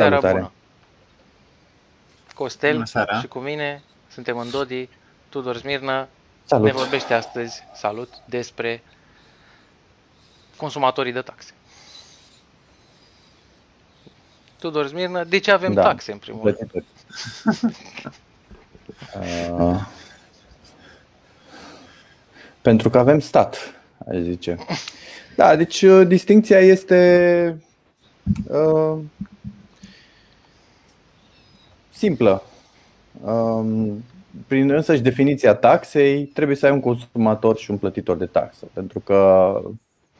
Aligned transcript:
Seara 0.00 0.14
Salutare. 0.20 0.38
bună! 0.38 0.52
Costel 2.34 2.72
Bună 2.72 2.84
seara. 2.84 3.20
și 3.20 3.26
cu 3.26 3.38
mine 3.38 3.82
suntem 4.12 4.38
în 4.38 4.50
Dodi, 4.50 4.88
Tudor 5.28 5.56
Smirnă, 5.56 6.08
Salut! 6.44 6.66
ne 6.66 6.72
vorbește 6.72 7.14
astăzi, 7.14 7.62
salut, 7.74 8.08
despre 8.28 8.82
consumatorii 10.56 11.12
de 11.12 11.20
taxe. 11.20 11.52
Tudor 14.58 14.86
Smirnă, 14.88 15.24
de 15.24 15.38
ce 15.38 15.50
avem 15.50 15.72
Da. 15.72 15.82
taxe 15.82 16.12
în 16.12 16.18
primul 16.18 16.42
rând? 16.44 16.56
Plătitori. 16.56 16.84
Uh, 19.50 19.80
pentru 22.62 22.90
că 22.90 22.98
avem 22.98 23.20
stat, 23.20 23.74
aș 24.10 24.16
zice. 24.16 24.56
Da, 25.36 25.56
deci 25.56 25.82
uh, 25.82 26.06
distinția 26.06 26.58
este 26.58 27.62
uh, 28.48 28.98
simplă. 32.00 32.42
Um, 33.24 34.04
prin 34.46 34.70
însăși 34.70 35.00
definiția 35.00 35.54
taxei, 35.54 36.24
trebuie 36.24 36.56
să 36.56 36.66
ai 36.66 36.72
un 36.72 36.80
consumator 36.80 37.56
și 37.56 37.70
un 37.70 37.76
plătitor 37.76 38.16
de 38.16 38.26
taxă. 38.26 38.66
Pentru 38.72 39.00
că 39.00 39.60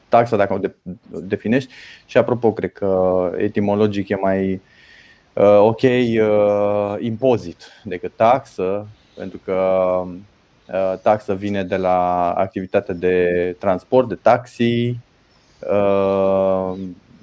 taxa, 0.08 0.36
dacă 0.36 0.52
o 0.52 0.58
de- 0.58 0.74
definești, 1.02 1.72
și 2.06 2.18
apropo, 2.18 2.52
cred 2.52 2.72
că 2.72 3.30
etimologic 3.36 4.08
e 4.08 4.14
mai 4.14 4.60
uh, 5.32 5.58
ok 5.60 5.82
uh, 5.82 6.94
impozit 6.98 7.62
decât 7.84 8.12
taxă, 8.16 8.86
pentru 9.16 9.40
că 9.44 9.54
uh, 10.66 10.98
taxă 11.02 11.34
vine 11.34 11.64
de 11.64 11.76
la 11.76 12.30
activitatea 12.32 12.94
de 12.94 13.56
transport, 13.58 14.08
de 14.08 14.14
taxi. 14.14 14.96
Uh, 15.70 16.72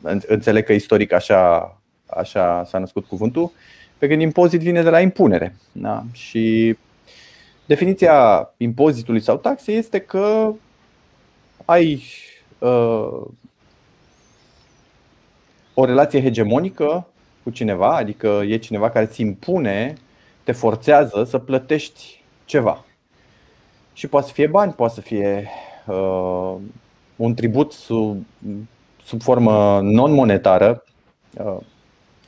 în- 0.02 0.22
înțeleg 0.28 0.66
că 0.66 0.74
istoric 0.74 1.12
așa, 1.12 1.78
așa 2.06 2.64
s-a 2.66 2.78
născut 2.78 3.06
cuvântul, 3.06 3.52
pe 3.98 4.08
când 4.08 4.22
impozit 4.22 4.60
vine 4.60 4.84
de 4.84 4.90
la 4.90 5.00
impunere. 5.00 5.56
Da? 5.72 6.04
Și 6.12 6.78
definiția 7.66 8.50
impozitului 8.58 9.22
sau 9.22 9.38
taxei 9.38 9.76
este 9.76 10.00
că 10.00 10.54
ai 11.66 12.04
uh, 12.60 13.22
o 15.74 15.86
relație 15.86 16.22
hegemonică 16.22 17.08
cu 17.44 17.50
cineva, 17.50 17.96
adică 17.96 18.44
e 18.48 18.58
cineva 18.58 18.90
care 18.90 19.06
ți 19.06 19.22
impune, 19.22 19.94
te 20.44 20.52
forțează 20.52 21.24
să 21.24 21.38
plătești 21.38 22.24
ceva. 22.46 22.86
Și 23.94 24.08
poate 24.08 24.28
să 24.28 24.34
fie 24.34 24.48
bani, 24.48 24.74
poate 24.74 24.94
să 24.94 25.02
fie 25.02 25.48
uh, 25.86 26.56
un 27.16 27.34
tribut 27.34 27.72
sub, 27.72 28.26
sub 29.04 29.22
formă 29.22 29.80
non-monetară, 29.82 30.84
uh, 31.38 31.58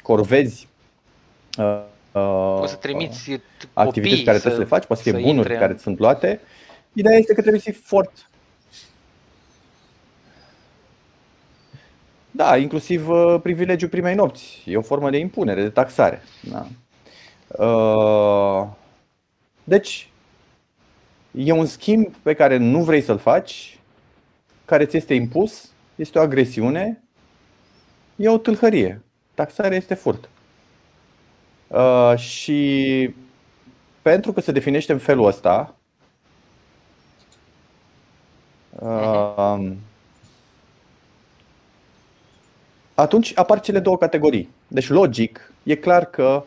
corvezi, 0.02 0.68
uh, 0.72 0.79
Poți 2.60 2.72
să 2.72 2.78
trimiți 2.78 3.40
activități 3.74 4.12
copii 4.12 4.24
care 4.24 4.38
să, 4.38 4.44
trebuie 4.44 4.52
să 4.52 4.60
le 4.60 4.66
faci, 4.66 4.86
poate 4.86 5.04
să 5.04 5.10
fie 5.10 5.20
să 5.20 5.28
bunuri 5.28 5.38
intre 5.38 5.58
care 5.58 5.74
îți 5.74 5.82
sunt 5.82 6.00
luate. 6.00 6.40
Ideea 6.94 7.18
este 7.18 7.34
că 7.34 7.42
trebuie 7.42 7.62
să 7.62 7.72
fii 7.72 7.82
fort. 7.82 8.30
Da, 12.32 12.58
inclusiv 12.58 13.10
uh, 13.10 13.40
privilegiul 13.42 13.90
primei 13.90 14.16
nopți. 14.16 14.64
E 14.66 14.78
o 14.78 14.82
formă 14.82 15.10
de 15.10 15.18
impunere, 15.18 15.62
de 15.62 15.70
taxare. 15.70 16.22
Da. 16.42 16.68
Uh, 17.66 18.68
Deci, 19.70 20.10
e 21.32 21.52
un 21.52 21.66
schimb 21.66 22.16
pe 22.22 22.34
care 22.34 22.58
nu 22.58 22.84
vrei 22.84 23.02
să-l 23.02 23.18
faci, 23.18 23.80
care 24.66 24.86
ți 24.86 24.98
este 24.98 25.14
impus, 25.14 25.72
este 25.96 26.20
o 26.20 26.22
agresiune, 26.22 27.04
e 28.16 28.30
o 28.30 28.38
tâlhărie. 28.38 29.02
Taxarea 29.34 29.78
este 29.78 29.94
furt. 29.94 30.30
Uh, 31.70 32.14
și 32.18 33.14
pentru 34.02 34.34
că 34.34 34.42
se 34.42 34.52
definește 34.52 34.92
în 34.92 34.98
felul 34.98 35.26
ăsta, 35.26 35.76
uh, 38.70 39.72
atunci 42.94 43.32
apar 43.36 43.60
cele 43.60 43.80
două 43.80 43.98
categorii. 43.98 44.50
Deci, 44.68 44.90
logic, 44.90 45.54
e 45.64 45.76
clar 45.76 46.06
că 46.06 46.44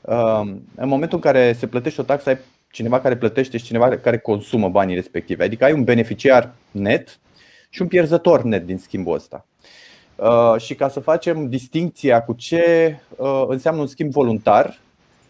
uh, 0.00 0.40
în 0.74 0.88
momentul 0.88 1.16
în 1.16 1.22
care 1.22 1.52
se 1.52 1.66
plătește 1.66 2.00
o 2.00 2.04
taxă, 2.04 2.28
ai 2.28 2.38
cineva 2.70 3.00
care 3.00 3.16
plătește 3.16 3.56
și 3.56 3.64
cineva 3.64 3.96
care 3.96 4.18
consumă 4.18 4.68
banii 4.68 4.94
respectivi. 4.94 5.42
Adică 5.42 5.64
ai 5.64 5.72
un 5.72 5.84
beneficiar 5.84 6.52
net 6.70 7.18
și 7.70 7.82
un 7.82 7.88
pierzător 7.88 8.42
net 8.42 8.66
din 8.66 8.78
schimbul 8.78 9.14
ăsta. 9.14 9.46
Uh, 10.16 10.54
și 10.58 10.74
ca 10.74 10.88
să 10.88 11.00
facem 11.00 11.48
distinția 11.48 12.22
cu 12.22 12.32
ce 12.32 12.96
uh, 13.16 13.44
înseamnă 13.48 13.80
un 13.80 13.86
schimb 13.86 14.10
voluntar, 14.10 14.78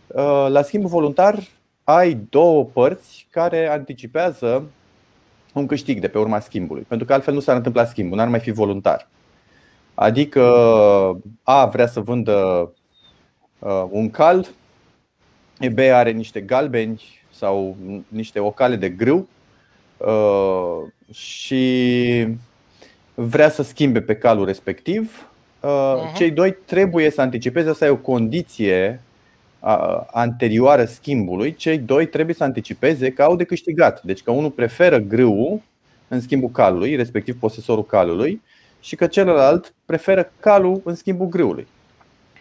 uh, 0.06 0.46
la 0.48 0.62
schimb 0.62 0.84
voluntar 0.84 1.38
ai 1.84 2.14
două 2.30 2.64
părți 2.64 3.26
care 3.30 3.68
anticipează 3.68 4.64
un 5.52 5.66
câștig 5.66 6.00
de 6.00 6.08
pe 6.08 6.18
urma 6.18 6.40
schimbului, 6.40 6.82
pentru 6.82 7.06
că 7.06 7.12
altfel 7.12 7.34
nu 7.34 7.40
s-ar 7.40 7.56
întâmpla 7.56 7.84
schimbul, 7.84 8.16
n-ar 8.16 8.28
mai 8.28 8.40
fi 8.40 8.50
voluntar. 8.50 9.08
Adică 9.94 10.42
A 11.42 11.66
vrea 11.66 11.86
să 11.86 12.00
vândă 12.00 12.70
uh, 13.58 13.84
un 13.90 14.10
cal, 14.10 14.46
B 15.72 15.78
are 15.78 16.10
niște 16.10 16.40
galbeni 16.40 17.02
sau 17.30 17.76
niște 18.08 18.40
ocale 18.40 18.76
de 18.76 18.88
grâu 18.88 19.28
uh, 19.96 21.14
și 21.14 22.26
vrea 23.18 23.48
să 23.50 23.62
schimbe 23.62 24.00
pe 24.00 24.16
calul 24.16 24.44
respectiv. 24.46 25.28
Uh, 25.60 25.94
Mhm. 26.04 26.14
Cei 26.14 26.30
doi 26.30 26.52
trebuie 26.64 27.10
să 27.10 27.20
anticipeze, 27.20 27.68
asta 27.68 27.86
e 27.86 27.88
o 27.88 27.96
condiție 27.96 29.00
uh, 29.60 30.00
anterioară 30.12 30.84
schimbului. 30.84 31.54
Cei 31.54 31.78
doi 31.78 32.06
trebuie 32.06 32.34
să 32.34 32.44
anticipeze 32.44 33.12
că 33.12 33.22
au 33.22 33.36
de 33.36 33.44
câștigat. 33.44 34.02
Deci 34.02 34.22
că 34.22 34.30
unul 34.30 34.50
preferă 34.50 34.98
grâul 34.98 35.60
în 36.08 36.20
schimbul 36.20 36.48
calului, 36.50 36.96
respectiv 36.96 37.38
posesorul 37.38 37.84
calului, 37.84 38.42
și 38.80 38.96
că 38.96 39.06
celălalt 39.06 39.74
preferă 39.84 40.32
calul 40.40 40.80
în 40.84 40.94
schimbul 40.94 41.26
grâului, 41.26 41.66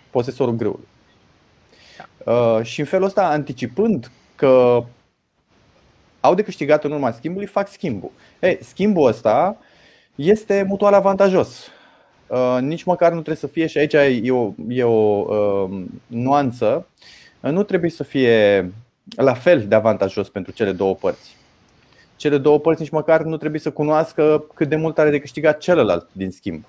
posesorul 0.09 0.55
grâului. 0.55 0.87
Uh, 2.25 2.59
Și 2.63 2.79
în 2.79 2.85
felul 2.85 3.05
ăsta, 3.05 3.27
anticipând 3.27 4.11
că 4.35 4.83
au 6.19 6.33
de 6.35 6.43
câștigat 6.43 6.83
în 6.83 6.91
urma 6.91 7.11
schimbului, 7.11 7.47
fac 7.47 7.71
schimbul. 7.71 8.11
Ei, 8.39 8.57
schimbul 8.61 9.07
ăsta 9.07 9.57
este 10.15 10.65
mutual 10.67 10.93
avantajos. 10.93 11.67
Uh, 12.27 12.57
Nici 12.61 12.83
măcar 12.83 13.09
nu 13.09 13.21
trebuie 13.21 13.35
să 13.35 13.47
fie, 13.47 13.67
și 13.67 13.77
aici 13.77 13.93
e 14.27 14.31
o, 14.31 14.53
e 14.67 14.83
o 14.83 15.25
uh, 15.27 15.83
nuanță, 16.07 16.87
uh, 17.39 17.51
nu 17.51 17.63
trebuie 17.63 17.89
să 17.89 18.03
fie 18.03 18.71
la 19.15 19.33
fel 19.33 19.65
de 19.67 19.75
avantajos 19.75 20.29
pentru 20.29 20.51
cele 20.51 20.71
două 20.71 20.95
părți. 20.95 21.35
Cele 22.15 22.37
două 22.37 22.59
părți 22.59 22.81
nici 22.81 22.91
măcar 22.91 23.23
nu 23.23 23.37
trebuie 23.37 23.59
să 23.61 23.71
cunoască 23.71 24.45
cât 24.53 24.69
de 24.69 24.75
mult 24.75 24.97
are 24.97 25.09
de 25.09 25.19
câștigat 25.19 25.57
celălalt 25.57 26.07
din 26.11 26.31
schimb. 26.31 26.63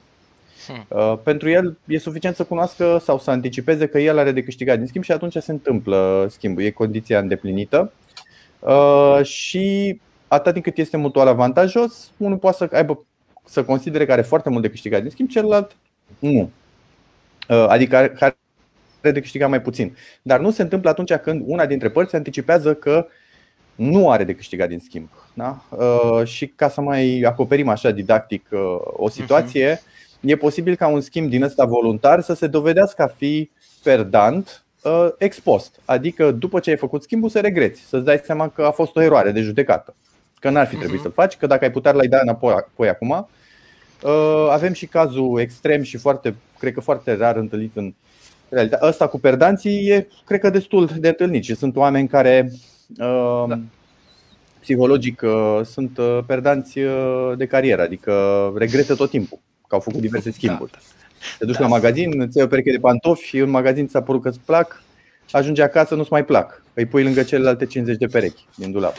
Hmm. 0.67 0.87
Uh, 0.89 1.19
Pentru 1.23 1.49
el 1.49 1.77
e 1.87 1.99
suficient 1.99 2.37
să 2.37 2.45
cunoască 2.45 3.01
sau 3.03 3.19
să 3.19 3.31
anticipeze 3.31 3.87
că 3.87 3.99
el 3.99 4.19
are 4.19 4.33
de 4.33 4.43
câștigat 4.43 4.79
din 4.79 4.87
schimb 4.87 5.05
și 5.05 5.13
atunci 5.13 5.37
se 5.37 5.53
întâmplă 5.53 6.27
schimbul. 6.31 6.63
E 6.63 6.71
condiția 6.71 7.19
îndeplinită. 7.19 7.93
Uh, 8.59 9.21
Și 9.23 10.01
atât 10.29 10.53
timp 10.53 10.65
cât 10.65 10.79
este 10.79 10.97
mutual 10.97 11.27
avantajos, 11.27 12.11
unul 12.17 12.37
poate 12.39 12.57
să 12.57 12.69
aibă 12.73 13.05
să 13.47 13.65
considere 13.65 14.07
că 14.07 14.13
are 14.13 14.23
foarte 14.23 14.51
mult 14.51 14.63
de 14.63 14.71
câștigat 14.71 15.01
din 15.01 15.11
schimb, 15.11 15.29
celălalt 15.29 15.77
nu. 16.19 16.51
Uh, 17.49 17.67
Adică 17.69 17.97
are 17.97 18.09
care 18.09 18.37
are 19.03 19.13
de 19.13 19.21
câștigat 19.21 19.49
mai 19.49 19.61
puțin. 19.63 19.97
Dar 20.23 20.41
nu 20.41 20.51
se 20.51 20.63
întâmplă 20.63 20.91
atunci 20.91 21.13
când 21.13 21.43
una 21.47 21.67
dintre 21.67 21.91
părți 21.91 22.15
anticipează 22.15 22.75
că 22.75 23.07
nu 23.75 24.11
are 24.11 24.25
de 24.25 24.35
câștigat 24.35 24.69
din 24.69 24.79
schimb. 24.79 25.09
Da? 25.35 25.65
Uh, 25.71 26.27
Și 26.27 26.47
ca 26.47 26.69
să 26.69 26.81
mai 26.81 27.21
acoperim 27.27 27.69
așa 27.69 27.91
didactic 27.91 28.47
uh, 28.51 28.61
o 28.83 29.09
situație, 29.09 29.81
e 30.21 30.37
posibil 30.37 30.77
ca 30.77 30.87
un 30.87 31.01
schimb 31.01 31.29
din 31.31 31.43
ăsta 31.43 31.65
voluntar 31.65 32.21
să 32.21 32.35
se 32.35 32.47
dovedească 32.47 33.03
a 33.03 33.07
fi 33.07 33.51
perdant 33.83 34.65
uh, 34.83 35.09
ex 35.19 35.41
post. 35.41 35.81
Adică 35.85 36.31
după 36.31 36.61
ce 36.61 36.71
ai 36.71 36.77
făcut 36.77 37.03
schimbul 37.03 37.29
să 37.29 37.41
regreți, 37.41 37.81
să-ți 37.81 38.05
dai 38.05 38.21
seama 38.25 38.49
că 38.49 38.63
a 38.63 38.71
fost 38.71 38.97
o 38.97 39.03
eroare 39.03 39.31
de 39.31 39.41
judecată. 39.41 39.95
Că 40.41 40.51
n-ar 40.51 40.67
fi 40.67 40.75
trebuit 40.77 40.95
Mhm. 40.95 41.03
să-l 41.03 41.13
faci, 41.13 41.37
că 41.37 41.47
dacă 41.47 41.65
ai 41.65 41.71
putea 41.71 41.93
l-ai 41.93 42.07
da 42.07 42.19
înapoi 42.23 42.53
apoi 42.53 42.89
acum. 42.89 43.29
Uh, 44.03 44.49
Avem 44.51 44.73
și 44.73 44.87
cazul 44.87 45.39
extrem 45.41 45.83
și 45.83 45.97
foarte, 45.97 46.35
cred 46.59 46.73
că 46.73 46.81
foarte 46.81 47.15
rar 47.17 47.37
întâlnit 47.37 47.77
în 47.77 47.95
realitate. 48.49 48.87
Ăsta 48.87 49.07
cu 49.07 49.19
perdanții 49.21 49.87
e, 49.89 50.09
cred 50.25 50.41
că, 50.41 50.51
destul 50.51 50.91
de 50.99 51.09
întâlnit 51.09 51.45
și 51.45 51.55
sunt 51.55 51.77
oameni 51.77 52.09
care 52.09 52.51
uh, 52.99 53.45
Da. 53.49 53.59
psihologic 54.61 55.21
uh, 55.25 55.61
sunt 55.65 55.99
uh, 55.99 56.19
perdanți 56.27 56.79
uh, 56.79 57.33
de 57.37 57.47
carieră, 57.47 57.83
adică 57.83 58.13
regretă 58.57 58.95
tot 58.95 59.11
timpul 59.11 59.39
că 59.69 59.75
au 59.75 59.81
făcut 59.81 60.01
diverse 60.01 60.31
schimburi. 60.31 60.71
Te 61.39 61.45
duci 61.45 61.55
Da. 61.57 61.61
la 61.63 61.69
magazin, 61.69 62.21
îți 62.21 62.37
iei 62.37 62.45
o 62.47 62.49
pereche 62.49 62.71
de 62.71 62.79
pantofi 62.79 63.27
și 63.27 63.39
în 63.39 63.51
magazin 63.51 63.87
ți-a 63.89 64.03
părut 64.03 64.23
că 64.23 64.29
îți 64.29 64.41
plac, 64.45 64.83
ajungi 65.31 65.61
acasă, 65.61 65.95
nu-ți 65.95 66.13
mai 66.13 66.25
plac. 66.25 66.63
Îi 66.75 66.87
pui 66.87 67.03
lângă 67.03 67.23
celelalte 67.23 67.67
50 67.67 67.97
de 67.97 68.07
perechi 68.07 68.45
din 68.55 68.73
dulap. 68.73 68.95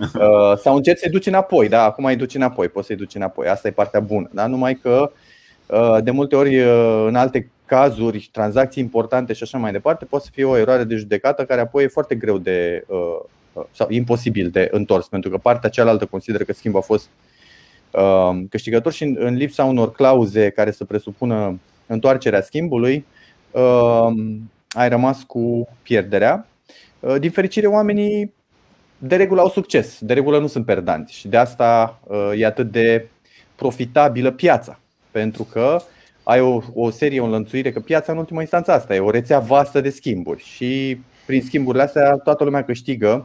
Uh, 0.00 0.58
sau 0.62 0.76
încerci 0.76 0.98
să-i 0.98 1.10
duci 1.10 1.26
înapoi, 1.26 1.68
da, 1.68 1.82
acum 1.82 2.04
îi 2.04 2.16
duci 2.16 2.34
înapoi, 2.34 2.68
poți 2.68 2.86
să-i 2.86 2.96
duci 2.96 3.14
înapoi. 3.14 3.48
Asta 3.48 3.68
e 3.68 3.70
partea 3.70 4.00
bună, 4.00 4.28
da? 4.32 4.46
Numai 4.46 4.74
că 4.74 5.10
uh, 5.66 5.96
de 6.02 6.10
multe 6.10 6.36
ori 6.36 6.60
uh, 6.60 7.04
în 7.06 7.14
alte 7.14 7.50
cazuri, 7.66 8.28
tranzacții 8.32 8.82
importante 8.82 9.32
și 9.32 9.42
așa 9.42 9.58
mai 9.58 9.72
departe, 9.72 10.04
poate 10.04 10.24
să 10.24 10.30
fie 10.34 10.44
o 10.44 10.56
eroare 10.56 10.84
de 10.84 10.94
judecată 10.94 11.44
care 11.44 11.60
apoi 11.60 11.84
e 11.84 11.88
foarte 11.88 12.14
greu 12.14 12.38
de 12.38 12.84
uh, 12.86 13.64
sau 13.70 13.90
imposibil 13.90 14.50
de 14.50 14.68
întors, 14.70 15.08
pentru 15.08 15.30
că 15.30 15.38
partea 15.38 15.70
cealaltă 15.70 16.06
consideră 16.06 16.44
că 16.44 16.52
schimbul 16.52 16.80
a 16.80 16.82
fost 16.82 17.08
uh, 17.90 18.44
câștigător 18.50 18.92
și 18.92 19.02
în, 19.02 19.16
în 19.18 19.34
lipsa 19.34 19.64
unor 19.64 19.92
clauze 19.92 20.50
care 20.50 20.70
să 20.70 20.84
presupună 20.84 21.58
întoarcerea 21.86 22.42
schimbului, 22.42 23.04
uh, 23.50 24.08
ai 24.76 24.88
rămas 24.88 25.22
cu 25.22 25.68
pierderea. 25.82 26.46
Uh, 27.00 27.16
din 27.18 27.30
fericire, 27.30 27.66
oamenii 27.66 28.34
de 28.98 29.16
regulă 29.16 29.40
au 29.40 29.48
succes, 29.48 29.98
de 30.00 30.12
regulă 30.12 30.38
nu 30.38 30.46
sunt 30.46 30.64
perdanți 30.64 31.14
și 31.14 31.28
de 31.28 31.36
asta 31.36 32.00
uh, 32.06 32.32
e 32.36 32.46
atât 32.46 32.70
de 32.70 33.08
profitabilă 33.54 34.30
piața, 34.30 34.78
pentru 35.10 35.42
că 35.42 35.78
ai 36.22 36.40
o, 36.40 36.60
o 36.74 36.90
serie, 36.90 37.20
o 37.20 37.24
înlănțuire, 37.24 37.72
că 37.72 37.80
piața 37.80 38.12
în 38.12 38.18
ultima 38.18 38.40
instanță 38.40 38.72
asta 38.72 38.94
e 38.94 39.00
o 39.00 39.10
rețea 39.10 39.38
vastă 39.38 39.80
de 39.80 39.90
schimburi 39.90 40.42
și 40.42 41.00
prin 41.26 41.42
schimburile 41.42 41.82
astea 41.82 42.16
toată 42.16 42.44
lumea 42.44 42.64
câștigă. 42.64 43.24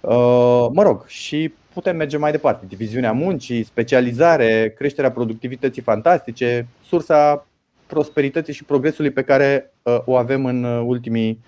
Uh, 0.00 0.66
mă 0.72 0.82
rog, 0.82 1.06
și 1.06 1.52
putem 1.72 1.96
merge 1.96 2.16
mai 2.16 2.30
departe. 2.30 2.66
Diviziunea 2.68 3.12
muncii, 3.12 3.64
specializare, 3.64 4.74
creșterea 4.76 5.10
productivității 5.10 5.82
fantastice, 5.82 6.66
sursa 6.84 7.46
prosperității 7.90 8.52
și 8.52 8.64
progresului 8.64 9.10
pe 9.10 9.22
care 9.22 9.72
uh, 9.82 9.98
o 10.04 10.16
avem 10.16 10.44
în 10.44 10.64
ultimii 10.64 11.40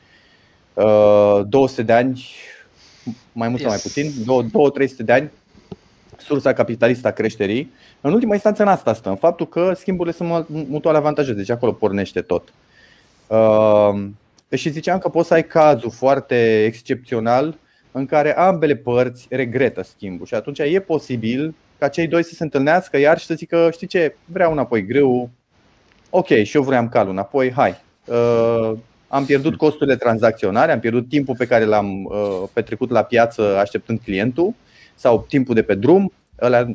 200 1.46 1.82
de 1.82 1.92
ani, 1.92 2.26
mai 3.32 3.48
mult 3.48 3.60
yes. 3.60 3.70
sau 3.70 3.70
mai 3.70 3.80
puțin, 3.82 4.10
2-300 4.88 4.96
de 4.96 5.12
ani, 5.12 5.30
sursa 6.16 6.52
capitalistă 6.52 7.08
a 7.08 7.10
creșterii. 7.10 7.72
În 8.00 8.12
ultima 8.12 8.32
instanță 8.32 8.62
în 8.62 8.68
asta 8.68 8.94
stă, 8.94 9.08
în 9.08 9.16
faptul 9.16 9.48
că 9.48 9.72
schimburile 9.76 10.14
sunt 10.14 10.48
mutual 10.48 10.94
avantajoase, 10.94 11.38
deci 11.38 11.50
acolo 11.50 11.72
pornește 11.72 12.20
tot. 12.20 12.52
Uh, 13.26 14.04
și 14.50 14.70
ziceam 14.70 14.98
că 14.98 15.08
poți 15.08 15.28
să 15.28 15.34
ai 15.34 15.46
cazul 15.46 15.90
foarte 15.90 16.64
excepțional 16.64 17.58
în 17.92 18.06
care 18.06 18.36
ambele 18.36 18.76
părți 18.76 19.26
regretă 19.30 19.82
schimbul 19.82 20.26
și 20.26 20.34
atunci 20.34 20.58
e 20.58 20.80
posibil 20.80 21.54
ca 21.78 21.88
cei 21.88 22.06
doi 22.06 22.24
să 22.24 22.34
se 22.34 22.42
întâlnească 22.42 22.98
iar 22.98 23.18
și 23.18 23.26
să 23.26 23.34
zică, 23.34 23.68
știi 23.72 23.86
ce, 23.86 24.16
vreau 24.24 24.52
înapoi 24.52 24.86
greu, 24.86 25.30
ok, 26.14 26.26
și 26.26 26.56
eu 26.56 26.62
vreau 26.62 26.88
calul 26.88 27.12
înapoi, 27.12 27.52
hai. 27.52 27.74
Uh, 28.04 28.72
am 29.08 29.24
pierdut 29.24 29.56
costurile 29.56 29.96
tranzacționare, 29.96 30.72
am 30.72 30.80
pierdut 30.80 31.08
timpul 31.08 31.34
pe 31.38 31.46
care 31.46 31.64
l-am 31.64 32.04
uh, 32.04 32.42
petrecut 32.52 32.90
la 32.90 33.02
piață 33.02 33.56
așteptând 33.58 34.00
clientul 34.04 34.54
sau 34.94 35.24
timpul 35.28 35.54
de 35.54 35.62
pe 35.62 35.74
drum, 35.74 36.12
ăla, 36.40 36.66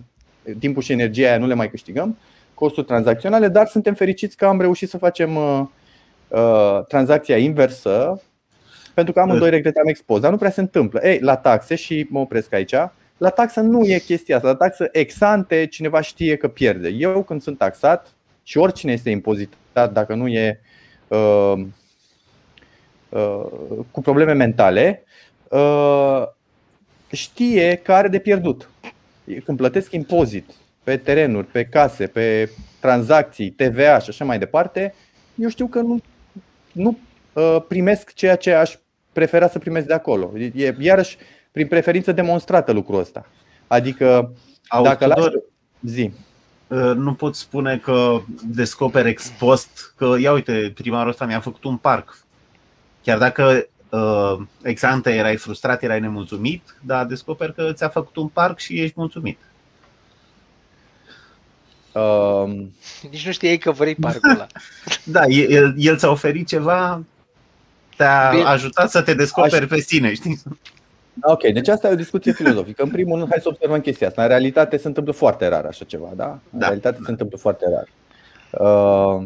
timpul 0.60 0.82
și 0.82 0.92
energia 0.92 1.28
aia 1.28 1.38
nu 1.38 1.48
le 1.48 1.54
mai 1.54 1.70
câștigăm, 1.70 2.18
costuri 2.54 2.88
tranzacționale, 2.88 3.48
dar 3.48 3.68
suntem 3.68 3.94
fericiți 3.94 4.38
că 4.38 4.46
am 4.46 4.62
reușit 4.62 4.90
să 4.90 4.98
facem 4.98 5.36
uh, 5.36 5.62
uh, 6.28 6.86
tranzacția 6.88 7.38
inversă 7.38 8.22
pentru 8.94 9.14
că 9.14 9.20
amândoi 9.20 9.50
regretam 9.50 9.88
expoz, 9.88 10.22
dar 10.22 10.32
nu 10.32 10.38
prea 10.38 10.52
se 10.52 10.62
întâmplă. 10.62 11.00
Ei, 11.04 11.20
la 11.20 11.36
taxe 11.36 11.76
și 11.76 12.08
mă 12.10 12.20
opresc 12.20 12.54
aici, 12.54 12.76
la 13.18 13.30
taxă 13.30 13.60
nu 13.60 13.84
e 13.84 13.98
chestia 13.98 14.36
asta. 14.36 14.48
La 14.48 14.56
taxă 14.56 14.90
exante 14.92 15.66
cineva 15.66 16.02
știe 16.02 16.36
că 16.36 16.48
pierde. 16.48 16.90
Eu 16.90 17.24
când 17.24 17.42
sunt 17.42 17.58
taxat 17.58 18.17
și 18.48 18.58
oricine 18.58 18.92
este 18.92 19.10
impozitat 19.10 19.94
dacă 19.94 20.14
nu 20.14 20.28
e 20.28 20.60
uh, 21.08 21.54
uh, 23.10 23.46
cu 23.92 24.02
probleme 24.02 24.34
mentale, 24.34 25.04
uh, 25.50 26.24
știe 27.12 27.76
că 27.76 27.94
are 27.94 28.08
de 28.08 28.20
pierdut. 28.20 28.70
Când 29.46 29.58
plătesc 29.58 29.92
impozit 29.92 30.50
pe 30.84 30.98
terenuri, 30.98 31.48
pe 31.48 31.66
case, 31.66 32.08
pe 32.08 32.50
tranzacții, 32.80 33.50
TVA 33.50 34.00
și 34.00 34.10
așa 34.10 34.26
mai 34.26 34.40
departe, 34.40 34.94
eu 35.36 35.50
știu 35.50 35.68
că 35.68 35.80
nu, 35.80 36.02
nu 36.72 36.98
uh, 37.34 37.58
primesc 37.68 38.14
ceea 38.14 38.36
ce 38.36 38.54
aș 38.54 38.76
prefera 39.14 39.48
să 39.48 39.60
primesc 39.60 39.88
de 39.88 39.94
acolo. 39.94 40.32
E 40.56 40.76
iarăși 40.80 41.18
prin 41.52 41.68
preferință 41.68 42.12
demonstrată 42.12 42.72
lucrul 42.72 43.00
ăsta. 43.00 43.26
Adică 43.68 44.34
Auzi, 44.68 44.90
dacă 44.90 45.06
lași... 45.06 45.28
zi. 45.82 46.12
Uh, 46.68 46.96
nu 46.96 47.14
pot 47.14 47.36
spune 47.36 47.78
că 47.78 48.22
descoperi 48.44 49.10
ex 49.10 49.28
post 49.40 49.94
că, 49.96 50.16
ia 50.20 50.32
uite, 50.32 50.72
primarul 50.76 51.10
ăsta 51.10 51.26
mi-a 51.26 51.40
făcut 51.40 51.64
un 51.64 51.78
parc. 51.78 52.18
Chiar 53.04 53.18
dacă 53.18 53.68
uh, 53.90 54.38
ex 54.62 54.84
ante 54.84 55.16
erai 55.16 55.36
frustrat, 55.36 55.84
erai 55.84 56.00
nemulțumit, 56.00 56.76
dar 56.82 57.06
descoperi 57.06 57.54
că 57.54 57.72
ți-a 57.74 57.90
făcut 57.90 58.16
un 58.16 58.28
parc 58.28 58.60
și 58.60 58.82
ești 58.82 58.94
mulțumit. 58.98 59.40
Um... 61.92 62.74
Nici 63.12 63.26
nu 63.26 63.32
știai 63.32 63.58
că 63.58 63.72
vrei 63.72 63.96
parcul 63.96 64.30
ăla. 64.30 64.48
da, 65.04 65.26
el, 65.26 65.74
el 65.78 65.98
ți-a 65.98 66.10
oferit 66.10 66.48
ceva, 66.48 67.04
te-a 67.96 68.30
Bine. 68.32 68.44
ajutat 68.44 68.90
să 68.90 69.02
te 69.02 69.14
descoperi 69.14 69.64
Aș... 69.64 69.70
pe 69.70 69.80
sine, 69.80 70.14
știi? 70.14 70.42
Ok, 71.22 71.42
deci 71.42 71.68
asta 71.68 71.88
e 71.88 71.92
o 71.92 71.96
discuție 71.96 72.32
filozofică. 72.32 72.84
În 72.84 72.90
primul 72.90 73.18
rând, 73.18 73.30
hai 73.30 73.40
să 73.42 73.48
observăm 73.50 73.80
chestia 73.80 74.08
asta. 74.08 74.22
În 74.22 74.28
realitate 74.28 74.78
se 74.78 74.88
întâmplă 74.88 75.14
foarte 75.14 75.48
rar 75.48 75.66
așa 75.66 75.86
ceva, 75.86 76.10
da? 76.16 76.30
În 76.30 76.60
da. 76.60 76.66
realitate 76.66 77.00
se 77.06 77.12
întâmplă 77.12 77.38
foarte 77.38 77.66
rar. 77.70 77.88
Uh, 78.68 79.24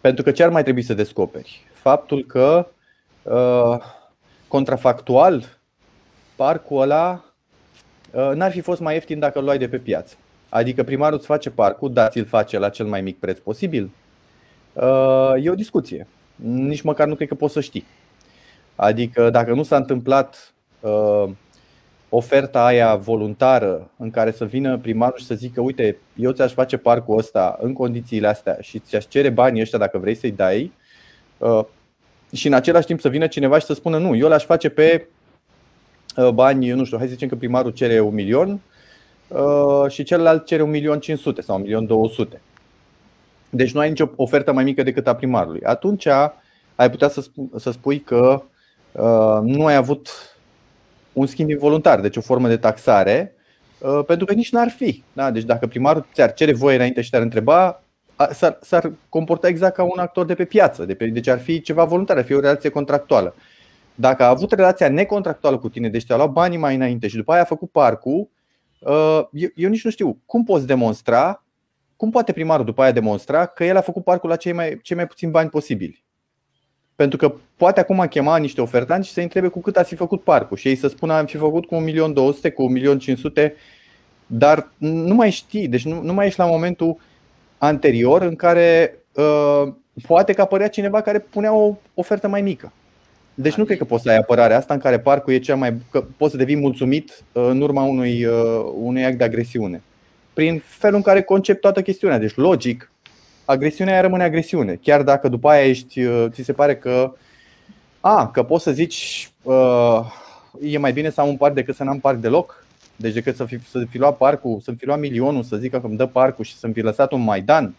pentru 0.00 0.24
că 0.24 0.30
ce 0.30 0.42
ar 0.42 0.50
mai 0.50 0.62
trebui 0.62 0.82
să 0.82 0.94
descoperi? 0.94 1.66
Faptul 1.72 2.24
că 2.24 2.66
Uh, 3.22 3.78
contrafactual, 4.48 5.58
parcul 6.36 6.80
ăla 6.80 7.24
uh, 8.12 8.30
n-ar 8.34 8.50
fi 8.50 8.60
fost 8.60 8.80
mai 8.80 8.94
ieftin 8.94 9.18
dacă 9.18 9.38
îl 9.38 9.44
luai 9.44 9.58
de 9.58 9.68
pe 9.68 9.78
piață. 9.78 10.14
Adică 10.48 10.82
primarul 10.82 11.16
îți 11.16 11.26
face 11.26 11.50
parcul, 11.50 11.92
dar 11.92 12.10
ți-l 12.10 12.24
face 12.24 12.58
la 12.58 12.68
cel 12.68 12.86
mai 12.86 13.00
mic 13.00 13.18
preț 13.18 13.38
posibil. 13.38 13.90
Uh, 14.72 15.32
e 15.42 15.50
o 15.50 15.54
discuție. 15.54 16.06
Nici 16.36 16.82
măcar 16.82 17.06
nu 17.06 17.14
cred 17.14 17.28
că 17.28 17.34
poți 17.34 17.52
să 17.52 17.60
știi. 17.60 17.86
Adică 18.76 19.30
dacă 19.30 19.54
nu 19.54 19.62
s-a 19.62 19.76
întâmplat 19.76 20.51
oferta 22.08 22.64
aia 22.64 22.96
voluntară 22.96 23.90
în 23.98 24.10
care 24.10 24.30
să 24.30 24.44
vină 24.44 24.78
primarul 24.78 25.18
și 25.18 25.24
să 25.24 25.34
zică 25.34 25.60
uite, 25.60 25.98
eu 26.16 26.30
ți-aș 26.30 26.52
face 26.52 26.76
parcul 26.76 27.18
ăsta 27.18 27.58
în 27.60 27.72
condițiile 27.72 28.26
astea 28.26 28.56
și 28.60 28.78
ți-aș 28.78 29.04
cere 29.06 29.30
banii 29.30 29.60
ăștia 29.60 29.78
dacă 29.78 29.98
vrei 29.98 30.14
să-i 30.14 30.30
dai, 30.30 30.72
și 32.32 32.46
în 32.46 32.52
același 32.52 32.86
timp 32.86 33.00
să 33.00 33.08
vină 33.08 33.26
cineva 33.26 33.58
și 33.58 33.66
să 33.66 33.74
spună 33.74 33.98
nu, 33.98 34.16
eu 34.16 34.28
l-aș 34.28 34.44
face 34.44 34.68
pe 34.68 35.08
uh, 36.16 36.28
bani, 36.28 36.70
nu 36.70 36.84
știu, 36.84 36.96
hai 36.96 37.06
să 37.06 37.12
zicem 37.12 37.28
că 37.28 37.36
primarul 37.36 37.70
cere 37.70 38.00
un 38.00 38.14
milion 38.14 38.60
uh, 39.28 39.90
și 39.90 40.02
celălalt 40.02 40.46
cere 40.46 40.62
un 40.62 40.70
milion 40.70 41.00
500 41.00 41.40
sau 41.40 41.56
un 41.56 41.62
milion 41.62 41.86
200. 41.86 42.40
Deci 43.50 43.72
nu 43.72 43.80
ai 43.80 43.88
nicio 43.88 44.10
ofertă 44.16 44.52
mai 44.52 44.64
mică 44.64 44.82
decât 44.82 45.06
a 45.06 45.14
primarului. 45.14 45.62
Atunci 45.62 46.06
ai 46.74 46.90
putea 46.90 47.08
să, 47.08 47.24
să 47.56 47.70
spui 47.70 48.00
că 48.00 48.42
uh, 48.92 49.38
nu 49.42 49.66
ai 49.66 49.74
avut 49.74 50.08
un 51.12 51.26
schimb 51.26 51.50
involuntar, 51.50 52.00
deci 52.00 52.16
o 52.16 52.20
formă 52.20 52.48
de 52.48 52.56
taxare, 52.56 53.34
pentru 54.06 54.26
că 54.26 54.32
nici 54.32 54.52
n-ar 54.52 54.68
fi. 54.68 55.02
Da? 55.12 55.30
Deci 55.30 55.42
dacă 55.42 55.66
primarul 55.66 56.06
ți-ar 56.12 56.32
cere 56.32 56.52
voie 56.52 56.76
înainte 56.76 57.00
și 57.00 57.10
te-ar 57.10 57.22
întreba, 57.22 57.82
s-ar, 58.30 58.58
s-ar 58.60 58.92
comporta 59.08 59.48
exact 59.48 59.74
ca 59.74 59.82
un 59.82 59.98
actor 59.98 60.26
de 60.26 60.34
pe 60.34 60.44
piață. 60.44 60.84
De 60.84 60.94
pe, 60.94 61.06
deci 61.06 61.28
ar 61.28 61.38
fi 61.38 61.60
ceva 61.60 61.84
voluntar, 61.84 62.16
ar 62.16 62.24
fi 62.24 62.34
o 62.34 62.40
relație 62.40 62.68
contractuală. 62.68 63.34
Dacă 63.94 64.22
a 64.22 64.28
avut 64.28 64.52
relația 64.52 64.88
necontractuală 64.88 65.58
cu 65.58 65.68
tine, 65.68 65.88
deci 65.88 66.06
te-a 66.06 66.16
luat 66.16 66.30
banii 66.30 66.58
mai 66.58 66.74
înainte 66.74 67.08
și 67.08 67.16
după 67.16 67.32
aia 67.32 67.42
a 67.42 67.44
făcut 67.44 67.70
parcul, 67.70 68.30
uh, 68.78 69.20
eu, 69.32 69.48
eu 69.54 69.68
nici 69.68 69.84
nu 69.84 69.90
știu 69.90 70.18
cum 70.26 70.44
poți 70.44 70.66
demonstra, 70.66 71.44
cum 71.96 72.10
poate 72.10 72.32
primarul 72.32 72.64
după 72.64 72.82
aia 72.82 72.92
demonstra 72.92 73.46
că 73.46 73.64
el 73.64 73.76
a 73.76 73.80
făcut 73.80 74.04
parcul 74.04 74.28
la 74.28 74.36
cei 74.36 74.52
mai, 74.52 74.78
cei 74.82 74.96
mai 74.96 75.06
puțini 75.06 75.30
bani 75.30 75.48
posibili. 75.48 76.04
Pentru 77.02 77.20
că 77.20 77.34
poate 77.56 77.80
acum 77.80 78.06
chema 78.10 78.36
niște 78.36 78.60
ofertanți 78.60 79.08
și 79.08 79.14
să 79.14 79.20
întrebe 79.20 79.48
cu 79.48 79.60
cât 79.60 79.76
ați 79.76 79.88
fi 79.88 79.94
făcut 79.94 80.22
parcul 80.22 80.56
și 80.56 80.68
ei 80.68 80.76
să 80.76 80.88
spună 80.88 81.12
am 81.12 81.26
fi 81.26 81.36
făcut 81.36 81.66
cu 81.66 81.84
1.200.000, 81.84 82.52
cu 82.54 82.72
1.500.000, 83.38 83.52
dar 84.26 84.68
nu 84.78 85.14
mai 85.14 85.30
știi, 85.30 85.68
deci 85.68 85.84
nu, 85.84 86.02
nu 86.02 86.12
mai 86.12 86.26
ești 86.26 86.38
la 86.38 86.46
momentul 86.46 86.96
anterior 87.58 88.22
în 88.22 88.34
care 88.34 88.98
uh, 89.12 89.72
poate 90.06 90.32
că 90.32 90.40
apărea 90.40 90.68
cineva 90.68 91.00
care 91.00 91.18
punea 91.18 91.54
o 91.54 91.76
ofertă 91.94 92.28
mai 92.28 92.42
mică. 92.42 92.72
Deci 93.34 93.54
nu 93.54 93.64
cred 93.64 93.78
că 93.78 93.84
poți 93.84 94.02
să 94.02 94.10
ai 94.10 94.16
apărarea 94.16 94.56
asta 94.56 94.74
în 94.74 94.80
care 94.80 94.98
parcul 94.98 95.32
e 95.32 95.38
cea 95.38 95.54
mai. 95.54 95.74
că 95.90 96.04
poți 96.16 96.30
să 96.30 96.36
devii 96.36 96.56
mulțumit 96.56 97.22
uh, 97.32 97.46
în 97.48 97.60
urma 97.60 97.82
unui, 97.82 98.24
uh, 98.24 98.72
unui 98.80 99.04
act 99.04 99.18
de 99.18 99.24
agresiune. 99.24 99.82
Prin 100.32 100.62
felul 100.64 100.96
în 100.96 101.02
care 101.02 101.22
concep 101.22 101.60
toată 101.60 101.82
chestiunea. 101.82 102.18
Deci, 102.18 102.34
logic, 102.34 102.91
agresiunea 103.52 104.00
rămâne 104.00 104.22
agresiune. 104.22 104.78
Chiar 104.82 105.02
dacă 105.02 105.28
după 105.28 105.48
aia 105.48 105.66
ești, 105.66 106.02
uh, 106.02 106.26
ți 106.30 106.42
se 106.42 106.52
pare 106.52 106.76
că. 106.76 107.12
A, 108.00 108.30
că 108.30 108.42
poți 108.42 108.64
să 108.64 108.72
zici. 108.72 109.30
Uh, 109.42 110.00
e 110.60 110.78
mai 110.78 110.92
bine 110.92 111.10
să 111.10 111.20
am 111.20 111.28
un 111.28 111.36
parc 111.36 111.54
decât 111.54 111.74
să 111.74 111.84
n-am 111.84 112.00
parc 112.00 112.18
deloc. 112.18 112.66
Deci 112.96 113.12
decât 113.12 113.36
să 113.36 113.44
fi, 113.44 113.58
să 113.70 113.84
fi 113.90 113.98
luat 113.98 114.16
parcul, 114.16 114.60
să 114.62 114.72
fi 114.78 114.86
luat 114.86 114.98
milionul, 114.98 115.42
să 115.42 115.56
zică 115.56 115.80
că 115.80 115.86
îmi 115.86 115.96
dă 115.96 116.06
parcul 116.06 116.44
și 116.44 116.56
să-mi 116.56 116.72
fi 116.72 116.80
lăsat 116.80 117.12
un 117.12 117.20
Maidan, 117.20 117.74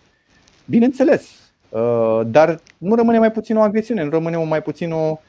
bineînțeles. 0.66 1.30
Uh, 1.70 2.22
dar 2.26 2.60
nu 2.78 2.96
rămâne 2.96 3.20
mai 3.20 3.32
puțin 3.32 3.58
o 3.58 3.62
agresiune, 3.62 4.04
nu 4.04 4.10
rămâne 4.10 4.38
mai 4.38 4.62
puțin 4.62 4.92
o, 4.92 5.20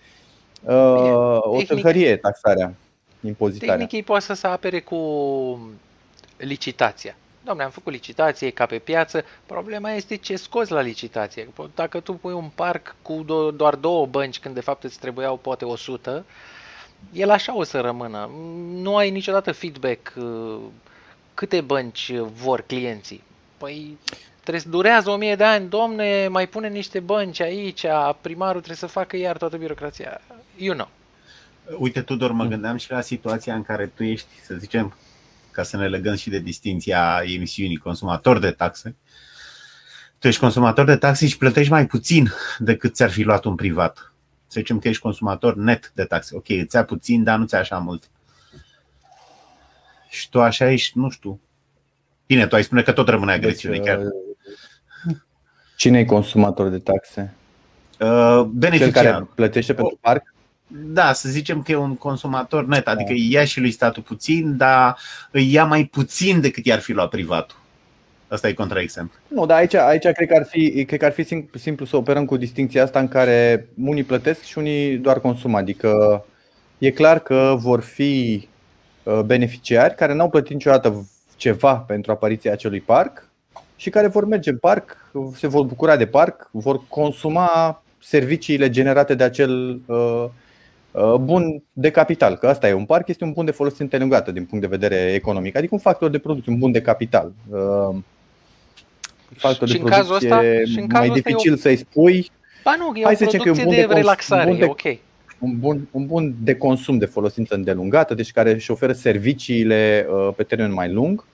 uh, 0.63 1.39
o 1.41 1.63
tăhărie 1.67 2.17
taxarea, 2.17 2.75
impozitarea. 3.21 3.75
Tehnic 3.75 3.93
ei 3.93 4.03
poate 4.03 4.25
să 4.25 4.33
se 4.33 4.47
apere 4.47 4.81
cu 4.81 4.99
licitația. 6.37 7.17
Doamne, 7.45 7.63
am 7.63 7.71
făcut 7.71 7.93
licitație 7.93 8.51
ca 8.51 8.67
pe 8.67 8.79
piață, 8.79 9.25
problema 9.47 9.91
este 9.91 10.17
ce 10.17 10.37
scoți 10.37 10.73
la 10.73 10.81
licitație. 10.81 11.49
Dacă 11.75 12.01
tu 12.01 12.13
pui 12.13 12.33
un 12.33 12.51
parc 12.55 12.95
cu 13.03 13.25
do- 13.25 13.57
doar 13.57 13.75
două 13.75 14.07
bănci 14.07 14.39
când 14.39 14.55
de 14.55 14.61
fapt 14.61 14.85
îți 14.85 14.99
trebuiau 14.99 15.37
poate 15.37 15.65
100, 15.65 16.25
el 17.13 17.31
așa 17.31 17.57
o 17.57 17.63
să 17.63 17.81
rămână. 17.81 18.31
Nu 18.71 18.97
ai 18.97 19.11
niciodată 19.11 19.53
feedback 19.53 20.13
uh, 20.17 20.57
câte 21.35 21.61
bănci 21.61 22.13
vor 22.17 22.61
clienții. 22.61 23.23
Păi 23.59 23.99
trebuie, 24.43 24.65
durează 24.71 25.11
o 25.11 25.17
mie 25.17 25.37
de 25.37 25.45
ani, 25.45 25.69
domne, 25.69 26.29
mai 26.29 26.49
pune 26.49 26.69
niște 26.69 27.01
bănci 27.01 27.41
aici, 27.41 27.85
primarul 28.21 28.61
trebuie 28.61 28.77
să 28.77 28.87
facă 28.87 29.17
iar 29.17 29.37
toată 29.37 29.57
birocrația. 29.57 30.21
You 30.57 30.75
know. 30.75 30.89
Uite, 31.79 32.03
Tudor, 32.03 32.33
mă 32.33 32.45
gândeam 32.45 32.77
și 32.77 32.91
la 32.91 33.01
situația 33.01 33.55
în 33.55 33.63
care 33.63 33.87
tu 33.87 34.03
ești, 34.03 34.29
să 34.43 34.55
zicem, 34.55 34.95
ca 35.55 35.63
să 35.63 35.77
ne 35.77 35.89
legăm 35.89 36.15
și 36.15 36.31
de 36.31 36.39
distinția 36.39 37.23
emisiunii 37.25 37.77
consumator 37.77 38.39
de 38.39 38.51
taxe. 38.51 38.97
Tu 40.19 40.27
ești 40.27 40.41
consumator 40.41 40.85
de 40.85 40.97
taxe 40.97 41.27
și 41.27 41.37
plătești 41.37 41.71
mai 41.71 41.87
puțin 41.87 42.33
decât 42.59 42.95
ți-ar 42.95 43.11
fi 43.11 43.23
luat 43.23 43.45
un 43.45 43.55
privat. 43.55 44.13
Să 44.47 44.61
zicem 44.61 44.79
că 44.79 44.89
ești 44.89 45.03
consumator 45.03 45.57
net 45.57 45.93
de 45.95 46.05
taxe. 46.05 46.37
Ok, 46.37 46.49
îți 46.49 46.77
ia 46.77 46.85
puțin, 46.85 47.23
dar 47.23 47.39
nu 47.39 47.45
ți 47.45 47.55
așa 47.55 47.79
mult. 47.79 48.11
Și 50.09 50.29
tu 50.31 50.43
așa 50.43 50.71
ești, 50.71 50.99
nu 50.99 51.11
știu. 51.11 51.41
Bine, 52.27 52.47
tu 52.47 52.55
ai 52.55 52.65
spune 52.65 52.83
că 52.83 52.93
tot 52.93 53.09
rămâne 53.09 53.33
agresiune 53.33 53.77
deci, 53.77 53.87
chiar. 53.87 53.99
Uh, 53.99 55.17
cine 55.77 55.99
e 55.99 56.05
consumator 56.05 56.69
de 56.69 56.79
taxe? 56.79 57.35
Uh, 58.01 58.43
beneficiar. 58.43 58.93
Cel 58.93 59.03
care 59.03 59.29
plătește 59.35 59.75
pentru 59.75 59.99
parc? 60.01 60.34
Da, 60.67 61.13
să 61.13 61.29
zicem 61.29 61.63
că 61.63 61.73
e 61.73 61.77
un 61.77 61.97
consumator 61.97 62.67
net, 62.67 62.89
adică 62.89 63.13
îi 63.13 63.31
ia 63.31 63.45
și 63.45 63.61
lui 63.61 63.71
statul 63.71 64.03
puțin, 64.03 64.57
dar 64.57 64.99
îi 65.31 65.53
ia 65.53 65.65
mai 65.65 65.85
puțin 65.85 66.41
decât 66.41 66.65
i-ar 66.65 66.79
fi 66.79 66.93
luat 66.93 67.09
privatul. 67.09 67.57
Asta 68.29 68.49
e 68.49 68.53
contraexemplu. 68.53 69.19
Nu, 69.29 69.47
dar 69.47 69.59
aici, 69.59 69.75
aici 69.75 70.07
cred, 70.07 70.29
că 70.29 70.35
ar 70.35 70.47
fi, 70.47 70.85
cred 70.85 70.99
că 70.99 71.05
ar 71.05 71.13
fi 71.13 71.23
simplu, 71.23 71.59
simplu 71.59 71.85
să 71.85 71.97
operăm 71.97 72.25
cu 72.25 72.37
distinția 72.37 72.83
asta 72.83 72.99
în 72.99 73.09
care 73.09 73.69
unii 73.85 74.03
plătesc 74.03 74.43
și 74.43 74.59
unii 74.59 74.97
doar 74.97 75.21
consumă. 75.21 75.59
Adică 75.59 76.25
e 76.79 76.91
clar 76.91 77.19
că 77.19 77.55
vor 77.59 77.81
fi 77.81 78.49
uh, 79.03 79.21
beneficiari 79.21 79.95
care 79.95 80.15
n-au 80.15 80.31
plătit 80.31 80.53
niciodată 80.53 81.09
ceva 81.37 81.75
pentru 81.75 82.13
apariția 82.13 82.53
acelui 82.53 82.81
parc 82.81 83.29
și 83.77 83.91
care 83.91 84.07
vor 84.07 84.27
merge 84.27 84.51
în 84.51 84.59
parc, 84.59 85.11
se 85.35 85.47
vor 85.47 85.65
bucura 85.65 85.97
de 85.97 86.07
parc, 86.07 86.49
vor 86.51 86.81
consuma 86.89 87.83
serviciile 87.99 88.71
generate 88.71 89.15
de 89.15 89.25
acel 89.25 89.81
uh, 89.87 90.25
Uh, 90.27 90.31
bun 91.21 91.63
de 91.73 91.91
capital, 91.91 92.37
că 92.37 92.47
asta 92.47 92.69
e 92.69 92.73
un 92.73 92.85
parc, 92.85 93.09
este 93.09 93.25
un 93.25 93.33
bun 93.33 93.45
de 93.45 93.51
folosință 93.51 93.83
îndelungată 93.83 94.31
din 94.33 94.45
punct 94.45 94.69
de 94.69 94.77
vedere 94.77 95.13
economic, 95.13 95.57
adică 95.57 95.75
un 95.75 95.81
factor 95.81 96.11
de 96.11 96.19
producție, 96.19 96.53
un 96.53 96.59
bun 96.59 96.73
de 96.73 96.81
capital. 96.81 97.33
Uh, 97.49 97.97
factor 99.37 99.69
și 99.69 99.75
de 99.75 99.81
în 99.81 99.87
cazul 99.87 100.15
ăsta, 100.15 100.43
și 100.43 100.79
în 100.79 100.87
cazul 100.87 101.09
mai 101.09 101.21
dificil 101.21 101.53
o... 101.53 101.57
să-i 101.57 101.77
spui. 101.77 102.31
Ba 102.65 102.75
nu, 102.79 102.99
e 102.99 103.05
Hai 103.05 103.17
să 103.17 103.25
zicem 103.25 103.41
că 103.41 103.49
e 103.49 103.51
un 103.51 103.59
bun 103.65 103.75
de, 103.75 103.87
de 103.87 103.95
relaxare, 103.95 104.51
bun 104.51 104.59
de, 104.59 104.65
ok. 104.65 104.83
Un 105.39 105.59
bun, 105.59 105.89
un 105.91 106.07
bun 106.07 106.35
de 106.43 106.57
consum 106.57 106.99
de 106.99 107.07
folosință 107.07 107.55
îndelungată, 107.55 108.15
deci 108.15 108.33
care 108.33 108.53
își 108.53 108.71
oferă 108.71 108.93
serviciile 108.93 110.07
uh, 110.11 110.29
pe 110.37 110.43
termen 110.43 110.73
mai 110.73 110.93
lung 110.93 111.25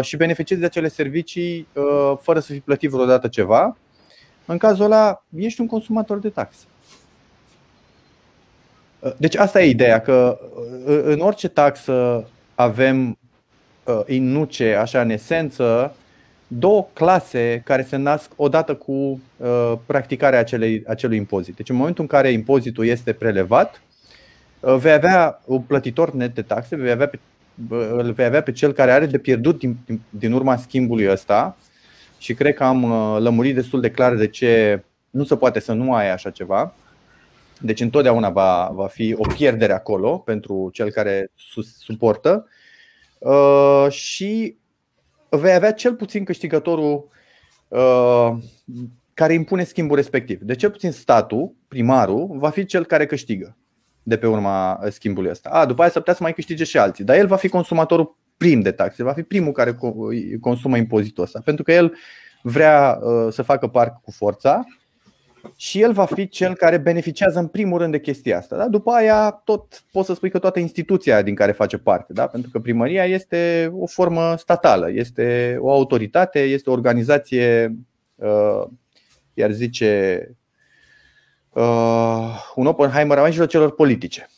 și 0.00 0.16
beneficiezi 0.16 0.60
de 0.60 0.66
acele 0.66 0.88
servicii 0.88 1.66
fără 2.20 2.40
să 2.40 2.52
fi 2.52 2.60
plătit 2.60 2.90
vreodată 2.90 3.28
ceva. 3.28 3.76
În 4.44 4.58
cazul 4.58 4.84
ăla, 4.84 5.24
ești 5.36 5.60
un 5.60 5.66
consumator 5.66 6.18
de 6.18 6.28
taxe. 6.28 6.64
Deci 9.16 9.36
asta 9.36 9.62
e 9.62 9.68
ideea, 9.68 10.00
că 10.00 10.38
uh, 10.86 11.00
în 11.04 11.20
orice 11.20 11.48
taxă 11.48 12.28
avem 12.54 13.18
uh, 13.84 14.00
în 14.06 14.32
nuce, 14.32 14.74
așa 14.74 15.00
în 15.00 15.10
esență, 15.10 15.94
două 16.46 16.86
clase 16.92 17.62
care 17.64 17.82
se 17.82 17.96
nasc 17.96 18.30
odată 18.36 18.74
cu 18.74 18.92
uh, 18.92 19.72
practicarea 19.86 20.38
acelei, 20.38 20.82
acelui 20.86 21.16
impozit. 21.16 21.56
Deci 21.56 21.68
în 21.68 21.76
momentul 21.76 22.02
în 22.02 22.08
care 22.08 22.30
impozitul 22.30 22.86
este 22.86 23.12
prelevat, 23.12 23.82
vei 24.60 24.92
avea 24.92 25.40
un 25.44 25.60
plătitor 25.60 26.12
net 26.12 26.34
de 26.34 26.42
taxe, 26.42 26.76
vei 26.76 26.90
avea 26.90 27.08
pe, 27.08 27.18
îl 27.90 28.12
vei 28.12 28.24
avea 28.24 28.42
pe 28.42 28.52
cel 28.52 28.72
care 28.72 28.92
are 28.92 29.06
de 29.06 29.18
pierdut 29.18 29.58
din, 29.58 29.76
din, 29.86 30.00
din 30.10 30.32
urma 30.32 30.56
schimbului 30.56 31.10
ăsta 31.10 31.56
și 32.18 32.34
cred 32.34 32.54
că 32.54 32.64
am 32.64 32.92
lămurit 33.18 33.54
destul 33.54 33.80
de 33.80 33.90
clar 33.90 34.14
de 34.14 34.26
ce 34.26 34.82
nu 35.10 35.24
se 35.24 35.36
poate 35.36 35.60
să 35.60 35.72
nu 35.72 35.94
ai 35.94 36.10
așa 36.10 36.30
ceva. 36.30 36.74
Deci 37.60 37.80
întotdeauna 37.80 38.30
va, 38.30 38.70
va 38.72 38.86
fi 38.86 39.14
o 39.18 39.26
pierdere 39.34 39.72
acolo 39.72 40.18
pentru 40.18 40.70
cel 40.72 40.90
care 40.90 41.30
suportă 41.78 42.46
uh, 43.18 43.86
și 43.90 44.56
vei 45.28 45.52
avea 45.52 45.72
cel 45.72 45.94
puțin 45.94 46.24
câștigătorul 46.24 47.08
uh, 47.68 48.32
care 49.14 49.32
impune 49.32 49.64
schimbul 49.64 49.96
respectiv. 49.96 50.40
De 50.40 50.54
cel 50.54 50.70
puțin 50.70 50.90
statul, 50.90 51.54
primarul, 51.68 52.28
va 52.32 52.50
fi 52.50 52.64
cel 52.64 52.84
care 52.84 53.06
câștigă 53.06 53.56
de 54.02 54.16
pe 54.16 54.26
urma 54.26 54.80
schimbului 54.90 55.30
ăsta. 55.30 55.48
A, 55.48 55.66
după 55.66 55.80
aia 55.80 55.90
s-ar 55.90 56.00
putea 56.00 56.14
să 56.14 56.22
mai 56.22 56.34
câștige 56.34 56.64
și 56.64 56.78
alții, 56.78 57.04
dar 57.04 57.16
el 57.16 57.26
va 57.26 57.36
fi 57.36 57.48
consumatorul 57.48 58.16
prim 58.36 58.60
de 58.60 58.70
taxe, 58.70 59.02
va 59.02 59.12
fi 59.12 59.22
primul 59.22 59.52
care 59.52 59.78
consumă 60.40 60.76
impozitul 60.76 61.24
ăsta, 61.24 61.40
pentru 61.44 61.64
că 61.64 61.72
el 61.72 61.94
vrea 62.42 62.98
uh, 63.02 63.32
să 63.32 63.42
facă 63.42 63.66
parc 63.66 64.00
cu 64.00 64.10
forța 64.10 64.64
și 65.56 65.80
el 65.80 65.92
va 65.92 66.04
fi 66.04 66.28
cel 66.28 66.54
care 66.54 66.78
beneficiază 66.78 67.38
în 67.38 67.46
primul 67.46 67.78
rând 67.78 67.92
de 67.92 68.00
chestia 68.00 68.38
asta. 68.38 68.56
Da? 68.56 68.68
După 68.68 68.90
aia, 68.90 69.30
tot 69.30 69.84
poți 69.92 70.06
să 70.06 70.14
spui 70.14 70.30
că 70.30 70.38
toată 70.38 70.58
instituția 70.58 71.22
din 71.22 71.34
care 71.34 71.52
face 71.52 71.78
parte, 71.78 72.12
da? 72.12 72.26
pentru 72.26 72.50
că 72.50 72.58
primăria 72.58 73.04
este 73.04 73.70
o 73.74 73.86
formă 73.86 74.34
statală, 74.38 74.90
este 74.92 75.56
o 75.60 75.70
autoritate, 75.72 76.40
este 76.40 76.70
o 76.70 76.72
organizație, 76.72 77.76
uh, 78.14 78.62
iar 79.34 79.50
zice 79.50 80.20
uh, 81.50 82.52
un 82.54 82.66
Oppenheimer 82.66 83.18
a 83.18 83.24
mijloacelor 83.24 83.74
politice. 83.74 84.28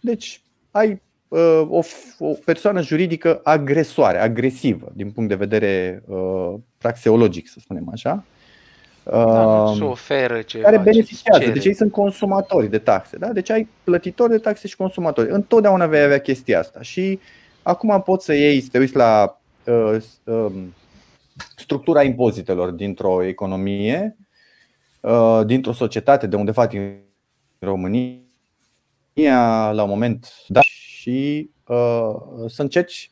Deci, 0.00 0.42
ai 0.70 1.02
uh, 1.28 1.66
o, 1.68 1.80
o 2.18 2.32
persoană 2.44 2.80
juridică 2.80 3.40
agresoare, 3.42 4.18
agresivă, 4.18 4.92
din 4.94 5.10
punct 5.10 5.28
de 5.28 5.34
vedere 5.34 6.02
uh, 6.06 6.54
praxeologic, 6.78 7.48
să 7.48 7.58
spunem 7.60 7.88
așa, 7.92 8.24
da, 9.04 9.74
nu 9.74 9.90
oferă 9.90 10.42
ceva, 10.42 10.64
care 10.64 10.78
beneficiază. 10.78 11.50
Deci 11.50 11.64
ei 11.64 11.74
sunt 11.74 11.92
consumatori 11.92 12.68
de 12.68 12.78
taxe. 12.78 13.16
Da? 13.16 13.32
Deci 13.32 13.50
ai 13.50 13.68
plătitori 13.84 14.30
de 14.30 14.38
taxe 14.38 14.68
și 14.68 14.76
consumatori. 14.76 15.30
Întotdeauna 15.30 15.86
vei 15.86 16.02
avea 16.02 16.20
chestia 16.20 16.58
asta. 16.58 16.82
Și 16.82 17.18
acum 17.62 18.02
poți 18.02 18.24
să 18.24 18.32
iei, 18.34 18.60
să 18.60 18.68
te 18.72 18.78
uiți 18.78 18.96
la 18.96 19.40
uh, 19.64 19.96
uh, 20.24 20.52
structura 21.56 22.02
impozitelor 22.02 22.70
dintr-o 22.70 23.24
economie, 23.24 24.16
uh, 25.00 25.40
dintr-o 25.46 25.72
societate 25.72 26.26
de 26.26 26.36
undeva 26.36 26.66
din 26.66 26.98
România, 27.58 28.20
la 29.72 29.82
un 29.82 29.88
moment 29.88 30.32
dat, 30.48 30.62
și 30.62 31.50
uh, 31.66 32.14
să 32.46 32.62
încerci 32.62 33.10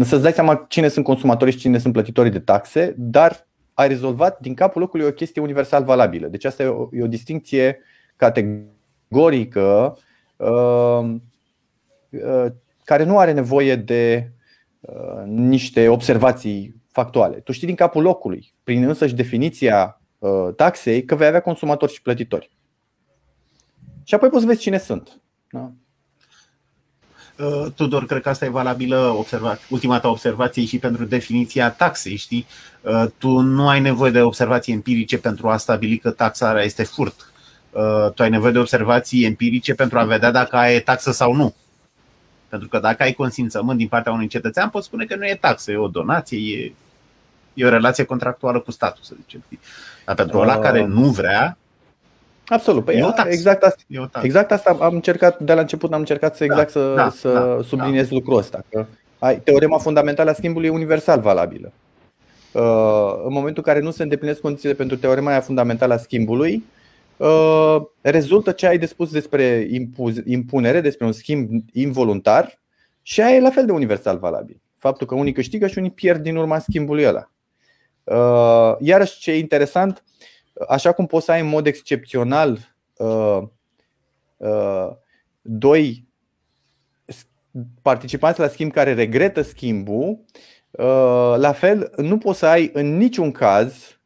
să-ți 0.00 0.22
dai 0.22 0.32
seama 0.32 0.66
cine 0.68 0.88
sunt 0.88 1.04
consumatorii 1.04 1.52
și 1.52 1.58
cine 1.58 1.78
sunt 1.78 1.92
plătitorii 1.92 2.30
de 2.30 2.38
taxe, 2.38 2.94
dar 2.96 3.48
ai 3.80 3.88
rezolvat 3.88 4.40
din 4.40 4.54
capul 4.54 4.80
locului 4.80 5.06
o 5.06 5.12
chestie 5.12 5.42
universal 5.42 5.84
valabilă. 5.84 6.26
Deci 6.26 6.44
asta 6.44 6.62
e 6.62 6.66
o, 6.66 6.88
e 6.92 7.02
o 7.02 7.06
distinție 7.06 7.80
categorică 8.16 9.98
uh, 10.36 11.14
uh, 12.10 12.46
care 12.84 13.04
nu 13.04 13.18
are 13.18 13.32
nevoie 13.32 13.76
de 13.76 14.30
uh, 14.80 15.22
niște 15.24 15.88
observații 15.88 16.74
factuale. 16.90 17.36
Tu 17.36 17.52
știi 17.52 17.66
din 17.66 17.76
capul 17.76 18.02
locului, 18.02 18.54
prin 18.64 18.88
însăși 18.88 19.14
definiția 19.14 20.00
uh, 20.18 20.48
taxei, 20.56 21.04
că 21.04 21.14
vei 21.14 21.26
avea 21.26 21.40
consumatori 21.40 21.92
și 21.92 22.02
plătitori. 22.02 22.50
Și 24.04 24.14
apoi 24.14 24.28
poți 24.28 24.42
să 24.42 24.46
vezi 24.46 24.60
cine 24.60 24.78
sunt. 24.78 25.20
Da? 25.50 25.72
Uh, 27.40 27.66
Tudor, 27.74 28.06
cred 28.06 28.22
că 28.22 28.28
asta 28.28 28.44
e 28.44 28.48
valabilă 28.48 28.96
observa- 28.96 29.58
ultima 29.68 30.00
ta 30.00 30.08
observație 30.08 30.64
și 30.64 30.78
pentru 30.78 31.04
definiția 31.04 31.70
taxei, 31.70 32.16
știi? 32.16 32.46
Uh, 32.80 33.04
tu 33.18 33.38
nu 33.38 33.68
ai 33.68 33.80
nevoie 33.80 34.10
de 34.10 34.22
observații 34.22 34.72
empirice 34.72 35.18
pentru 35.18 35.48
a 35.48 35.56
stabili 35.56 35.98
că 35.98 36.10
taxarea 36.10 36.62
este 36.62 36.82
furt. 36.82 37.32
Uh, 37.70 38.12
tu 38.14 38.22
ai 38.22 38.30
nevoie 38.30 38.52
de 38.52 38.58
observații 38.58 39.24
empirice 39.24 39.74
pentru 39.74 39.98
a 39.98 40.04
vedea 40.04 40.30
dacă 40.30 40.56
ai 40.56 40.80
taxă 40.80 41.12
sau 41.12 41.34
nu. 41.34 41.54
Pentru 42.48 42.68
că 42.68 42.78
dacă 42.78 43.02
ai 43.02 43.12
consimțământ 43.12 43.78
din 43.78 43.88
partea 43.88 44.12
unui 44.12 44.26
cetățean, 44.26 44.68
poți 44.68 44.86
spune 44.86 45.04
că 45.04 45.16
nu 45.16 45.26
e 45.26 45.38
taxă, 45.40 45.70
e 45.70 45.76
o 45.76 45.88
donație, 45.88 46.38
e, 46.38 46.72
e 47.54 47.66
o 47.66 47.68
relație 47.68 48.04
contractuală 48.04 48.60
cu 48.60 48.70
statul, 48.70 49.02
să 49.02 49.14
zicem. 49.20 49.44
Dar 50.04 50.14
pentru 50.14 50.38
ăla 50.38 50.58
care 50.58 50.84
nu 50.84 51.08
vrea, 51.10 51.58
Absolut. 52.50 52.84
Păi, 52.84 52.94
exact, 53.28 53.62
asta, 53.62 54.20
exact 54.22 54.52
asta 54.52 54.76
am 54.80 54.94
încercat, 54.94 55.38
de 55.38 55.52
la 55.52 55.60
început 55.60 55.92
am 55.92 55.98
încercat 55.98 56.36
să 56.36 56.44
exact 56.44 56.72
da, 56.72 56.80
să, 56.80 56.94
da, 56.94 57.10
să 57.10 57.32
da, 57.32 57.62
subliniez 57.62 58.08
da. 58.08 58.14
lucrul 58.14 58.38
ăsta. 58.38 58.64
Că 58.68 58.86
ai, 59.18 59.40
teorema 59.40 59.78
fundamentală 59.78 60.30
a 60.30 60.32
schimbului 60.32 60.68
e 60.68 60.70
universal 60.70 61.20
valabilă. 61.20 61.72
Uh, 62.52 63.22
în 63.24 63.32
momentul 63.32 63.62
în 63.66 63.72
care 63.72 63.80
nu 63.80 63.90
se 63.90 64.02
îndeplinesc 64.02 64.40
condițiile 64.40 64.74
pentru 64.74 64.96
teorema 64.96 65.30
aia 65.30 65.40
fundamentală 65.40 65.94
a 65.94 65.96
schimbului, 65.96 66.64
uh, 67.16 67.76
rezultă 68.00 68.50
ce 68.50 68.66
ai 68.66 68.78
de 68.78 68.86
spus 68.86 69.10
despre 69.10 69.68
impunere, 70.24 70.80
despre 70.80 71.06
un 71.06 71.12
schimb 71.12 71.48
involuntar 71.72 72.60
și 73.02 73.20
aia 73.20 73.36
e 73.36 73.40
la 73.40 73.50
fel 73.50 73.66
de 73.66 73.72
universal 73.72 74.18
valabil. 74.18 74.60
Faptul 74.78 75.06
că 75.06 75.14
unii 75.14 75.32
câștigă 75.32 75.66
și 75.66 75.78
unii 75.78 75.90
pierd 75.90 76.22
din 76.22 76.36
urma 76.36 76.58
schimbului 76.58 77.06
ăla. 77.06 77.30
Uh, 78.04 78.76
iarăși 78.80 79.18
ce 79.18 79.30
e 79.30 79.38
interesant, 79.38 80.02
așa 80.68 80.92
cum 80.92 81.06
poți 81.06 81.24
să 81.24 81.32
ai 81.32 81.40
în 81.40 81.46
mod 81.46 81.66
excepțional 81.66 82.74
uh, 82.96 83.42
doi 85.40 86.08
participanți 87.82 88.40
la 88.40 88.48
schimb 88.48 88.72
care 88.72 88.94
regretă 88.94 89.42
schimbul, 89.42 90.24
la 91.36 91.52
fel 91.52 91.92
nu 91.96 92.18
poți 92.18 92.38
să 92.38 92.46
ai 92.46 92.70
în 92.72 92.96
niciun 92.96 93.32
caz 93.32 94.00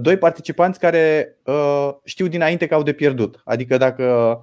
doi 0.00 0.18
participanți 0.18 0.78
care 0.78 1.36
știu 2.04 2.26
dinainte 2.26 2.66
că 2.66 2.74
au 2.74 2.82
de 2.82 2.92
pierdut. 2.92 3.42
Adică 3.44 3.76
dacă 3.76 4.38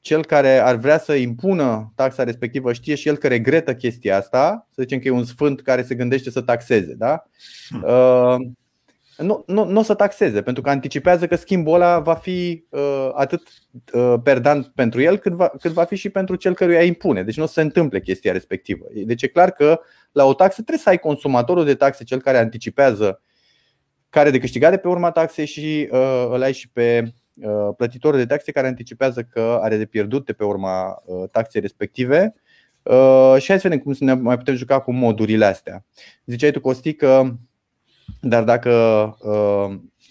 cel 0.00 0.24
care 0.24 0.58
ar 0.58 0.76
vrea 0.76 0.98
să 0.98 1.14
impună 1.14 1.92
taxa 1.94 2.24
respectivă 2.24 2.72
știe 2.72 2.94
și 2.94 3.08
el 3.08 3.16
că 3.16 3.28
regretă 3.28 3.74
chestia 3.74 4.16
asta, 4.16 4.66
să 4.70 4.82
zicem 4.82 4.98
că 4.98 5.08
e 5.08 5.10
un 5.10 5.24
sfânt 5.24 5.62
care 5.62 5.82
se 5.82 5.94
gândește 5.94 6.30
să 6.30 6.40
taxeze, 6.40 6.94
da? 6.94 7.22
Hmm. 7.68 7.82
Uh, 7.82 8.36
nu, 9.16 9.44
nu, 9.46 9.64
nu 9.64 9.80
o 9.80 9.82
să 9.82 9.94
taxeze, 9.94 10.42
pentru 10.42 10.62
că 10.62 10.70
anticipează 10.70 11.26
că 11.26 11.36
schimbul 11.36 11.74
ăla 11.74 11.98
va 11.98 12.14
fi 12.14 12.64
uh, 12.68 13.10
atât 13.14 13.42
uh, 13.92 14.14
perdant 14.22 14.66
pentru 14.66 15.00
el, 15.00 15.18
cât 15.18 15.32
va, 15.32 15.48
cât 15.60 15.72
va 15.72 15.84
fi 15.84 15.96
și 15.96 16.08
pentru 16.08 16.36
cel 16.36 16.54
căruia 16.54 16.82
impune. 16.82 17.22
Deci 17.22 17.36
nu 17.36 17.42
o 17.42 17.46
să 17.46 17.52
se 17.52 17.60
întâmple 17.60 18.00
chestia 18.00 18.32
respectivă. 18.32 18.86
Deci 19.04 19.22
e 19.22 19.26
clar 19.26 19.50
că 19.50 19.80
la 20.12 20.24
o 20.24 20.34
taxă 20.34 20.54
trebuie 20.54 20.78
să 20.78 20.88
ai 20.88 20.98
consumatorul 20.98 21.64
de 21.64 21.74
taxe, 21.74 22.04
cel 22.04 22.20
care 22.20 22.38
anticipează 22.38 23.20
care 24.08 24.30
de 24.30 24.38
câștigat 24.38 24.70
de 24.70 24.76
pe 24.76 24.88
urma 24.88 25.10
taxei 25.10 25.46
și 25.46 25.88
uh, 25.90 26.28
îl 26.30 26.42
ai 26.42 26.52
și 26.52 26.68
pe 26.68 27.12
Uh, 27.42 27.74
plătitorul 27.76 28.18
de 28.18 28.26
taxe 28.26 28.52
care 28.52 28.66
anticipează 28.66 29.22
că 29.22 29.58
are 29.62 29.76
de 29.76 29.84
pierdut 29.84 30.26
de 30.26 30.32
pe 30.32 30.44
urma 30.44 31.02
uh, 31.04 31.28
taxei 31.30 31.60
respective. 31.60 32.34
Uh, 32.82 33.34
și 33.38 33.48
hai 33.48 33.60
să 33.60 33.68
vedem 33.68 33.78
cum 33.78 33.92
să 33.92 34.04
ne 34.04 34.14
mai 34.14 34.36
putem 34.36 34.54
juca 34.54 34.80
cu 34.80 34.92
modurile 34.92 35.44
astea. 35.44 35.84
Ziceai 36.26 36.50
tu, 36.50 36.60
Costi, 36.60 36.94
că 36.94 37.34
dar 38.20 38.44
dacă 38.44 38.70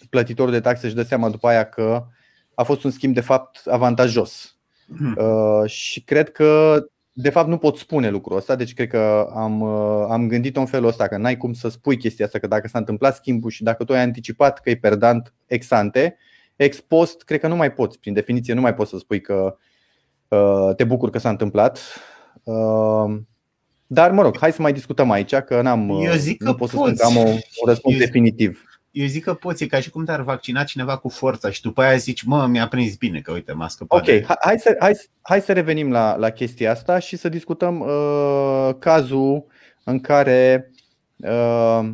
plătitorul 0.09 0.51
de 0.51 0.59
taxe 0.59 0.85
își 0.85 0.95
dă 0.95 1.01
seama 1.01 1.29
după 1.29 1.47
aia 1.47 1.63
că 1.63 2.05
a 2.53 2.63
fost 2.63 2.83
un 2.83 2.91
schimb 2.91 3.13
de 3.13 3.21
fapt 3.21 3.61
avantajos. 3.65 4.57
Hmm. 4.97 5.17
Și 5.65 6.01
cred 6.01 6.31
că 6.31 6.79
de 7.11 7.29
fapt 7.29 7.47
nu 7.47 7.57
pot 7.57 7.77
spune 7.77 8.09
lucrul 8.09 8.37
ăsta, 8.37 8.55
deci 8.55 8.73
cred 8.73 8.87
că 8.87 9.29
am, 9.35 9.63
am 10.11 10.27
gândit-o 10.27 10.59
în 10.59 10.65
felul 10.65 10.87
ăsta, 10.87 11.07
că 11.07 11.17
n-ai 11.17 11.37
cum 11.37 11.53
să 11.53 11.69
spui 11.69 11.97
chestia 11.97 12.25
asta, 12.25 12.39
că 12.39 12.47
dacă 12.47 12.67
s-a 12.67 12.77
întâmplat 12.77 13.15
schimbul 13.15 13.49
și 13.49 13.63
dacă 13.63 13.83
tu 13.83 13.93
ai 13.93 14.01
anticipat 14.01 14.59
că 14.59 14.69
e 14.69 14.75
perdant 14.75 15.33
ex 15.45 15.71
ante, 15.71 16.17
Ex 16.55 16.79
post, 16.79 17.23
cred 17.23 17.39
că 17.39 17.47
nu 17.47 17.55
mai 17.55 17.73
poți, 17.73 17.99
prin 17.99 18.13
definiție, 18.13 18.53
nu 18.53 18.61
mai 18.61 18.73
poți 18.73 18.89
să 18.89 18.97
spui 18.97 19.21
că 19.21 19.57
uh, 20.27 20.75
te 20.75 20.83
bucur 20.83 21.09
că 21.09 21.17
s-a 21.17 21.29
întâmplat. 21.29 21.79
Uh, 22.43 23.17
dar, 23.87 24.11
mă 24.11 24.21
rog, 24.21 24.37
hai 24.37 24.51
să 24.51 24.61
mai 24.61 24.73
discutăm 24.73 25.11
aici, 25.11 25.35
că 25.35 25.61
n-am, 25.61 25.89
Eu 25.89 26.13
zic 26.13 26.37
că 26.37 26.45
nu 26.45 26.55
pot 26.55 26.69
să 26.69 26.75
spun 26.75 26.95
că 26.95 27.05
am 27.05 27.15
un 27.15 27.37
răspuns 27.65 27.95
Eu 27.95 27.99
definitiv. 27.99 28.63
Eu 28.91 29.05
zic 29.05 29.23
că 29.23 29.33
poți, 29.33 29.63
e 29.63 29.67
ca 29.67 29.79
și 29.79 29.89
cum 29.89 30.05
te-ar 30.05 30.21
vaccina 30.21 30.63
cineva 30.63 30.97
cu 30.97 31.09
forța 31.09 31.49
și 31.49 31.61
după 31.61 31.81
aia 31.81 31.95
zici, 31.95 32.23
mă, 32.23 32.47
mi-a 32.47 32.67
prins 32.67 32.95
bine 32.95 33.19
că 33.19 33.31
uite, 33.31 33.51
m-a 33.51 33.67
scăpat. 33.67 33.99
Ok, 33.99 34.05
de... 34.05 34.25
hai, 34.39 34.59
să, 34.59 34.75
hai, 34.79 34.93
hai 35.21 35.41
să 35.41 35.53
revenim 35.53 35.91
la, 35.91 36.15
la 36.15 36.29
chestia 36.29 36.71
asta 36.71 36.99
și 36.99 37.15
să 37.15 37.29
discutăm 37.29 37.79
uh, 37.79 38.69
cazul 38.79 39.45
în 39.83 39.99
care 39.99 40.71
uh, 41.17 41.89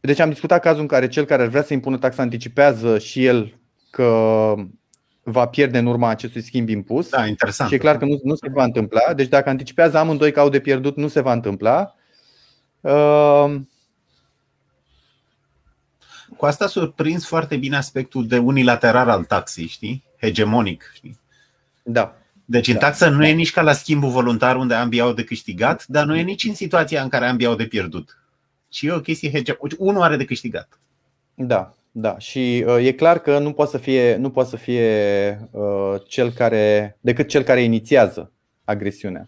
deci 0.00 0.18
am 0.18 0.28
discutat 0.28 0.62
cazul 0.62 0.80
în 0.80 0.86
care 0.86 1.08
cel 1.08 1.24
care 1.24 1.42
ar 1.42 1.48
vrea 1.48 1.62
să 1.62 1.72
impună 1.72 1.98
taxa 1.98 2.22
anticipează 2.22 2.98
și 2.98 3.24
el 3.24 3.58
că 3.90 4.54
va 5.24 5.46
pierde 5.46 5.78
în 5.78 5.86
urma 5.86 6.08
acestui 6.08 6.42
schimb 6.42 6.68
impus. 6.68 7.08
Da, 7.08 7.26
interesant. 7.26 7.68
Și 7.68 7.74
e 7.74 7.78
clar 7.78 7.98
că 7.98 8.04
nu, 8.04 8.20
nu 8.22 8.34
se 8.34 8.48
va 8.52 8.64
întâmpla. 8.64 9.14
Deci 9.14 9.28
dacă 9.28 9.48
anticipează 9.48 9.98
amândoi 9.98 10.32
că 10.32 10.40
au 10.40 10.48
de 10.48 10.60
pierdut, 10.60 10.96
nu 10.96 11.08
se 11.08 11.20
va 11.20 11.32
întâmpla. 11.32 11.94
Uh... 12.80 13.54
Cu 16.36 16.46
asta 16.46 16.66
surprins 16.66 17.26
foarte 17.26 17.56
bine 17.56 17.76
aspectul 17.76 18.26
de 18.26 18.38
unilateral 18.38 19.08
al 19.08 19.24
taxei, 19.24 19.66
știi? 19.66 20.04
Hegemonic, 20.20 20.90
știi? 20.94 21.18
Da. 21.82 22.16
Deci 22.44 22.68
în 22.68 22.74
da, 22.74 22.80
taxă 22.80 23.08
nu 23.08 23.18
da. 23.18 23.28
e 23.28 23.32
nici 23.32 23.52
ca 23.52 23.62
la 23.62 23.72
schimbul 23.72 24.10
voluntar 24.10 24.56
unde 24.56 24.74
ambii 24.74 25.00
au 25.00 25.12
de 25.12 25.24
câștigat, 25.24 25.86
dar 25.86 26.04
nu 26.04 26.16
e 26.16 26.22
nici 26.22 26.44
în 26.44 26.54
situația 26.54 27.02
în 27.02 27.08
care 27.08 27.26
ambii 27.26 27.46
au 27.46 27.54
de 27.54 27.66
pierdut 27.66 28.18
și 28.74 28.86
e 28.86 28.92
o 28.92 29.00
chestie 29.00 29.30
hedge. 29.30 29.56
Unul 29.78 30.02
are 30.02 30.16
de 30.16 30.24
câștigat. 30.24 30.78
Da, 31.34 31.74
da. 31.96 32.18
Și 32.18 32.64
uh, 32.66 32.86
e 32.86 32.92
clar 32.92 33.18
că 33.18 33.38
nu 33.38 33.52
poate 33.52 33.70
să 33.70 33.78
fie, 33.78 34.16
nu 34.16 34.30
poate 34.30 34.48
să 34.48 34.56
fie 34.56 35.48
uh, 35.50 35.94
cel 36.06 36.32
care, 36.32 36.96
decât 37.00 37.28
cel 37.28 37.42
care 37.42 37.62
inițiază 37.62 38.32
agresiunea. 38.64 39.24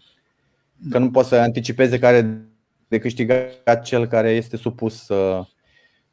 Că 0.89 0.97
nu 0.97 1.11
poate 1.11 1.27
să 1.27 1.35
anticipeze 1.35 1.99
care 1.99 2.47
de 2.87 2.99
câștigat 2.99 3.81
cel 3.83 4.07
care 4.07 4.29
este 4.29 4.57
supus 4.57 5.07
uh, 5.07 5.45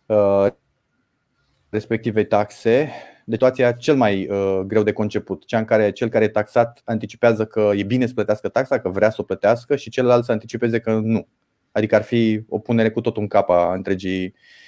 uh, 0.06 0.46
respectivei 1.68 2.26
taxe. 2.26 2.90
Deci 3.24 3.38
situația 3.38 3.72
cel 3.72 3.96
mai 3.96 4.28
uh, 4.28 4.60
greu 4.66 4.82
de 4.82 4.92
conceput, 4.92 5.46
cea 5.46 5.58
în 5.58 5.64
care 5.64 5.90
cel 5.90 6.08
care 6.08 6.24
e 6.24 6.28
taxat 6.28 6.80
anticipează 6.84 7.44
că 7.44 7.70
e 7.74 7.82
bine 7.82 8.06
să 8.06 8.14
plătească 8.14 8.48
taxa, 8.48 8.80
că 8.80 8.88
vrea 8.88 9.10
să 9.10 9.16
o 9.20 9.24
plătească 9.24 9.76
și 9.76 9.90
celălalt 9.90 10.24
să 10.24 10.32
anticipeze 10.32 10.80
că 10.80 10.92
nu. 10.92 11.28
Adică 11.72 11.94
ar 11.94 12.02
fi 12.02 12.44
o 12.48 12.58
punere 12.58 12.90
cu 12.90 13.00
totul 13.00 13.22
în 13.22 13.28
cap 13.28 13.50
a 13.50 13.72
întregii 13.74 14.24
uh, 14.24 14.62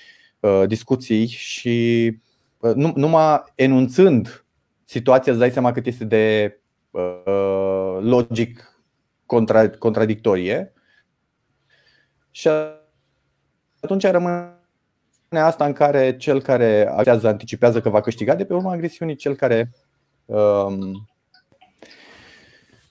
discuții 0.67 1.27
și 1.27 2.19
uh, 2.59 2.73
numai 2.75 3.43
enunțând 3.55 4.45
situația 4.85 5.33
îți 5.33 5.41
dai 5.41 5.51
seama 5.51 5.73
cât 5.73 5.87
este 5.87 6.05
de 6.05 6.59
uh, 6.91 7.97
logic 8.01 8.81
contra, 9.27 9.71
contradictorie 9.71 10.73
și 12.31 12.49
atunci 13.81 14.07
rămâne 14.07 14.55
asta 15.31 15.65
în 15.65 15.73
care 15.73 16.17
cel 16.17 16.43
care 16.43 16.89
acționează 16.89 17.29
anticipează 17.29 17.81
că 17.81 17.89
va 17.89 18.01
câștiga 18.01 18.35
de 18.35 18.45
pe 18.45 18.55
urma 18.55 18.73
agresiunii, 18.73 19.17
cel 19.17 19.35
care 19.35 19.71
um, 20.25 21.09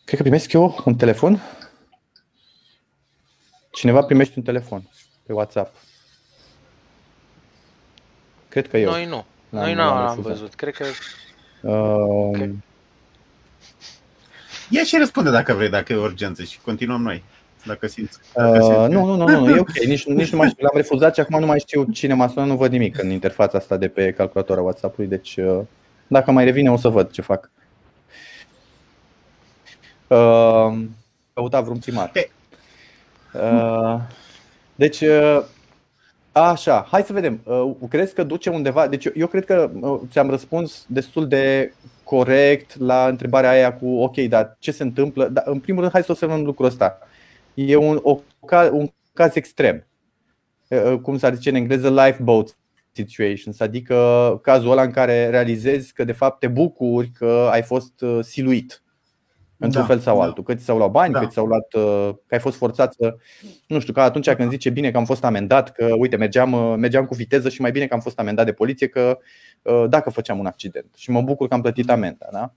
Cred 0.06 0.18
că 0.18 0.24
primesc 0.24 0.52
eu 0.54 0.82
un 0.86 0.96
telefon. 0.96 1.42
Cineva 3.72 4.02
primește 4.02 4.34
un 4.38 4.44
telefon 4.44 4.90
pe 5.26 5.34
WhatsApp. 5.34 5.76
Cred 8.56 8.68
că 8.68 8.78
eu. 8.78 8.90
Noi 8.90 9.06
nu. 9.06 9.26
Noi 9.50 9.74
nu 9.74 9.82
am 9.82 10.22
văzut. 10.22 10.54
Cred 10.54 10.74
că... 10.74 10.86
Uh... 11.62 12.30
Cred... 12.34 12.56
Ia 14.70 14.84
și 14.84 14.98
răspunde 14.98 15.30
dacă 15.30 15.54
vrei, 15.54 15.70
dacă 15.70 15.94
e 15.94 15.96
urgență 15.96 16.44
și 16.44 16.60
continuăm 16.62 17.02
noi. 17.02 17.24
Dacă 17.66 17.88
simți. 17.88 18.18
Dacă 18.34 18.60
simți. 18.62 18.80
Uh, 18.80 18.88
nu, 18.90 19.06
nu, 19.06 19.16
nu, 19.16 19.40
nu, 19.40 19.56
e 19.56 19.60
ok. 19.60 19.78
Nici, 19.86 20.06
nici 20.06 20.32
nu 20.32 20.38
mai 20.38 20.50
știu. 20.50 20.64
L-am 20.64 20.76
refuzat 20.76 21.14
și 21.14 21.20
acum 21.20 21.40
nu 21.40 21.46
mai 21.46 21.60
știu 21.60 21.84
cine 21.84 22.14
m-a 22.14 22.28
sunat, 22.28 22.48
nu 22.48 22.56
văd 22.56 22.72
nimic 22.72 23.02
în 23.02 23.10
interfața 23.10 23.58
asta 23.58 23.78
de 23.78 23.88
pe 23.88 24.12
calculatorul 24.12 24.64
WhatsApp-ului, 24.64 25.10
deci 25.10 25.36
uh, 25.38 25.60
dacă 26.08 26.32
mai 26.32 26.44
revine 26.44 26.72
o 26.72 26.78
să 26.78 26.88
văd 26.88 27.12
ce 27.12 27.22
fac. 27.22 27.52
Uh, 30.08 30.78
căuta 31.34 31.62
vreun 31.62 31.78
primar. 31.78 32.10
Pe, 32.10 32.30
Uh, 33.34 34.00
deci, 34.76 35.02
uh, 35.02 35.44
așa, 36.44 36.88
hai 36.90 37.02
să 37.02 37.14
vedem. 37.14 37.42
Uh, 37.44 37.76
crezi 37.90 38.14
că 38.14 38.24
duce 38.24 38.50
undeva? 38.50 38.88
Deci, 38.88 39.08
eu 39.14 39.28
cred 39.28 39.46
că 39.46 39.72
ți-am 40.10 40.30
răspuns 40.30 40.86
destul 40.88 41.28
de 41.28 41.74
corect 42.04 42.80
la 42.80 43.08
întrebarea 43.08 43.50
aia 43.50 43.74
cu 43.74 43.88
ok, 43.88 44.18
dar 44.18 44.56
ce 44.60 44.72
se 44.72 44.84
întâmplă? 44.84 45.28
Dar, 45.28 45.44
în 45.48 45.60
primul 45.60 45.80
rând, 45.80 45.94
hai 45.94 46.04
să 46.04 46.12
observăm 46.12 46.44
lucrul 46.44 46.66
ăsta. 46.66 47.00
E 47.54 47.76
un, 47.76 48.00
o, 48.02 48.20
un 48.72 48.88
caz 49.14 49.36
extrem. 49.36 49.88
Cum 51.02 51.18
s-ar 51.18 51.34
zice 51.34 51.50
în 51.50 51.56
engleză, 51.56 51.90
lifeboat 51.90 52.58
situations, 52.92 53.60
adică 53.60 54.40
cazul 54.44 54.72
ăla 54.72 54.82
în 54.82 54.92
care 54.92 55.30
realizezi 55.30 55.94
că 55.94 56.04
de 56.04 56.12
fapt 56.12 56.40
te 56.40 56.48
bucuri 56.48 57.10
că 57.10 57.50
ai 57.52 57.62
fost 57.62 58.06
siluit 58.22 58.84
într-un 59.58 59.82
da, 59.82 59.88
fel 59.88 60.00
sau 60.00 60.18
da. 60.18 60.24
altul. 60.24 60.44
Că 60.44 60.56
ți 60.56 60.64
s-au 60.64 60.78
luat 60.78 60.92
bani, 60.92 61.14
da. 61.14 61.20
că 61.20 61.26
ți 61.26 61.34
s-au 61.34 61.46
luat, 61.46 61.74
uh, 61.74 62.10
că 62.28 62.34
ai 62.34 62.40
fost 62.40 62.58
forțat 62.58 62.94
să. 62.94 63.16
Nu 63.68 63.80
știu, 63.80 63.94
ca 63.94 64.04
atunci 64.04 64.30
când 64.30 64.50
zice 64.50 64.70
bine 64.70 64.92
că 64.92 64.98
am 64.98 65.06
fost 65.06 65.24
amendat, 65.24 65.72
că 65.72 65.94
uite, 65.98 66.16
mergeam, 66.16 66.52
uh, 66.52 66.76
mergeam 66.78 67.06
cu 67.06 67.16
viteză 67.16 67.50
și 67.50 67.62
mai 67.62 67.72
bine 67.72 67.88
că 67.88 67.94
am 67.94 68.00
fost 68.00 68.20
amendat 68.20 68.46
de 68.46 68.54
poliție, 68.54 68.88
că 68.88 69.18
uh, 69.62 69.86
dacă 69.90 70.10
făceam 70.10 70.40
un 70.40 70.46
accident. 70.46 70.94
Și 70.96 71.12
mă 71.12 71.22
bucur 71.22 71.48
că 71.48 71.54
am 71.54 71.62
plătit 71.62 71.90
amenda. 71.90 72.28
Da? 72.32 72.54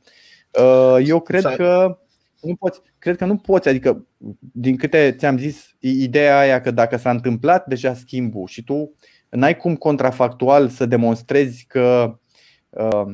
Eu 0.99 1.21
cred 1.21 1.45
că 1.45 1.99
nu 2.41 2.55
poți, 2.55 2.81
cred 2.99 3.17
că 3.17 3.25
nu 3.25 3.37
poți, 3.37 3.69
adică 3.69 4.07
din 4.53 4.77
câte 4.77 5.15
ți-am 5.19 5.39
zis, 5.39 5.75
ideea 5.79 6.39
aia 6.39 6.61
că 6.61 6.71
dacă 6.71 6.97
s-a 6.97 7.11
întâmplat 7.11 7.67
deja 7.67 7.95
schimbul 7.95 8.47
și 8.47 8.65
tu 8.65 8.95
n-ai 9.29 9.57
cum 9.57 9.77
contrafactual 9.77 10.69
să 10.69 10.87
demonstrezi 10.87 11.65
că 11.69 12.19
uh, 12.69 13.05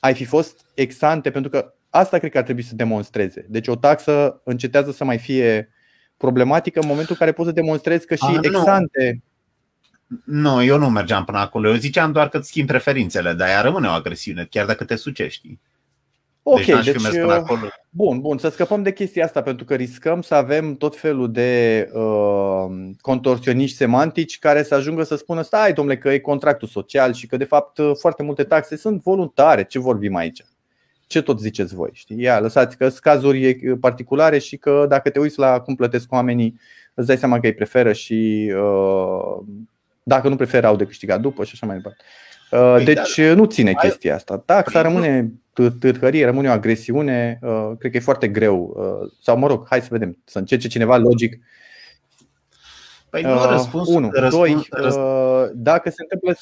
ai 0.00 0.14
fi 0.14 0.24
fost 0.24 0.66
exante, 0.74 1.30
pentru 1.30 1.50
că 1.50 1.73
Asta 1.96 2.18
cred 2.18 2.30
că 2.30 2.38
ar 2.38 2.44
trebui 2.44 2.62
să 2.62 2.74
demonstreze. 2.74 3.46
Deci 3.48 3.68
o 3.68 3.76
taxă 3.76 4.40
încetează 4.44 4.92
să 4.92 5.04
mai 5.04 5.18
fie 5.18 5.68
problematică 6.16 6.80
în 6.80 6.86
momentul 6.86 7.10
în 7.10 7.18
care 7.18 7.32
poți 7.32 7.48
să 7.48 7.54
demonstrezi 7.54 8.06
că 8.06 8.14
și 8.14 8.24
A, 8.26 8.40
exante. 8.42 9.22
Nu, 10.24 10.62
eu 10.62 10.78
nu 10.78 10.90
mergeam 10.90 11.24
până 11.24 11.38
acolo. 11.38 11.68
Eu 11.68 11.74
ziceam 11.74 12.12
doar 12.12 12.28
că 12.28 12.36
îți 12.36 12.48
schimbi 12.48 12.70
preferințele, 12.70 13.32
dar 13.32 13.48
ea 13.48 13.60
rămâne 13.60 13.86
o 13.86 13.90
agresiune, 13.90 14.46
chiar 14.50 14.66
dacă 14.66 14.84
te 14.84 14.96
sucești. 14.96 15.58
Ok, 16.42 16.56
deci, 16.56 16.68
n-aș 16.68 16.84
fi 16.84 16.92
deci, 16.92 17.02
mers 17.02 17.14
până 17.14 17.26
uh, 17.26 17.38
acolo. 17.38 17.68
Bun, 17.90 18.20
bun, 18.20 18.38
să 18.38 18.48
scăpăm 18.48 18.82
de 18.82 18.92
chestia 18.92 19.24
asta 19.24 19.42
pentru 19.42 19.64
că 19.64 19.74
riscăm 19.74 20.22
să 20.22 20.34
avem 20.34 20.76
tot 20.76 20.96
felul 20.98 21.32
de 21.32 21.88
uh, 21.92 22.90
contorsioniști 23.00 23.76
semantici 23.76 24.38
care 24.38 24.62
să 24.62 24.74
ajungă 24.74 25.02
să 25.02 25.16
spună 25.16 25.42
stai 25.42 25.72
domnule 25.72 25.98
că 25.98 26.08
e 26.12 26.18
contractul 26.18 26.68
social 26.68 27.12
și 27.12 27.26
că 27.26 27.36
de 27.36 27.44
fapt 27.44 27.78
uh, 27.78 27.90
foarte 27.98 28.22
multe 28.22 28.44
taxe 28.44 28.76
sunt 28.76 29.02
voluntare, 29.02 29.64
ce 29.64 29.78
vorbim 29.78 30.14
aici? 30.14 30.42
Ce 31.14 31.22
tot 31.22 31.40
ziceți 31.40 31.74
voi? 31.74 31.90
Știi? 31.92 32.20
Ia, 32.22 32.40
lăsați 32.40 32.76
că 32.76 32.88
sunt 32.88 33.00
cazuri 33.00 33.54
particulare 33.80 34.38
și 34.38 34.56
că 34.56 34.84
dacă 34.88 35.10
te 35.10 35.18
uiți 35.18 35.38
la 35.38 35.60
cum 35.60 35.74
plătesc 35.74 36.12
oamenii, 36.12 36.60
îți 36.94 37.06
dai 37.06 37.16
seama 37.16 37.40
că 37.40 37.46
îi 37.46 37.54
preferă 37.54 37.92
și 37.92 38.52
uh, 38.56 39.44
dacă 40.02 40.28
nu 40.28 40.36
preferă 40.36 40.66
au 40.66 40.76
de 40.76 40.84
câștigat 40.86 41.20
după 41.20 41.44
și 41.44 41.50
așa 41.54 41.66
mai 41.66 41.76
departe. 41.76 42.02
Uh, 42.50 42.72
Păi, 42.84 42.84
deci 42.84 43.20
nu 43.20 43.44
ține 43.44 43.68
Ai- 43.68 43.74
chestia 43.74 44.14
asta. 44.14 44.38
Taxa 44.38 44.80
Păi, 44.82 44.92
nu- 44.92 45.00
rămâne 45.00 45.32
t- 45.32 45.78
târhărie, 45.80 46.24
rămâne 46.24 46.48
o 46.48 46.52
agresiune. 46.52 47.38
uh, 47.42 47.70
Cred 47.78 47.90
că 47.90 47.96
e 47.96 48.00
foarte 48.00 48.28
greu. 48.28 48.74
uh, 49.02 49.10
Sau 49.22 49.38
mă 49.38 49.46
rog, 49.46 49.66
hai 49.68 49.80
să 49.80 49.88
vedem. 49.90 50.18
Să 50.24 50.38
încerce 50.38 50.68
cineva 50.68 50.96
logic. 50.96 51.38
Păi 53.10 53.22
nu, 53.22 53.34
Uh, 53.34 53.46
răspunsul, 53.50 53.94
Unu. 53.94 54.10
răspuns, 54.12 54.34
Doi, 54.34 54.66
răspuns, 54.70 54.94
uh, 54.94 55.50
dacă 55.54 55.90
se 55.90 56.02
întâmplă 56.02 56.34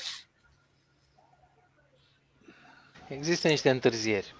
Există 3.08 3.48
niște 3.48 3.70
întârzieri. 3.70 4.34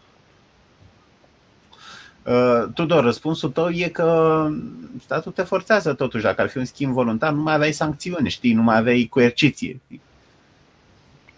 Uh, 2.26 2.64
Tudor, 2.74 3.04
răspunsul 3.04 3.50
tău 3.50 3.68
e 3.68 3.88
că 3.88 4.48
statul 5.04 5.32
te 5.32 5.42
forțează 5.42 5.92
totuși. 5.92 6.22
Dacă 6.22 6.42
ar 6.42 6.48
fi 6.48 6.58
un 6.58 6.64
schimb 6.64 6.92
voluntar, 6.92 7.32
nu 7.32 7.42
mai 7.42 7.54
aveai 7.54 7.72
sancțiuni, 7.72 8.28
știi, 8.30 8.52
nu 8.52 8.62
mai 8.62 8.76
aveai 8.76 9.06
coerciție. 9.11 9.80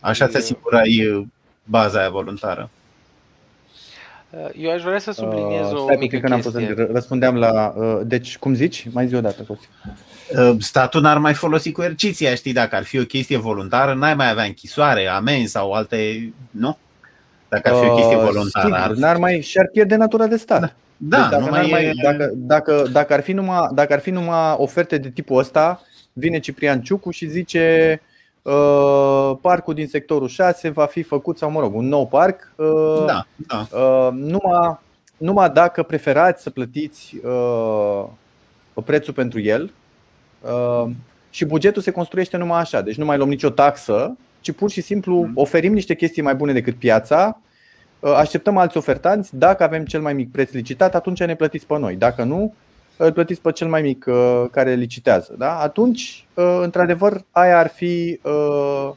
Așa 0.00 0.26
ți 0.26 0.34
Eu- 0.34 0.40
asigurai 0.40 1.06
uh, 1.06 1.24
baza 1.64 1.98
aia 1.98 2.10
voluntară. 2.10 2.70
Uh, 4.30 4.48
Eu 4.56 4.70
aș 4.72 4.82
vrea 4.82 4.98
să 4.98 5.12
subliniez 5.12 5.66
uh, 5.66 5.72
o 5.72 5.82
stai 5.82 5.96
mică 5.96 5.98
mică 6.00 6.18
că 6.18 6.28
n-am 6.28 6.40
fost 6.40 6.56
chestie. 6.56 6.74
să 6.74 6.88
răspundeam 6.92 7.36
la. 7.36 7.74
uh, 7.76 8.00
Deci, 8.04 8.38
cum 8.38 8.54
zici? 8.54 8.86
Mai 8.92 9.06
zi 9.06 9.14
o 9.14 9.20
dată. 9.20 9.42
Costi. 9.42 9.68
Uh, 10.38 10.54
Statul 10.58 11.00
n-ar 11.00 11.18
mai 11.18 11.34
folosi 11.34 11.72
coerciția, 11.72 12.34
știi, 12.34 12.52
dacă 12.52 12.76
ar 12.76 12.82
fi 12.84 12.98
o 12.98 13.04
chestie 13.04 13.36
voluntară, 13.36 13.94
n-ai 13.94 14.14
mai 14.14 14.30
avea 14.30 14.44
închisoare, 14.44 15.06
amenzi 15.06 15.50
sau 15.50 15.72
alte, 15.72 16.32
nu? 16.50 16.78
Dacă 17.54 17.76
ar 17.76 17.84
fi 17.84 17.90
o 17.90 17.94
chestie 17.94 18.16
Uh, 18.16 18.22
voluntară. 18.22 18.66
sigur, 18.66 18.78
ar... 18.78 18.90
n-ar 18.90 19.16
mai 19.16 19.40
și-ar 19.40 19.68
pierde 19.72 19.96
natura 19.96 20.26
de 20.26 20.36
stat. 20.36 20.60
Da, 20.60 21.16
Deci 21.16 21.28
dacă, 21.30 21.36
nu 21.44 21.50
n-ar 21.50 21.60
mai, 21.60 21.70
mai, 21.70 21.84
e... 21.84 21.92
dacă, 22.02 22.30
dacă, 22.34 22.86
dacă, 22.92 23.12
ar 23.14 23.20
fi 23.20 23.32
numai, 23.32 23.68
dacă 23.72 23.92
ar 23.92 24.00
fi 24.00 24.10
numai 24.10 24.54
oferte 24.56 24.98
de 24.98 25.10
tipul 25.10 25.38
ăsta, 25.38 25.80
vine 26.12 26.38
Ciprian 26.38 26.82
Ciucu 26.82 27.10
și 27.10 27.26
zice 27.26 28.00
uh, 28.42 29.32
parcul 29.40 29.74
din 29.74 29.86
sectorul 29.86 30.28
6 30.28 30.68
va 30.68 30.86
fi 30.86 31.02
făcut, 31.02 31.38
sau 31.38 31.50
mă 31.50 31.60
rog, 31.60 31.74
un 31.74 31.88
nou 31.88 32.06
parc, 32.06 32.52
uh, 32.56 33.04
Da, 33.06 33.26
da. 33.36 33.66
uh, 33.78 34.08
numai, 34.12 34.78
numai 35.16 35.50
dacă 35.50 35.82
preferați 35.82 36.42
să 36.42 36.50
plătiți 36.50 37.16
uh, 37.24 38.04
prețul 38.84 39.12
pentru 39.12 39.40
el 39.40 39.72
uh, 40.40 40.90
și 41.30 41.44
bugetul 41.44 41.82
se 41.82 41.90
construiește 41.90 42.36
numai 42.36 42.60
așa, 42.60 42.80
deci 42.80 42.96
nu 42.96 43.04
mai 43.04 43.16
luăm 43.16 43.28
nicio 43.28 43.50
taxă, 43.50 44.16
ci 44.44 44.52
pur 44.52 44.70
și 44.70 44.80
simplu 44.80 45.22
Mm. 45.22 45.32
oferim 45.34 45.72
niște 45.72 45.94
chestii 45.94 46.22
mai 46.22 46.34
bune 46.34 46.52
decât 46.52 46.74
piața 46.74 47.38
Uh, 48.04 48.12
așteptăm 48.12 48.56
alți 48.56 48.76
ofertanți, 48.76 49.36
dacă 49.36 49.62
avem 49.62 49.84
cel 49.84 50.00
mai 50.00 50.12
mic 50.12 50.30
preț 50.32 50.52
licitat, 50.52 50.94
atunci 50.94 51.22
ne 51.22 51.34
plătiți 51.34 51.66
pe 51.66 51.78
noi. 51.78 51.96
Dacă 51.96 52.22
nu, 52.24 52.54
îl 52.96 53.12
plătiți 53.12 53.40
pe 53.40 53.52
cel 53.52 53.68
mai 53.68 53.82
mic 53.82 54.04
uh, 54.08 54.44
care 54.50 54.74
licitează. 54.74 55.34
Da? 55.38 55.58
Atunci, 55.58 56.26
uh, 56.34 56.58
într-adevăr, 56.62 57.24
aia 57.30 57.58
ar 57.58 57.68
fi, 57.68 58.20
uh, 58.22 58.90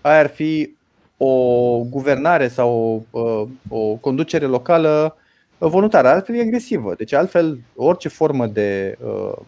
aia 0.00 0.18
ar 0.18 0.26
fi 0.26 0.74
o 1.16 1.34
guvernare 1.78 2.48
sau 2.48 3.02
o, 3.10 3.46
o 3.68 3.94
conducere 3.94 4.46
locală 4.46 5.16
uh, 5.58 5.68
voluntară, 5.70 6.08
altfel 6.08 6.34
e 6.34 6.40
agresivă. 6.40 6.94
Deci 6.96 7.12
altfel 7.12 7.58
orice 7.76 8.08
formă 8.08 8.46
de 8.46 8.98
uh, 9.04 9.38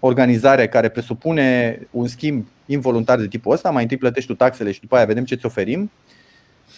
organizare 0.00 0.68
care 0.68 0.88
presupune 0.88 1.78
un 1.90 2.06
schimb 2.06 2.46
involuntar 2.72 3.18
de 3.18 3.28
tipul 3.28 3.52
ăsta, 3.52 3.70
mai 3.70 3.82
întâi 3.82 3.96
plătești 3.96 4.30
tu 4.30 4.36
taxele 4.36 4.72
și 4.72 4.80
după 4.80 4.96
aia 4.96 5.04
vedem 5.04 5.24
ce 5.24 5.34
ți 5.34 5.46
oferim, 5.46 5.90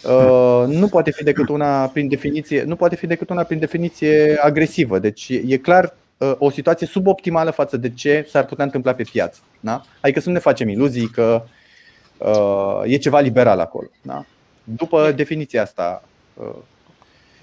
Uh, 0.04 0.64
nu 0.66 0.88
poate 0.88 1.10
fi 1.10 1.24
decât 1.24 1.48
una 1.48 1.86
prin 1.86 2.08
definiție, 2.08 2.62
nu 2.62 2.76
poate 2.76 2.96
fi 2.96 3.06
decât 3.06 3.30
una 3.30 3.42
prin 3.42 3.58
definiție 3.58 4.36
agresivă. 4.40 4.98
Deci 4.98 5.28
e, 5.28 5.42
e 5.46 5.56
clar 5.56 5.94
uh, 6.18 6.32
o 6.38 6.50
situație 6.50 6.86
suboptimală 6.86 7.50
față 7.50 7.76
de 7.76 7.90
ce 7.90 8.26
s-ar 8.28 8.44
putea 8.44 8.64
întâmpla 8.64 8.94
pe 8.94 9.02
piață. 9.02 9.40
Da? 9.60 9.82
Adică 10.00 10.20
să 10.20 10.28
nu 10.28 10.34
ne 10.34 10.40
facem 10.40 10.68
iluzii 10.68 11.08
că 11.08 11.44
uh, 12.18 12.80
e 12.84 12.96
ceva 12.96 13.20
liberal 13.20 13.60
acolo. 13.60 13.86
Da? 14.02 14.24
După 14.64 15.12
definiția 15.12 15.62
asta. 15.62 16.02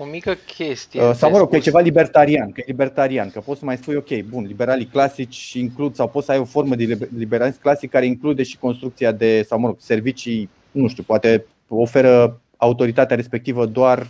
Uh, 0.02 0.08
O 0.08 0.10
mică 0.10 0.34
chestie. 0.46 1.04
uh, 1.04 1.14
sau 1.14 1.32
mă 1.32 1.38
rog, 1.38 1.50
că 1.50 1.56
e 1.56 1.60
spus. 1.60 1.72
ceva 1.72 1.84
libertarian, 1.84 2.52
că 2.52 2.60
e 2.62 2.64
libertarian, 2.68 3.30
că 3.30 3.40
poți 3.40 3.60
să 3.60 3.66
mai 3.66 3.78
spui, 3.78 3.96
ok, 3.96 4.22
bun, 4.30 4.44
liberalii 4.44 4.86
clasici 4.86 5.54
includ, 5.54 5.96
sau 5.96 6.08
poți 6.08 6.26
să 6.26 6.32
ai 6.32 6.38
o 6.38 6.44
formă 6.44 6.76
de 6.76 6.84
liber- 6.84 7.10
liberalism 7.18 7.62
clasic 7.62 7.90
care 7.90 8.06
include 8.06 8.44
și 8.44 8.58
construcția 8.58 9.12
de, 9.12 9.44
sau 9.44 9.60
mă 9.60 9.68
rog, 9.68 9.76
servicii, 9.80 10.50
nu 10.72 10.88
știu, 10.88 11.04
poate 11.04 11.46
oferă 11.68 12.42
autoritatea 12.58 13.16
respectivă 13.16 13.66
doar 13.66 14.08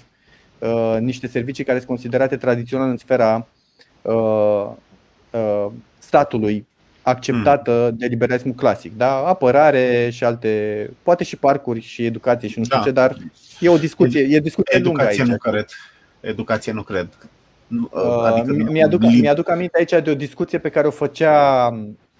uh, 0.59 0.97
niște 0.99 1.27
servicii 1.27 1.63
care 1.63 1.77
sunt 1.77 1.89
considerate 1.89 2.37
tradițional 2.37 2.89
în 2.89 2.97
sfera 2.97 3.47
uh, 4.01 4.69
uh, 5.31 5.67
statului 5.97 6.65
acceptată 7.01 7.91
de 7.93 8.05
liberalismul 8.05 8.53
clasic. 8.55 8.97
Da? 8.97 9.15
Apărare 9.15 10.09
și 10.11 10.23
alte, 10.23 10.89
poate 11.03 11.23
și 11.23 11.35
parcuri 11.35 11.81
și 11.81 12.05
educație 12.05 12.47
și 12.47 12.57
nu 12.59 12.63
știu 12.63 12.77
Da. 12.77 12.83
ce, 12.83 12.91
dar 12.91 13.17
e 13.59 13.69
o 13.69 13.77
discuție, 13.77 14.27
e 14.29 14.37
o 14.37 14.41
discuție 14.41 14.79
lungă 14.79 15.01
Educație 15.01 15.21
aici. 15.21 15.31
nu 15.31 15.37
cred. 15.51 15.65
Educație 16.19 16.71
nu 16.71 16.81
cred. 16.83 17.07
Nu, 17.67 17.89
Uh, 17.91 18.23
Adică 18.23 18.53
mi- 18.53 18.63
nu- 18.63 18.71
mi-aduc, 18.71 19.01
li- 19.01 19.19
mi-aduc 19.19 19.49
aminte 19.49 19.77
aici 19.77 20.03
de 20.03 20.11
o 20.11 20.15
discuție 20.15 20.57
pe 20.57 20.69
care 20.69 20.87
o 20.87 20.91
făcea 20.91 21.67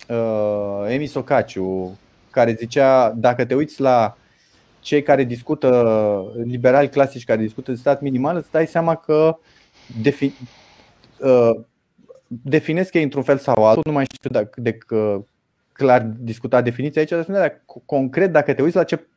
uh, 0.07 0.85
Emi 0.87 1.05
Socaciu, 1.05 1.97
care 2.29 2.53
zicea, 2.59 3.13
dacă 3.15 3.45
te 3.45 3.55
uiți 3.55 3.81
la 3.81 4.15
cei 4.79 5.03
care 5.03 5.23
discută, 5.23 6.23
liberali 6.43 6.89
clasici 6.89 7.23
care 7.23 7.41
discută 7.41 7.71
de 7.71 7.77
stat 7.77 8.01
minimal, 8.01 8.35
îți 8.35 8.51
dai 8.51 8.67
seama 8.67 8.95
că 8.95 9.37
defi, 10.01 10.31
uh, 11.19 11.49
definesc 12.43 12.93
ei 12.93 13.03
într-un 13.03 13.23
fel 13.23 13.37
sau 13.37 13.65
altul, 13.65 13.83
nu 13.85 13.91
mai 13.91 14.05
știu 14.13 14.29
dacă 14.29 14.61
de 14.61 14.73
că 14.73 15.23
clar 15.73 16.01
discuta 16.01 16.61
definiția 16.61 17.01
aici, 17.01 17.09
dar 17.11 17.21
spune, 17.21 17.37
dar 17.37 17.53
co- 17.53 17.85
concret, 17.85 18.31
dacă 18.31 18.53
te 18.53 18.61
uiți 18.61 18.75
la 18.75 18.83
ce 18.83 19.07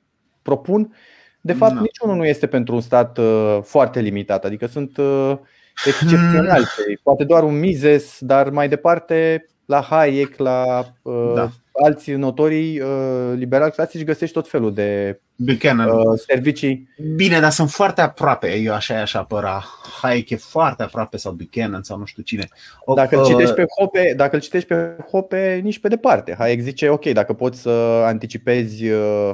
propun, 0.42 0.94
de 1.40 1.52
fapt 1.52 1.74
Da. 1.74 1.80
niciunul 1.80 2.16
nu 2.16 2.24
este 2.26 2.46
pentru 2.46 2.74
un 2.74 2.80
stat 2.80 3.18
uh, 3.18 3.58
foarte 3.62 4.00
limitat, 4.00 4.44
adică 4.44 4.66
sunt 4.66 4.96
uh, 4.96 5.38
excepționali. 5.86 6.64
cei. 6.76 6.98
Poate 7.02 7.24
doar 7.24 7.42
un 7.42 7.58
Mises, 7.58 8.16
dar 8.20 8.50
mai 8.50 8.68
departe 8.68 9.46
la 9.64 9.80
Hayek, 9.80 10.36
la 10.36 10.84
uh, 11.02 11.32
Da. 11.34 11.50
Alți 11.82 12.12
notorii 12.12 12.80
uh, 12.80 13.32
liberali 13.36 13.72
clasici 13.72 14.04
găsești 14.04 14.34
tot 14.34 14.48
felul 14.48 14.74
de 14.74 15.20
Buchanan. 15.36 15.88
uh, 15.88 16.18
servicii. 16.26 16.88
Bine, 17.16 17.40
dar 17.40 17.50
sunt 17.50 17.70
foarte 17.70 18.00
aproape. 18.00 18.54
Eu 18.54 18.74
așa 18.74 19.00
aș 19.00 19.14
apăra. 19.14 19.64
Hayek 20.02 20.30
e 20.30 20.36
foarte 20.36 20.82
aproape 20.82 21.16
sau 21.16 21.32
Buchanan 21.32 21.82
sau 21.82 21.98
nu 21.98 22.04
știu 22.04 22.22
cine. 22.22 22.48
O, 22.84 22.94
Dacă 22.94 23.16
îl 23.16 23.22
uh, 23.22 23.28
citești 23.28 23.54
pe 23.54 23.64
Hope, 23.78 24.14
dacă 24.16 24.34
îl 24.34 24.40
citești 24.40 24.68
pe 24.68 24.96
Hope, 25.10 25.60
nici 25.62 25.78
pe 25.78 25.88
departe. 25.88 26.34
Hayek 26.38 26.60
zice, 26.60 26.88
ok, 26.88 27.04
dacă 27.04 27.32
poți 27.32 27.60
să 27.60 27.70
anticipezi 28.04 28.88
uh, 28.88 29.30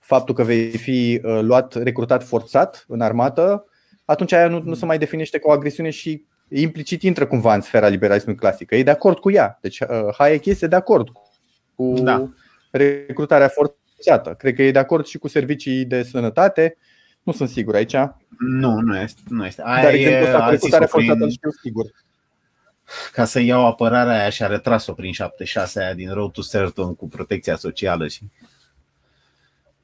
faptul 0.00 0.34
că 0.34 0.42
vei 0.42 0.70
fi 0.70 1.20
uh, 1.24 1.38
luat, 1.40 1.74
recrutat 1.74 2.24
forțat 2.24 2.84
în 2.88 3.00
armată, 3.00 3.66
atunci 4.04 4.32
aia 4.32 4.48
nu, 4.48 4.62
nu 4.64 4.74
se 4.74 4.84
mai 4.84 4.98
definește 4.98 5.38
ca 5.38 5.48
o 5.48 5.52
agresiune 5.52 5.90
și 5.90 6.24
implicit 6.48 7.02
intră 7.02 7.26
cumva 7.26 7.54
în 7.54 7.60
sfera 7.60 7.88
liberalismului 7.88 8.40
clasic. 8.40 8.70
E 8.70 8.82
de 8.82 8.90
acord 8.90 9.18
cu 9.18 9.30
ea. 9.30 9.58
Deci 9.60 9.80
uh, 9.80 10.14
Hayek 10.18 10.44
este 10.44 10.66
de 10.66 10.76
acord 10.76 11.08
cu 11.08 11.23
Da. 11.76 12.28
recrutarea 12.70 13.48
forțată. 13.48 14.34
Cred 14.34 14.54
că 14.54 14.62
e 14.62 14.70
de 14.70 14.78
acord 14.78 15.06
și 15.06 15.18
cu 15.18 15.28
servicii 15.28 15.84
de 15.84 16.02
sănătate. 16.02 16.76
Nu 17.22 17.32
sunt 17.32 17.48
sigur 17.48 17.74
aici. 17.74 17.94
Nu, 18.38 18.80
nu 18.80 18.96
este. 18.96 19.20
Nu 19.28 19.46
este. 19.46 19.62
Aia 19.64 19.82
Dar 19.82 19.92
e, 19.92 19.96
exemplu 19.96 20.26
ăsta 20.26 20.38
cu 20.38 20.44
a 20.44 20.50
recrutarea 20.50 20.86
zis-o 20.86 20.96
prin- 20.96 21.06
forțată 21.08 21.24
îl 21.24 21.30
știu 21.30 21.50
sigur. 21.50 21.84
ca 23.12 23.24
să 23.24 23.40
iau 23.40 23.66
apărarea 23.66 24.20
aia 24.20 24.30
și 24.30 24.42
a 24.42 24.46
retras-o 24.46 24.92
prin 24.92 25.12
76 25.12 25.80
aia 25.82 25.94
din 25.94 26.12
Road 26.12 26.30
to 26.32 26.42
Certain 26.42 26.94
cu 26.94 27.08
protecția 27.08 27.56
socială 27.56 28.08
și 28.08 28.22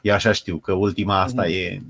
eu 0.00 0.14
așa 0.14 0.33
știu 0.33 0.57
că 0.59 0.72
ultima 0.72 1.20
asta 1.20 1.42
Mhm. 1.42 1.50
e 1.50 1.83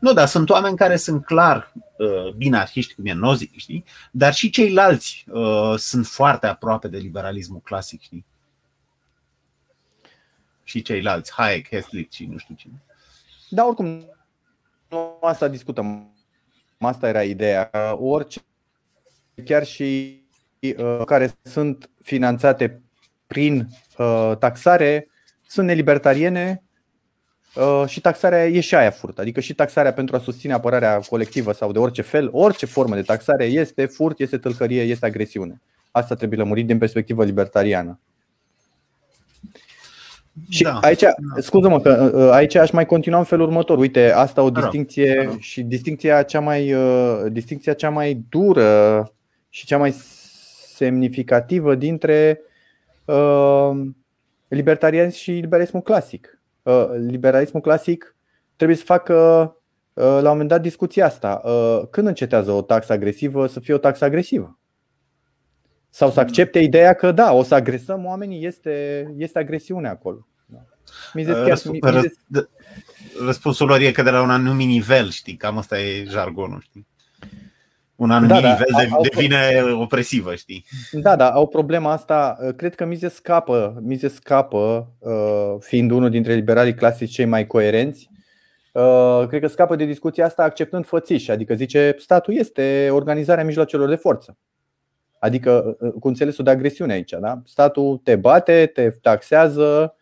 nu, 0.00 0.12
dar 0.12 0.26
sunt 0.28 0.50
oameni 0.50 0.76
care 0.76 0.96
sunt 0.96 1.24
clar 1.24 1.72
uh, 1.96 2.32
binarhiști, 2.36 2.94
cum 2.94 3.06
e 3.06 3.12
Nozick, 3.12 3.56
știi? 3.56 3.84
Dar 4.10 4.34
și 4.34 4.50
ceilalți 4.50 5.24
uh, 5.30 5.74
sunt 5.76 6.06
foarte 6.06 6.46
aproape 6.46 6.88
de 6.88 6.98
liberalismul 6.98 7.60
clasic, 7.64 8.00
știi? 8.02 8.24
Și 10.64 10.82
ceilalți, 10.82 11.32
Hayek, 11.32 11.68
Heslick 11.68 12.12
și 12.12 12.26
nu 12.26 12.36
știu 12.36 12.54
cine. 12.54 12.82
Da, 13.48 13.66
oricum, 13.66 13.86
nu 14.88 15.18
asta 15.20 15.48
discutăm. 15.48 16.14
Asta 16.78 17.08
era 17.08 17.22
ideea. 17.22 17.70
Orice, 17.98 18.40
chiar 19.44 19.64
și 19.64 20.20
uh, 20.60 21.02
care 21.06 21.32
sunt 21.42 21.90
finanțate 22.02 22.82
prin 23.26 23.68
uh, 23.98 24.32
taxare, 24.38 25.08
sunt 25.46 25.66
nelibertariene 25.66 26.62
uh, 27.54 27.84
și 27.86 28.00
taxarea 28.00 28.46
e 28.46 28.60
și 28.60 28.74
aia 28.74 28.90
furt. 28.90 29.18
Adică 29.18 29.40
și 29.40 29.54
taxarea 29.54 29.92
pentru 29.92 30.16
a 30.16 30.18
susține 30.18 30.52
apărarea 30.52 30.98
colectivă 30.98 31.52
sau 31.52 31.72
de 31.72 31.78
orice 31.78 32.02
fel, 32.02 32.28
orice 32.32 32.66
formă 32.66 32.94
de 32.94 33.02
taxare 33.02 33.44
este 33.44 33.86
furt, 33.86 34.18
este 34.18 34.38
tâlcărie, 34.38 34.82
este 34.82 35.06
agresiune. 35.06 35.60
Asta 35.90 36.14
trebuie 36.14 36.38
lămurit 36.38 36.66
din 36.66 36.78
perspectivă 36.78 37.24
libertariană. 37.24 38.00
Și 40.48 40.62
da, 40.62 40.78
aici, 40.78 41.00
da. 41.00 41.12
scuză-mă 41.38 41.80
că 41.80 42.10
uh, 42.14 42.30
aici 42.30 42.54
aș 42.54 42.70
mai 42.70 42.86
continua 42.86 43.18
în 43.18 43.24
felul 43.24 43.46
următor. 43.46 43.78
Uite, 43.78 44.12
asta 44.12 44.42
o 44.42 44.50
distinție 44.50 45.24
da. 45.28 45.36
și 45.38 45.62
distinția 45.62 46.22
cea 46.22 46.40
mai 46.40 46.72
uh, 46.72 47.20
distinția 47.30 47.72
cea 47.72 47.90
mai 47.90 48.24
dură 48.28 49.12
și 49.48 49.66
cea 49.66 49.78
mai 49.78 49.94
semnificativă 50.74 51.74
dintre 51.74 52.40
uh, 53.04 53.70
libertarianism 54.48 55.18
și 55.18 55.30
liberalismul 55.30 55.82
clasic. 55.82 56.40
Uh, 56.62 56.86
liberalismul 57.06 57.62
clasic 57.62 58.16
trebuie 58.56 58.76
să 58.76 58.84
facă 58.84 59.14
uh, 59.92 60.04
la 60.04 60.16
un 60.16 60.22
moment 60.24 60.48
dat 60.48 60.60
discuția 60.60 61.06
asta. 61.06 61.42
Uh, 61.44 61.82
când 61.90 62.06
încetează 62.06 62.52
o 62.52 62.62
taxă 62.62 62.92
agresivă 62.92 63.46
să 63.46 63.60
fie 63.60 63.74
o 63.74 63.78
taxă 63.78 64.04
agresivă? 64.04 64.58
Sau 65.94 66.10
să 66.10 66.20
accepte 66.20 66.58
ideea 66.58 66.92
că 66.94 67.12
da, 67.12 67.32
o 67.32 67.42
să 67.42 67.54
agresăm 67.54 68.04
oamenii, 68.04 68.46
este, 68.46 69.06
este 69.16 69.38
agresiune 69.38 69.88
acolo. 69.88 70.26
Răspunsul 73.26 73.66
lor 73.66 73.80
e 73.80 73.92
că 73.92 74.02
de 74.02 74.10
la 74.10 74.22
un 74.22 74.30
anumit 74.30 74.66
nivel, 74.66 75.10
știi, 75.10 75.36
cam 75.36 75.58
asta 75.58 75.80
e 75.80 76.04
jargonul, 76.08 76.60
știi. 76.60 76.86
Un 77.96 78.10
anumit 78.10 78.34
da, 78.34 78.40
da, 78.40 78.50
nivel 78.50 78.92
au, 78.92 79.02
devine 79.02 79.58
au, 79.58 79.80
opresivă, 79.80 80.34
știi? 80.34 80.64
Da, 80.92 81.16
da, 81.16 81.30
au 81.30 81.46
problema 81.46 81.92
asta. 81.92 82.36
Cred 82.56 82.74
că 82.74 82.84
Mize 82.84 83.08
scapă, 83.08 83.80
Mize 83.82 84.08
scapă, 84.08 84.92
uh, 84.98 85.54
fiind 85.58 85.90
unul 85.90 86.10
dintre 86.10 86.34
liberalii 86.34 86.74
clasici 86.74 87.12
cei 87.12 87.24
mai 87.24 87.46
coerenți, 87.46 88.10
uh, 88.72 89.24
cred 89.28 89.40
că 89.40 89.46
scapă 89.46 89.76
de 89.76 89.84
discuția 89.84 90.24
asta 90.24 90.42
acceptând 90.42 90.86
fățiș, 90.86 91.28
adică 91.28 91.54
zice 91.54 91.96
statul 91.98 92.34
este 92.34 92.88
organizarea 92.90 93.44
mijloacelor 93.44 93.88
de 93.88 93.94
forță. 93.94 94.38
Adică 95.24 95.76
uh, 95.80 95.92
cu 96.00 96.08
înțelesul 96.08 96.44
de 96.44 96.50
agresiune 96.50 96.92
aici. 96.92 97.10
Da? 97.20 97.40
Statul 97.44 97.96
te 97.96 98.16
bate, 98.16 98.70
te 98.74 98.90
taxează, 98.90 99.94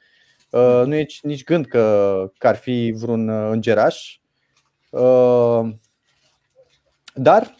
uh, 0.51 0.83
nu 0.85 0.95
e 0.95 1.07
nici 1.23 1.45
gând 1.45 1.67
că, 1.67 2.31
că 2.39 2.49
ar 2.49 2.57
fi 2.57 2.95
vreun 2.97 3.29
uh, 3.29 3.49
îngeraș. 3.51 4.17
Dar 7.15 7.55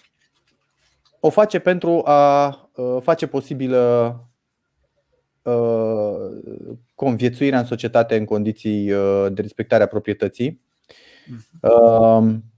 o 1.21 1.31
face 1.31 1.59
pentru 1.59 2.03
a 2.05 2.51
face 3.01 3.27
posibilă 3.27 4.17
conviețuirea 6.95 7.59
în 7.59 7.65
societate 7.65 8.17
în 8.17 8.25
condiții 8.25 8.85
de 9.31 9.41
respectare 9.43 9.83
a 9.83 9.87
proprietății. 9.87 10.61
Mhm. 11.27 12.52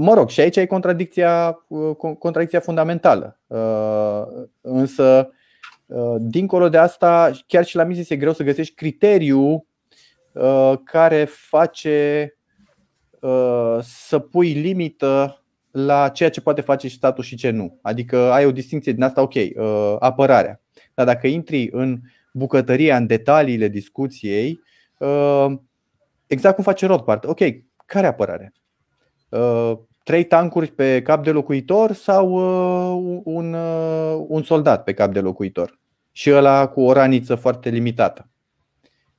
Mă 0.00 0.14
rog, 0.14 0.28
și 0.28 0.40
aici 0.40 0.56
e 0.56 0.66
contradicția, 0.66 1.64
uh, 1.68 1.96
contradicția 2.18 2.60
fundamentală. 2.60 3.40
Uh, 3.46 4.22
însă, 4.60 5.30
uh, 5.86 6.14
dincolo 6.18 6.68
de 6.68 6.78
asta, 6.78 7.30
chiar 7.46 7.64
și 7.64 7.76
la 7.76 7.84
Mises 7.84 8.10
e 8.10 8.16
greu 8.16 8.32
să 8.32 8.42
găsești 8.42 8.74
criteriu 8.74 9.66
care 10.84 11.24
face 11.24 12.32
să 13.80 14.18
pui 14.18 14.52
limită 14.52 15.42
la 15.70 16.08
ceea 16.08 16.30
ce 16.30 16.40
poate 16.40 16.60
face 16.60 16.88
și 16.88 16.96
statul 16.96 17.24
și 17.24 17.36
ce 17.36 17.50
nu. 17.50 17.78
Adică 17.82 18.18
ai 18.32 18.46
o 18.46 18.52
distinție 18.52 18.92
din 18.92 19.02
asta, 19.02 19.20
ok, 19.22 19.34
apărarea. 19.98 20.60
Dar 20.94 21.06
dacă 21.06 21.26
intri 21.26 21.68
în 21.72 22.00
bucătăria, 22.32 22.96
în 22.96 23.06
detaliile 23.06 23.68
discuției, 23.68 24.60
exact 26.26 26.54
cum 26.54 26.64
face 26.64 26.86
Rothbard, 26.86 27.28
ok, 27.28 27.40
care 27.86 28.06
apărare? 28.06 28.52
Trei 30.08 30.24
tancuri 30.24 30.70
pe 30.70 31.02
cap 31.02 31.24
de 31.24 31.30
locuitor 31.30 31.92
sau 31.92 32.30
uh, 32.30 33.20
un, 33.24 33.52
uh, 33.52 34.24
un 34.28 34.42
soldat 34.42 34.84
pe 34.84 34.92
cap 34.92 35.12
de 35.12 35.20
locuitor. 35.20 35.78
Și 36.12 36.30
ăla 36.32 36.68
cu 36.68 36.80
o 36.80 36.92
raniță 36.92 37.34
foarte 37.34 37.68
limitată. 37.68 38.30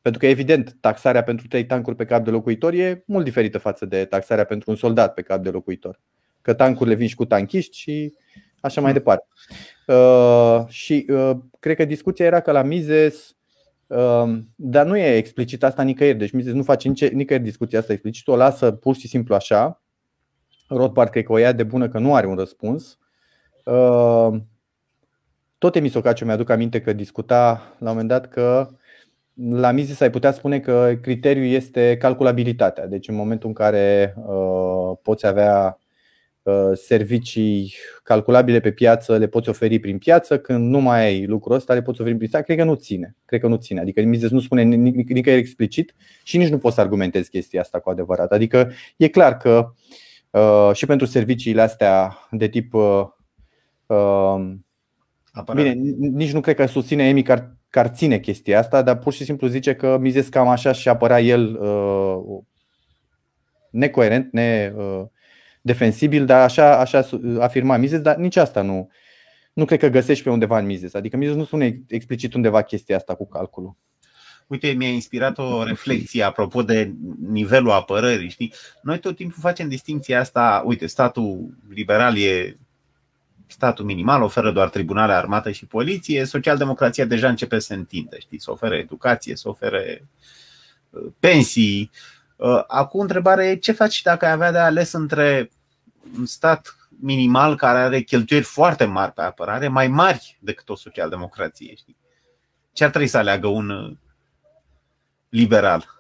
Pentru 0.02 0.22
că, 0.22 0.28
evident, 0.28 0.78
taxarea 0.80 1.24
pentru 1.24 1.48
trei 1.48 1.66
tancuri 1.66 1.96
pe 1.96 2.06
cap 2.06 2.24
de 2.24 2.30
locuitor 2.30 2.74
e 2.74 3.04
mult 3.06 3.24
diferită 3.24 3.58
față 3.58 3.86
de 3.86 4.06
taxarea 4.06 4.44
pentru 4.44 4.72
un 4.72 4.78
soldat 4.78 5.14
pe 5.14 5.22
cap 5.22 5.44
de 5.44 5.50
locuitor. 5.50 6.00
Că 6.42 6.54
tancurile 6.54 6.96
vin 6.96 7.08
și 7.08 7.16
cu 7.16 7.26
tanchiști 7.26 7.78
și 7.78 8.14
așa 8.62 8.82
mai 8.82 8.94
departe. 8.94 9.28
Uh, 9.88 10.64
și 10.68 11.06
uh, 11.10 11.32
cred 11.60 11.76
că 11.76 11.86
discuția 11.86 12.26
era 12.26 12.40
că 12.40 12.52
la 12.52 12.62
Mises, 12.62 13.36
uh, 13.88 14.40
dar 14.56 14.86
nu 14.86 14.98
e 14.98 15.16
explicit 15.16 15.64
asta 15.64 15.84
nicăieri. 15.84 16.18
Deci 16.18 16.32
Mises 16.32 16.54
nu 16.54 16.64
face 16.64 16.88
nicăieri 16.88 17.46
discuția 17.46 17.80
asta 17.80 17.94
explicit, 17.94 18.28
o 18.28 18.36
lasă 18.36 18.72
pur 18.72 18.96
și 18.96 19.08
simplu 19.08 19.36
așa 19.36 19.82
Rothbard 20.70 21.10
cred 21.10 21.24
că 21.24 21.32
o 21.32 21.38
ia 21.38 21.52
de 21.52 21.64
bună 21.64 21.90
că 21.90 22.00
nu 22.00 22.16
are 22.16 22.28
un 22.28 22.36
răspuns. 22.36 22.98
Uh, 23.66 24.40
tot 25.58 25.76
Emisocaciu 25.76 26.26
mi-aduc 26.26 26.50
aminte 26.50 26.82
că 26.82 26.94
discuta 26.94 27.76
la 27.80 27.90
un 27.90 27.96
moment 27.96 28.08
dat 28.08 28.28
că 28.28 28.70
la 29.52 29.72
Mises 29.72 30.00
ai 30.00 30.10
putea 30.10 30.32
spune 30.32 30.60
că 30.60 30.98
criteriul 31.02 31.46
este 31.46 31.98
calculabilitatea. 31.98 32.88
Deci 32.88 33.08
în 33.08 33.16
momentul 33.16 33.48
în 33.48 33.54
care 33.54 34.16
uh, 34.18 34.98
poți 35.02 35.26
avea 35.26 35.80
uh, 36.42 36.72
servicii 36.74 37.74
calculabile 38.04 38.60
pe 38.60 38.72
piață, 38.72 39.18
le 39.18 39.28
poți 39.28 39.50
oferi 39.50 39.80
prin 39.80 39.98
piață, 39.98 40.40
când 40.40 40.70
nu 40.70 40.80
mai 40.80 41.02
ai 41.02 41.26
lucrul 41.26 41.56
ăsta, 41.56 41.74
le 41.74 41.82
poți 41.82 42.02
oferi 42.02 42.16
prin 42.16 42.30
piață, 42.30 42.46
cred 42.46 42.58
că 42.58 42.64
nu 42.64 42.76
ține. 42.76 43.16
Cred 43.26 43.40
că 43.40 43.48
nu 43.48 43.56
ține. 43.56 43.80
Adică 43.80 44.02
Mises 44.02 44.30
nu 44.30 44.40
spune 44.40 44.62
nicăieri 44.64 45.42
explicit 45.42 45.96
și 46.24 46.38
nici 46.38 46.50
nu 46.50 46.58
poți 46.58 46.76
să 46.76 46.82
argumentezi 46.82 47.30
chestia 47.30 47.62
asta 47.62 47.80
cu 47.80 47.90
adevărat. 47.90 48.32
Adică 48.32 48.72
e 48.98 49.08
clar 49.08 49.38
că 49.38 49.50
uh, 49.50 49.68
Uh, 49.68 50.09
și 50.74 50.86
pentru 50.86 51.06
serviciile 51.06 51.62
astea 51.62 52.18
de 52.32 52.48
tip. 52.48 52.74
Uh, 52.74 53.06
uh, 53.86 54.52
bine, 55.54 55.72
nici 55.98 56.32
nu 56.32 56.42
cred 56.42 56.56
că 56.56 56.66
susține 56.66 57.08
Emi 57.08 57.24
că 57.24 57.32
ar, 57.32 57.56
că 57.70 57.80
ar 57.80 57.88
ține 57.88 58.20
chestia 58.20 58.60
asta, 58.60 58.82
dar 58.82 58.98
pur 58.98 59.14
și 59.14 59.24
simplu 59.24 59.48
zice 59.48 59.76
că 59.76 59.98
Mises 59.98 60.28
cam 60.28 60.48
așa 60.48 60.72
și 60.72 60.90
apărea 60.90 61.22
el 61.22 61.56
uh, 61.62 62.44
necoerent, 63.72 64.32
ne, 64.32 64.74
uh, 64.76 65.06
defensibil, 65.62 66.26
dar 66.26 66.42
așa, 66.42 66.80
așa 66.80 67.10
afirma 67.40 67.78
Mises, 67.78 68.02
dar 68.02 68.16
nici 68.16 68.36
asta 68.36 68.62
nu, 68.62 68.90
nu 69.54 69.66
cred 69.66 69.80
că 69.80 69.88
găsești 69.88 70.24
pe 70.24 70.30
undeva 70.30 70.60
în 70.60 70.66
Mises. 70.66 70.94
Adică 70.94 71.18
Mises 71.18 71.36
nu 71.36 71.44
spune 71.44 71.82
explicit 71.88 72.34
undeva 72.34 72.62
chestia 72.62 72.96
asta 72.96 73.16
cu 73.16 73.28
calculul. 73.28 73.78
Uite, 74.50 74.72
mi-a 74.72 74.90
inspirat 74.90 75.38
o 75.38 75.64
reflexie 75.64 76.24
apropo 76.24 76.62
de 76.64 76.94
nivelul 77.28 77.72
apărării. 77.72 78.30
Știi? 78.30 78.54
Noi 78.82 79.00
tot 79.00 79.16
timpul 79.16 79.42
facem 79.42 79.68
distinția 79.68 80.20
asta. 80.20 80.64
Uite, 80.66 80.86
statul 80.86 81.58
liberal 81.68 82.18
e 82.18 82.58
statul 83.48 83.86
minimal, 83.86 84.22
oferă 84.22 84.52
doar 84.52 84.70
tribunale, 84.70 85.14
armată 85.14 85.52
și 85.52 85.66
poliție. 85.66 86.26
Socialdemocrația 86.26 87.06
deja 87.06 87.30
începe 87.30 87.60
să 87.60 87.66
se 87.66 87.74
întindă, 87.74 88.18
știi? 88.20 88.42
să 88.42 88.52
ofere 88.52 88.78
educație, 88.78 89.36
să 89.36 89.50
ofere 89.50 90.08
uh, 90.90 91.12
pensii. 91.20 91.92
Uh, 92.36 92.64
acum 92.68 93.00
întrebarea 93.00 93.46
e 93.46 93.56
ce 93.56 93.72
faci 93.72 94.02
dacă 94.02 94.26
ai 94.26 94.32
avea 94.32 94.52
de 94.52 94.58
ales 94.58 94.92
între 94.92 95.52
un 96.18 96.26
stat 96.26 96.76
minimal 97.00 97.56
care 97.56 97.78
are 97.78 98.02
cheltuieli 98.02 98.46
foarte 98.46 98.86
mari 98.86 99.12
pe 99.12 99.22
apărare, 99.22 99.68
mai 99.68 99.88
mari 99.88 100.38
decât 100.42 100.70
o 100.70 100.76
socialdemocrație. 100.76 101.76
Știi? 101.76 101.98
Ce 102.74 102.84
ar 102.84 102.90
trebui 102.90 103.08
să 103.08 103.18
aleagă 103.18 103.48
un 103.48 103.98
liberal. 105.30 105.98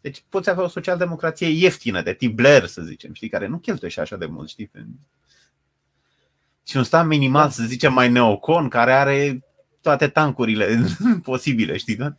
Deci 0.00 0.24
poți 0.28 0.50
avea 0.50 0.64
o 0.64 0.68
socialdemocrație 0.68 1.46
ieftină, 1.46 2.02
de 2.02 2.14
tip 2.14 2.34
Blair, 2.34 2.66
să 2.66 2.82
zicem, 2.82 3.12
știi, 3.12 3.28
care 3.28 3.46
nu 3.46 3.58
cheltuie 3.58 3.90
și 3.90 4.00
așa 4.00 4.16
de 4.16 4.26
mult, 4.26 4.48
știi? 4.48 4.70
Și 6.66 6.76
un 6.76 6.84
stat 6.84 7.06
minimal, 7.06 7.50
să 7.50 7.62
zicem, 7.62 7.92
mai 7.92 8.10
neocon, 8.10 8.68
care 8.68 8.92
are 8.92 9.44
toate 9.80 10.08
tancurile 10.08 10.78
posibile, 11.22 11.76
știi? 11.76 11.96
Da? 11.96 12.16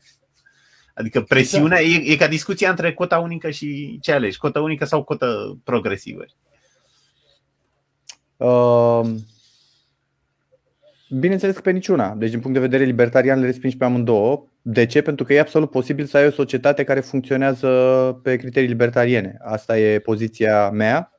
Adică 0.93 1.21
presiunea 1.21 1.81
e, 1.81 2.11
e 2.11 2.15
ca 2.15 2.27
discuția 2.27 2.69
între 2.69 2.93
cota 2.93 3.19
unică 3.19 3.49
și 3.49 3.99
ce 4.01 4.11
alegi, 4.11 4.37
cota 4.37 4.61
unică 4.61 4.85
sau 4.85 5.03
cota 5.03 5.57
progresivă. 5.63 6.25
Uh, 8.37 9.15
bineînțeles 11.09 11.55
că 11.55 11.61
pe 11.61 11.71
niciuna. 11.71 12.15
Deci, 12.15 12.29
din 12.29 12.39
punct 12.39 12.53
de 12.53 12.65
vedere 12.65 12.83
libertarian, 12.83 13.39
le 13.39 13.45
respingi 13.45 13.77
pe 13.77 13.85
amândouă. 13.85 14.47
De 14.65 14.85
ce? 14.85 15.01
Pentru 15.01 15.25
că 15.25 15.33
e 15.33 15.39
absolut 15.39 15.69
posibil 15.69 16.05
să 16.05 16.17
ai 16.17 16.27
o 16.27 16.31
societate 16.31 16.83
care 16.83 16.99
funcționează 16.99 17.69
pe 18.23 18.35
criterii 18.35 18.67
libertariene. 18.67 19.37
Asta 19.41 19.79
e 19.79 19.99
poziția 19.99 20.69
mea 20.69 21.11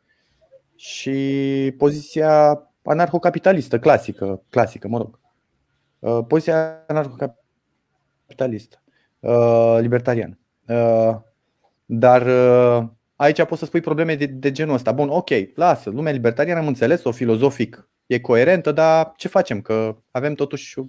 și 0.76 1.74
poziția 1.78 2.62
anarhocapitalistă, 2.82 3.78
clasică, 3.78 4.42
clasică, 4.50 4.88
mă 4.88 4.98
rog. 4.98 5.20
Uh, 5.98 6.24
poziția 6.28 6.84
anarhocapitalistă, 6.86 8.82
uh, 9.20 9.78
libertariană. 9.80 10.38
Uh, 10.68 11.16
dar 11.84 12.26
aici 13.16 13.44
poți 13.44 13.60
să 13.60 13.66
spui 13.66 13.80
probleme 13.80 14.14
de, 14.14 14.26
de 14.26 14.52
genul 14.52 14.74
ăsta. 14.74 14.92
Bun, 14.92 15.08
ok, 15.08 15.28
lasă, 15.54 15.90
lumea 15.90 16.12
libertariană 16.12 16.60
am 16.60 16.66
înțeles-o 16.66 17.10
filozofic, 17.10 17.88
e 18.06 18.20
coerentă, 18.20 18.72
dar 18.72 19.12
ce 19.16 19.28
facem? 19.28 19.60
Că 19.60 19.96
avem 20.10 20.34
totuși 20.34 20.80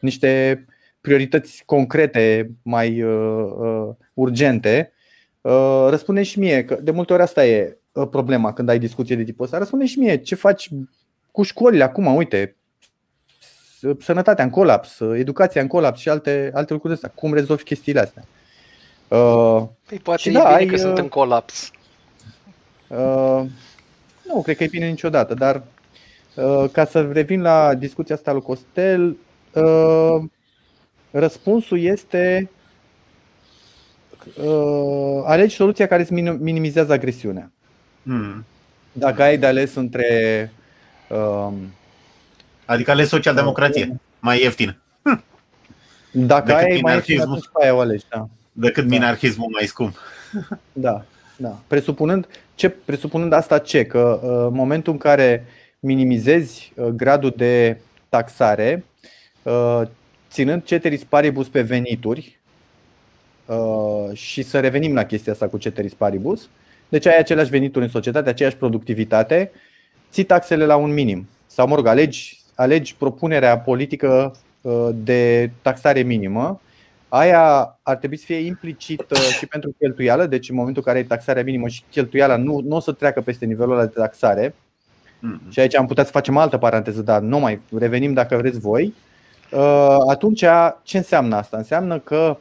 niște 0.00 0.64
priorități 1.02 1.62
concrete, 1.66 2.50
mai 2.62 3.04
urgente, 4.14 4.92
răspunde 5.88 6.22
și 6.22 6.38
mie 6.38 6.64
că 6.64 6.78
de 6.82 6.90
multe 6.90 7.12
ori 7.12 7.22
asta 7.22 7.46
e 7.46 7.76
problema 8.10 8.52
când 8.52 8.68
ai 8.68 8.78
discuție 8.78 9.16
de 9.16 9.24
tipul 9.24 9.44
ăsta. 9.44 9.58
Răspunde 9.58 9.86
și 9.86 9.98
mie 9.98 10.16
ce 10.16 10.34
faci 10.34 10.68
cu 11.30 11.42
școlile 11.42 11.84
acum, 11.84 12.14
uite, 12.14 12.56
sănătatea 14.00 14.44
în 14.44 14.50
colaps, 14.50 15.00
educația 15.00 15.60
în 15.60 15.66
colaps 15.66 16.00
și 16.00 16.08
alte, 16.08 16.50
alte 16.54 16.72
lucruri 16.72 16.94
astea. 16.94 17.12
Cum 17.14 17.34
rezolvi 17.34 17.62
chestiile 17.62 18.00
astea? 18.00 18.24
Uh, 19.08 19.62
păi 19.88 19.98
poate 19.98 20.28
e 20.28 20.32
da, 20.32 20.40
bine 20.40 20.54
ai, 20.54 20.66
că 20.66 20.74
uh, 20.74 20.80
sunt 20.80 20.98
în 20.98 21.08
colaps. 21.08 21.70
Uh, 22.88 23.42
nu, 24.22 24.42
cred 24.42 24.56
că 24.56 24.64
e 24.64 24.66
bine 24.66 24.88
niciodată, 24.88 25.34
dar 25.34 25.62
uh, 26.34 26.64
ca 26.72 26.84
să 26.84 27.10
revin 27.12 27.42
la 27.42 27.74
discuția 27.74 28.14
asta 28.14 28.32
lui 28.32 28.42
Costel, 28.42 29.16
uh, 29.54 30.22
răspunsul 31.12 31.80
este 31.80 32.50
uh, 34.36 35.22
alegi 35.24 35.54
soluția 35.54 35.86
care 35.86 36.02
îți 36.02 36.12
minimizează 36.38 36.92
agresiunea. 36.92 37.50
Hmm. 38.02 38.44
Dacă 38.92 39.22
ai 39.22 39.38
de 39.38 39.46
ales 39.46 39.74
între 39.74 40.06
uh, 41.08 41.52
Adică 42.64 42.90
ales 42.90 43.08
socialdemocrație, 43.08 44.00
mai 44.20 44.42
ieftin. 44.42 44.78
Hm. 45.02 45.22
Dacă 46.10 46.46
decât 46.46 46.62
ai 46.62 46.80
mai 46.82 46.94
ieftin, 46.94 47.20
atunci 47.20 47.48
pe 47.52 47.62
aia 47.62 47.74
o 47.74 47.78
alegi, 47.78 48.04
da. 48.08 48.28
Decât 48.52 48.82
da. 48.82 48.88
minarhismul 48.88 49.48
mai 49.52 49.66
scump. 49.66 49.96
Da, 50.72 51.04
da. 51.36 51.58
Presupunând, 51.66 52.26
ce, 52.54 52.68
presupunând 52.68 53.32
asta 53.32 53.58
ce? 53.58 53.84
Că 53.84 54.20
uh, 54.22 54.46
în 54.46 54.54
momentul 54.54 54.92
în 54.92 54.98
care 54.98 55.44
minimizezi 55.80 56.72
uh, 56.76 56.86
gradul 56.86 57.32
de 57.36 57.78
taxare, 58.08 58.84
uh, 59.42 59.82
ținând 60.32 60.64
ceteris 60.64 61.04
paribus 61.04 61.48
pe 61.48 61.62
venituri, 61.62 62.40
și 64.12 64.42
să 64.42 64.60
revenim 64.60 64.94
la 64.94 65.04
chestia 65.04 65.32
asta 65.32 65.48
cu 65.48 65.58
ceteris 65.58 65.94
paribus, 65.94 66.48
deci 66.88 67.06
ai 67.06 67.18
aceleași 67.18 67.50
venituri 67.50 67.84
în 67.84 67.90
societate, 67.90 68.28
aceeași 68.28 68.56
productivitate, 68.56 69.50
ții 70.10 70.24
taxele 70.24 70.64
la 70.64 70.76
un 70.76 70.92
minim. 70.92 71.28
Sau, 71.46 71.66
mă 71.66 71.74
rog, 71.74 71.86
alegi 71.86 72.42
alegi 72.54 72.94
propunerea 72.96 73.58
politică 73.58 74.36
uh, 74.60 74.88
de 74.94 75.50
taxare 75.62 76.02
minimă, 76.02 76.60
aia 77.08 77.78
ar 77.82 77.96
trebui 77.96 78.16
să 78.16 78.24
fie 78.24 78.36
implicită 78.36 79.14
și 79.38 79.46
pentru 79.46 79.74
cheltuială, 79.78 80.26
deci 80.26 80.48
în 80.48 80.54
momentul 80.54 80.82
în 80.86 80.92
care 80.92 81.02
ai 81.02 81.08
taxarea 81.08 81.42
minimă 81.42 81.68
și 81.68 81.82
cheltuiala 81.90 82.36
nu, 82.36 82.60
nu 82.64 82.76
o 82.76 82.80
să 82.80 82.92
treacă 82.92 83.20
peste 83.20 83.44
nivelul 83.44 83.72
ăla 83.72 83.86
de 83.86 83.92
taxare. 83.94 84.48
Mm-hmm. 84.50 85.50
Și 85.50 85.60
aici 85.60 85.76
am 85.76 85.86
putea 85.86 86.04
să 86.04 86.10
facem 86.10 86.36
altă 86.36 86.58
paranteză, 86.58 87.02
dar 87.02 87.20
nu 87.20 87.38
mai 87.38 87.60
revenim 87.78 88.12
dacă 88.12 88.36
vreți 88.36 88.58
voi. 88.58 88.94
Uh, 89.52 89.96
atunci, 90.10 90.44
ce 90.82 90.96
înseamnă 90.96 91.36
asta? 91.36 91.56
Înseamnă 91.56 91.98
că 91.98 92.36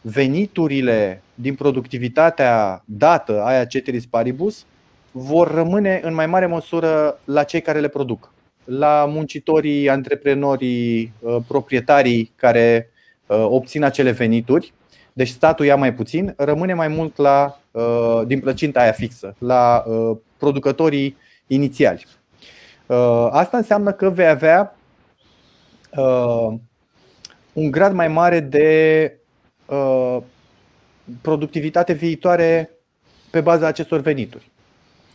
veniturile 0.00 1.22
din 1.34 1.54
productivitatea 1.54 2.82
dată, 2.84 3.42
aia 3.44 3.64
ceteris 3.64 4.06
paribus, 4.06 4.64
vor 5.10 5.54
rămâne 5.54 6.00
în 6.04 6.14
mai 6.14 6.26
mare 6.26 6.46
măsură 6.46 7.18
la 7.24 7.42
cei 7.42 7.60
care 7.60 7.80
le 7.80 7.88
produc 7.88 8.32
la 8.64 9.04
muncitorii, 9.08 9.88
antreprenorii, 9.88 11.12
uh, 11.20 11.36
proprietarii 11.46 12.32
care 12.36 12.90
uh, 13.26 13.46
obțin 13.48 13.82
acele 13.82 14.10
venituri. 14.10 14.72
Deci 15.12 15.28
statul 15.28 15.64
ia 15.64 15.76
mai 15.76 15.94
puțin, 15.94 16.34
rămâne 16.36 16.74
mai 16.74 16.88
mult 16.88 17.16
la, 17.16 17.60
uh, 17.70 18.20
din 18.26 18.40
plăcinta 18.40 18.80
aia 18.80 18.92
fixă, 18.92 19.34
la 19.38 19.84
producătorii 20.36 21.16
inițiali. 21.46 22.06
Asta 23.30 23.56
înseamnă 23.56 23.92
că 23.92 24.10
vei 24.10 24.28
avea 24.28 24.77
un 27.52 27.70
grad 27.70 27.92
mai 27.92 28.08
mare 28.08 28.40
de 28.40 29.12
productivitate 31.20 31.92
viitoare 31.92 32.70
pe 33.30 33.40
baza 33.40 33.66
acestor 33.66 34.00
venituri. 34.00 34.50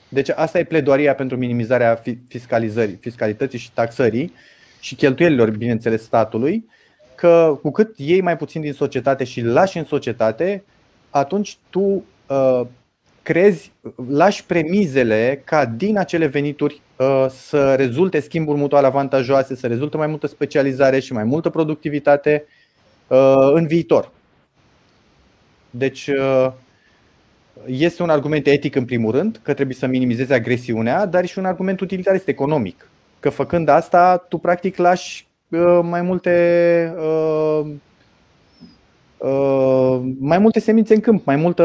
Deci 0.09 0.29
asta 0.29 0.59
e 0.59 0.63
pledoaria 0.63 1.15
pentru 1.15 1.37
minimizarea 1.37 2.01
fiscalizării, 2.27 2.95
fiscalității 2.95 3.59
și 3.59 3.71
taxării 3.71 4.33
și 4.79 4.95
cheltuielilor, 4.95 5.49
bineînțeles, 5.49 6.03
statului, 6.03 6.69
că 7.15 7.59
cu 7.61 7.71
cât 7.71 7.97
iei 7.97 8.21
mai 8.21 8.37
puțin 8.37 8.61
din 8.61 8.73
societate 8.73 9.23
și 9.23 9.41
lași 9.41 9.77
în 9.77 9.83
societate, 9.83 10.63
atunci 11.09 11.57
tu 11.69 11.79
uh, 12.27 12.61
crezi, 13.21 13.71
lași 14.09 14.45
premizele 14.45 15.41
ca 15.43 15.65
din 15.65 15.97
acele 15.97 16.25
venituri 16.25 16.73
uh, 16.73 16.92
să 17.29 17.75
rezulte 17.75 18.19
schimburi 18.19 18.59
mutual 18.59 18.83
avantajoase, 18.85 19.55
să 19.55 19.67
rezulte 19.67 19.97
mai 19.97 20.07
multă 20.07 20.27
specializare 20.27 20.99
și 20.99 21.13
mai 21.13 21.23
multă 21.23 21.49
productivitate 21.49 22.45
uh, 23.07 23.51
în 23.53 23.67
viitor. 23.67 24.11
Deci, 25.69 26.07
uh, 26.07 26.51
este 27.65 28.03
un 28.03 28.09
argument 28.09 28.47
etic 28.47 28.75
în 28.75 28.85
primul 28.85 29.11
rând, 29.11 29.39
că 29.43 29.53
trebuie 29.53 29.75
să 29.75 29.85
minimizezi 29.85 30.33
agresiunea, 30.33 31.05
dar 31.05 31.25
și 31.25 31.39
un 31.39 31.45
argument 31.45 31.79
utilitarist 31.79 32.27
economic. 32.27 32.89
Că 33.19 33.29
făcând 33.29 33.67
asta, 33.67 34.17
tu 34.29 34.37
practic 34.37 34.77
lași 34.77 35.27
uh, 35.49 35.79
mai 35.81 36.01
multe 36.01 36.93
uh, 36.97 37.65
uh, 39.17 40.01
mai 40.19 40.37
multe 40.37 40.59
semințe 40.59 40.93
în 40.93 40.99
câmp, 40.99 41.25
mai, 41.25 41.35
multă, 41.35 41.63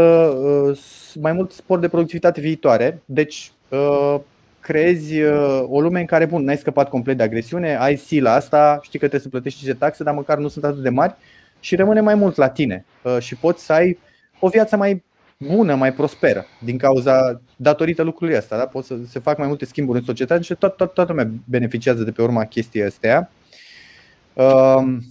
uh, 0.69 0.79
mai 1.21 1.33
mult 1.33 1.53
spor 1.53 1.79
de 1.79 1.89
productivitate 1.89 2.41
viitoare. 2.41 3.03
Deci 3.05 3.53
uh, 4.69 4.75
creezi 4.75 5.21
uh, 5.21 5.65
o 5.69 5.81
lume 5.81 6.01
în 6.01 6.07
care, 6.07 6.27
bun, 6.27 6.45
n-ai 6.45 6.57
scăpat 6.57 6.89
complet 6.89 7.17
de 7.17 7.23
agresiune, 7.23 7.77
ai 7.77 7.97
sila 7.97 8.35
asta, 8.35 8.79
știi 8.83 8.99
că 8.99 9.07
trebuie 9.09 9.21
să 9.21 9.29
plătești 9.29 9.65
niște 9.65 9.79
taxe, 9.79 10.05
dar 10.05 10.15
măcar 10.15 10.39
nu 10.39 10.49
sunt 10.49 10.65
atât 10.65 10.83
de 10.83 10.89
mari 10.89 11.15
și 11.61 11.77
rămâne 11.77 12.01
mai 12.01 12.15
mult 12.15 12.37
la 12.37 12.49
tine 12.49 12.85
și 13.19 13.37
poți 13.37 13.65
să 13.65 13.73
ai 13.73 13.99
o 14.41 14.49
viață 14.49 14.77
mai 14.77 15.03
bună, 15.39 15.75
mai 15.75 15.93
prosperă, 15.93 16.47
din 16.65 16.79
cauza, 16.79 17.41
datorită 17.57 18.03
lucrului 18.03 18.37
ăsta. 18.37 18.57
Da? 18.57 18.67
Pot 18.67 18.85
să 18.85 18.95
se 19.09 19.19
fac 19.19 19.39
mai 19.39 19.47
multe 19.47 19.65
schimburi 19.65 19.99
în 19.99 20.05
societate 20.05 20.43
și 20.43 20.55
toată, 20.55 20.75
toată, 20.77 20.93
toată 20.93 21.13
lumea 21.13 21.31
beneficiază 21.45 22.03
de 22.03 22.11
pe 22.11 22.23
urma 22.23 22.45
chestii 22.45 22.83
astea. 22.83 23.31
Um, 24.33 25.03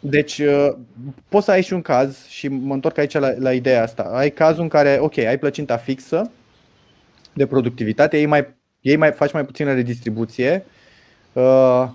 Deci 0.00 0.38
uh, 0.38 0.72
poți 1.28 1.44
să 1.44 1.50
ai 1.50 1.62
și 1.62 1.72
un 1.72 1.82
caz 1.82 2.26
și 2.26 2.48
mă 2.48 2.74
întorc 2.74 2.98
aici 2.98 3.12
la, 3.12 3.30
la 3.38 3.52
ideea 3.52 3.82
asta. 3.82 4.02
Ai 4.02 4.30
cazul 4.30 4.62
în 4.62 4.68
care, 4.68 4.98
ok, 5.00 5.18
ai 5.18 5.38
plăcinta 5.38 5.76
fixă 5.76 6.30
de 7.32 7.46
productivitate, 7.46 8.18
ei 8.18 8.26
mai, 8.26 8.56
ei 8.80 8.96
mai 8.96 9.12
faci 9.12 9.32
mai 9.32 9.44
puțină 9.44 9.74
redistribuție, 9.74 10.64
uh, 11.32 11.88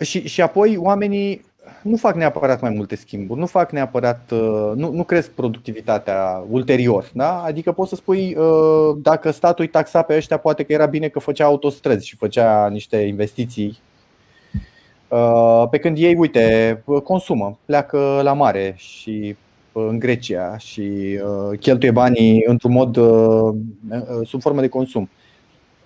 și, 0.00 0.28
și 0.28 0.40
apoi 0.40 0.76
oamenii 0.76 1.48
nu 1.82 1.96
fac 1.96 2.14
neapărat 2.14 2.60
mai 2.60 2.70
multe 2.70 2.96
schimburi, 2.96 3.40
nu 3.40 3.46
fac 3.46 3.72
neapărat, 3.72 4.30
uh, 4.30 4.72
nu, 4.74 4.92
nu 4.92 5.04
cresc 5.04 5.30
productivitatea 5.30 6.44
ulterior. 6.50 7.10
Da? 7.14 7.42
Adică 7.42 7.72
poți 7.72 7.88
să 7.88 7.96
spui, 7.96 8.34
uh, 8.34 8.96
dacă 9.02 9.30
statul 9.30 9.64
îi 9.64 9.70
taxa 9.70 10.02
pe 10.02 10.16
ăștia, 10.16 10.36
poate 10.36 10.62
că 10.62 10.72
era 10.72 10.86
bine 10.86 11.08
că 11.08 11.18
făcea 11.18 11.44
autostrăzi 11.44 12.06
și 12.06 12.16
făcea 12.16 12.68
niște 12.68 12.96
investiții. 12.96 13.78
Uh, 15.10 15.68
pe 15.70 15.78
când 15.78 15.98
ei, 15.98 16.14
uite, 16.14 16.82
consumă, 17.04 17.58
pleacă 17.64 18.20
la 18.22 18.32
mare 18.32 18.74
și 18.76 19.36
în 19.72 19.98
Grecia 19.98 20.58
și 20.58 21.18
cheltuie 21.60 21.90
banii 21.90 22.44
într-un 22.46 22.72
mod 22.72 22.98
sub 24.24 24.40
formă 24.40 24.60
de 24.60 24.68
consum. 24.68 25.10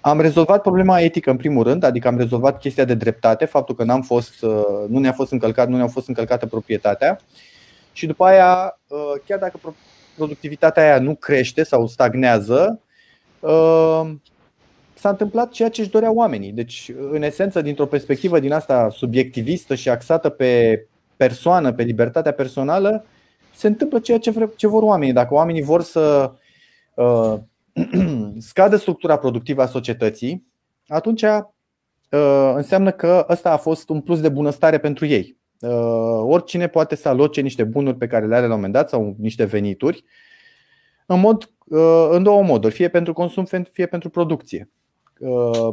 Am 0.07 0.21
rezolvat 0.21 0.63
problema 0.63 1.01
etică 1.01 1.31
în 1.31 1.37
primul 1.37 1.63
rând, 1.63 1.83
adică 1.83 2.09
am 2.09 2.17
rezolvat 2.17 2.59
chestia 2.59 2.85
de 2.85 2.95
dreptate, 2.95 3.45
faptul 3.45 3.75
că 3.75 3.85
n-am 3.85 4.03
fost, 4.03 4.43
uh, 4.43 4.85
nu 4.89 4.99
ne-a 4.99 5.13
fost 5.13 5.33
încălcat, 5.33 5.69
nu 5.69 5.77
ne-a 5.77 5.87
fost 5.87 6.09
încălcată 6.09 6.47
proprietatea. 6.47 7.21
Și 7.93 8.07
după 8.07 8.25
aia, 8.25 8.79
uh, 8.87 8.99
chiar 9.27 9.39
dacă 9.39 9.61
productivitatea 10.17 10.83
aia 10.83 10.99
nu 10.99 11.15
crește 11.15 11.63
sau 11.63 11.87
stagnează, 11.87 12.81
uh, 13.41 14.11
s-a 15.05 15.11
întâmplat 15.11 15.51
ceea 15.51 15.69
ce 15.69 15.81
își 15.81 15.91
doreau 15.91 16.15
oamenii. 16.15 16.53
Deci, 16.53 16.93
în 17.11 17.23
esență, 17.23 17.61
dintr-o 17.61 17.87
perspectivă 17.87 18.39
din 18.39 18.53
asta 18.53 18.89
subiectivistă 18.91 19.75
și 19.75 19.89
axată 19.89 20.29
pe 20.29 20.87
persoană, 21.17 21.73
pe 21.73 21.83
libertatea 21.83 22.33
personală, 22.33 23.05
se 23.55 23.67
întâmplă 23.67 23.99
ceea 23.99 24.19
ce, 24.19 24.51
ce 24.57 24.67
vor 24.67 24.83
oamenii. 24.83 25.15
Dacă 25.15 25.35
oamenii 25.35 25.63
vor 25.63 25.83
să 25.83 26.33
scade 28.39 28.77
structura 28.77 29.17
productivă 29.17 29.63
a 29.63 29.67
societății, 29.67 30.47
atunci 30.87 31.23
uh, 31.23 32.53
înseamnă 32.55 32.91
că 32.91 33.27
ăsta 33.29 33.51
a 33.51 33.57
fost 33.57 33.89
un 33.89 34.01
plus 34.01 34.21
de 34.21 34.29
bunăstare 34.29 34.79
pentru 34.79 35.07
ei. 35.07 35.37
Uh, 35.61 36.23
oricine 36.23 36.69
poate 36.69 36.95
să 36.95 37.09
aloce 37.09 37.41
niște 37.41 37.65
bunuri 37.65 37.97
pe 37.97 38.07
care 38.07 38.27
le 38.27 38.35
are 38.35 38.47
la 38.47 38.55
un 38.55 38.55
moment 38.55 38.73
dat 38.73 38.89
sau 38.89 39.15
niște 39.19 39.45
venituri 39.45 40.05
în, 41.07 41.21
mod, 41.21 41.51
uh, 41.65 42.09
în 42.11 42.23
două 42.23 42.43
moduri, 42.43 42.75
fie 42.75 42.89
pentru 42.89 43.13
consum, 43.13 43.45
fie 43.73 43.87
pentru 43.87 44.11
producție. 44.11 44.69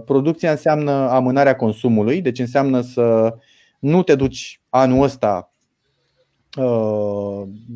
Producția 0.06 0.52
înseamnă 0.52 0.92
amânarea 0.92 1.56
consumului, 1.56 2.22
deci 2.22 2.40
înseamnă 2.40 2.82
să 2.82 3.36
nu 3.80 4.04
te 4.04 4.16
duci 4.16 4.62
anul 4.70 5.04
ăsta 5.04 5.52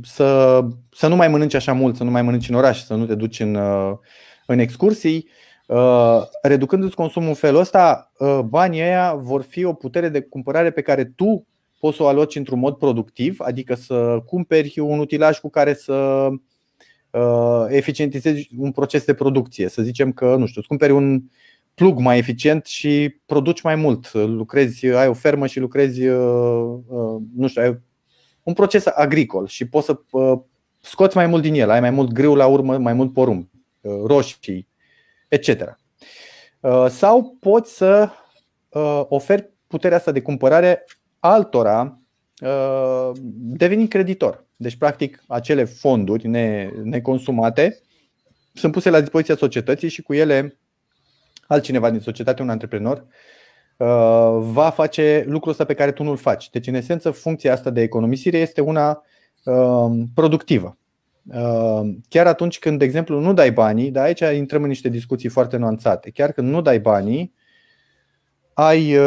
să, 0.03 0.59
să 0.91 1.07
nu 1.07 1.15
mai 1.15 1.27
mănânci 1.27 1.53
așa 1.53 1.73
mult, 1.73 1.95
să 1.95 2.03
nu 2.03 2.11
mai 2.11 2.21
mănânci 2.21 2.49
în 2.49 2.55
oraș, 2.55 2.83
să 2.83 2.93
nu 2.95 3.05
te 3.05 3.15
duci 3.15 3.39
în, 3.39 3.57
în 4.45 4.59
excursii. 4.59 5.27
Reducându-ți 6.41 6.95
consumul 6.95 7.27
în 7.27 7.33
felul 7.33 7.59
ăsta, 7.59 8.11
banii 8.45 8.81
ăia 8.81 9.13
vor 9.13 9.41
fi 9.41 9.63
o 9.63 9.73
putere 9.73 10.09
de 10.09 10.21
cumpărare 10.21 10.71
pe 10.71 10.81
care 10.81 11.03
tu 11.03 11.47
poți 11.79 11.97
să 11.97 12.03
o 12.03 12.07
aloci 12.07 12.35
într-un 12.35 12.59
mod 12.59 12.75
productiv, 12.75 13.39
adică 13.39 13.75
să 13.75 14.19
cumperi 14.25 14.79
un 14.79 14.99
utilaj 14.99 15.39
cu 15.39 15.49
care 15.49 15.73
să 15.73 16.27
eficientizezi 17.67 18.49
un 18.57 18.71
proces 18.71 19.05
de 19.05 19.13
producție. 19.13 19.69
Să 19.69 19.81
zicem 19.81 20.11
că, 20.11 20.35
nu 20.35 20.45
știu, 20.45 20.59
îți 20.59 20.67
cumperi 20.67 20.91
un 20.91 21.21
plug 21.75 21.99
mai 21.99 22.17
eficient 22.17 22.65
și 22.65 23.19
produci 23.25 23.61
mai 23.61 23.75
mult. 23.75 24.13
Lucrezi, 24.13 24.85
ai 24.85 25.07
o 25.07 25.13
fermă 25.13 25.47
și 25.47 25.59
lucrezi, 25.59 26.05
nu 27.35 27.47
știu, 27.47 27.61
ai 27.61 27.79
un 28.43 28.53
proces 28.53 28.85
agricol 28.85 29.47
și 29.47 29.67
poți 29.67 29.85
să 29.85 29.99
scoți 30.79 31.15
mai 31.15 31.27
mult 31.27 31.41
din 31.41 31.53
el, 31.53 31.69
ai 31.69 31.79
mai 31.79 31.89
mult 31.89 32.11
grâu 32.11 32.35
la 32.35 32.47
urmă, 32.47 32.77
mai 32.77 32.93
mult 32.93 33.13
porumb, 33.13 33.49
roșii, 33.81 34.67
etc. 35.27 35.79
Sau 36.89 37.37
poți 37.39 37.75
să 37.75 38.09
oferi 39.07 39.53
puterea 39.67 39.97
asta 39.97 40.11
de 40.11 40.21
cumpărare 40.21 40.85
altora 41.19 41.99
devenind 43.35 43.89
creditor. 43.89 44.45
Deci, 44.55 44.75
practic, 44.75 45.23
acele 45.27 45.63
fonduri 45.63 46.27
neconsumate 46.83 47.79
sunt 48.53 48.71
puse 48.71 48.89
la 48.89 48.99
dispoziția 48.99 49.35
societății 49.35 49.89
și 49.89 50.01
cu 50.01 50.13
ele 50.13 50.59
altcineva 51.47 51.89
din 51.89 51.99
societate, 51.99 52.41
un 52.41 52.49
antreprenor, 52.49 53.05
va 54.37 54.69
face 54.69 55.25
lucrul 55.27 55.51
ăsta 55.51 55.65
pe 55.65 55.73
care 55.73 55.91
tu 55.91 56.03
nu-l 56.03 56.17
faci. 56.17 56.49
Deci, 56.49 56.67
în 56.67 56.73
esență, 56.73 57.11
funcția 57.11 57.53
asta 57.53 57.69
de 57.69 57.81
economisire 57.81 58.37
este 58.37 58.61
una 58.61 59.03
productivă. 60.13 60.77
Chiar 62.09 62.27
atunci 62.27 62.59
când, 62.59 62.79
de 62.79 62.85
exemplu, 62.85 63.19
nu 63.19 63.33
dai 63.33 63.51
banii, 63.51 63.91
dar 63.91 64.03
aici 64.03 64.19
intrăm 64.19 64.61
în 64.61 64.67
niște 64.67 64.89
discuții 64.89 65.29
foarte 65.29 65.57
nuanțate. 65.57 66.09
Chiar 66.09 66.31
când 66.31 66.49
nu 66.49 66.61
dai 66.61 66.79
banii, 66.79 67.33
ai 68.53 68.97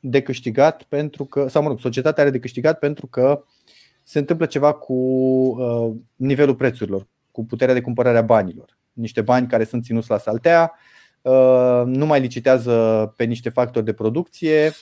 de 0.00 0.22
câștigat 0.22 0.82
pentru 0.82 1.24
că, 1.24 1.48
sau 1.48 1.62
mă 1.62 1.68
rog, 1.68 1.80
societatea 1.80 2.22
are 2.22 2.32
de 2.32 2.38
câștigat 2.38 2.78
pentru 2.78 3.06
că 3.06 3.44
se 4.02 4.18
întâmplă 4.18 4.46
ceva 4.46 4.72
cu 4.72 4.92
uh, 4.92 5.92
nivelul 6.16 6.54
prețurilor, 6.54 7.06
cu 7.30 7.44
puterea 7.44 7.74
de 7.74 7.80
cumpărare 7.80 8.18
a 8.18 8.22
banilor. 8.22 8.78
Niște 8.96 9.20
bani 9.20 9.46
care 9.46 9.64
sunt 9.64 9.84
ținuți 9.84 10.10
la 10.10 10.18
saltea, 10.18 10.72
uh, 11.22 11.82
nu 11.84 12.06
mai 12.06 12.20
licitează 12.20 12.74
pe 13.16 13.24
niște 13.24 13.48
factori 13.48 13.84
de 13.84 13.92
producție, 13.92 14.72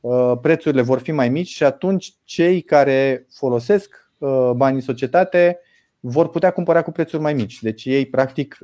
uh, 0.00 0.32
prețurile 0.42 0.82
vor 0.82 0.98
fi 0.98 1.12
mai 1.12 1.28
mici 1.28 1.48
și 1.48 1.64
atunci 1.64 2.14
cei 2.24 2.60
care 2.60 3.26
folosesc 3.32 4.02
banii 4.56 4.74
în 4.74 4.80
societate 4.80 5.58
vor 6.00 6.28
putea 6.28 6.50
cumpăra 6.50 6.82
cu 6.82 6.90
prețuri 6.90 7.22
mai 7.22 7.34
mici. 7.34 7.62
Deci 7.62 7.84
ei, 7.84 8.06
practic, 8.06 8.58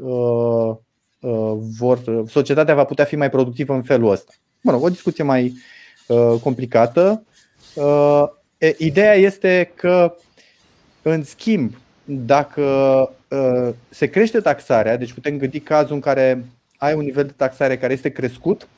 vor, 1.78 2.24
societatea 2.26 2.74
va 2.74 2.84
putea 2.84 3.04
fi 3.04 3.16
mai 3.16 3.30
productivă 3.30 3.74
în 3.74 3.82
felul 3.82 4.10
ăsta. 4.10 4.32
Mă 4.60 4.70
rog, 4.70 4.82
o 4.82 4.88
discuție 4.88 5.24
mai 5.24 5.54
complicată. 6.42 7.24
Ideea 8.78 9.14
este 9.14 9.72
că, 9.74 10.14
în 11.02 11.24
schimb, 11.24 11.74
dacă 12.04 12.62
se 13.88 14.06
crește 14.06 14.40
taxarea, 14.40 14.96
deci 14.96 15.12
putem 15.12 15.38
gândi 15.38 15.60
cazul 15.60 15.94
în 15.94 16.00
care 16.00 16.44
ai 16.76 16.94
un 16.94 17.04
nivel 17.04 17.24
de 17.24 17.32
taxare 17.36 17.78
care 17.78 17.92
este 17.92 18.10
crescut, 18.10 18.68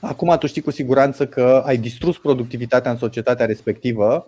acum 0.00 0.36
tu 0.38 0.46
știi 0.46 0.62
cu 0.62 0.70
siguranță 0.70 1.26
că 1.26 1.62
ai 1.66 1.76
distrus 1.76 2.18
productivitatea 2.18 2.90
în 2.90 2.96
societatea 2.96 3.46
respectivă, 3.46 4.26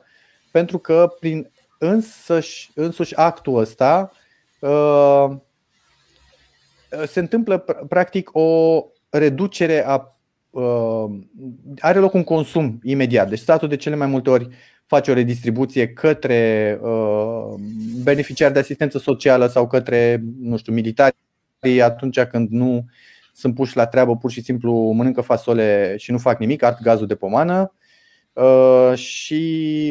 pentru 0.50 0.78
că 0.78 1.14
prin 1.20 1.50
însăși, 1.78 2.70
însuși 2.74 3.16
actul 3.16 3.58
ăsta 3.58 4.12
se 7.06 7.20
întâmplă 7.20 7.58
practic 7.88 8.30
o 8.32 8.82
reducere 9.10 9.86
a 9.86 10.16
Uh, 10.56 11.10
are 11.78 11.98
loc 11.98 12.14
un 12.14 12.24
consum 12.24 12.78
imediat. 12.82 13.28
Deci 13.28 13.38
statul 13.38 13.68
de 13.68 13.76
cele 13.76 13.94
mai 13.94 14.06
multe 14.06 14.30
ori 14.30 14.48
face 14.87 15.11
o 15.11 15.14
redistribuție 15.14 15.89
către 15.89 16.78
uh, 16.82 17.55
beneficiari 18.03 18.53
de 18.53 18.59
asistență 18.59 18.99
socială 18.99 19.47
sau 19.47 19.66
către, 19.66 20.22
nu 20.41 20.57
știu, 20.57 20.72
militari 20.72 21.16
atunci 21.82 22.20
când 22.20 22.49
nu 22.51 22.84
sunt 23.32 23.55
puși 23.55 23.76
la 23.76 23.87
treabă, 23.87 24.16
pur 24.16 24.30
și 24.30 24.43
simplu 24.43 24.72
mănâncă 24.72 25.20
fasole 25.20 25.95
și 25.99 26.11
nu 26.11 26.18
fac 26.18 26.39
nimic, 26.39 26.62
art 26.62 26.82
gazul 26.82 27.07
de 27.07 27.14
pomană. 27.14 27.72
Uh, 28.32 28.93
și 28.95 29.91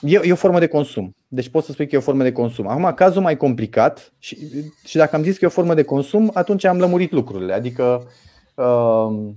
e, 0.00 0.20
e 0.22 0.32
o 0.32 0.36
formă 0.36 0.58
de 0.58 0.66
consum. 0.66 1.14
Deci 1.28 1.48
pot 1.48 1.64
să 1.64 1.72
spui 1.72 1.86
că 1.86 1.94
e 1.94 1.98
o 1.98 2.02
formă 2.02 2.22
de 2.22 2.32
consum. 2.32 2.66
Acum, 2.66 2.92
cazul 2.94 3.22
mai 3.22 3.36
complicat 3.36 4.12
și, 4.18 4.38
și 4.84 4.96
dacă 4.96 5.16
am 5.16 5.22
zis 5.22 5.38
că 5.38 5.44
e 5.44 5.48
o 5.48 5.50
formă 5.50 5.74
de 5.74 5.82
consum, 5.82 6.30
atunci 6.34 6.64
am 6.64 6.78
lămurit 6.78 7.12
lucrurile. 7.12 7.52
Adică 7.52 8.10
uh, 8.54 9.30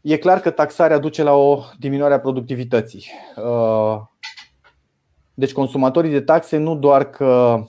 e 0.00 0.16
clar 0.16 0.40
că 0.40 0.50
taxarea 0.50 0.98
duce 0.98 1.22
la 1.22 1.32
o 1.32 1.62
diminuare 1.78 2.14
a 2.14 2.20
productivității. 2.20 3.06
Uh, 3.36 4.00
deci 5.34 5.52
consumatorii 5.52 6.10
de 6.10 6.20
taxe 6.20 6.56
nu 6.56 6.76
doar 6.76 7.10
că 7.10 7.62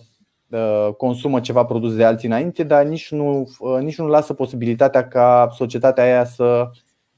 uh, 0.50 0.90
consumă 0.98 1.40
ceva 1.40 1.66
produs 1.66 1.96
de 1.96 2.06
alții 2.06 2.28
înainte, 2.28 2.64
dar 2.64 2.86
nici 2.86 3.12
nu, 3.12 3.52
uh, 3.60 3.80
nici 3.80 3.98
nu 3.98 4.08
lasă 4.08 4.34
posibilitatea 4.34 5.08
ca 5.08 5.50
societatea 5.56 6.04
aia 6.04 6.26
să 6.26 6.70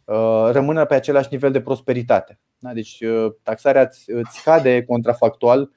uh, 0.05 0.49
rămână 0.51 0.85
pe 0.85 0.95
același 0.95 1.27
nivel 1.31 1.51
de 1.51 1.61
prosperitate. 1.61 2.39
Da? 2.57 2.73
Deci 2.73 3.03
taxarea 3.43 3.81
îți, 3.81 4.11
îți 4.11 4.37
scade 4.37 4.83
contrafactual 4.83 5.71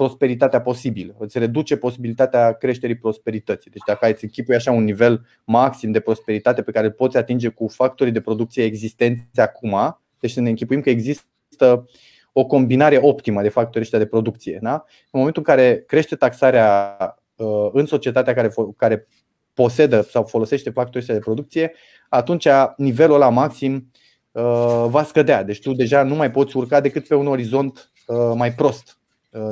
prosperitatea 0.00 0.60
posibilă, 0.60 1.14
îți 1.18 1.38
reduce 1.38 1.76
posibilitatea 1.76 2.52
creșterii 2.52 2.96
prosperității. 2.96 3.70
Deci 3.70 3.82
dacă 3.86 4.04
ai 4.04 4.10
îți 4.10 4.24
închipui 4.24 4.54
așa 4.54 4.70
un 4.70 4.84
nivel 4.84 5.26
maxim 5.44 5.90
de 5.90 6.00
prosperitate 6.00 6.62
pe 6.62 6.70
care 6.70 6.86
îl 6.86 6.92
poți 6.92 7.16
atinge 7.16 7.48
cu 7.48 7.68
factorii 7.68 8.12
de 8.12 8.20
producție 8.20 8.64
existenți 8.64 9.40
acum, 9.40 10.00
deci 10.20 10.30
să 10.30 10.40
ne 10.40 10.48
închipuim 10.48 10.80
că 10.80 10.90
există 10.90 11.88
o 12.32 12.46
combinare 12.46 12.98
optimă 13.02 13.42
de 13.42 13.48
factorii 13.48 13.80
ăștia 13.80 13.98
de 13.98 14.06
producție. 14.06 14.58
Da? 14.62 14.72
În 15.10 15.18
momentul 15.18 15.42
în 15.46 15.54
care 15.54 15.84
crește 15.86 16.16
taxarea 16.16 16.96
uh, 17.36 17.68
în 17.72 17.86
societatea 17.86 18.34
care, 18.34 18.52
care 18.76 19.08
posedă 19.54 20.02
sau 20.02 20.24
folosește 20.24 20.70
factorii 20.70 21.00
ăștia 21.00 21.14
de 21.14 21.20
producție, 21.20 21.72
atunci 22.08 22.46
nivelul 22.76 23.14
ăla 23.14 23.28
maxim 23.28 23.90
uh, 24.32 24.86
va 24.88 25.04
scădea. 25.04 25.42
Deci 25.42 25.60
tu 25.60 25.72
deja 25.72 26.02
nu 26.02 26.14
mai 26.14 26.30
poți 26.30 26.56
urca 26.56 26.80
decât 26.80 27.06
pe 27.06 27.14
un 27.14 27.26
orizont 27.26 27.92
uh, 28.06 28.32
mai 28.34 28.52
prost 28.52 28.94
Uh, 28.94 28.99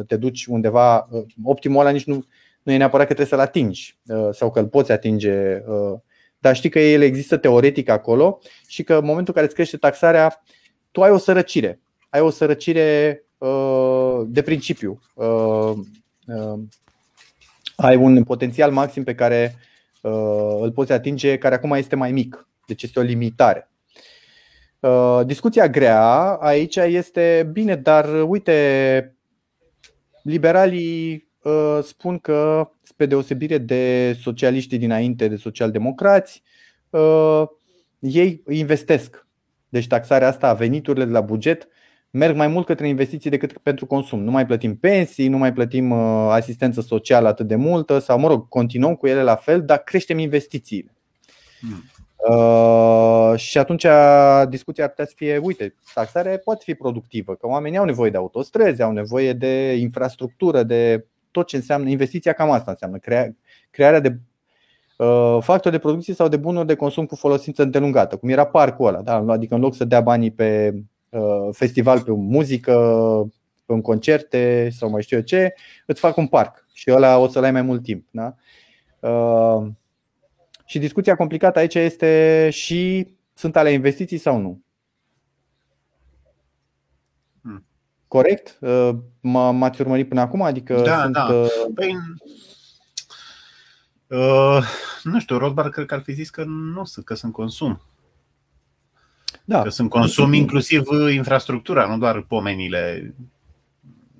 te 0.06 0.16
duci 0.16 0.46
undeva, 0.46 1.08
uh, 1.10 1.24
optimul 1.42 1.80
ăla 1.80 1.90
nici 1.90 2.04
nu, 2.04 2.24
nu 2.62 2.72
e 2.72 2.76
neapărat 2.76 3.06
că 3.06 3.14
trebuie 3.14 3.38
să-l 3.38 3.46
atingi 3.46 3.98
uh, 4.06 4.28
sau 4.32 4.50
că 4.50 4.58
îl 4.58 4.66
poți 4.66 4.92
atinge, 4.92 5.62
dar 6.38 6.56
știi 6.56 6.70
că 6.70 6.78
el 6.78 7.02
există 7.02 7.36
teoretic 7.36 7.88
acolo 7.88 8.38
și 8.66 8.82
că 8.82 8.94
în 8.94 9.04
momentul 9.04 9.26
în 9.26 9.32
care 9.32 9.46
îți 9.46 9.54
crește 9.54 9.76
taxarea, 9.76 10.42
tu 10.90 11.02
ai 11.02 11.10
o 11.10 11.18
sărăcire. 11.18 11.80
Ai 12.10 12.20
o 12.20 12.30
sărăcire 12.30 13.22
de 14.26 14.42
principiu. 14.42 15.00
Ai 17.76 17.96
un 17.96 18.24
potențial 18.24 18.70
maxim 18.70 19.04
pe 19.04 19.14
care 19.14 19.54
îl 20.60 20.72
poți 20.72 20.92
atinge, 20.92 21.38
care 21.38 21.54
acum 21.54 21.72
este 21.72 21.96
mai 21.96 22.12
mic. 22.12 22.48
Deci 22.66 22.82
este 22.82 22.98
o 22.98 23.02
limitare. 23.02 23.70
Discuția 25.24 25.68
grea 25.68 26.34
aici 26.34 26.76
este 26.76 27.48
bine, 27.52 27.76
dar 27.76 28.22
uite, 28.28 29.17
Liberalii 30.28 31.28
uh, 31.42 31.78
spun 31.82 32.18
că, 32.18 32.70
spre 32.82 33.06
deosebire 33.06 33.58
de 33.58 34.12
socialiștii 34.22 34.78
dinainte, 34.78 35.28
de 35.28 35.36
socialdemocrați, 35.36 36.42
uh, 36.90 37.42
ei 37.98 38.42
investesc. 38.48 39.26
Deci 39.68 39.86
taxarea 39.86 40.28
asta, 40.28 40.54
veniturile 40.54 41.04
de 41.04 41.10
la 41.10 41.20
buget, 41.20 41.68
merg 42.10 42.36
mai 42.36 42.48
mult 42.48 42.66
către 42.66 42.88
investiții 42.88 43.30
decât 43.30 43.58
pentru 43.58 43.86
consum. 43.86 44.22
Nu 44.22 44.30
mai 44.30 44.46
plătim 44.46 44.76
pensii, 44.76 45.28
nu 45.28 45.38
mai 45.38 45.52
plătim 45.52 45.90
uh, 45.90 46.28
asistență 46.30 46.80
socială 46.80 47.28
atât 47.28 47.46
de 47.46 47.56
multă 47.56 47.98
sau, 47.98 48.18
mă 48.18 48.28
rog, 48.28 48.48
continuăm 48.48 48.94
cu 48.94 49.06
ele 49.06 49.22
la 49.22 49.36
fel, 49.36 49.64
dar 49.64 49.78
creștem 49.78 50.18
investițiile. 50.18 50.94
Hmm. 51.60 51.84
Uh, 52.26 53.32
și 53.36 53.58
atunci 53.58 53.86
discuția 54.48 54.84
ar 54.84 54.90
putea 54.90 55.04
să 55.04 55.12
fie, 55.16 55.36
uite, 55.36 55.74
taxarea 55.94 56.38
poate 56.44 56.62
fi 56.64 56.74
productivă, 56.74 57.34
că 57.34 57.46
oamenii 57.46 57.78
au 57.78 57.84
nevoie 57.84 58.10
de 58.10 58.16
autostrăzi, 58.16 58.82
au 58.82 58.92
nevoie 58.92 59.32
de 59.32 59.74
infrastructură, 59.74 60.62
de 60.62 61.04
tot 61.30 61.46
ce 61.46 61.56
înseamnă 61.56 61.88
investiția, 61.88 62.32
cam 62.32 62.50
asta 62.50 62.70
înseamnă 62.70 62.98
crea, 62.98 63.36
crearea 63.70 64.00
de 64.00 64.18
uh, 64.96 65.38
factori 65.40 65.74
de 65.74 65.80
producție 65.80 66.14
sau 66.14 66.28
de 66.28 66.36
bunuri 66.36 66.66
de 66.66 66.74
consum 66.74 67.06
cu 67.06 67.16
folosință 67.16 67.62
îndelungată, 67.62 68.16
cum 68.16 68.28
era 68.28 68.46
parcul 68.46 68.86
ăla, 68.86 69.00
da? 69.00 69.14
adică 69.14 69.54
în 69.54 69.60
loc 69.60 69.74
să 69.74 69.84
dea 69.84 70.00
banii 70.00 70.30
pe 70.30 70.74
uh, 71.08 71.48
festival, 71.52 72.00
pe 72.00 72.10
muzică, 72.10 72.74
pe 73.66 73.72
un 73.72 73.80
concerte 73.80 74.68
sau 74.70 74.90
mai 74.90 75.02
știu 75.02 75.16
eu 75.16 75.22
ce, 75.22 75.54
îți 75.86 76.00
fac 76.00 76.16
un 76.16 76.26
parc 76.26 76.66
și 76.72 76.90
ăla 76.92 77.18
o 77.18 77.28
să-l 77.28 77.44
ai 77.44 77.52
mai 77.52 77.62
mult 77.62 77.82
timp. 77.82 78.06
Da? 78.10 78.34
Uh, 79.08 79.66
și 80.68 80.78
discuția 80.78 81.16
complicată 81.16 81.58
aici 81.58 81.74
este 81.74 82.48
și 82.52 83.08
sunt 83.34 83.56
ale 83.56 83.70
investiții 83.70 84.18
sau 84.18 84.38
nu. 84.38 84.62
Hmm. 87.42 87.64
corect? 88.08 88.58
M-ați 89.20 89.80
urmărit 89.80 90.08
până 90.08 90.20
acum? 90.20 90.42
Adică 90.42 90.80
da, 90.80 91.02
sunt, 91.02 91.12
da. 91.12 91.46
Păi, 91.74 91.96
uh, 94.06 94.62
nu 95.02 95.20
știu, 95.20 95.38
Rothbard 95.38 95.72
cred 95.72 95.86
că 95.86 95.94
ar 95.94 96.00
fi 96.00 96.12
zis 96.12 96.30
că 96.30 96.44
nu 96.44 96.84
sunt, 96.84 97.04
că 97.04 97.14
sunt 97.14 97.32
consum. 97.32 97.80
Da. 99.44 99.62
Că 99.62 99.68
sunt 99.68 99.90
consum 99.90 100.32
inclusiv 100.32 100.86
infrastructura, 101.12 101.86
nu 101.86 101.98
doar 101.98 102.20
pomenile 102.20 103.14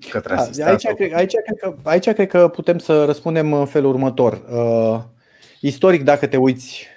către 0.09 0.35
da, 0.35 0.65
aici, 0.65 0.85
cred, 0.95 1.13
aici, 1.13 1.33
cred 1.45 1.57
că, 1.59 1.75
aici 1.83 2.09
cred 2.09 2.27
că 2.27 2.47
putem 2.47 2.77
să 2.77 3.05
răspundem 3.05 3.53
în 3.53 3.65
felul 3.65 3.89
următor. 3.89 4.41
Uh, 4.49 5.17
istoric, 5.59 6.03
dacă 6.03 6.27
te 6.27 6.37
uiți, 6.37 6.87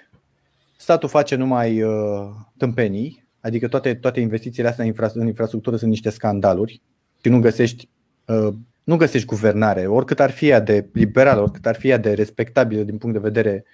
statul 0.76 1.08
face 1.08 1.34
numai 1.34 1.82
uh, 1.82 2.28
tâmpenii, 2.56 3.24
adică 3.40 3.68
toate, 3.68 3.94
toate 3.94 4.20
investițiile 4.20 4.68
astea 4.68 4.84
în, 4.84 4.90
infra, 4.90 5.10
în 5.14 5.26
infrastructură 5.26 5.76
sunt 5.76 5.90
niște 5.90 6.10
scandaluri 6.10 6.80
și 7.22 7.28
nu 7.28 7.40
găsești, 7.40 7.88
uh, 8.26 8.54
nu 8.84 8.96
găsești 8.96 9.26
guvernare, 9.26 9.86
oricât 9.86 10.20
ar 10.20 10.30
fi 10.30 10.48
ea 10.48 10.60
de 10.60 10.88
liberală, 10.92 11.40
oricât 11.40 11.66
ar 11.66 11.74
fi 11.76 11.88
ea 11.88 11.98
de 11.98 12.12
respectabilă 12.12 12.82
din 12.82 12.98
punct 12.98 13.14
de 13.16 13.28
vedere 13.28 13.64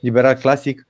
liberal 0.00 0.34
clasic, 0.34 0.86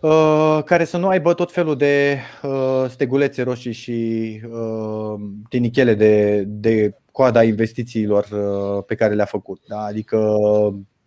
Uh, 0.00 0.58
care 0.64 0.84
să 0.84 0.96
nu 0.96 1.08
aibă 1.08 1.34
tot 1.34 1.52
felul 1.52 1.76
de 1.76 2.18
uh, 2.42 2.84
stegulețe 2.88 3.42
roșii 3.42 3.72
și 3.72 4.40
uh, 4.50 5.20
tinichele 5.48 5.94
de, 5.94 6.44
de 6.46 6.94
coada 7.12 7.42
investițiilor 7.42 8.24
uh, 8.24 8.84
pe 8.86 8.94
care 8.94 9.14
le-a 9.14 9.24
făcut. 9.24 9.60
Da? 9.68 9.78
Adică 9.78 10.36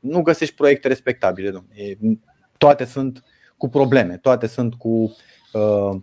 nu 0.01 0.21
găsești 0.21 0.55
proiecte 0.55 0.87
respectabile. 0.87 1.49
Domnule. 1.49 2.19
Toate 2.57 2.85
sunt 2.85 3.23
cu 3.57 3.69
probleme, 3.69 4.17
toate 4.17 4.47
sunt 4.47 4.73
cu 4.73 5.15
uh, 5.53 5.95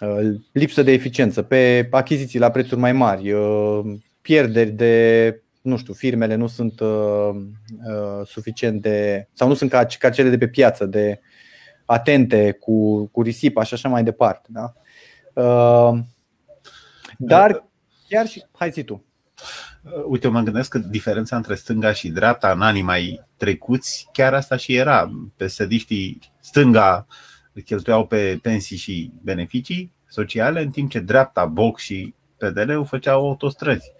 uh, 0.00 0.34
lipsă 0.52 0.82
de 0.82 0.92
eficiență, 0.92 1.42
pe 1.42 1.88
achiziții 1.90 2.38
la 2.38 2.50
prețuri 2.50 2.80
mai 2.80 2.92
mari, 2.92 3.32
uh, 3.32 3.80
pierderi 4.20 4.70
de 4.70 5.36
nu 5.62 5.76
știu, 5.76 5.92
firmele 5.92 6.34
nu 6.34 6.46
sunt 6.46 6.80
uh, 6.80 7.30
uh, 7.84 8.26
suficient 8.26 8.82
de 8.82 9.28
sau 9.32 9.48
nu 9.48 9.54
sunt 9.54 9.70
ca, 9.70 9.86
ca 9.98 10.10
cele 10.10 10.28
de 10.28 10.38
pe 10.38 10.48
piață 10.48 10.86
de 10.86 11.20
atente 11.84 12.52
cu, 12.52 13.06
cu 13.06 13.22
risipa 13.22 13.62
și 13.62 13.74
așa 13.74 13.88
mai 13.88 14.04
departe. 14.04 14.48
Da? 14.52 14.72
Uh, 15.42 15.98
dar 17.18 17.64
chiar 18.08 18.26
și. 18.26 18.44
Hai 18.52 18.70
zi 18.70 18.82
tu. 18.82 19.04
Uh, 19.82 20.04
uite, 20.06 20.28
mă 20.28 20.40
gândesc 20.40 20.70
că 20.70 20.78
diferența 20.78 21.36
între 21.36 21.54
stânga 21.54 21.92
și 21.92 22.08
dreapta 22.08 22.50
în 22.50 22.62
anii 22.62 22.82
mai 22.82 23.26
trecuți, 23.36 24.08
chiar 24.12 24.34
asta 24.34 24.56
și 24.56 24.74
era. 24.74 25.10
Pesediștii 25.36 26.18
stânga 26.40 27.06
cheltuiau 27.64 28.06
pe 28.06 28.38
pensii 28.42 28.76
și 28.76 29.12
beneficii 29.22 29.92
sociale, 30.08 30.62
în 30.62 30.70
timp 30.70 30.90
ce 30.90 30.98
dreapta, 30.98 31.44
Boc 31.44 31.78
și 31.78 32.14
PDL-ul 32.36 32.86
făceau 32.86 33.28
autostrăzi. 33.28 33.92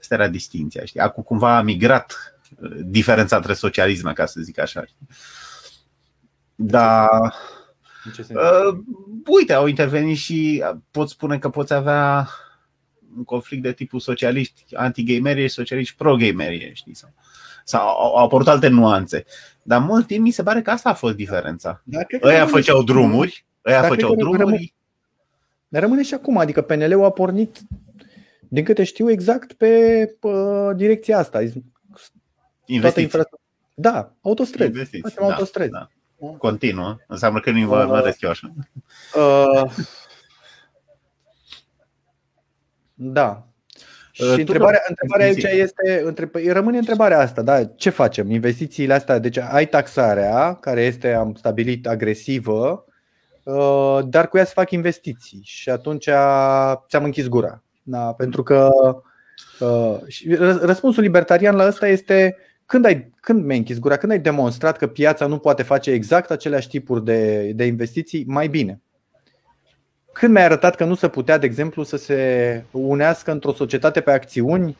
Asta 0.00 0.14
era 0.14 0.28
distinția. 0.28 0.84
Știi? 0.84 1.00
Acum 1.00 1.22
cumva 1.22 1.56
a 1.56 1.62
migrat 1.62 2.36
uh, 2.60 2.70
diferența 2.84 3.36
între 3.36 3.52
socialisme, 3.52 4.12
ca 4.12 4.26
să 4.26 4.40
zic 4.40 4.58
așa. 4.58 4.84
Știi? 4.84 5.06
Da. 6.54 7.08
Uh, 8.28 8.78
uite, 9.26 9.52
au 9.52 9.66
intervenit 9.66 10.16
și 10.16 10.64
pot 10.90 11.08
spune 11.08 11.38
că 11.38 11.48
poți 11.48 11.72
avea 11.72 12.28
un 13.16 13.24
conflict 13.24 13.62
de 13.62 13.72
tipul 13.72 14.00
socialiști 14.00 14.64
anti-gamerie 14.74 15.46
și 15.46 15.54
socialiști 15.54 15.96
pro-gamerie, 15.96 16.72
știi? 16.72 16.94
Sau, 16.94 17.12
sau 17.64 17.88
au, 17.88 18.16
au 18.16 18.24
apărut 18.24 18.48
alte 18.48 18.68
nuanțe. 18.68 19.24
Dar 19.62 19.80
mult 19.80 20.06
timp 20.06 20.24
mi 20.24 20.30
se 20.30 20.42
pare 20.42 20.62
că 20.62 20.70
asta 20.70 20.88
a 20.88 20.94
fost 20.94 21.16
diferența. 21.16 21.82
Da, 21.84 22.00
ăia 22.22 22.46
făceau 22.46 22.82
drumuri, 22.82 23.44
ăia 23.64 23.82
făceau 23.82 24.14
drumuri. 24.14 24.38
Rămâne, 24.38 24.72
rămâne 25.68 26.02
și 26.02 26.14
acum, 26.14 26.38
adică 26.38 26.62
PNL-ul 26.62 27.04
a 27.04 27.10
pornit, 27.10 27.58
din 28.48 28.64
câte 28.64 28.84
știu, 28.84 29.10
exact 29.10 29.52
pe, 29.52 30.04
pe 30.20 30.28
direcția 30.76 31.18
asta. 31.18 31.40
Investiții. 32.66 33.02
Infra... 33.02 33.22
Da, 33.74 34.14
autostrăzi. 34.20 34.70
Investiții. 34.70 35.00
Facem 35.00 35.26
da, 35.26 35.32
autostrăzi. 35.32 35.70
Da 35.70 35.88
continuă. 36.38 36.96
Înseamnă 37.06 37.40
că 37.40 37.50
nu-i 37.50 37.64
vă 37.64 38.02
uh, 38.06 38.14
eu 38.20 38.30
așa. 38.30 38.52
Uh, 39.14 39.70
da. 43.02 43.46
Uh, 44.18 44.32
și 44.32 44.40
întrebarea, 44.40 44.80
întrebarea 44.88 45.26
aici 45.26 45.42
este, 45.42 46.02
între, 46.04 46.26
păi, 46.26 46.48
rămâne 46.48 46.78
întrebarea 46.78 47.18
asta, 47.18 47.42
da? 47.42 47.64
ce 47.64 47.90
facem? 47.90 48.30
Investițiile 48.30 48.94
astea, 48.94 49.18
deci 49.18 49.38
ai 49.38 49.66
taxarea, 49.66 50.54
care 50.54 50.82
este, 50.82 51.12
am 51.12 51.34
stabilit, 51.34 51.86
agresivă, 51.86 52.84
uh, 53.42 53.98
dar 54.04 54.28
cu 54.28 54.36
ea 54.36 54.44
să 54.44 54.52
fac 54.54 54.70
investiții 54.70 55.40
și 55.44 55.70
atunci 55.70 56.04
ți-am 56.88 57.04
închis 57.04 57.28
gura. 57.28 57.62
Da? 57.82 58.12
Pentru 58.12 58.42
că 58.42 58.70
uh, 59.60 59.98
răspunsul 60.60 61.02
libertarian 61.02 61.56
la 61.56 61.64
asta 61.64 61.88
este 61.88 62.36
când, 62.66 62.84
ai, 62.84 63.10
când 63.20 63.44
mi-ai 63.44 63.58
închis 63.58 63.78
gura? 63.78 63.96
Când 63.96 64.12
ai 64.12 64.18
demonstrat 64.18 64.76
că 64.76 64.86
piața 64.86 65.26
nu 65.26 65.38
poate 65.38 65.62
face 65.62 65.90
exact 65.90 66.30
aceleași 66.30 66.68
tipuri 66.68 67.04
de, 67.04 67.50
de 67.54 67.64
investiții 67.64 68.24
mai 68.26 68.48
bine? 68.48 68.80
Când 70.12 70.32
mi-ai 70.32 70.44
arătat 70.44 70.74
că 70.76 70.84
nu 70.84 70.94
se 70.94 71.08
putea, 71.08 71.38
de 71.38 71.46
exemplu, 71.46 71.82
să 71.82 71.96
se 71.96 72.62
unească 72.70 73.30
într-o 73.30 73.52
societate 73.52 74.00
pe 74.00 74.10
acțiuni 74.10 74.76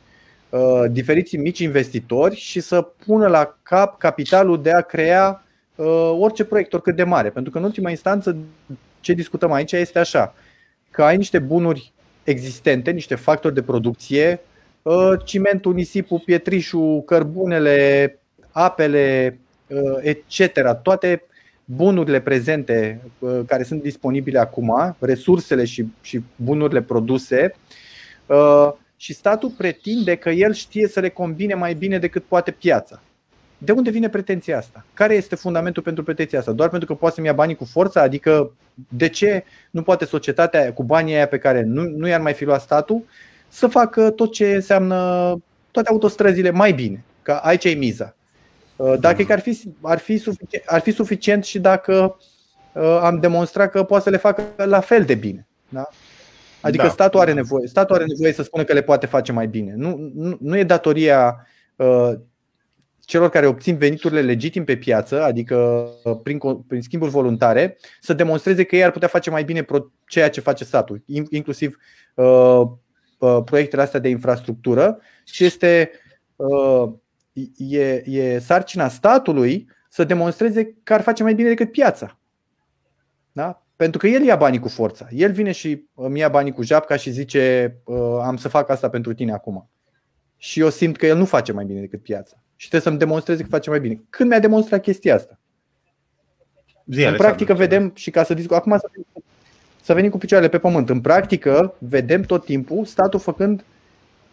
uh, 0.48 0.84
diferiți 0.90 1.36
mici 1.36 1.58
investitori 1.58 2.36
și 2.36 2.60
să 2.60 2.82
pună 2.82 3.26
la 3.26 3.56
cap 3.62 3.98
capitalul 3.98 4.62
de 4.62 4.72
a 4.72 4.80
crea 4.80 5.44
uh, 5.74 6.16
orice 6.18 6.44
proiect, 6.44 6.72
oricât 6.72 6.96
de 6.96 7.04
mare? 7.04 7.30
Pentru 7.30 7.52
că, 7.52 7.58
în 7.58 7.64
ultima 7.64 7.90
instanță, 7.90 8.36
ce 9.00 9.12
discutăm 9.12 9.52
aici 9.52 9.72
este 9.72 9.98
așa: 9.98 10.34
că 10.90 11.02
ai 11.02 11.16
niște 11.16 11.38
bunuri 11.38 11.92
existente, 12.24 12.90
niște 12.90 13.14
factori 13.14 13.54
de 13.54 13.62
producție 13.62 14.40
Uh, 14.82 15.12
cimentul, 15.24 15.74
nisipul, 15.74 16.22
pietrișul, 16.24 17.02
cărbunele, 17.02 18.18
apele, 18.50 19.38
uh, 19.66 19.98
etc. 20.00 20.60
Toate 20.82 21.22
bunurile 21.64 22.20
prezente 22.20 23.00
uh, 23.18 23.40
care 23.46 23.62
sunt 23.62 23.82
disponibile 23.82 24.38
acum, 24.38 24.96
resursele 24.98 25.64
și, 25.64 25.86
și 26.00 26.20
bunurile 26.36 26.82
produse, 26.82 27.54
și 28.96 29.12
statul 29.12 29.50
pretinde 29.56 30.14
că 30.14 30.30
el 30.30 30.52
știe 30.52 30.88
să 30.88 31.00
le 31.00 31.08
combine 31.08 31.54
mai 31.54 31.74
bine 31.74 31.98
decât 31.98 32.24
poate 32.24 32.50
piața. 32.50 33.02
De 33.58 33.72
unde 33.72 33.90
vine 33.90 34.08
pretenția 34.08 34.58
asta? 34.58 34.84
Care 34.94 35.14
este 35.14 35.34
fundamentul 35.34 35.82
pentru 35.82 36.04
pretenția 36.04 36.38
asta? 36.38 36.52
Doar 36.52 36.68
pentru 36.68 36.88
că 36.88 36.94
poate 36.94 37.14
să-mi 37.14 37.26
ia 37.26 37.32
banii 37.32 37.54
cu 37.54 37.64
forța? 37.64 38.00
Adică 38.00 38.52
de 38.88 39.08
ce 39.08 39.44
nu 39.70 39.82
poate 39.82 40.04
societatea 40.04 40.72
cu 40.72 40.82
banii 40.82 41.14
aia 41.14 41.26
pe 41.26 41.38
care 41.38 41.62
nu, 41.62 41.82
nu 41.82 42.08
i-ar 42.08 42.20
mai 42.20 42.32
fi 42.32 42.44
luat 42.44 42.60
statul 42.60 43.02
să 43.48 43.66
facă 43.66 44.10
tot 44.10 44.32
ce 44.32 44.54
înseamnă 44.54 44.96
toate 45.70 45.88
autostrăzile 45.88 46.50
mai 46.50 46.72
bine. 46.72 47.04
Că 47.22 47.32
aici 47.32 47.64
e 47.64 47.70
miza. 47.70 48.14
Uh, 48.76 48.94
dacă 49.00 49.24
ar 49.28 49.40
fi, 49.40 49.74
ar, 49.80 49.98
fi 49.98 50.18
suficient, 50.18 50.64
ar 50.66 50.80
fi 50.80 50.90
suficient 50.90 51.44
și 51.44 51.58
dacă 51.58 52.16
uh, 52.72 52.98
am 53.02 53.20
demonstrat 53.20 53.70
că 53.70 53.82
poate 53.82 54.04
să 54.04 54.10
le 54.10 54.16
facă 54.16 54.42
la 54.56 54.80
fel 54.80 55.04
de 55.04 55.14
bine. 55.14 55.48
Da? 55.68 55.88
Adică 56.60 56.82
da. 56.82 56.88
statul 56.88 57.20
are 57.20 57.32
nevoie. 57.32 57.66
Statul 57.66 57.94
are 57.94 58.04
nevoie 58.04 58.32
să 58.32 58.42
spună 58.42 58.64
că 58.64 58.72
le 58.72 58.82
poate 58.82 59.06
face 59.06 59.32
mai 59.32 59.46
bine. 59.46 59.74
Nu, 59.76 60.10
nu, 60.14 60.36
nu 60.40 60.58
e 60.58 60.64
datoria 60.64 61.46
uh, 61.76 62.12
celor 63.00 63.28
care 63.28 63.46
obțin 63.46 63.76
veniturile 63.76 64.20
legitim 64.20 64.64
pe 64.64 64.76
piață, 64.76 65.22
adică 65.22 65.88
uh, 66.04 66.16
prin, 66.22 66.38
prin 66.68 66.82
schimburi 66.82 67.10
voluntare, 67.10 67.78
să 68.00 68.12
demonstreze 68.12 68.64
că 68.64 68.76
ei 68.76 68.84
ar 68.84 68.90
putea 68.90 69.08
face 69.08 69.30
mai 69.30 69.44
bine 69.44 69.64
ceea 70.06 70.30
ce 70.30 70.40
face 70.40 70.64
statul, 70.64 71.02
inclusiv 71.30 71.76
uh, 72.14 72.62
Uh, 73.22 73.42
proiectele 73.44 73.82
astea 73.82 74.00
de 74.00 74.08
infrastructură 74.08 74.98
și 75.24 75.44
este 75.44 75.90
uh, 76.36 76.92
e, 77.56 78.02
e 78.04 78.38
sarcina 78.38 78.88
statului 78.88 79.68
să 79.88 80.04
demonstreze 80.04 80.76
că 80.82 80.94
ar 80.94 81.00
face 81.00 81.22
mai 81.22 81.34
bine 81.34 81.48
decât 81.48 81.70
piața. 81.70 82.18
Da? 83.32 83.66
Pentru 83.76 83.98
că 83.98 84.06
el 84.06 84.22
ia 84.22 84.36
banii 84.36 84.58
cu 84.58 84.68
forța. 84.68 85.08
El 85.10 85.32
vine 85.32 85.52
și 85.52 85.84
îmi 85.94 86.18
ia 86.18 86.28
banii 86.28 86.52
cu 86.52 86.62
japca 86.62 86.96
și 86.96 87.10
zice 87.10 87.76
uh, 87.84 88.18
am 88.22 88.36
să 88.36 88.48
fac 88.48 88.68
asta 88.68 88.88
pentru 88.88 89.14
tine 89.14 89.32
acum. 89.32 89.70
Și 90.36 90.60
eu 90.60 90.70
simt 90.70 90.96
că 90.96 91.06
el 91.06 91.16
nu 91.16 91.24
face 91.24 91.52
mai 91.52 91.64
bine 91.64 91.80
decât 91.80 92.02
piața. 92.02 92.42
Și 92.56 92.68
trebuie 92.68 92.90
să-mi 92.90 92.98
demonstreze 92.98 93.42
că 93.42 93.48
face 93.48 93.70
mai 93.70 93.80
bine. 93.80 94.02
Când 94.10 94.28
mi-a 94.28 94.38
demonstrat 94.38 94.82
chestia 94.82 95.14
asta? 95.14 95.40
Zi, 96.86 97.04
în 97.04 97.16
practică 97.16 97.54
vedem 97.54 97.92
și 97.94 98.10
ca 98.10 98.24
să 98.24 98.34
discut, 98.34 98.56
acum 98.56 98.78
să 98.78 98.90
să 99.82 99.94
venim 99.94 100.10
cu 100.10 100.18
picioarele 100.18 100.50
pe 100.50 100.58
pământ. 100.58 100.88
În 100.88 101.00
practică, 101.00 101.74
vedem 101.78 102.22
tot 102.22 102.44
timpul 102.44 102.84
statul 102.84 103.20
făcând 103.20 103.64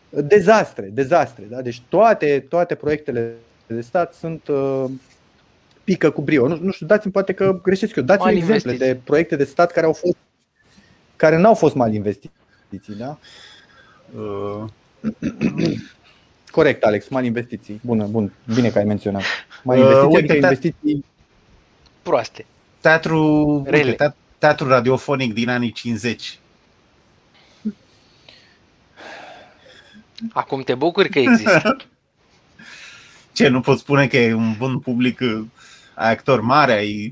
dezastre, 0.10 0.86
dezastre. 0.94 1.44
Da? 1.50 1.62
Deci 1.62 1.82
toate, 1.90 2.46
toate 2.50 2.76
proiectele 2.76 3.34
de 3.68 3.82
stat 3.82 4.14
sunt 4.14 4.48
uh, 4.48 4.86
pică 5.84 6.10
cu 6.10 6.22
brio. 6.22 6.48
Nu, 6.48 6.58
nu 6.62 6.72
știu, 6.72 6.86
dați-mi 6.86 7.14
poate 7.14 7.34
că 7.34 7.60
greșesc 7.64 7.96
eu. 7.96 8.04
Dați-mi 8.04 8.38
exemple 8.38 8.54
investiții. 8.54 8.94
de 8.94 9.00
proiecte 9.04 9.36
de 9.36 9.44
stat 9.44 9.72
care 9.72 9.86
au 9.86 9.94
fost 9.94 10.16
care 11.16 11.38
n-au 11.38 11.54
fost 11.54 11.76
mal 11.76 11.94
investiții, 11.94 12.96
da? 12.98 13.18
Uh. 14.16 14.64
Corect, 16.52 16.84
Alex, 16.84 17.08
mal 17.08 17.26
investiții. 17.26 17.80
Bună, 17.84 18.06
bun, 18.06 18.34
bine 18.54 18.70
că 18.70 18.78
ai 18.78 18.84
menționat. 18.84 19.24
Mal 19.64 19.78
uh, 19.78 19.84
investiții, 19.84 20.08
uh, 20.08 20.16
uite, 20.16 20.32
adică 20.32 20.46
investiții 20.46 21.06
proaste. 22.02 22.46
Teatru, 22.80 23.64
Rele. 23.66 23.90
Uite, 23.90 24.16
teatru 24.38 24.68
radiofonic 24.68 25.34
din 25.34 25.50
anii 25.50 25.72
50. 25.72 26.40
Acum 30.34 30.62
te 30.62 30.76
bucuri 30.76 31.10
că 31.10 31.20
există. 31.20 31.78
Ce, 33.34 33.48
nu 33.48 33.62
pot 33.62 33.80
spune 33.80 34.08
că 34.08 34.18
e 34.18 34.34
un 34.34 34.56
bun 34.58 34.80
public, 34.80 35.20
uh, 35.20 35.42
ai 35.96 36.12
actor 36.12 36.42
mare, 36.42 36.72
ai... 36.72 37.12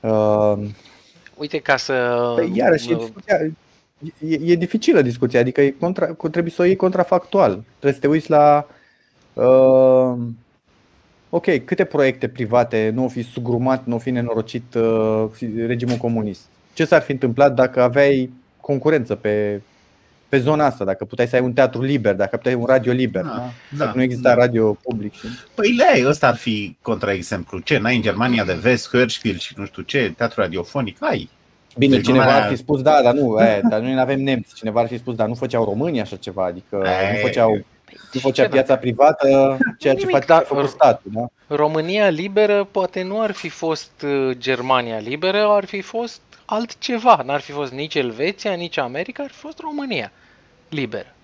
Uh, 0.00 0.58
Uite, 1.34 1.58
ca 1.58 1.76
să... 1.76 2.32
Păi, 2.36 2.50
iarăși, 2.54 2.92
e, 2.92 2.94
discuția, 2.94 3.36
e, 4.18 4.52
e 4.52 4.54
dificilă 4.54 5.02
discuția, 5.02 5.40
adică 5.40 5.60
e 5.60 5.70
contra, 5.70 6.06
trebuie 6.30 6.52
să 6.52 6.62
o 6.62 6.64
iei 6.64 6.76
contrafactual. 6.76 7.50
Trebuie 7.78 7.92
să 7.92 8.00
te 8.00 8.06
uiți 8.06 8.30
la. 8.30 8.66
Uh, 9.32 10.18
ok, 11.30 11.64
câte 11.64 11.84
proiecte 11.84 12.28
private 12.28 12.90
nu 12.94 13.02
au 13.02 13.08
fi 13.08 13.22
sugrumat, 13.22 13.86
nu 13.86 13.92
au 13.92 13.98
fi 13.98 14.10
nenorocit 14.10 14.74
uh, 14.74 15.26
regimul 15.66 15.96
comunist? 15.96 16.40
Ce 16.72 16.84
s-ar 16.84 17.02
fi 17.02 17.12
întâmplat 17.12 17.54
dacă 17.54 17.82
aveai 17.82 18.30
concurență 18.60 19.14
pe, 19.14 19.60
pe 20.28 20.38
zona 20.38 20.66
asta, 20.66 20.84
dacă 20.84 21.04
puteai 21.04 21.28
să 21.28 21.36
ai 21.36 21.42
un 21.42 21.52
teatru 21.52 21.82
liber, 21.82 22.14
dacă 22.14 22.36
puteai 22.36 22.54
un 22.54 22.64
radio 22.64 22.92
liber, 22.92 23.22
da, 23.22 23.30
da, 23.30 23.84
dacă 23.84 23.92
nu 23.94 24.02
exista 24.02 24.28
da. 24.28 24.34
radio 24.34 24.72
public. 24.72 25.14
Și... 25.14 25.26
Păi 25.54 25.76
lei, 25.76 26.06
ăsta 26.06 26.26
ar 26.26 26.36
fi 26.36 26.76
contraexemplu. 26.82 27.58
Ce, 27.58 27.78
n-ai 27.78 27.96
în 27.96 28.02
Germania 28.02 28.44
de 28.44 28.52
vest, 28.52 28.88
Hirschfeld 28.88 29.40
și 29.40 29.54
nu 29.56 29.64
știu 29.64 29.82
ce, 29.82 30.12
teatru 30.16 30.40
radiofonic? 30.40 30.96
Ai. 31.00 31.30
Bine, 31.76 31.96
deci 31.96 32.04
cineva 32.04 32.34
ar 32.34 32.48
fi 32.48 32.56
spus 32.56 32.82
da, 32.82 33.00
dar 33.02 33.14
nu, 33.14 33.40
e, 33.40 33.60
dar 33.68 33.80
noi 33.80 33.92
nu 33.92 34.00
avem 34.00 34.22
nemți. 34.22 34.54
Cineva 34.54 34.80
ar 34.80 34.86
fi 34.86 34.98
spus, 34.98 35.14
dar 35.14 35.28
nu 35.28 35.34
făceau 35.34 35.64
românii 35.64 36.00
așa 36.00 36.16
ceva, 36.16 36.44
adică 36.44 36.82
e, 36.84 37.12
nu 37.12 37.26
făceau 37.26 37.64
nu 38.12 38.20
făcea 38.20 38.48
piața 38.48 38.76
privată 38.76 39.58
ceea 39.78 39.94
ce 39.94 40.06
face 40.06 40.26
da, 40.26 40.44
statul. 40.66 41.10
Da? 41.14 41.54
România 41.56 42.08
liberă 42.08 42.68
poate 42.70 43.02
nu 43.02 43.20
ar 43.20 43.30
fi 43.30 43.48
fost 43.48 43.90
uh, 44.04 44.36
Germania 44.38 44.98
liberă, 44.98 45.46
ar 45.48 45.64
fi 45.64 45.80
fost 45.80 46.20
altceva. 46.50 47.22
N-ar 47.24 47.40
fi 47.40 47.52
fost 47.52 47.72
nici 47.72 47.94
Elveția, 47.94 48.52
nici 48.52 48.76
America, 48.76 49.22
ar 49.22 49.30
fi 49.30 49.38
fost 49.38 49.58
România 49.58 50.12
liberă. 50.68 51.14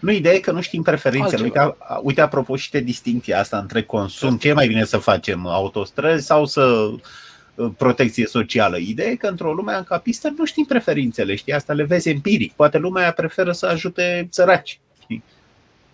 Nu, 0.00 0.10
ideea 0.10 0.34
e 0.34 0.38
că 0.38 0.52
nu 0.52 0.60
știm 0.60 0.82
preferințele. 0.82 1.42
Uite, 1.42 1.76
uite, 2.02 2.20
apropo 2.20 2.56
și 2.56 2.70
de 2.70 2.80
distinția 2.80 3.38
asta 3.38 3.58
între 3.58 3.82
consum, 3.82 4.36
ce 4.36 4.48
e 4.48 4.52
mai 4.52 4.66
bine 4.66 4.84
să 4.84 4.98
facem, 4.98 5.46
autostrăzi 5.46 6.26
sau 6.26 6.44
să 6.44 6.90
uh, 7.54 7.70
protecție 7.76 8.26
socială. 8.26 8.76
Ideea 8.76 9.10
e 9.10 9.14
că 9.14 9.26
într-o 9.26 9.52
lume 9.52 9.72
ancapistă 9.72 10.34
nu 10.36 10.44
știm 10.44 10.64
preferințele, 10.64 11.34
știi, 11.34 11.52
asta 11.52 11.72
le 11.72 11.84
vezi 11.84 12.08
empiric. 12.08 12.52
Poate 12.52 12.78
lumea 12.78 13.12
preferă 13.12 13.52
să 13.52 13.66
ajute 13.66 14.28
săraci. 14.30 14.80
Știi? 15.02 15.22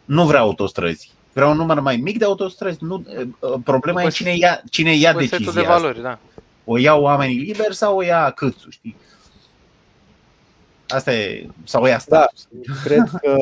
Nu 0.05 0.27
vrea 0.27 0.41
autostrăzi. 0.41 1.11
Vreau 1.33 1.51
un 1.51 1.57
număr 1.57 1.81
mai 1.81 1.97
mic 1.97 2.19
de 2.19 2.25
autostrăzi. 2.25 2.79
Nu, 2.81 3.05
uh, 3.39 3.55
problema 3.65 4.03
e 4.03 4.09
cine 4.09 4.37
ia, 4.37 4.63
cine 4.71 4.95
ia 4.95 5.13
decizia 5.13 5.53
de 5.53 5.61
valori, 5.61 5.97
asta. 5.97 6.09
da. 6.09 6.43
O 6.65 6.79
iau 6.79 7.03
oamenii 7.03 7.39
liberi 7.39 7.75
sau 7.75 7.97
o 7.97 8.03
ia 8.03 8.31
câțu, 8.31 8.71
știi? 8.71 8.97
Asta 10.89 11.15
e, 11.15 11.47
sau 11.65 11.83
o 11.83 11.87
ia 11.87 11.99
status. 11.99 12.49
Da, 12.51 12.73
cred 12.85 13.09
că 13.23 13.37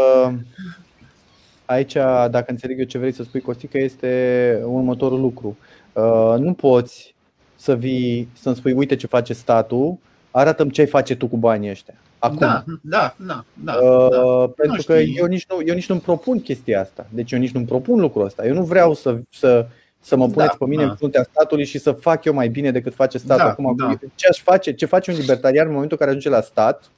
aici, 1.64 1.92
dacă 2.30 2.44
înțeleg 2.46 2.78
eu 2.78 2.84
ce 2.84 2.98
vrei 2.98 3.12
să 3.12 3.22
spui, 3.22 3.40
Costică, 3.40 3.78
este 3.78 4.62
următorul 4.64 5.20
lucru. 5.20 5.56
Uh, 5.92 6.34
nu 6.38 6.52
poți 6.52 7.14
să 7.56 7.76
vii 7.76 8.28
să-mi 8.32 8.56
spui, 8.56 8.72
uite 8.72 8.96
ce 8.96 9.06
face 9.06 9.32
statul, 9.32 9.96
arată-mi 10.30 10.70
ce 10.70 10.80
ai 10.80 10.86
face 10.86 11.16
tu 11.16 11.26
cu 11.26 11.36
banii 11.36 11.70
ăștia. 11.70 11.94
Acum. 12.18 12.36
Da, 12.38 12.64
da, 12.82 13.14
da. 13.16 13.44
da, 13.54 13.74
uh, 13.74 14.10
da. 14.10 14.52
Pentru 14.56 14.82
că 14.82 14.92
eu 14.92 15.26
nici, 15.26 15.46
nu, 15.48 15.60
eu 15.64 15.74
nici 15.74 15.88
nu-mi 15.88 16.00
propun 16.00 16.40
chestia 16.40 16.80
asta. 16.80 17.06
Deci 17.10 17.32
eu 17.32 17.38
nici 17.38 17.52
nu-mi 17.52 17.66
propun 17.66 18.00
lucrul 18.00 18.24
ăsta. 18.24 18.46
Eu 18.46 18.54
nu 18.54 18.64
vreau 18.64 18.94
să, 18.94 19.18
să, 19.30 19.66
să 20.00 20.16
mă 20.16 20.28
puneți 20.28 20.50
da, 20.50 20.56
pe 20.58 20.70
mine 20.70 20.82
da. 20.84 20.90
în 20.90 20.96
fruntea 20.96 21.22
statului 21.22 21.64
și 21.64 21.78
să 21.78 21.92
fac 21.92 22.24
eu 22.24 22.34
mai 22.34 22.48
bine 22.48 22.70
decât 22.70 22.94
face 22.94 23.18
statul. 23.18 23.44
Da, 23.44 23.50
Acum, 23.50 23.74
da. 23.76 23.98
Ce, 24.14 24.28
aș 24.28 24.40
face, 24.40 24.72
ce 24.74 24.86
face 24.86 25.10
un 25.10 25.16
libertarian 25.16 25.66
în 25.66 25.72
momentul 25.72 25.96
în 26.00 26.06
care 26.06 26.16
ajunge 26.18 26.36
la 26.36 26.44
stat, 26.44 26.90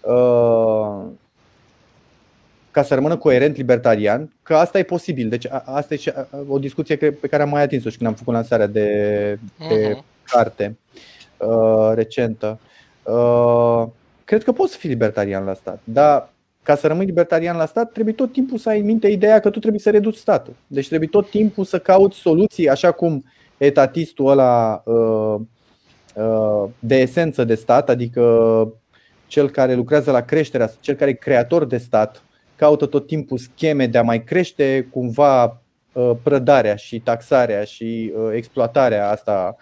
uh, 0.00 1.02
ca 2.70 2.82
să 2.82 2.94
rămână 2.94 3.16
coerent 3.16 3.56
libertarian, 3.56 4.32
că 4.42 4.54
asta 4.54 4.78
e 4.78 4.82
posibil. 4.82 5.28
Deci 5.28 5.46
asta 5.64 5.94
e 5.94 5.96
și 5.96 6.12
o 6.48 6.58
discuție 6.58 6.96
pe 6.96 7.26
care 7.28 7.42
am 7.42 7.48
mai 7.48 7.62
atins-o 7.62 7.88
și 7.88 7.96
când 7.96 8.08
am 8.08 8.16
făcut 8.16 8.32
lansarea 8.34 8.66
de, 8.66 9.38
de 9.68 9.94
uh-huh. 9.94 10.04
carte 10.24 10.78
uh, 11.36 11.90
recentă. 11.94 12.58
Uh, 13.02 13.84
cred 14.24 14.44
că 14.44 14.52
poți 14.52 14.72
să 14.72 14.78
fii 14.78 14.88
libertarian 14.88 15.44
la 15.44 15.54
stat, 15.54 15.80
dar 15.84 16.31
ca 16.62 16.76
să 16.76 16.86
rămâi 16.86 17.06
libertarian 17.06 17.56
la 17.56 17.66
stat, 17.66 17.92
trebuie 17.92 18.14
tot 18.14 18.32
timpul 18.32 18.58
să 18.58 18.68
ai 18.68 18.80
în 18.80 18.84
minte 18.84 19.08
ideea 19.08 19.40
că 19.40 19.50
tu 19.50 19.58
trebuie 19.58 19.80
să 19.80 19.90
reduci 19.90 20.16
statul. 20.16 20.54
Deci 20.66 20.88
trebuie 20.88 21.08
tot 21.08 21.30
timpul 21.30 21.64
să 21.64 21.78
cauți 21.78 22.18
soluții, 22.18 22.68
așa 22.68 22.92
cum 22.92 23.24
etatistul 23.56 24.26
ăla 24.26 24.82
uh, 24.84 25.40
uh, 26.14 26.70
de 26.78 26.94
esență 27.00 27.44
de 27.44 27.54
stat, 27.54 27.88
adică 27.88 28.22
cel 29.26 29.50
care 29.50 29.74
lucrează 29.74 30.10
la 30.10 30.20
creșterea, 30.20 30.72
cel 30.80 30.94
care 30.94 31.10
e 31.10 31.14
creator 31.14 31.64
de 31.64 31.76
stat, 31.76 32.22
caută 32.56 32.86
tot 32.86 33.06
timpul 33.06 33.38
scheme 33.38 33.86
de 33.86 33.98
a 33.98 34.02
mai 34.02 34.24
crește 34.24 34.88
cumva 34.90 35.60
uh, 35.92 36.10
prădarea 36.22 36.76
și 36.76 37.00
taxarea 37.00 37.64
și 37.64 38.12
exploatarea 38.34 39.10
asta 39.10 39.56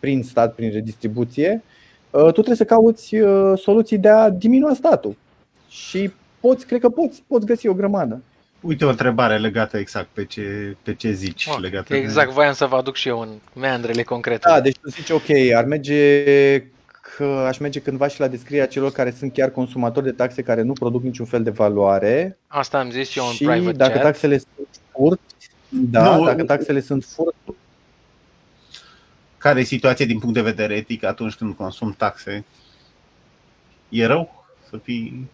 prin 0.00 0.22
stat, 0.22 0.54
prin 0.54 0.70
redistribuție. 0.70 1.62
Tu 2.10 2.30
trebuie 2.30 2.56
să 2.56 2.64
cauți 2.64 3.14
soluții 3.54 3.98
de 3.98 4.08
a 4.08 4.30
diminua 4.30 4.74
statul 4.74 5.16
și 5.76 6.12
poți, 6.40 6.66
cred 6.66 6.80
că 6.80 6.88
poți, 6.88 7.22
poți 7.26 7.46
găsi 7.46 7.68
o 7.68 7.74
grămadă. 7.74 8.22
Uite 8.60 8.84
o 8.84 8.88
întrebare 8.88 9.38
legată 9.38 9.78
exact 9.78 10.08
pe 10.12 10.24
ce, 10.24 10.76
pe 10.82 10.94
ce 10.94 11.12
zici. 11.12 11.46
Oh, 11.50 11.58
legată 11.60 11.94
exact, 11.94 12.26
de... 12.26 12.32
voiam 12.32 12.52
să 12.52 12.66
vă 12.66 12.76
aduc 12.76 12.94
și 12.94 13.08
eu 13.08 13.20
în 13.20 13.28
meandrele 13.54 14.02
concrete. 14.02 14.48
Da, 14.48 14.60
deci 14.60 14.78
tu 14.78 14.88
zici, 14.88 15.10
ok, 15.10 15.54
ar 15.54 15.64
merge 15.64 16.62
că 17.16 17.24
aș 17.24 17.58
merge 17.58 17.80
cândva 17.80 18.08
și 18.08 18.20
la 18.20 18.28
descrierea 18.28 18.66
celor 18.66 18.92
care 18.92 19.10
sunt 19.18 19.32
chiar 19.32 19.50
consumatori 19.50 20.04
de 20.04 20.12
taxe 20.12 20.42
care 20.42 20.62
nu 20.62 20.72
produc 20.72 21.02
niciun 21.02 21.26
fel 21.26 21.42
de 21.42 21.50
valoare. 21.50 22.38
Asta 22.46 22.78
am 22.78 22.90
zis 22.90 23.16
eu 23.16 23.26
în 23.26 23.32
și 23.32 23.44
private 23.44 23.76
dacă 23.76 23.92
chat. 23.92 24.02
taxele 24.02 24.38
sunt 24.38 24.68
furt, 24.92 25.20
da, 25.68 26.16
nu, 26.16 26.24
dacă 26.24 26.44
taxele 26.44 26.80
sunt 26.80 27.04
furt, 27.04 27.34
care 29.38 29.60
e 29.60 29.64
situația 29.64 30.06
din 30.06 30.18
punct 30.18 30.34
de 30.34 30.42
vedere 30.42 30.74
etic 30.74 31.04
atunci 31.04 31.34
când 31.34 31.54
consum 31.54 31.94
taxe? 31.98 32.44
E 33.88 34.06
rău 34.06 34.46
să 34.70 34.76
fii 34.82 35.28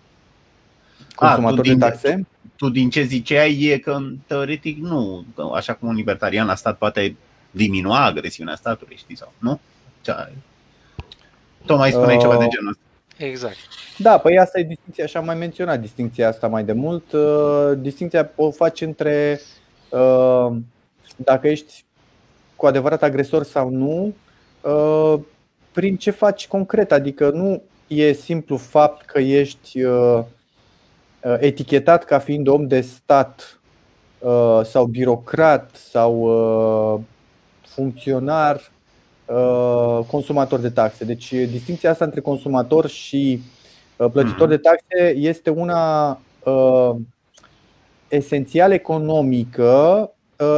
consumator 1.26 1.66
de 1.66 1.76
taxe? 1.76 2.26
Tu 2.56 2.68
din 2.68 2.90
ce 2.90 3.02
ziceai 3.02 3.60
e 3.60 3.78
că 3.78 3.98
teoretic 4.26 4.78
nu, 4.78 5.24
așa 5.54 5.74
cum 5.74 5.88
un 5.88 5.94
libertarian 5.94 6.46
la 6.46 6.54
stat 6.54 6.78
poate 6.78 7.16
diminua 7.50 8.04
agresiunea 8.04 8.54
statului, 8.54 8.96
știi 8.96 9.16
sau 9.16 9.32
nu? 9.38 9.60
Ce 10.00 10.14
Tot 11.66 11.78
mai 11.78 11.90
spuneai 11.90 12.14
uh, 12.16 12.20
ceva 12.20 12.36
de 12.36 12.46
genul 12.48 12.70
ăsta. 12.70 12.82
Exact. 13.16 13.56
Da, 13.98 14.18
păi 14.18 14.38
asta 14.38 14.58
e 14.58 14.62
distinția, 14.62 15.04
așa 15.04 15.18
am 15.18 15.24
mai 15.24 15.34
menționat 15.34 15.80
distinția 15.80 16.28
asta 16.28 16.46
mai 16.46 16.64
de 16.64 16.72
mult. 16.72 17.12
Uh, 17.12 17.72
distinția 17.78 18.30
o 18.36 18.50
faci 18.50 18.80
între 18.80 19.40
uh, 19.88 20.56
dacă 21.16 21.48
ești 21.48 21.84
cu 22.56 22.66
adevărat 22.66 23.02
agresor 23.02 23.42
sau 23.44 23.68
nu, 23.68 24.14
uh, 24.60 25.20
prin 25.72 25.96
ce 25.96 26.10
faci 26.10 26.46
concret. 26.46 26.92
Adică 26.92 27.30
nu 27.30 27.62
e 27.86 28.12
simplu 28.12 28.56
fapt 28.56 29.04
că 29.04 29.18
ești 29.18 29.82
uh, 29.82 29.92
Uh, 30.18 30.24
etichetat 31.38 32.04
ca 32.04 32.18
fiind 32.18 32.48
om 32.48 32.66
de 32.66 32.80
stat 32.80 33.60
uh, 34.18 34.60
sau 34.64 34.84
birocrat 34.84 35.70
sau 35.74 36.20
uh, 36.94 37.00
funcționar 37.60 38.70
consumator 40.06 40.58
de 40.58 40.70
taxe. 40.70 41.04
Deci 41.04 41.32
distinția 41.32 41.90
asta 41.90 42.04
între 42.04 42.20
consumator 42.20 42.86
și 42.88 43.40
plătitor 43.96 44.48
mhm. 44.48 44.48
de 44.48 44.56
taxe 44.56 45.14
este 45.16 45.50
una 45.50 46.20
esențial 48.08 48.72
economică 48.72 50.10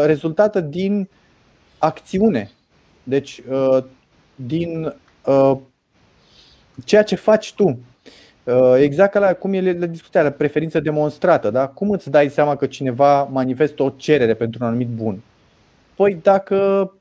rezultată 0.05 0.61
din 0.61 1.09
acțiune. 1.79 2.51
Deci 3.03 3.43
din 4.35 4.95
ceea 6.85 7.03
ce 7.03 7.15
faci 7.15 7.53
tu. 7.55 7.79
Uh, 8.45 8.75
exact 8.79 9.13
ca 9.13 9.19
la 9.19 9.33
cum 9.33 9.53
e 9.53 9.73
la 9.73 9.87
discuția, 9.87 10.33
preferință 10.33 10.81
demonstrată. 10.81 11.51
Da? 11.51 11.67
Cum 11.67 11.91
îți 11.91 12.11
dai 12.11 12.29
seama 12.29 12.57
că 12.57 12.67
cineva 12.67 13.23
manifestă 13.23 13.83
o 13.83 13.91
cerere 13.97 14.35
pentru 14.35 14.59
un 14.63 14.67
anumit 14.69 14.89
bun? 14.89 15.21
Păi 15.95 16.19
dacă 16.23 16.93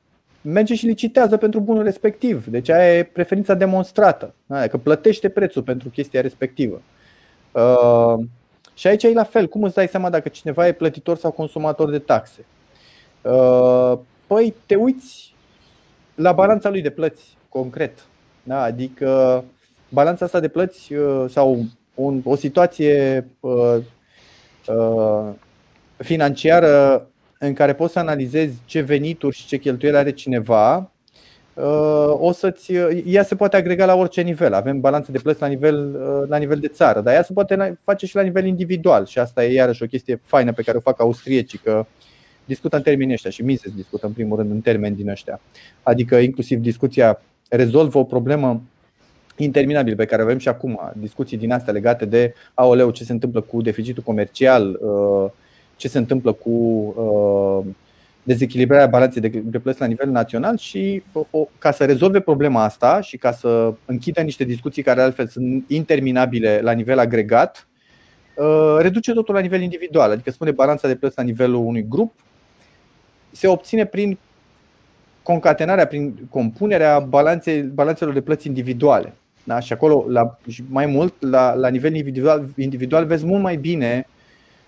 merge 0.42 0.74
și 0.74 0.86
licitează 0.86 1.36
pentru 1.36 1.60
bunul 1.60 1.82
respectiv. 1.82 2.46
Deci 2.46 2.68
aia 2.68 2.96
e 2.96 3.02
preferința 3.02 3.54
demonstrată. 3.54 4.34
Da? 4.46 4.66
Că 4.66 4.76
plătește 4.76 5.28
prețul 5.28 5.62
pentru 5.62 5.88
chestia 5.88 6.20
respectivă. 6.20 6.80
Uh, 7.52 8.24
și 8.74 8.86
aici 8.86 9.02
e 9.02 9.12
la 9.12 9.22
fel. 9.22 9.48
Cum 9.48 9.62
îți 9.62 9.74
dai 9.74 9.88
seama 9.88 10.10
dacă 10.10 10.28
cineva 10.28 10.66
e 10.66 10.72
plătitor 10.72 11.16
sau 11.16 11.30
consumator 11.30 11.90
de 11.90 11.98
taxe? 11.98 12.44
Uh, 13.22 13.98
păi 14.26 14.54
te 14.66 14.74
uiți 14.74 15.34
la 16.14 16.32
balanța 16.32 16.68
lui 16.68 16.82
de 16.82 16.90
plăți, 16.90 17.36
concret. 17.48 18.04
Da? 18.42 18.62
Adică 18.62 19.44
balanța 19.94 20.24
asta 20.24 20.40
de 20.40 20.48
plăți 20.48 20.92
uh, 20.92 21.24
sau 21.28 21.64
un, 21.94 22.20
o 22.24 22.36
situație 22.36 23.26
uh, 23.40 23.76
uh, 24.68 25.32
financiară 25.96 27.06
în 27.38 27.52
care 27.52 27.74
poți 27.74 27.92
să 27.92 27.98
analizezi 27.98 28.56
ce 28.64 28.80
venituri 28.80 29.36
și 29.36 29.46
ce 29.46 29.56
cheltuieli 29.56 29.96
are 29.96 30.12
cineva, 30.12 30.88
o 32.08 32.32
să-ți, 32.32 32.72
ea 33.04 33.22
se 33.22 33.36
poate 33.36 33.56
agrega 33.56 33.84
la 33.84 33.94
orice 33.94 34.20
nivel. 34.20 34.52
Avem 34.52 34.80
balanțe 34.80 35.12
de 35.12 35.18
plăți 35.18 35.40
la 35.40 35.46
nivel, 35.46 35.98
la 36.28 36.36
nivel 36.36 36.58
de 36.58 36.68
țară, 36.68 37.00
dar 37.00 37.14
ea 37.14 37.22
se 37.22 37.32
poate 37.32 37.78
face 37.82 38.06
și 38.06 38.14
la 38.14 38.22
nivel 38.22 38.46
individual 38.46 39.06
și 39.06 39.18
asta 39.18 39.44
e 39.44 39.52
iarăși 39.52 39.82
o 39.82 39.86
chestie 39.86 40.20
faină 40.24 40.52
pe 40.52 40.62
care 40.62 40.76
o 40.76 40.80
fac 40.80 41.00
austriecii, 41.00 41.58
că 41.58 41.86
discută 42.44 42.76
în 42.76 42.82
termenii 42.82 43.14
ăștia 43.14 43.30
și 43.30 43.42
Mises 43.42 43.72
discută 43.72 44.06
în 44.06 44.12
primul 44.12 44.36
rând 44.36 44.50
în 44.50 44.60
termeni 44.60 44.96
din 44.96 45.08
ăștia. 45.08 45.40
Adică 45.82 46.16
inclusiv 46.16 46.58
discuția 46.58 47.20
rezolvă 47.48 47.98
o 47.98 48.04
problemă 48.04 48.62
interminabil 49.36 49.96
pe 49.96 50.04
care 50.04 50.22
avem 50.22 50.38
și 50.38 50.48
acum, 50.48 50.92
discuții 50.96 51.36
din 51.36 51.52
astea 51.52 51.72
legate 51.72 52.04
de 52.04 52.34
aoleu, 52.54 52.90
ce 52.90 53.04
se 53.04 53.12
întâmplă 53.12 53.40
cu 53.40 53.62
deficitul 53.62 54.02
comercial, 54.02 54.78
uh, 54.80 55.30
ce 55.76 55.88
se 55.88 55.98
întâmplă 55.98 56.32
cu 56.32 56.50
uh, 56.50 57.72
dezechilibrarea 58.22 58.86
balanței 58.86 59.30
de 59.30 59.58
plăți 59.58 59.80
la 59.80 59.86
nivel 59.86 60.10
național 60.10 60.56
și 60.56 61.02
ca 61.58 61.70
să 61.72 61.84
rezolve 61.84 62.20
problema 62.20 62.64
asta 62.64 63.00
și 63.00 63.16
ca 63.16 63.32
să 63.32 63.74
închidă 63.84 64.20
niște 64.20 64.44
discuții 64.44 64.82
care 64.82 65.00
altfel 65.00 65.26
sunt 65.26 65.64
interminabile 65.66 66.60
la 66.62 66.72
nivel 66.72 66.98
agregat, 66.98 67.68
uh, 68.36 68.76
reduce 68.78 69.12
totul 69.12 69.34
la 69.34 69.40
nivel 69.40 69.62
individual, 69.62 70.10
adică 70.10 70.30
spune 70.30 70.50
balanța 70.50 70.88
de 70.88 70.96
plăți 70.96 71.16
la 71.16 71.22
nivelul 71.22 71.64
unui 71.64 71.86
grup 71.88 72.12
se 73.34 73.48
obține 73.48 73.86
prin 73.86 74.18
concatenarea, 75.22 75.86
prin 75.86 76.14
compunerea 76.30 76.98
balanței, 76.98 77.62
balanțelor 77.62 78.14
de 78.14 78.20
plăți 78.20 78.46
individuale. 78.46 79.12
Da? 79.44 79.60
Și 79.60 79.72
acolo, 79.72 80.04
la, 80.08 80.38
mai 80.68 80.86
mult, 80.86 81.14
la, 81.22 81.54
la 81.54 81.68
nivel 81.68 81.94
individual, 81.94 82.48
individual, 82.56 83.06
vezi 83.06 83.24
mult 83.26 83.42
mai 83.42 83.56
bine 83.56 84.06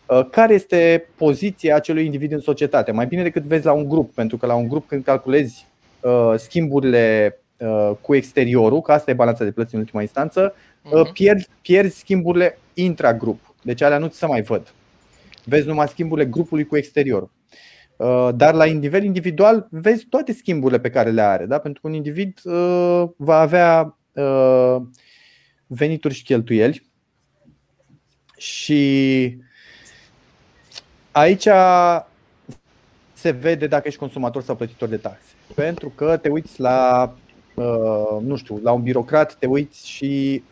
uh, 0.07 0.27
care 0.31 0.55
este 0.55 1.09
poziția 1.17 1.75
acelui 1.75 2.05
individ 2.05 2.33
în 2.33 2.41
societate. 2.41 2.93
Mai 2.93 3.07
bine 3.07 3.23
decât 3.23 3.43
vezi 3.43 3.65
la 3.65 3.73
un 3.73 3.89
grup, 3.89 4.15
pentru 4.15 4.37
că 4.37 4.47
la 4.47 4.55
un 4.55 4.69
grup, 4.69 4.89
când 4.89 5.05
calculezi 5.05 5.67
uh, 6.01 6.33
schimburile 6.37 7.37
uh, 7.57 7.91
cu 8.01 8.15
exteriorul, 8.15 8.81
că 8.81 8.93
asta 8.93 9.11
e 9.11 9.15
balanța 9.15 9.45
de 9.45 9.51
plăți 9.51 9.75
în 9.75 9.81
ultima 9.81 10.01
instanță, 10.01 10.55
uh, 10.91 11.11
pierzi, 11.13 11.49
pierzi 11.63 11.99
schimburile 11.99 12.59
intragrup. 12.75 13.55
Deci 13.63 13.83
alea 13.83 13.99
nu 13.99 14.07
ți 14.07 14.19
se 14.19 14.27
mai 14.27 14.43
văd. 14.43 14.75
Vezi 15.45 15.67
numai 15.67 15.89
schimburile 15.89 16.27
grupului 16.27 16.67
cu 16.67 16.77
exteriorul. 16.77 17.31
Uh, 17.97 18.29
dar 18.35 18.55
la 18.55 18.65
nivel 18.65 19.05
individual 19.05 19.67
vezi 19.71 20.07
toate 20.07 20.33
schimburile 20.33 20.81
pe 20.81 20.91
care 20.91 21.11
le 21.11 21.21
are, 21.21 21.47
da? 21.47 21.59
pentru 21.59 21.81
că 21.81 21.89
un 21.89 21.95
individ 21.95 22.39
uh, 22.45 23.05
va 23.17 23.39
avea 23.39 23.81
uh, 23.83 23.93
venituri 25.67 26.15
și 26.15 26.23
cheltuieli 26.23 26.91
și 28.37 29.39
aici 31.11 31.49
se 33.13 33.31
vede 33.31 33.67
dacă 33.67 33.89
ești 33.89 33.99
consumator 33.99 34.43
sau 34.43 34.57
plătitor 34.57 34.89
de 34.89 34.97
taxe. 34.97 35.33
Pentru 35.55 35.89
că 35.89 36.17
te 36.17 36.29
uiți 36.29 36.61
la, 36.61 37.15
nu 38.21 38.37
știu, 38.37 38.61
la 38.63 38.73
un 38.73 38.83
birocrat, 38.83 39.35
te 39.35 39.47
uiți 39.47 39.89
și 39.89 40.43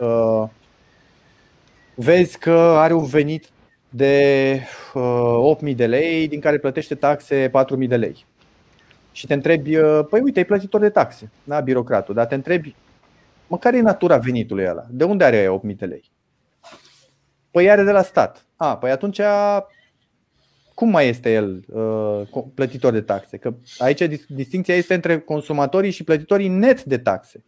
vezi 1.95 2.39
că 2.39 2.51
are 2.53 2.93
un 2.93 3.05
venit 3.05 3.49
de 3.97 4.61
uh, 4.95 5.57
8.000 5.69 5.75
de 5.75 5.87
lei, 5.87 6.29
din 6.29 6.41
care 6.41 6.59
plătește 6.59 6.95
taxe 6.95 7.51
4.000 7.81 7.89
de 7.89 7.97
lei. 7.97 8.27
Și 9.13 9.27
te 9.27 9.35
întrebi, 9.35 9.77
uh, 9.77 10.01
păi 10.11 10.21
uite, 10.21 10.41
e 10.41 10.45
plătitor 10.45 10.81
de 10.81 10.89
taxe, 10.89 11.31
da, 11.45 11.61
birocratul, 11.61 12.15
dar 12.15 12.27
te 12.27 12.35
întrebi, 12.35 12.75
mă, 13.47 13.59
care 13.59 13.77
e 13.77 13.81
natura 13.81 14.17
venitului 14.19 14.67
ăla? 14.67 14.85
De 14.91 15.05
unde 15.05 15.25
are 15.25 15.61
8.000 15.71 15.77
de 15.77 15.85
lei? 15.85 16.11
Păi 17.51 17.71
are 17.71 17.85
de 17.85 17.91
la 17.91 18.03
stat. 18.03 18.47
A, 18.57 18.77
păi 18.77 18.91
atunci 18.91 19.21
cum 20.75 20.89
mai 20.89 21.09
este 21.09 21.33
el 21.33 21.65
uh, 21.69 22.43
plătitor 22.55 22.93
de 22.93 23.01
taxe? 23.01 23.37
Că 23.37 23.55
aici 23.79 24.03
distinția 24.29 24.75
este 24.75 24.95
între 24.95 25.19
consumatorii 25.19 25.91
și 25.91 26.05
plătitorii 26.05 26.49
net 26.49 26.85
de 26.85 26.99
taxe. 26.99 27.45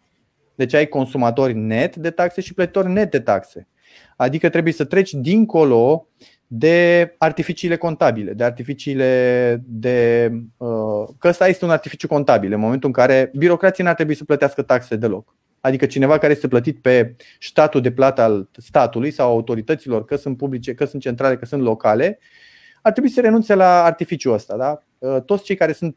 Deci 0.55 0.75
ai 0.75 0.87
consumatori 0.87 1.55
net 1.55 1.97
de 1.97 2.11
taxe 2.11 2.41
și 2.41 2.55
plătitori 2.55 2.89
net 2.89 3.11
de 3.11 3.21
taxe. 3.21 3.69
Adică 4.17 4.49
trebuie 4.49 4.73
să 4.73 4.85
treci 4.85 5.13
dincolo 5.13 6.09
de 6.47 7.15
artificiile 7.19 7.77
contabile, 7.77 8.33
de 8.33 8.45
artificiile 8.45 9.63
de. 9.67 10.31
Uh, 10.57 11.09
că 11.19 11.29
ăsta 11.29 11.49
este 11.49 11.65
un 11.65 11.71
artificiu 11.71 12.07
contabil 12.07 12.53
în 12.53 12.61
momentul 12.61 12.89
în 12.89 12.95
care 12.95 13.31
birocrații 13.35 13.85
n-ar 13.85 13.95
trebui 13.95 14.15
să 14.15 14.25
plătească 14.25 14.63
taxe 14.63 14.97
deloc. 14.97 15.35
Adică 15.67 15.87
cineva 15.87 16.19
care 16.19 16.33
este 16.33 16.49
plătit 16.49 16.81
pe 16.81 17.17
statul 17.41 17.81
de 17.81 17.93
plată 17.93 18.23
al 18.23 18.49
statului 18.57 19.11
sau 19.11 19.31
autorităților, 19.31 20.05
că 20.05 20.17
sunt 20.17 20.37
publice, 20.37 20.75
că 20.75 20.85
sunt 20.85 21.03
centrale, 21.03 21.37
că 21.37 21.45
sunt 21.45 21.63
locale, 21.63 22.19
ar 22.83 22.93
trebui 22.93 23.11
să 23.11 23.21
renunțe 23.21 23.55
la 23.55 23.85
artificiul 23.85 24.33
ăsta. 24.33 24.57
Da? 24.57 24.79
Uh, 24.99 25.23
toți 25.23 25.45
cei 25.45 25.57
care 25.57 25.73
sunt 25.73 25.97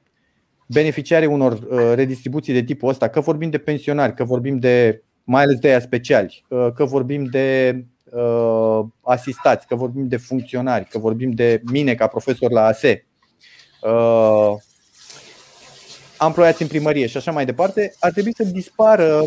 beneficiari 0.68 1.26
unor 1.26 1.52
uh, 1.52 1.92
redistribuții 1.94 2.54
de 2.54 2.64
tipul 2.64 2.90
ăsta, 2.90 3.08
că 3.08 3.20
vorbim 3.20 3.50
de 3.50 3.58
pensionari, 3.58 4.14
că 4.14 4.24
vorbim 4.24 4.60
de 4.60 5.04
mai 5.24 5.44
ales 5.44 5.60
de 5.60 5.68
aia 5.68 5.80
speciali, 5.80 6.46
că 6.76 6.86
vorbim 6.86 7.26
de 7.26 7.80
uh, 8.04 8.86
asistați, 9.02 9.68
că 9.68 9.76
vorbim 9.76 10.08
de 10.08 10.18
funcționari, 10.18 10.86
că 10.86 11.00
vorbim 11.00 11.32
de 11.32 11.62
mine 11.72 11.96
ca 11.96 12.08
profesor 12.08 12.52
la 12.52 12.66
ASE, 12.66 13.06
uh, 13.82 14.54
amploiați 16.18 16.62
în 16.62 16.68
primărie 16.68 17.08
și 17.08 17.18
așa 17.18 17.32
mai 17.32 17.46
departe, 17.46 17.94
ar 18.00 18.12
trebui 18.12 18.34
să 18.36 18.44
dispară 18.44 19.24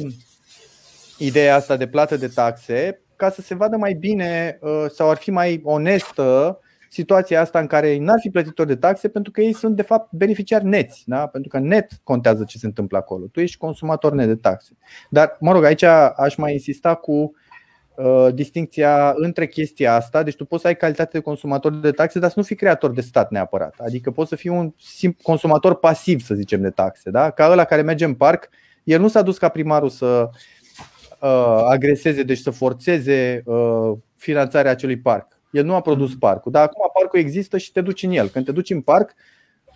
ideea 1.27 1.55
asta 1.55 1.77
de 1.77 1.87
plată 1.87 2.17
de 2.17 2.29
taxe 2.29 3.03
ca 3.17 3.31
să 3.31 3.41
se 3.41 3.55
vadă 3.55 3.77
mai 3.77 3.93
bine 3.93 4.59
uh, 4.61 4.85
sau 4.89 5.11
ar 5.11 5.17
fi 5.17 5.31
mai 5.31 5.61
onestă 5.65 6.59
situația 6.89 7.41
asta 7.41 7.59
în 7.59 7.67
care 7.67 7.99
n-ar 7.99 8.19
fi 8.21 8.31
plătitori 8.31 8.69
de 8.69 8.77
taxe 8.77 9.09
pentru 9.09 9.33
că 9.33 9.41
ei 9.41 9.53
sunt 9.53 9.77
de 9.77 9.83
fapt 9.83 10.13
beneficiari 10.13 10.65
neți, 10.65 11.03
da? 11.07 11.27
pentru 11.27 11.51
că 11.51 11.59
net 11.59 11.91
contează 12.03 12.45
ce 12.45 12.59
se 12.59 12.67
întâmplă 12.67 12.99
acolo. 12.99 13.27
Tu 13.27 13.41
ești 13.41 13.57
consumator 13.57 14.13
net 14.13 14.27
de 14.27 14.35
taxe. 14.35 14.77
Dar, 15.11 15.37
mă 15.41 15.53
rog, 15.53 15.65
aici 15.65 15.83
aș 16.17 16.37
mai 16.37 16.53
insista 16.53 16.95
cu 16.95 17.33
Uh, 17.97 18.29
distinția 18.35 19.13
între 19.17 19.47
chestia 19.47 19.95
asta, 19.95 20.23
deci 20.23 20.37
tu 20.37 20.45
poți 20.45 20.63
să 20.63 20.69
ai 20.69 20.77
calitate 20.77 21.11
de 21.13 21.25
consumator 21.25 21.75
de 21.75 21.91
taxe, 21.91 22.19
dar 22.19 22.29
să 22.29 22.35
nu 22.39 22.45
fii 22.45 22.57
creator 22.57 22.91
de 22.91 23.01
stat 23.01 23.31
neapărat. 23.31 23.75
Adică 23.79 24.11
poți 24.11 24.29
să 24.29 24.37
fii 24.37 24.51
un 24.51 24.73
consumator 25.23 25.75
pasiv, 25.75 26.21
să 26.21 26.35
zicem, 26.35 26.61
de 26.61 26.71
taxe. 26.71 27.11
Da? 27.11 27.31
Ca 27.31 27.51
ăla 27.51 27.65
care 27.65 27.83
merge 27.83 28.05
în 28.05 28.15
parc, 28.15 28.49
el 28.85 29.01
nu 29.01 29.09
s-a 29.09 29.23
dus 29.23 29.39
ca 29.39 29.49
primarul 29.49 29.89
să 29.89 30.07
uh, 30.07 30.39
agreseze, 31.69 32.23
deci 32.23 32.39
să 32.39 32.51
forțeze 32.51 33.43
uh, 33.45 33.93
finanțarea 34.17 34.71
acelui 34.71 34.99
parc. 34.99 35.41
El 35.51 35.65
nu 35.65 35.75
a 35.75 35.81
produs 35.81 36.13
mm. 36.13 36.19
parcul, 36.19 36.53
dar 36.53 36.63
acum 36.63 36.91
parcul 37.01 37.19
există 37.19 37.59
și 37.59 37.73
te 37.73 37.81
duci 37.81 38.03
în 38.03 38.11
el. 38.11 38.29
Când 38.29 38.45
te 38.45 38.53
duci 38.53 38.71
în 38.71 38.81
parc, 38.81 39.15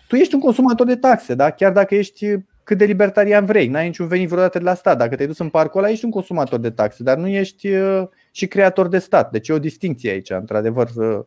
tu 0.07 0.15
ești 0.15 0.33
un 0.33 0.39
consumator 0.39 0.87
de 0.87 0.95
taxe, 0.95 1.35
da? 1.35 1.49
chiar 1.49 1.71
dacă 1.71 1.95
ești 1.95 2.25
cât 2.63 2.77
de 2.77 2.85
libertarian 2.85 3.45
vrei. 3.45 3.67
N-ai 3.67 3.85
niciun 3.85 4.07
venit 4.07 4.27
vreodată 4.27 4.57
de 4.57 4.63
la 4.63 4.73
stat. 4.73 4.97
Dacă 4.97 5.15
te-ai 5.15 5.27
dus 5.27 5.37
în 5.37 5.49
parcul 5.49 5.79
ăla, 5.79 5.91
ești 5.91 6.05
un 6.05 6.11
consumator 6.11 6.59
de 6.59 6.69
taxe, 6.69 7.03
dar 7.03 7.17
nu 7.17 7.27
ești 7.27 7.67
uh, 7.67 8.07
și 8.31 8.47
creator 8.47 8.87
de 8.87 8.97
stat. 8.97 9.31
Deci 9.31 9.47
e 9.47 9.53
o 9.53 9.59
distinție 9.59 10.11
aici, 10.11 10.29
într-adevăr, 10.29 10.89
uh, 10.95 11.19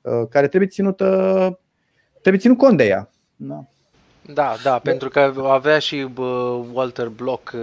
uh, 0.00 0.28
care 0.30 0.48
trebuie 0.48 0.68
ținută, 0.68 1.60
trebuie 2.20 2.42
ținut 2.42 2.58
cont 2.58 2.76
de 2.76 2.86
ea. 2.86 3.10
Da. 3.36 3.64
Da, 4.26 4.56
da, 4.62 4.78
pentru 4.78 5.08
că 5.08 5.34
avea 5.44 5.78
și 5.78 6.08
Walter 6.72 7.08
Block 7.08 7.54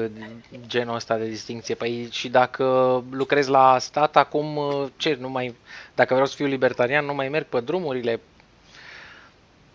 genul 0.68 0.96
ăsta 0.96 1.18
de 1.18 1.28
distinție. 1.28 1.76
Păi 1.76 2.08
și 2.12 2.30
dacă 2.30 2.64
lucrez 3.12 3.48
la 3.48 3.78
stat, 3.80 4.16
acum 4.16 4.60
ce, 4.98 5.18
nu 5.20 5.30
mai, 5.30 5.56
dacă 5.96 6.14
vreau 6.14 6.28
să 6.28 6.36
fiu 6.36 6.46
libertarian, 6.46 7.06
nu 7.06 7.14
mai 7.14 7.30
merg 7.30 7.46
pe 7.46 7.60
drumurile 7.60 8.20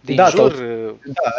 din 0.00 0.16
da, 0.16 0.28
jur? 0.28 0.54
Sau, 0.54 0.98
da, 1.04 1.30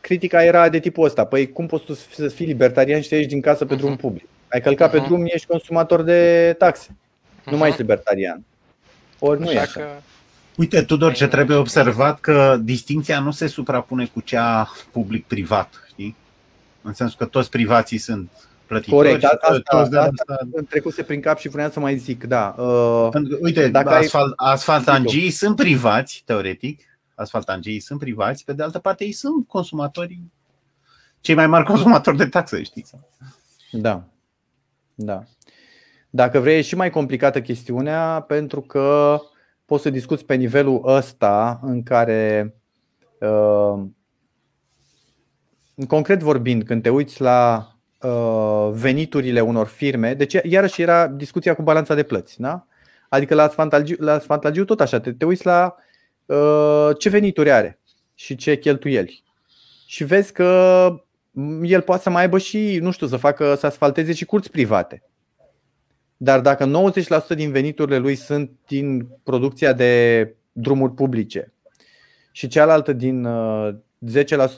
critica 0.00 0.44
era 0.44 0.68
de 0.68 0.78
tipul 0.80 1.04
ăsta. 1.04 1.24
Păi 1.24 1.52
cum 1.52 1.66
poți 1.66 1.84
tu 1.84 1.94
să 1.94 2.28
fii 2.28 2.46
libertarian 2.46 3.00
și 3.00 3.08
să 3.08 3.14
ieși 3.14 3.28
din 3.28 3.40
casă 3.40 3.64
pe 3.64 3.74
uh-huh. 3.74 3.78
drum 3.78 3.96
public? 3.96 4.24
Ai 4.48 4.60
călcat 4.60 4.88
uh-huh. 4.88 4.92
pe 4.92 4.98
mhm. 4.98 5.06
drum, 5.06 5.24
ești 5.24 5.46
consumator 5.46 6.02
de 6.02 6.54
taxe. 6.58 6.88
Uh-huh. 6.90 7.50
Nu 7.50 7.56
mai 7.56 7.68
ești 7.68 7.80
libertarian. 7.80 8.44
Ori 9.18 9.40
nu 9.40 9.46
așa 9.46 9.56
e 9.56 9.60
așa. 9.60 9.80
Că... 9.80 9.86
Uite, 10.60 10.82
Tudor, 10.82 11.12
ce 11.12 11.26
trebuie 11.26 11.56
observat 11.56 12.20
că 12.20 12.58
distinția 12.62 13.20
nu 13.20 13.30
se 13.30 13.46
suprapune 13.46 14.06
cu 14.06 14.20
cea 14.20 14.70
public-privat, 14.90 15.84
știi? 15.88 16.16
În 16.82 16.92
sensul 16.92 17.16
că 17.18 17.24
toți 17.24 17.50
privații 17.50 17.98
sunt 17.98 18.30
plătitori. 18.66 19.08
Corect, 19.08 19.24
asta, 19.24 19.46
asta, 19.48 19.76
asta, 19.76 20.00
asta 20.00 20.46
îmi 20.52 20.66
trecuse 20.66 21.02
prin 21.02 21.20
cap 21.20 21.38
și 21.38 21.48
vreau 21.48 21.70
să 21.70 21.80
mai 21.80 21.96
zic, 21.96 22.24
da. 22.24 22.54
Uh, 22.58 23.08
Uite, 23.40 23.68
dacă 23.68 23.88
asfalt, 23.88 24.32
ai... 24.36 24.52
asfaltangii 24.52 25.30
sunt 25.30 25.56
privați, 25.56 26.22
teoretic, 26.26 26.80
asfaltangii 27.14 27.80
sunt 27.80 27.98
privați, 27.98 28.44
pe 28.44 28.52
de 28.52 28.62
altă 28.62 28.78
parte 28.78 29.04
ei 29.04 29.12
sunt 29.12 29.46
consumatori, 29.46 30.20
cei 31.20 31.34
mai 31.34 31.46
mari 31.46 31.64
consumatori 31.64 32.16
de 32.16 32.26
taxe, 32.26 32.62
știți? 32.62 32.94
Da, 33.70 34.02
da. 34.94 35.24
Dacă 36.10 36.38
vrei, 36.38 36.58
e 36.58 36.62
și 36.62 36.74
mai 36.74 36.90
complicată 36.90 37.40
chestiunea 37.40 38.24
pentru 38.28 38.60
că 38.60 39.20
poți 39.70 39.82
să 39.82 39.90
discuți 39.90 40.24
pe 40.24 40.34
nivelul 40.34 40.82
ăsta 40.84 41.60
în 41.62 41.82
care, 41.82 42.54
uh, 43.20 43.84
în 45.74 45.86
concret 45.86 46.20
vorbind, 46.20 46.64
când 46.64 46.82
te 46.82 46.88
uiți 46.88 47.20
la 47.20 47.72
uh, 48.00 48.70
veniturile 48.72 49.40
unor 49.40 49.66
firme, 49.66 50.14
deci 50.14 50.36
iarăși 50.42 50.82
era 50.82 51.06
discuția 51.06 51.54
cu 51.54 51.62
balanța 51.62 51.94
de 51.94 52.02
plăți, 52.02 52.40
da? 52.40 52.66
Adică 53.08 53.34
la 53.34 53.42
asfaltagiu, 53.42 53.94
la 53.98 54.12
asfaltagiu 54.12 54.64
tot 54.64 54.80
așa, 54.80 55.00
te, 55.00 55.12
te 55.12 55.24
uiți 55.24 55.46
la 55.46 55.76
Uh, 56.30 56.90
ce 56.98 57.08
venituri 57.08 57.50
are 57.50 57.80
și 58.14 58.36
ce 58.36 58.58
cheltuieli. 58.58 59.24
Și 59.86 60.04
vezi 60.04 60.32
că 60.32 60.46
el 61.62 61.80
poate 61.80 62.02
să 62.02 62.10
mai 62.10 62.22
aibă 62.22 62.38
și, 62.38 62.78
nu 62.82 62.90
știu, 62.90 63.06
să 63.06 63.16
facă, 63.16 63.54
să 63.54 63.66
asfalteze 63.66 64.12
și 64.12 64.24
curți 64.24 64.50
private. 64.50 65.02
Dar 66.22 66.40
dacă 66.40 66.70
90% 67.32 67.34
din 67.34 67.50
veniturile 67.50 67.98
lui 67.98 68.14
sunt 68.14 68.50
din 68.66 69.08
producția 69.22 69.72
de 69.72 70.34
drumuri 70.52 70.92
publice 70.92 71.52
și 72.32 72.48
cealaltă 72.48 72.92
din 72.92 73.28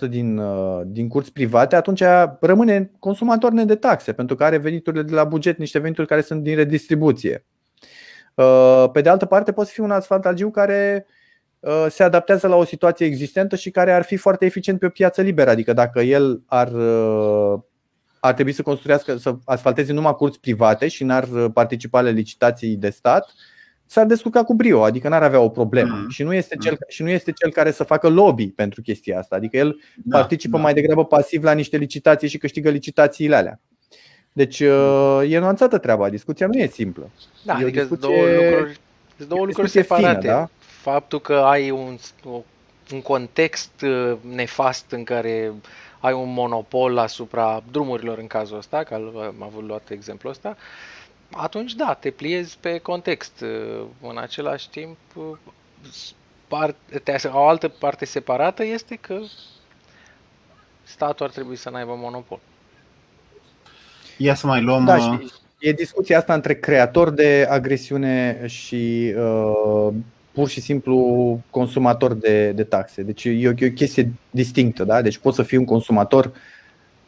10% 0.06 0.08
din, 0.08 0.40
din 0.86 1.08
curți 1.08 1.32
private, 1.32 1.76
atunci 1.76 2.02
rămâne 2.40 2.90
consumator 2.98 3.52
net 3.52 3.66
de 3.66 3.74
taxe, 3.74 4.12
pentru 4.12 4.36
că 4.36 4.44
are 4.44 4.56
veniturile 4.56 5.02
de 5.02 5.14
la 5.14 5.24
buget, 5.24 5.58
niște 5.58 5.78
venituri 5.78 6.06
care 6.06 6.20
sunt 6.20 6.42
din 6.42 6.54
redistribuție. 6.54 7.44
Pe 8.92 9.00
de 9.00 9.08
altă 9.08 9.26
parte, 9.26 9.52
poate 9.52 9.70
fi 9.72 9.80
un 9.80 9.90
asfaltagiu 9.90 10.50
care 10.50 11.06
Uh, 11.62 11.86
se 11.88 12.02
adaptează 12.02 12.46
la 12.46 12.56
o 12.56 12.64
situație 12.64 13.06
existentă 13.06 13.56
și 13.56 13.70
care 13.70 13.92
ar 13.92 14.02
fi 14.02 14.16
foarte 14.16 14.44
eficient 14.44 14.78
pe 14.78 14.86
o 14.86 14.88
piață 14.88 15.22
liberă. 15.22 15.50
Adică 15.50 15.72
dacă 15.72 16.00
el 16.00 16.42
ar, 16.46 16.72
uh, 16.72 17.60
ar 18.24 18.34
trebui 18.34 18.52
să 18.52 18.62
construiască, 18.62 19.16
să 19.16 19.36
asfalteze 19.44 19.92
numai 19.92 20.14
curți 20.14 20.40
private 20.40 20.88
și 20.88 21.04
n-ar 21.04 21.24
participa 21.52 22.00
la 22.00 22.10
licitații 22.10 22.76
de 22.76 22.90
stat, 22.90 23.32
s-ar 23.86 24.06
descurca 24.06 24.44
cu 24.44 24.54
brio, 24.54 24.82
adică 24.82 25.08
n-ar 25.08 25.22
avea 25.22 25.40
o 25.40 25.48
problemă. 25.48 25.94
Mm. 25.94 26.08
Și, 26.08 26.22
nu 26.22 26.34
este 26.34 26.56
cel, 26.56 26.78
și 26.88 27.02
nu 27.02 27.08
este 27.08 27.32
cel 27.32 27.50
care 27.50 27.70
să 27.70 27.84
facă 27.84 28.08
lobby 28.08 28.46
pentru 28.46 28.82
chestia 28.82 29.18
asta. 29.18 29.36
Adică 29.36 29.56
el 29.56 29.80
da, 30.04 30.18
participă 30.18 30.56
da. 30.56 30.62
mai 30.62 30.74
degrabă 30.74 31.04
pasiv 31.04 31.42
la 31.42 31.52
niște 31.52 31.76
licitații 31.76 32.28
și 32.28 32.38
câștigă 32.38 32.70
licitațiile 32.70 33.36
alea. 33.36 33.60
Deci 34.32 34.60
uh, 34.60 35.20
e 35.28 35.38
nuanțată 35.38 35.78
treaba, 35.78 36.08
discuția 36.08 36.46
nu 36.46 36.58
e 36.58 36.66
simplă. 36.66 37.10
Da, 37.44 37.52
e 37.52 37.62
adică 37.62 37.80
discuție, 37.80 38.08
două 38.08 38.26
lucruri, 38.26 38.80
două 39.28 39.44
lucruri 39.44 39.70
separate. 39.70 40.20
Fină, 40.20 40.32
da? 40.32 40.48
faptul 40.60 41.20
că 41.20 41.34
ai 41.34 41.70
un, 41.70 41.96
un 42.92 43.02
context 43.02 43.82
uh, 43.82 44.16
nefast 44.34 44.90
în 44.90 45.04
care 45.04 45.52
ai 46.02 46.12
un 46.12 46.32
monopol 46.32 46.98
asupra 46.98 47.62
drumurilor 47.70 48.18
în 48.18 48.26
cazul 48.26 48.56
ăsta, 48.56 48.82
că 48.82 48.94
am 48.94 49.42
avut 49.42 49.62
luat 49.62 49.90
exemplul 49.90 50.32
ăsta, 50.32 50.56
atunci 51.30 51.74
da, 51.74 51.94
te 51.94 52.10
pliezi 52.10 52.56
pe 52.60 52.78
context. 52.78 53.40
Uh, 53.40 53.84
în 54.00 54.18
același 54.18 54.70
timp, 54.70 54.96
uh, 55.14 55.24
parte, 56.48 57.28
o 57.32 57.46
altă 57.46 57.68
parte 57.68 58.04
separată 58.04 58.64
este 58.64 58.98
că 59.00 59.18
statul 60.82 61.26
ar 61.26 61.32
trebui 61.32 61.56
să 61.56 61.70
n-aibă 61.70 61.94
monopol. 61.94 62.40
Ia 64.16 64.34
să 64.34 64.46
mai 64.46 64.62
luăm... 64.62 64.84
Da, 64.84 64.98
și 64.98 65.32
e 65.58 65.72
discuția 65.72 66.18
asta 66.18 66.34
între 66.34 66.54
creator 66.54 67.10
de 67.10 67.46
agresiune 67.50 68.42
și 68.46 69.14
uh, 69.16 69.88
pur 70.32 70.48
și 70.48 70.60
simplu 70.60 71.40
consumator 71.50 72.14
de, 72.14 72.50
de 72.50 72.64
taxe. 72.64 73.02
Deci 73.02 73.24
e 73.24 73.48
o, 73.48 73.50
e 73.58 73.68
o 73.68 73.72
chestie 73.72 74.12
distinctă. 74.30 74.84
Da? 74.84 75.02
Deci 75.02 75.18
poți 75.18 75.36
să 75.36 75.42
fii 75.42 75.58
un 75.58 75.64
consumator 75.64 76.32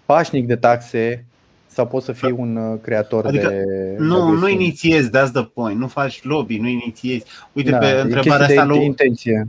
pașnic 0.05 0.47
de 0.47 0.57
taxe 0.57 1.25
sau 1.67 1.87
poți 1.87 2.05
să 2.05 2.13
fii 2.13 2.31
un 2.31 2.57
uh, 2.57 2.79
creator 2.83 3.27
adică 3.27 3.49
de. 3.49 3.65
Nu, 3.99 4.35
de 4.35 4.41
nu 4.41 4.49
inițiezi, 4.49 5.09
that's 5.09 5.33
the 5.33 5.45
point. 5.45 5.79
Nu 5.79 5.89
faci 5.89 6.23
lobby, 6.23 6.59
nu 6.59 6.69
inițiezi. 6.69 7.25
Uite, 7.53 7.71
da, 7.71 7.79
pe 7.79 7.87
întrebarea 7.87 8.47
asta 8.47 8.65
lui. 8.65 8.85
Intenție. 8.85 9.47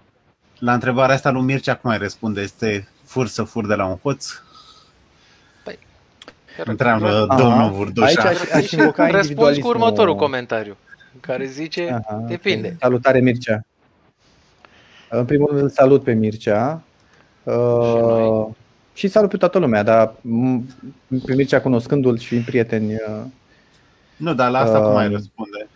La 0.59 0.73
întrebarea 0.73 1.15
asta 1.15 1.31
lui 1.31 1.41
Mircea, 1.41 1.75
cum 1.75 1.89
mai 1.89 1.99
răspunde? 1.99 2.41
Este 2.41 2.87
fur 3.03 3.27
să 3.27 3.43
fur 3.43 3.67
de 3.67 3.75
la 3.75 3.85
un 3.85 3.97
hoț? 4.01 4.27
Păi, 5.63 5.79
Întreabă 6.65 7.35
domnul 7.37 7.71
Vurdușa. 7.71 8.07
Aici 8.07 8.17
aș, 8.17 8.51
aș 8.51 8.71
invoca 8.71 9.07
Răspuns 9.07 9.57
cu 9.57 9.67
următorul 9.67 10.15
comentariu 10.15 10.77
care 11.19 11.45
zice, 11.45 12.01
Aha, 12.07 12.23
depinde. 12.27 12.75
Salutare 12.79 13.19
Mircea. 13.19 13.65
În 15.09 15.25
primul 15.25 15.57
rând 15.57 15.71
salut 15.71 16.03
pe 16.03 16.13
Mircea. 16.13 16.83
Uh, 17.43 18.45
și 18.93 19.07
salut 19.07 19.29
pe 19.29 19.37
toată 19.37 19.57
lumea, 19.57 19.83
dar 19.83 20.15
pe 21.25 21.35
Mircea 21.35 21.61
cunoscându-l 21.61 22.17
și 22.17 22.27
fiind 22.27 22.45
prieteni. 22.45 22.93
Uh, 22.93 23.23
nu, 24.15 24.33
dar 24.33 24.51
la 24.51 24.59
asta 24.59 24.77
uh, 24.77 24.83
cum 24.83 24.93
mai 24.93 25.09
răspunde? 25.09 25.67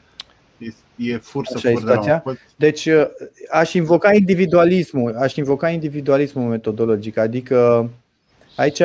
E, 0.57 1.11
e 1.11 1.17
fur 1.17 1.45
să 1.45 1.57
fur 1.57 1.83
de 1.83 1.93
la 1.93 2.23
Deci 2.55 2.85
uh, 2.85 3.05
aș 3.51 3.73
invoca 3.73 4.13
individualismul, 4.13 5.15
aș 5.15 5.35
invoca 5.35 5.69
individualismul 5.69 6.49
metodologic, 6.49 7.17
adică 7.17 7.89
aici 8.55 8.81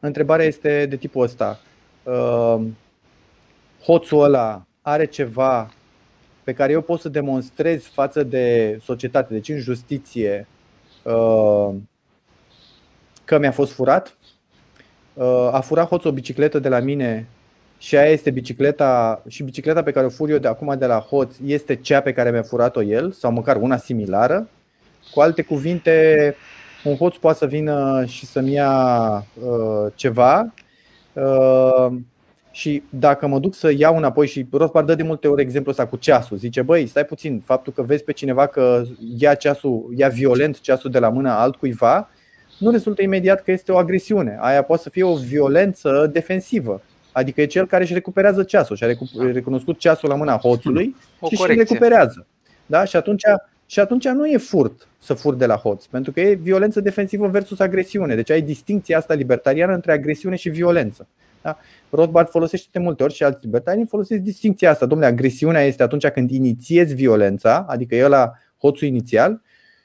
întrebarea 0.00 0.46
este 0.46 0.86
de 0.86 0.96
tipul 0.96 1.22
ăsta. 1.22 1.60
Uh, 2.02 2.60
hoțul 3.84 4.22
ăla 4.22 4.66
are 4.82 5.04
ceva 5.04 5.70
pe 6.44 6.52
care 6.52 6.72
eu 6.72 6.80
pot 6.80 7.00
să 7.00 7.08
demonstrez 7.08 7.82
față 7.82 8.22
de 8.22 8.78
societate, 8.84 9.32
deci 9.32 9.48
în 9.48 9.58
justiție, 9.58 10.46
uh, 11.02 11.74
că 13.24 13.38
mi-a 13.38 13.52
fost 13.52 13.72
furat. 13.72 14.16
Uh, 15.14 15.48
a 15.52 15.60
furat 15.60 15.88
hoțul 15.88 16.10
o 16.10 16.14
bicicletă 16.14 16.58
de 16.58 16.68
la 16.68 16.78
mine 16.78 17.26
și 17.78 17.96
aia 17.96 18.10
este 18.10 18.30
bicicleta 18.30 19.22
și 19.28 19.42
bicicleta 19.42 19.82
pe 19.82 19.90
care 19.90 20.06
o 20.06 20.08
fur 20.08 20.30
eu 20.30 20.38
de 20.38 20.48
acum 20.48 20.78
de 20.78 20.86
la 20.86 20.98
hoț 20.98 21.34
este 21.44 21.76
cea 21.76 22.00
pe 22.00 22.12
care 22.12 22.30
mi-a 22.30 22.42
furat-o 22.42 22.82
el 22.82 23.12
sau 23.12 23.32
măcar 23.32 23.56
una 23.56 23.76
similară. 23.76 24.48
Cu 25.12 25.20
alte 25.20 25.42
cuvinte, 25.42 26.34
un 26.84 26.96
hoț 26.96 27.16
poate 27.16 27.38
să 27.38 27.46
vină 27.46 28.04
și 28.06 28.26
să-mi 28.26 28.52
ia 28.52 29.26
uh, 29.44 29.92
ceva 29.94 30.52
uh, 31.12 31.86
și 32.54 32.82
dacă 32.88 33.26
mă 33.26 33.38
duc 33.38 33.54
să 33.54 33.72
iau 33.76 33.96
înapoi 33.96 34.26
și 34.26 34.46
Rothbard 34.50 34.86
dă 34.86 34.94
de 34.94 35.02
multe 35.02 35.28
ori 35.28 35.42
exemplu 35.42 35.70
ăsta 35.70 35.86
cu 35.86 35.96
ceasul, 35.96 36.36
zice 36.36 36.62
băi, 36.62 36.86
stai 36.86 37.04
puțin, 37.04 37.42
faptul 37.44 37.72
că 37.72 37.82
vezi 37.82 38.04
pe 38.04 38.12
cineva 38.12 38.46
că 38.46 38.82
ia 39.18 39.34
ceasul, 39.34 39.92
ia 39.96 40.08
violent 40.08 40.60
ceasul 40.60 40.90
de 40.90 40.98
la 40.98 41.08
mâna 41.08 41.40
altcuiva, 41.40 42.10
nu 42.58 42.70
rezultă 42.70 43.02
imediat 43.02 43.42
că 43.42 43.50
este 43.50 43.72
o 43.72 43.76
agresiune. 43.76 44.36
Aia 44.40 44.62
poate 44.62 44.82
să 44.82 44.90
fie 44.90 45.02
o 45.02 45.14
violență 45.14 46.10
defensivă. 46.12 46.82
Adică 47.12 47.40
e 47.40 47.46
cel 47.46 47.66
care 47.66 47.82
își 47.82 47.92
recuperează 47.92 48.42
ceasul 48.42 48.76
și 48.76 48.84
a 48.84 48.96
recunoscut 49.32 49.78
ceasul 49.78 50.08
la 50.08 50.14
mâna 50.14 50.36
hoțului 50.36 50.96
o 51.20 51.28
și 51.28 51.42
își 51.42 51.54
recuperează. 51.54 52.26
Da? 52.66 52.84
Și, 52.84 52.96
atunci, 52.96 53.22
și 53.66 53.80
atunci 53.80 54.08
nu 54.08 54.26
e 54.26 54.36
furt 54.36 54.88
să 54.98 55.14
fur 55.14 55.34
de 55.34 55.46
la 55.46 55.56
hoț, 55.56 55.84
pentru 55.84 56.12
că 56.12 56.20
e 56.20 56.34
violență 56.34 56.80
defensivă 56.80 57.28
versus 57.28 57.58
agresiune. 57.58 58.14
Deci 58.14 58.30
ai 58.30 58.42
distinția 58.42 58.98
asta 58.98 59.14
libertariană 59.14 59.72
între 59.74 59.92
agresiune 59.92 60.36
și 60.36 60.48
violență. 60.48 61.08
Da? 61.44 61.58
Rothbard 61.90 62.28
folosește 62.28 62.68
de 62.72 62.78
multe 62.78 63.02
ori 63.02 63.14
și 63.14 63.24
alți 63.24 63.44
libertariani 63.44 63.88
folosesc 63.88 64.20
distinția 64.20 64.70
asta. 64.70 64.86
Domnule, 64.86 65.10
agresiunea 65.10 65.62
este 65.62 65.82
atunci 65.82 66.06
când 66.06 66.30
inițiezi 66.30 66.94
violența, 66.94 67.64
adică 67.68 67.94
e 67.94 68.06
la 68.06 68.32
hoțul 68.58 68.86
inițial, 68.86 69.42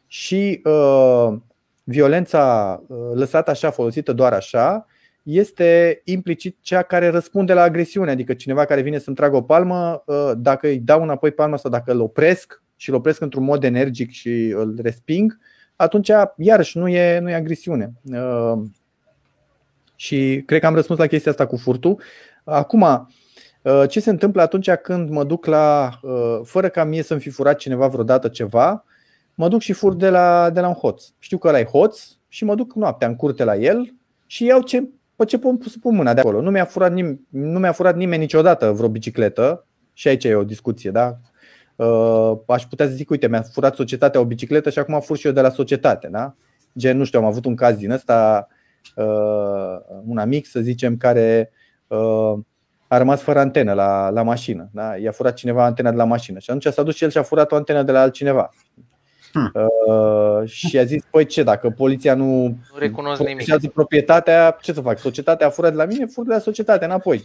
și 0.08 0.62
uh, 0.64 1.38
violența 1.84 2.74
uh, 2.88 2.98
lăsată 3.14 3.50
așa, 3.50 3.70
folosită 3.70 4.14
doar 4.14 4.34
așa, 4.34 4.86
este 5.24 6.02
implicit 6.04 6.58
cea 6.62 6.82
care 6.82 7.08
răspunde 7.08 7.54
la 7.54 7.62
agresiune, 7.62 8.12
adică 8.12 8.34
cineva 8.34 8.66
care 8.66 8.82
vine 8.82 8.98
să-mi 8.98 9.16
tragă 9.16 9.36
o 9.36 9.42
palmă, 9.42 10.04
uh, 10.06 10.32
dacă 10.38 10.68
îi 10.68 10.80
dau 10.80 11.02
înapoi 11.02 11.32
palma 11.32 11.58
sau 11.58 11.72
dacă 11.72 11.92
îl 11.92 12.02
opresc 12.02 12.64
și 12.76 12.90
îl 12.90 12.96
opresc 12.96 13.22
într-un 13.22 13.44
mod 13.44 13.64
energic 13.64 14.12
și 14.12 14.54
îl 14.56 14.80
resping, 14.82 15.38
atunci 15.76 16.12
iarăși 16.38 16.78
nu 16.78 16.88
e, 16.88 17.20
nu 17.20 17.30
e 17.30 17.34
agresiune. 17.34 17.92
Uh, 18.04 18.62
și 20.00 20.44
cred 20.46 20.60
că 20.60 20.66
am 20.66 20.76
răspuns 20.76 21.00
la 21.00 21.08
chestia 21.08 21.32
asta 21.32 21.46
cu 21.46 21.58
furtul. 21.58 22.02
Acum, 22.44 22.82
uh, 23.62 23.84
ce 23.90 24.00
se 24.00 24.10
întâmplă 24.10 24.42
atunci 24.42 24.72
când 24.72 25.10
mă 25.10 25.24
duc 25.24 25.46
la, 25.46 25.90
uh, 26.02 26.40
fără 26.44 26.70
ca 26.70 26.84
mie 26.84 27.04
să-mi 27.04 27.20
fi 27.20 27.30
furat 27.30 27.58
cineva 27.58 27.88
vreodată 27.88 28.28
ceva, 28.28 28.86
mă 29.36 29.48
duc 29.48 29.62
și 29.62 29.74
fur 29.74 29.94
de 29.94 30.10
la, 30.10 30.50
de 30.50 30.60
la 30.60 30.68
un 30.68 30.74
hoț. 30.74 31.04
Știu 31.20 31.38
că 31.38 31.48
ăla 31.48 31.60
e 31.60 31.64
hoț 31.64 32.02
și 32.28 32.44
mă 32.44 32.56
duc 32.56 32.76
noaptea 32.76 33.08
în 33.08 33.16
curte 33.16 33.44
la 33.44 33.56
el 33.56 33.94
și 34.26 34.46
iau 34.46 34.62
ce, 34.62 34.84
pe 35.16 35.26
ce 35.26 35.40
pot 35.40 35.64
să 35.64 35.78
pun 35.82 35.96
mâna 35.96 36.14
de 36.14 36.20
acolo. 36.20 36.42
Nu 36.42 36.52
mi-a 36.52 36.66
furat, 36.66 36.92
nim- 36.92 37.20
nu 37.30 37.60
mi-a 37.60 37.72
furat 37.72 37.96
nimeni 37.96 38.22
niciodată 38.22 38.72
vreo 38.72 38.90
bicicletă 38.90 39.66
și 39.94 40.08
aici 40.08 40.24
e 40.24 40.36
o 40.36 40.44
discuție, 40.44 40.92
da? 40.92 41.18
Uh, 41.76 42.38
aș 42.48 42.66
putea 42.66 42.86
să 42.86 42.92
zic, 42.92 43.10
uite, 43.10 43.28
mi-a 43.28 43.42
furat 43.42 43.76
societatea 43.76 44.20
o 44.20 44.26
bicicletă 44.26 44.70
și 44.70 44.80
acum 44.80 45.00
fur 45.00 45.18
și 45.18 45.28
eu 45.28 45.34
de 45.34 45.42
la 45.42 45.50
societate, 45.50 46.08
da? 46.12 46.36
Gen, 46.78 46.98
nu 46.98 47.04
știu, 47.04 47.20
am 47.20 47.26
avut 47.26 47.46
un 47.46 47.56
caz 47.56 47.78
din 47.78 47.92
ăsta, 47.92 48.48
Uh, 48.48 48.58
un 50.06 50.18
amic, 50.18 50.46
să 50.46 50.60
zicem, 50.60 50.98
care 50.98 51.52
uh, 51.88 52.34
a 52.88 52.98
rămas 52.98 53.22
fără 53.22 53.40
antenă 53.40 53.74
la, 53.74 54.10
la 54.10 54.24
mașină. 54.24 54.70
Da? 54.74 54.96
I-a 54.96 55.12
furat 55.12 55.34
cineva 55.34 55.66
antena 55.66 55.90
de 55.90 55.96
la 55.96 56.04
mașină 56.04 56.40
și 56.40 56.50
atunci 56.50 56.74
s-a 56.74 56.84
dus 56.84 56.96
și 56.96 57.04
el 57.04 57.10
și 57.10 57.18
a 57.18 57.24
furat 57.24 57.52
o 57.52 57.56
antenă 57.56 57.84
de 57.84 57.92
la 57.92 58.02
altcineva. 58.02 58.50
Hmm. 59.32 59.52
Uh, 59.54 60.50
și 60.50 60.78
a 60.78 60.84
zis, 60.84 61.04
păi 61.12 61.26
ce, 61.26 61.44
dacă 61.44 61.70
poliția 61.70 62.16
nu, 62.16 62.44
nu 62.44 62.58
recunosc 62.78 63.22
nimic. 63.22 63.72
proprietatea, 63.74 64.58
ce 64.62 64.74
să 64.74 64.82
fac? 64.82 64.98
Societatea 64.98 65.48
a 65.48 65.50
furat 65.50 65.72
de 65.72 65.78
la 65.78 65.86
mine, 65.86 66.06
fur 66.06 66.26
de 66.26 66.34
la 66.34 66.40
societate 66.40 66.86
înapoi. 66.86 67.24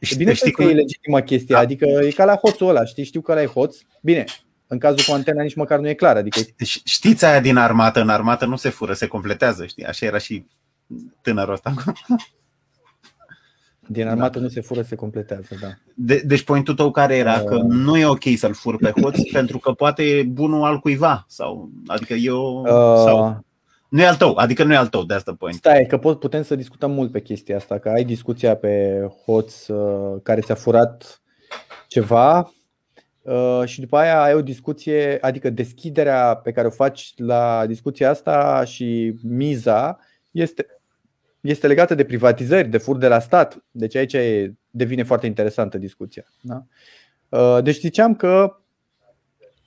Și 0.00 0.16
bine 0.16 0.32
știi 0.32 0.52
că 0.52 0.62
e 0.62 0.72
legitimă 0.72 1.20
chestia, 1.20 1.56
da. 1.56 1.62
adică 1.62 1.84
e 1.84 2.10
ca 2.10 2.24
la 2.24 2.36
hoțul 2.36 2.68
ăla, 2.68 2.84
știi, 2.84 3.04
știu 3.04 3.20
că 3.20 3.32
ăla 3.32 3.42
e 3.42 3.46
hoț. 3.46 3.76
Bine, 4.02 4.24
în 4.72 4.78
cazul 4.78 5.04
cu 5.06 5.12
antena 5.12 5.42
nici 5.42 5.54
măcar 5.54 5.78
nu 5.78 5.88
e 5.88 5.94
clar. 5.94 6.16
Adică... 6.16 6.40
Știți 6.84 7.24
aia 7.24 7.40
din 7.40 7.56
armată? 7.56 8.00
În 8.00 8.08
armată 8.08 8.46
nu 8.46 8.56
se 8.56 8.68
fură, 8.68 8.92
se 8.92 9.06
completează, 9.06 9.66
știi? 9.66 9.84
Așa 9.84 10.06
era 10.06 10.18
și 10.18 10.46
tânărul 11.20 11.52
ăsta. 11.52 11.74
Din 13.86 14.08
armată 14.08 14.38
da. 14.38 14.44
nu 14.44 14.50
se 14.50 14.60
fură, 14.60 14.82
se 14.82 14.94
completează, 14.94 15.56
da. 15.60 15.68
De, 15.94 16.22
deci 16.24 16.42
pointul 16.42 16.74
tău 16.74 16.90
care 16.90 17.16
era 17.16 17.40
uh... 17.40 17.44
că 17.44 17.56
nu 17.56 17.96
e 17.96 18.06
ok 18.06 18.22
să-l 18.36 18.54
fur 18.54 18.76
pe 18.76 18.92
hoț 19.00 19.18
pentru 19.32 19.58
că 19.58 19.72
poate 19.72 20.02
e 20.02 20.22
bunul 20.22 20.64
al 20.64 20.78
cuiva 20.78 21.24
sau 21.28 21.70
adică 21.86 22.14
eu 22.14 22.60
uh... 22.60 23.04
sau 23.04 23.44
Nu 23.88 24.00
e 24.00 24.06
al 24.06 24.16
tău, 24.16 24.34
adică 24.36 24.64
nu 24.64 24.72
e 24.72 24.76
al 24.76 24.86
tău, 24.86 25.04
de 25.04 25.14
asta 25.14 25.34
point. 25.34 25.54
Stai, 25.54 25.86
că 25.86 25.98
pot, 25.98 26.18
putem 26.18 26.42
să 26.42 26.54
discutăm 26.54 26.90
mult 26.90 27.12
pe 27.12 27.20
chestia 27.20 27.56
asta, 27.56 27.78
că 27.78 27.88
ai 27.88 28.04
discuția 28.04 28.56
pe 28.56 29.06
hoț 29.24 29.66
uh, 29.66 30.20
care 30.22 30.40
ți-a 30.40 30.54
furat 30.54 31.22
ceva 31.88 32.38
uh, 32.38 32.61
și 33.64 33.80
după 33.80 33.96
aia 33.96 34.22
ai 34.22 34.34
o 34.34 34.42
discuție, 34.42 35.18
adică 35.20 35.50
deschiderea 35.50 36.34
pe 36.34 36.52
care 36.52 36.66
o 36.66 36.70
faci 36.70 37.12
la 37.16 37.66
discuția 37.66 38.10
asta 38.10 38.64
și 38.64 39.14
miza 39.22 39.98
este, 40.30 40.66
este 41.40 41.66
legată 41.66 41.94
de 41.94 42.04
privatizări, 42.04 42.68
de 42.68 42.78
fur 42.78 42.96
de 42.96 43.08
la 43.08 43.18
stat. 43.18 43.64
Deci 43.70 43.94
aici 43.94 44.12
e, 44.12 44.54
devine 44.70 45.02
foarte 45.02 45.26
interesantă 45.26 45.78
discuția. 45.78 46.24
Da? 46.40 46.64
Uh, 47.28 47.62
deci 47.62 47.78
ziceam 47.78 48.14
că 48.14 48.56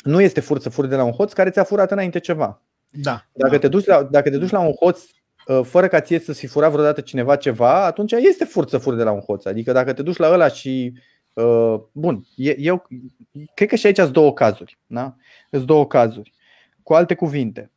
nu 0.03 0.21
este 0.21 0.39
fur 0.39 0.59
să 0.59 0.69
furi 0.69 0.89
de 0.89 0.95
la 0.95 1.03
un 1.03 1.11
hoț 1.11 1.33
care 1.33 1.49
ți-a 1.49 1.63
furat 1.63 1.91
înainte 1.91 2.19
ceva. 2.19 2.61
Da. 2.89 3.25
Dacă, 3.33 3.53
da. 3.53 3.59
te 3.59 3.67
duci 3.67 3.85
la, 3.85 4.03
dacă 4.03 4.29
te 4.29 4.37
duci 4.37 4.49
la 4.49 4.59
un 4.59 4.71
hoț 4.71 5.01
uh, 5.47 5.61
fără 5.63 5.87
ca 5.87 6.01
ție 6.01 6.19
să 6.19 6.33
fi 6.33 6.47
furat 6.47 6.71
vreodată 6.71 7.01
cineva 7.01 7.35
ceva, 7.35 7.85
atunci 7.85 8.11
este 8.11 8.45
furt 8.45 8.69
să 8.69 8.77
furi 8.77 8.97
de 8.97 9.03
la 9.03 9.11
un 9.11 9.19
hoț. 9.19 9.45
Adică 9.45 9.71
dacă 9.71 9.93
te 9.93 10.01
duci 10.01 10.17
la 10.17 10.31
ăla 10.31 10.47
și. 10.47 10.93
Uh, 10.93 11.01
bun, 11.91 12.25
eu 12.57 12.87
cred 13.53 13.69
că 13.69 13.75
și 13.75 13.85
aici 13.85 13.97
sunt 13.97 14.11
două 14.11 14.33
cazuri. 14.33 14.77
Da? 14.85 15.15
Sunt 15.51 15.65
două 15.65 15.87
cazuri. 15.87 16.33
Cu 16.83 16.93
alte 16.93 17.15
cuvinte. 17.15 17.71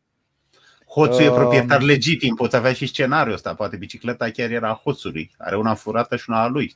Hoțul 0.86 1.20
uh, 1.20 1.26
e 1.26 1.30
proprietar 1.30 1.82
legitim, 1.82 2.34
poți 2.34 2.56
avea 2.56 2.72
și 2.72 2.86
scenariul 2.86 3.34
ăsta. 3.34 3.54
Poate 3.54 3.76
bicicleta 3.76 4.30
chiar 4.30 4.50
era 4.50 4.72
hoțului. 4.72 5.30
Are 5.38 5.56
una 5.56 5.74
furată 5.74 6.16
și 6.16 6.24
una 6.28 6.42
a 6.42 6.46
lui. 6.46 6.74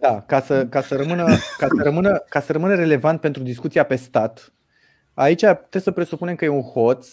Da, 0.00 0.20
ca 0.20 0.40
să, 0.40 0.66
ca 0.66 0.82
să, 0.82 0.96
rămână, 0.96 1.24
ca 1.58 1.66
să, 1.76 1.82
rămână, 1.82 2.24
ca 2.28 2.40
să 2.40 2.52
rămână 2.52 2.74
relevant 2.74 3.20
pentru 3.20 3.42
discuția 3.42 3.84
pe 3.84 3.96
stat, 3.96 4.52
aici 5.14 5.40
trebuie 5.40 5.82
să 5.82 5.90
presupunem 5.90 6.34
că 6.34 6.44
e 6.44 6.48
un 6.48 6.62
hoț 6.62 7.08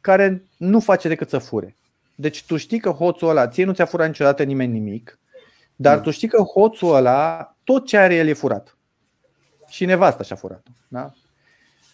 care 0.00 0.44
nu 0.56 0.80
face 0.80 1.08
decât 1.08 1.28
să 1.28 1.38
fure. 1.38 1.76
Deci 2.14 2.44
tu 2.44 2.56
știi 2.56 2.78
că 2.78 2.90
hoțul 2.90 3.28
ăla, 3.28 3.48
ție 3.48 3.64
nu 3.64 3.72
ți-a 3.72 3.84
furat 3.84 4.06
niciodată 4.06 4.42
nimeni 4.42 4.72
nimic, 4.72 5.18
dar 5.76 6.00
tu 6.00 6.10
știi 6.10 6.28
că 6.28 6.42
hoțul 6.42 6.94
ăla, 6.94 7.54
tot 7.64 7.86
ce 7.86 7.96
are 7.96 8.14
el 8.14 8.28
e 8.28 8.32
furat. 8.32 8.76
Și 9.68 9.84
nevasta 9.84 10.22
și-a 10.22 10.36
furat. 10.36 10.62
Da? 10.88 11.12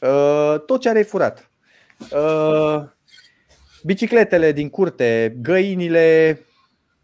Uh, 0.00 0.60
tot 0.66 0.80
ce 0.80 0.88
are 0.88 0.98
e 0.98 1.02
furat. 1.02 1.50
Uh, 2.12 2.82
bicicletele 3.82 4.52
din 4.52 4.68
curte, 4.68 5.36
găinile, 5.40 6.40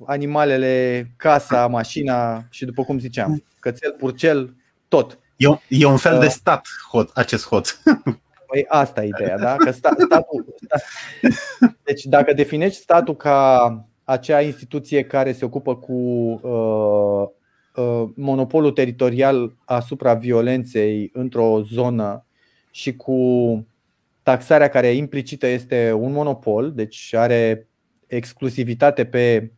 animalele, 0.07 1.07
casa, 1.17 1.67
mașina 1.67 2.45
și 2.51 2.65
după 2.65 2.85
cum 2.85 2.99
ziceam, 2.99 3.45
cățel, 3.61 3.93
purcel, 3.93 4.55
tot. 4.89 5.19
E 5.37 5.47
un, 5.47 5.59
e 5.69 5.85
un 5.85 5.97
fel 5.97 6.19
de 6.19 6.29
stat 6.29 6.67
hot, 6.91 7.11
acest 7.15 7.47
hoț. 7.47 7.71
Păi 8.47 8.65
asta 8.69 9.05
e 9.05 9.07
ideea, 9.07 9.39
da? 9.39 9.57
Că 9.57 9.71
sta, 9.71 9.91
statul, 10.05 10.55
stat, 10.65 10.85
deci 11.87 12.05
dacă 12.05 12.33
definești 12.33 12.81
statul 12.81 13.17
ca 13.17 13.71
acea 14.07 14.41
instituție 14.41 15.03
care 15.03 15.33
se 15.33 15.45
ocupă 15.45 15.77
cu 15.77 15.93
uh, 15.93 17.29
uh, 17.77 18.09
monopolul 18.15 18.71
teritorial 18.71 19.57
asupra 19.65 20.15
violenței 20.15 21.11
într-o 21.13 21.63
zonă 21.63 22.27
și 22.71 22.97
cu 22.97 23.17
taxarea 24.23 24.69
care 24.69 24.87
implicită 24.87 25.47
este 25.47 25.93
un 25.93 26.13
monopol, 26.13 26.73
deci 26.73 27.15
are 27.15 27.69
exclusivitate 28.07 29.05
pe 29.05 29.53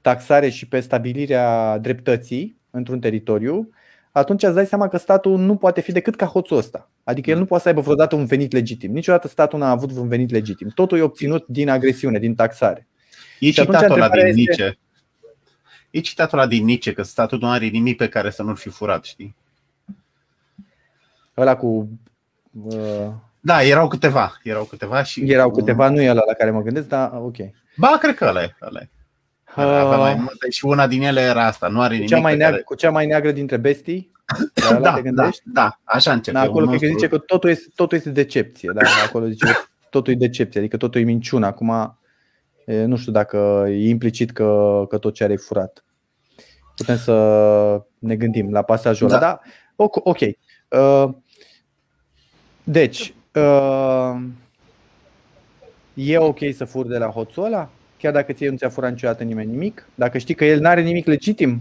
taxare 0.00 0.48
și 0.48 0.68
pe 0.68 0.80
stabilirea 0.80 1.78
dreptății 1.78 2.60
într-un 2.70 3.00
teritoriu, 3.00 3.68
atunci 4.12 4.42
îți 4.42 4.54
dai 4.54 4.66
seama 4.66 4.88
că 4.88 4.96
statul 4.96 5.38
nu 5.38 5.56
poate 5.56 5.80
fi 5.80 5.92
decât 5.92 6.16
ca 6.16 6.26
hoțul 6.26 6.56
ăsta. 6.56 6.90
Adică 7.04 7.30
el 7.30 7.38
nu 7.38 7.44
poate 7.44 7.62
să 7.62 7.68
aibă 7.68 7.80
vreodată 7.80 8.14
un 8.16 8.24
venit 8.24 8.52
legitim. 8.52 8.92
Niciodată 8.92 9.28
statul 9.28 9.58
n-a 9.58 9.70
avut 9.70 9.96
un 9.96 10.08
venit 10.08 10.30
legitim. 10.30 10.68
Totul 10.68 10.98
e 10.98 11.02
obținut 11.02 11.46
din 11.46 11.68
agresiune, 11.68 12.18
din 12.18 12.34
taxare. 12.34 12.86
E 13.46 13.50
citatul 13.50 14.00
ăla 14.00 14.08
din 14.08 14.34
Nice. 14.34 14.78
E 15.90 16.00
citatul 16.00 16.38
ăla 16.38 16.46
din 16.46 16.64
Nice, 16.64 16.92
că 16.92 17.02
statul 17.02 17.38
nu 17.38 17.50
are 17.50 17.66
nimic 17.66 17.96
pe 17.96 18.08
care 18.08 18.30
să 18.30 18.42
nu-l 18.42 18.56
fi 18.56 18.68
furat, 18.68 19.04
știi? 19.04 19.36
Ăla 21.36 21.56
cu... 21.56 21.88
Uh... 22.52 23.08
Da, 23.40 23.62
erau 23.62 23.88
câteva. 23.88 24.40
Erau 24.42 24.64
câteva 24.64 25.02
și... 25.02 25.30
Erau 25.30 25.50
câteva, 25.50 25.88
nu 25.88 26.00
e 26.00 26.10
ăla 26.10 26.22
la 26.26 26.32
care 26.32 26.50
mă 26.50 26.62
gândesc, 26.62 26.88
dar 26.88 27.10
ok. 27.14 27.36
Ba, 27.76 27.98
cred 28.00 28.14
că 28.14 28.24
ăla 28.24 28.42
e. 28.42 28.56
Ăla 28.62 28.80
e. 28.80 28.88
Avea 29.54 29.96
mai 29.96 30.14
multe 30.14 30.50
și 30.50 30.64
una 30.64 30.86
din 30.86 31.02
ele 31.02 31.20
era 31.20 31.46
asta, 31.46 31.68
nu 31.68 31.80
are 31.80 31.94
nimic. 31.94 32.08
Cea 32.08 32.20
mai 32.20 32.36
neagră, 32.36 32.50
care... 32.50 32.62
Cu 32.62 32.74
cea 32.74 32.90
mai 32.90 33.06
neagră 33.06 33.30
dintre 33.30 33.56
bestii? 33.56 34.12
da, 34.70 34.78
da, 34.80 35.00
da, 35.04 35.30
da, 35.44 35.80
așa 35.84 36.12
începe. 36.12 36.36
Da, 36.36 36.42
acolo 36.42 36.66
cred 36.66 36.80
că 36.80 36.86
zice 36.86 37.08
că 37.08 37.18
totul 37.18 37.50
este, 37.50 37.66
totul 37.74 37.96
este 37.96 38.10
decepție. 38.10 38.70
Da? 38.74 38.80
Acolo 39.06 39.28
zice 39.28 39.44
că 39.46 39.52
totul 39.90 40.12
e 40.12 40.16
decepție, 40.16 40.60
adică 40.60 40.76
totul 40.76 41.00
e 41.00 41.04
minciună. 41.04 41.46
Acum 41.46 41.96
nu 42.64 42.96
știu 42.96 43.12
dacă 43.12 43.64
e 43.68 43.88
implicit 43.88 44.30
că, 44.30 44.84
că 44.88 44.98
tot 44.98 45.14
ce 45.14 45.24
are 45.24 45.32
e 45.32 45.36
furat. 45.36 45.84
Putem 46.76 46.96
să 46.96 47.82
ne 47.98 48.16
gândim 48.16 48.52
la 48.52 48.62
pasajul 48.62 49.08
da. 49.08 49.16
ăla. 49.16 49.26
Da, 49.26 49.40
ok. 50.04 50.20
Uh, 50.20 51.14
deci, 52.64 53.14
uh, 53.34 54.22
e 55.94 56.18
ok 56.18 56.38
să 56.54 56.64
fur 56.64 56.86
de 56.86 56.98
la 56.98 57.06
hoțul 57.06 57.44
ăla? 57.44 57.70
chiar 58.02 58.12
dacă 58.12 58.32
ție 58.32 58.48
nu 58.48 58.56
ți-a 58.56 58.68
furat 58.68 58.90
niciodată 58.90 59.22
nimeni 59.22 59.50
nimic, 59.50 59.88
dacă 59.94 60.18
știi 60.18 60.34
că 60.34 60.44
el 60.44 60.60
nu 60.60 60.68
are 60.68 60.80
nimic 60.80 61.06
legitim? 61.06 61.60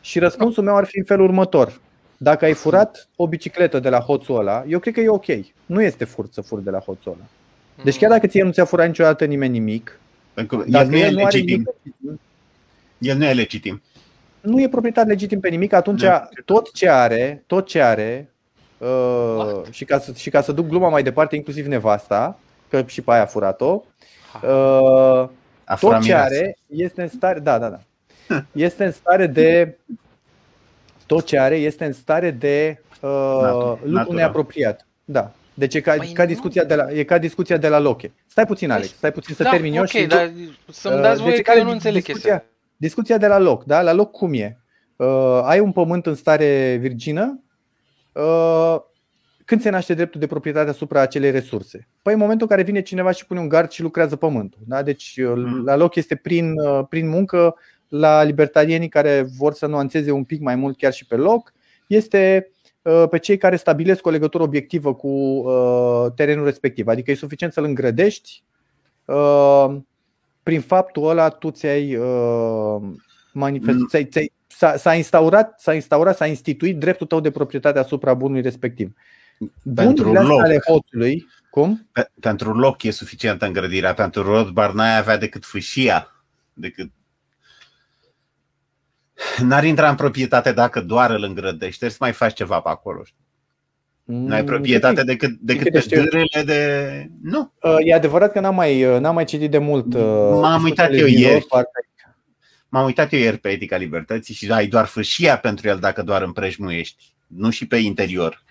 Și 0.00 0.18
răspunsul 0.18 0.64
meu 0.64 0.76
ar 0.76 0.84
fi 0.84 0.98
în 0.98 1.04
felul 1.04 1.24
următor. 1.24 1.80
Dacă 2.16 2.44
ai 2.44 2.52
furat 2.52 3.08
o 3.16 3.26
bicicletă 3.26 3.78
de 3.78 3.88
la 3.88 4.00
hoțul 4.00 4.38
ăla, 4.38 4.64
eu 4.68 4.78
cred 4.78 4.94
că 4.94 5.00
e 5.00 5.08
ok. 5.08 5.26
Nu 5.66 5.82
este 5.82 6.04
furt 6.04 6.32
să 6.32 6.40
furi 6.40 6.64
de 6.64 6.70
la 6.70 6.78
hoțul 6.78 7.12
ăla. 7.12 7.24
Deci 7.84 7.98
chiar 7.98 8.10
dacă 8.10 8.26
ție 8.26 8.42
nu 8.42 8.50
ți-a 8.50 8.64
furat 8.64 8.86
niciodată 8.86 9.24
nimeni 9.24 9.52
nimic, 9.52 10.00
Pentru 10.38 10.64
el 10.68 10.88
nu 10.88 10.96
el 10.96 11.18
e 11.18 11.22
legitim. 11.22 11.74
Nimic, 11.98 12.20
el 12.98 13.16
nu 13.16 13.24
e 13.24 13.32
legitim. 13.32 13.82
Nu 14.40 14.60
e 14.60 14.68
proprietar 14.68 15.06
legitim 15.06 15.40
pe 15.40 15.48
nimic, 15.48 15.72
atunci 15.72 16.04
tot 16.44 16.72
ce 16.72 16.88
are, 16.88 17.42
tot 17.46 17.66
ce 17.66 17.80
are, 17.80 18.30
uh, 18.78 19.62
și, 19.70 19.84
ca 19.84 19.98
să, 19.98 20.12
și 20.12 20.30
ca 20.30 20.40
să 20.40 20.52
duc 20.52 20.66
gluma 20.66 20.88
mai 20.88 21.02
departe, 21.02 21.36
inclusiv 21.36 21.66
nevasta, 21.66 22.38
că 22.68 22.84
și 22.86 23.02
pe 23.02 23.10
aia 23.12 23.22
a 23.22 23.26
furat-o, 23.26 23.82
uh, 24.42 25.28
tot 25.80 26.00
ce 26.02 26.14
are 26.14 26.58
este 26.66 27.02
în 27.02 27.08
stare, 27.08 27.40
da, 27.40 27.58
da, 27.58 27.68
da. 27.68 27.80
Este 28.52 28.84
în 28.84 28.92
stare 28.92 29.26
de 29.26 29.78
tot 31.06 31.24
ce 31.24 31.38
are 31.38 31.56
este 31.56 31.84
în 31.84 31.92
stare 31.92 32.30
de 32.30 32.82
uh, 33.00 33.72
lucru 33.82 34.12
neapropiat. 34.12 34.86
Da. 35.04 35.32
Deci 35.58 35.74
e 35.74 35.80
ca, 35.80 35.94
păi 35.96 36.12
ca 36.12 36.26
discuția 36.26 36.64
de 36.64 36.74
la, 36.74 36.92
e 36.92 37.04
ca 37.04 37.18
discuția 37.18 37.56
de 37.56 37.68
la 37.68 37.78
Loche. 37.78 38.12
Stai 38.26 38.46
puțin, 38.46 38.70
Alex, 38.70 38.88
stai 38.88 39.12
puțin 39.12 39.34
să 39.34 39.42
da, 39.42 39.50
termin 39.50 39.74
eu 39.74 39.82
okay, 39.82 40.00
și 40.00 40.06
dar 40.06 40.32
să-mi 40.70 41.00
dați 41.00 41.16
uh, 41.16 41.22
voie 41.22 41.34
deci 41.34 41.44
că 41.44 41.58
eu 41.58 41.64
nu 41.64 41.70
înțeleg 41.70 42.04
discuția, 42.04 42.30
chestia. 42.30 42.52
Discuția 42.76 43.18
de 43.18 43.26
la 43.26 43.38
loc, 43.38 43.64
da? 43.64 43.82
La 43.82 43.92
loc 43.92 44.10
cum 44.10 44.34
e? 44.34 44.58
Uh, 44.96 45.40
ai 45.42 45.60
un 45.60 45.72
pământ 45.72 46.06
în 46.06 46.14
stare 46.14 46.76
virgină, 46.80 47.42
uh, 48.12 48.76
când 49.44 49.60
se 49.60 49.70
naște 49.70 49.94
dreptul 49.94 50.20
de 50.20 50.26
proprietate 50.26 50.70
asupra 50.70 51.00
acelei 51.00 51.30
resurse? 51.30 51.88
Păi 52.02 52.12
în 52.12 52.18
momentul 52.18 52.46
în 52.50 52.56
care 52.56 52.66
vine 52.66 52.82
cineva 52.82 53.10
și 53.10 53.26
pune 53.26 53.40
un 53.40 53.48
gard 53.48 53.70
și 53.70 53.82
lucrează 53.82 54.16
pământul. 54.16 54.60
Da? 54.66 54.82
Deci 54.82 55.14
mm. 55.18 55.64
la 55.64 55.76
loc 55.76 55.94
este 55.94 56.14
prin, 56.14 56.52
uh, 56.52 56.84
prin 56.88 57.08
muncă, 57.08 57.54
la 57.88 58.22
libertarienii 58.22 58.88
care 58.88 59.26
vor 59.38 59.52
să 59.52 59.66
nuanțeze 59.66 60.10
un 60.10 60.24
pic 60.24 60.40
mai 60.40 60.54
mult 60.54 60.76
chiar 60.76 60.92
și 60.92 61.06
pe 61.06 61.16
loc, 61.16 61.52
este 61.86 62.46
uh, 62.46 62.57
pe 63.10 63.18
cei 63.18 63.36
care 63.36 63.56
stabilesc 63.56 64.06
o 64.06 64.10
legătură 64.10 64.42
obiectivă 64.42 64.94
cu 64.94 65.08
uh, 65.08 66.06
terenul 66.14 66.44
respectiv. 66.44 66.86
Adică 66.86 67.10
e 67.10 67.14
suficient 67.14 67.52
să-l 67.52 67.64
îngrădești. 67.64 68.42
Prin 70.42 70.60
faptul 70.60 71.08
ăla 71.08 71.28
tu 71.28 71.50
ți-ai 71.50 71.98
manifestat, 73.32 73.80
mm. 73.80 73.86
ți-ai, 73.86 74.04
ți-ai, 74.04 74.32
s-a, 74.46 74.76
s-a 74.76 74.94
instaurat, 74.94 75.60
s-a 75.60 75.74
instaurat, 75.74 76.16
s-a 76.16 76.26
instituit 76.26 76.78
dreptul 76.78 77.06
tău 77.06 77.20
de 77.20 77.30
proprietate 77.30 77.78
asupra 77.78 78.14
bunului 78.14 78.42
respectiv. 78.42 78.92
Pentru 79.74 80.12
loc. 80.12 80.40
Ale 80.40 80.58
hoțului, 80.66 81.26
cum? 81.50 81.88
Pe, 81.92 82.10
pentru 82.20 82.54
loc 82.54 82.82
e 82.82 82.90
suficientă 82.90 83.46
îngrădirea. 83.46 83.94
Pentru 83.94 84.22
Rothbard 84.22 84.74
n-ai 84.74 84.98
avea 84.98 85.16
decât 85.16 85.44
fâșia. 85.44 86.24
Decât... 86.52 86.90
N-ar 89.42 89.64
intra 89.64 89.88
în 89.88 89.94
proprietate 89.94 90.52
dacă 90.52 90.80
doar 90.80 91.10
îl 91.10 91.22
îngrădești. 91.22 91.76
Trebuie 91.76 91.90
să 91.90 91.96
mai 92.00 92.12
faci 92.12 92.34
ceva 92.34 92.60
pe 92.60 92.68
acolo. 92.68 93.02
Nu 94.04 94.34
ai 94.34 94.40
mm, 94.40 94.46
proprietate 94.46 95.02
decât, 95.02 95.30
decât 95.40 95.86
pe 95.86 95.94
dârele 95.94 96.42
de... 96.44 97.10
Nu. 97.22 97.52
Uh, 97.62 97.76
e 97.78 97.94
adevărat 97.94 98.32
că 98.32 98.40
n-am 98.40 98.54
mai, 98.54 98.84
uh, 98.84 99.00
n-am 99.00 99.14
mai 99.14 99.24
citit 99.24 99.50
de 99.50 99.58
mult. 99.58 99.94
Uh, 99.94 100.02
M-am 100.40 100.62
uitat 100.62 100.94
eu 100.94 101.06
ieri. 101.06 101.46
M-am 102.68 102.84
uitat 102.84 103.12
eu 103.12 103.18
ieri 103.18 103.38
pe 103.38 103.48
Etica 103.48 103.76
Libertății 103.76 104.34
și 104.34 104.50
ai 104.50 104.66
doar 104.66 104.84
fâșia 104.84 105.38
pentru 105.38 105.68
el 105.68 105.78
dacă 105.78 106.02
doar 106.02 106.22
împrejmuiești. 106.22 107.14
Nu 107.26 107.50
și 107.50 107.66
pe 107.66 107.76
interior. 107.76 108.44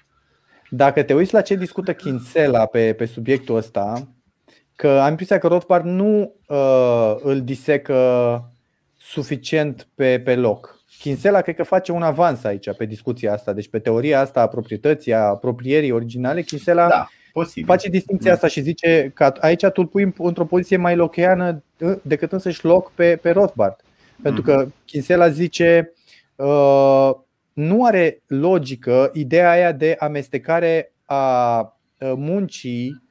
Dacă 0.69 1.03
te 1.03 1.13
uiți 1.13 1.33
la 1.33 1.41
ce 1.41 1.55
discută 1.55 1.93
Kinsella 1.93 2.65
pe, 2.65 2.93
pe 2.93 3.05
subiectul 3.05 3.55
ăsta, 3.55 4.07
că 4.75 4.87
am 4.87 5.09
impresia 5.09 5.37
că 5.37 5.47
Rothbard 5.47 5.85
nu 5.85 6.35
uh, 6.47 7.15
îl 7.19 7.41
disecă 7.41 7.95
suficient 9.09 9.87
pe, 9.95 10.19
pe 10.19 10.35
loc. 10.35 10.79
Kinsella 10.99 11.41
cred 11.41 11.55
că 11.55 11.63
face 11.63 11.91
un 11.91 12.01
avans 12.01 12.43
aici 12.43 12.75
pe 12.77 12.85
discuția 12.85 13.33
asta, 13.33 13.53
deci 13.53 13.69
pe 13.69 13.79
teoria 13.79 14.19
asta 14.19 14.41
a 14.41 14.47
proprietății, 14.47 15.13
a 15.13 15.19
apropierii 15.19 15.91
originale, 15.91 16.41
Kinsella 16.41 16.87
da. 16.87 17.07
Posibil. 17.33 17.65
face 17.65 17.89
distinția 17.89 18.33
asta 18.33 18.47
și 18.47 18.61
zice 18.61 19.11
că 19.13 19.33
aici 19.39 19.65
tu 19.65 19.81
îl 19.81 19.85
pui 19.85 20.13
într-o 20.17 20.45
poziție 20.45 20.77
mai 20.77 20.95
locheană 20.95 21.63
decât 22.01 22.31
însăși 22.31 22.65
loc 22.65 22.91
pe, 22.91 23.15
pe 23.15 23.31
Rothbard. 23.31 23.75
Pentru 24.21 24.41
că 24.41 24.67
Kinsella 24.85 25.29
zice 25.29 25.93
uh, 26.35 27.11
nu 27.53 27.85
are 27.85 28.21
logică 28.27 29.11
ideea 29.13 29.51
aia 29.51 29.71
de 29.71 29.95
amestecare 29.99 30.93
a 31.05 31.61
muncii 31.99 33.01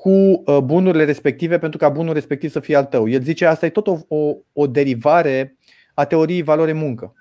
cu 0.00 0.42
bunurile 0.60 1.04
respective 1.04 1.58
pentru 1.58 1.78
ca 1.78 1.88
bunul 1.88 2.14
respectiv 2.14 2.50
să 2.50 2.60
fie 2.60 2.76
al 2.76 2.84
tău. 2.84 3.08
El 3.08 3.22
zice 3.22 3.46
asta 3.46 3.66
e 3.66 3.70
tot 3.70 3.86
o, 3.86 3.98
o, 4.08 4.36
o 4.52 4.66
derivare 4.66 5.56
a 5.94 6.04
teoriei 6.04 6.42
valoare 6.42 6.72
muncă. 6.72 7.14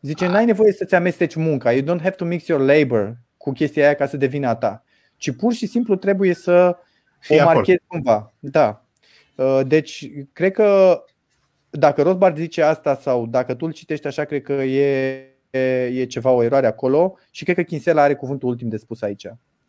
Zice, 0.00 0.26
n-ai 0.26 0.44
nevoie 0.44 0.72
să-ți 0.72 0.94
amesteci 0.94 1.34
munca. 1.34 1.72
You 1.72 1.82
don't 1.82 2.02
have 2.02 2.14
to 2.14 2.24
mix 2.24 2.46
your 2.46 2.60
labor 2.60 3.16
cu 3.36 3.52
chestia 3.52 3.84
aia 3.84 3.94
ca 3.94 4.06
să 4.06 4.16
devină 4.16 4.48
a 4.48 4.54
ta. 4.54 4.84
Ci 5.16 5.30
pur 5.30 5.52
și 5.52 5.66
simplu 5.66 5.96
trebuie 5.96 6.34
să 6.34 6.76
Fii 7.18 7.40
o 7.40 7.44
marchezi 7.44 7.82
cumva. 7.86 8.34
Da. 8.38 8.84
Deci, 9.66 10.10
cred 10.32 10.52
că 10.52 11.00
dacă 11.70 12.02
Rothbard 12.02 12.36
zice 12.36 12.62
asta 12.62 12.94
sau 12.94 13.26
dacă 13.26 13.54
tu 13.54 13.66
îl 13.66 13.72
citești 13.72 14.06
așa, 14.06 14.24
cred 14.24 14.42
că 14.42 14.52
e, 14.52 15.34
e 15.92 16.04
ceva, 16.04 16.30
o 16.30 16.42
eroare 16.42 16.66
acolo 16.66 17.18
și 17.30 17.44
cred 17.44 17.56
că 17.56 17.62
Kinsella 17.62 18.02
are 18.02 18.14
cuvântul 18.14 18.48
ultim 18.48 18.68
de 18.68 18.76
spus 18.76 19.02
aici. 19.02 19.26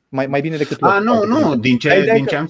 Mai, 0.09 0.27
mai 0.27 0.41
bine 0.41 0.57
decât 0.57 0.77
A, 0.81 0.99
nu, 0.99 1.25
nu, 1.25 1.55
din 1.55 1.77
ce, 1.77 2.11
din, 2.13 2.25
ce 2.25 2.35
am, 2.35 2.47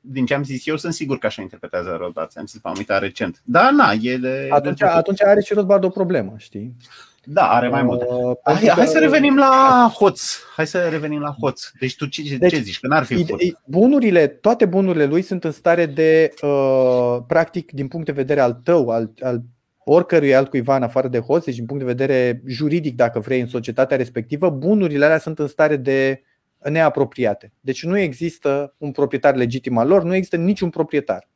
din 0.00 0.26
ce 0.26 0.34
am 0.34 0.44
zis 0.44 0.66
eu, 0.66 0.76
sunt 0.76 0.92
sigur 0.92 1.18
că 1.18 1.26
așa 1.26 1.42
interpretează 1.42 1.96
Rothbard. 2.00 2.30
Am 2.34 2.46
zis, 2.46 2.60
m-am 2.62 2.74
uitat 2.76 3.00
recent. 3.00 3.42
Da, 3.44 3.70
na, 3.70 3.92
e 4.00 4.16
de... 4.16 4.48
Atunci, 4.50 4.78
de 4.78 4.86
atunci 4.86 5.22
are 5.22 5.40
și 5.40 5.54
Rothbard 5.54 5.84
o 5.84 5.88
problemă, 5.88 6.34
știi? 6.36 6.76
Da, 7.24 7.50
are 7.50 7.68
mai 7.68 7.82
multe. 7.82 8.04
Uh, 8.08 8.36
hai, 8.44 8.68
hai 8.68 8.86
să 8.86 8.98
revenim 8.98 9.36
la 9.36 9.92
hoț. 9.94 10.22
Hai 10.56 10.66
să 10.66 10.88
revenim 10.88 11.20
la 11.20 11.36
hoț. 11.40 11.70
Deci 11.80 11.96
tu 11.96 12.06
ce, 12.06 12.36
deci, 12.36 12.50
ce 12.50 12.60
zici? 12.60 12.80
Că 12.80 12.86
n-ar 12.86 13.04
fi 13.04 13.26
hoț. 13.30 13.42
Bunurile, 13.64 14.26
toate 14.26 14.64
bunurile 14.64 15.04
lui 15.04 15.22
sunt 15.22 15.44
în 15.44 15.50
stare 15.50 15.86
de, 15.86 16.34
uh, 16.42 17.18
practic, 17.26 17.72
din 17.72 17.88
punct 17.88 18.06
de 18.06 18.12
vedere 18.12 18.40
al 18.40 18.60
tău, 18.64 18.88
al, 18.88 19.12
al 19.20 19.42
oricărui 19.84 20.34
altcuiva 20.34 20.76
în 20.76 20.82
afară 20.82 21.08
de 21.08 21.18
hoț, 21.18 21.44
deci 21.44 21.56
din 21.56 21.66
punct 21.66 21.84
de 21.84 21.92
vedere 21.92 22.42
juridic, 22.46 22.96
dacă 22.96 23.20
vrei, 23.20 23.40
în 23.40 23.46
societatea 23.46 23.96
respectivă, 23.96 24.50
bunurile 24.50 25.04
alea 25.04 25.18
sunt 25.18 25.38
în 25.38 25.46
stare 25.46 25.76
de 25.76 26.22
neapropiate. 26.70 27.52
Deci 27.60 27.84
nu 27.84 27.98
există 27.98 28.74
un 28.78 28.90
proprietar 28.92 29.34
legitim 29.34 29.78
al 29.78 29.88
lor, 29.88 30.02
nu 30.02 30.14
există 30.14 30.36
niciun 30.36 30.70
proprietar. 30.70 31.28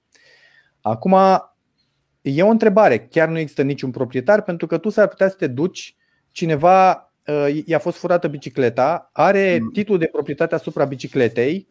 Acum, 0.80 1.14
E 2.34 2.42
o 2.42 2.48
întrebare. 2.48 2.98
Chiar 2.98 3.28
nu 3.28 3.38
există 3.38 3.62
niciun 3.62 3.90
proprietar 3.90 4.42
pentru 4.42 4.66
că 4.66 4.78
tu 4.78 4.88
s-ar 4.88 5.08
putea 5.08 5.28
să 5.28 5.34
te 5.38 5.46
duci, 5.46 5.96
cineva 6.30 7.12
uh, 7.26 7.62
i-a 7.64 7.78
fost 7.78 7.96
furată 7.96 8.28
bicicleta, 8.28 9.10
are 9.12 9.58
mm. 9.60 9.70
titlul 9.70 9.98
de 9.98 10.06
proprietate 10.06 10.54
asupra 10.54 10.84
bicicletei, 10.84 11.68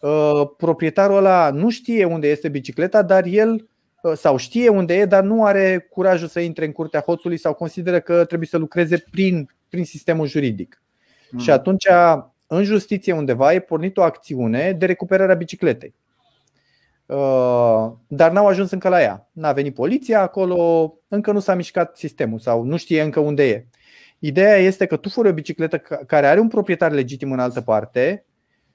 uh, 0.00 0.42
proprietarul 0.56 1.16
ăla 1.16 1.50
nu 1.50 1.70
știe 1.70 2.04
unde 2.04 2.28
este 2.28 2.48
bicicleta, 2.48 3.02
dar 3.02 3.24
el 3.24 3.68
uh, 4.02 4.12
sau 4.16 4.36
știe 4.36 4.68
unde 4.68 4.94
e, 4.94 5.04
dar 5.04 5.22
nu 5.22 5.44
are 5.44 5.86
curajul 5.90 6.28
să 6.28 6.40
intre 6.40 6.64
în 6.64 6.72
curtea 6.72 7.00
hoțului 7.00 7.38
sau 7.38 7.54
consideră 7.54 8.00
că 8.00 8.24
trebuie 8.24 8.48
să 8.48 8.58
lucreze 8.58 9.04
prin, 9.10 9.50
prin 9.68 9.84
sistemul 9.84 10.26
juridic. 10.26 10.82
Mm. 11.30 11.38
Și 11.38 11.50
atunci, 11.50 11.86
în 12.46 12.64
justiție 12.64 13.12
undeva, 13.12 13.52
e 13.52 13.60
pornit 13.60 13.96
o 13.96 14.02
acțiune 14.02 14.72
de 14.72 14.86
recuperare 14.86 15.32
a 15.32 15.36
bicicletei. 15.36 15.94
Uh, 17.06 17.92
dar 18.06 18.30
n-au 18.30 18.46
ajuns 18.46 18.70
încă 18.70 18.88
la 18.88 19.02
ea. 19.02 19.28
N-a 19.32 19.52
venit 19.52 19.74
poliția 19.74 20.20
acolo, 20.20 20.94
încă 21.08 21.32
nu 21.32 21.38
s-a 21.38 21.54
mișcat 21.54 21.96
sistemul 21.96 22.38
sau 22.38 22.62
nu 22.62 22.76
știe 22.76 23.02
încă 23.02 23.20
unde 23.20 23.48
e. 23.48 23.66
Ideea 24.18 24.56
este 24.56 24.86
că 24.86 24.96
tu 24.96 25.08
furi 25.08 25.28
o 25.28 25.32
bicicletă 25.32 25.78
care 26.06 26.26
are 26.26 26.40
un 26.40 26.48
proprietar 26.48 26.92
legitim 26.92 27.32
în 27.32 27.38
altă 27.38 27.60
parte 27.60 28.24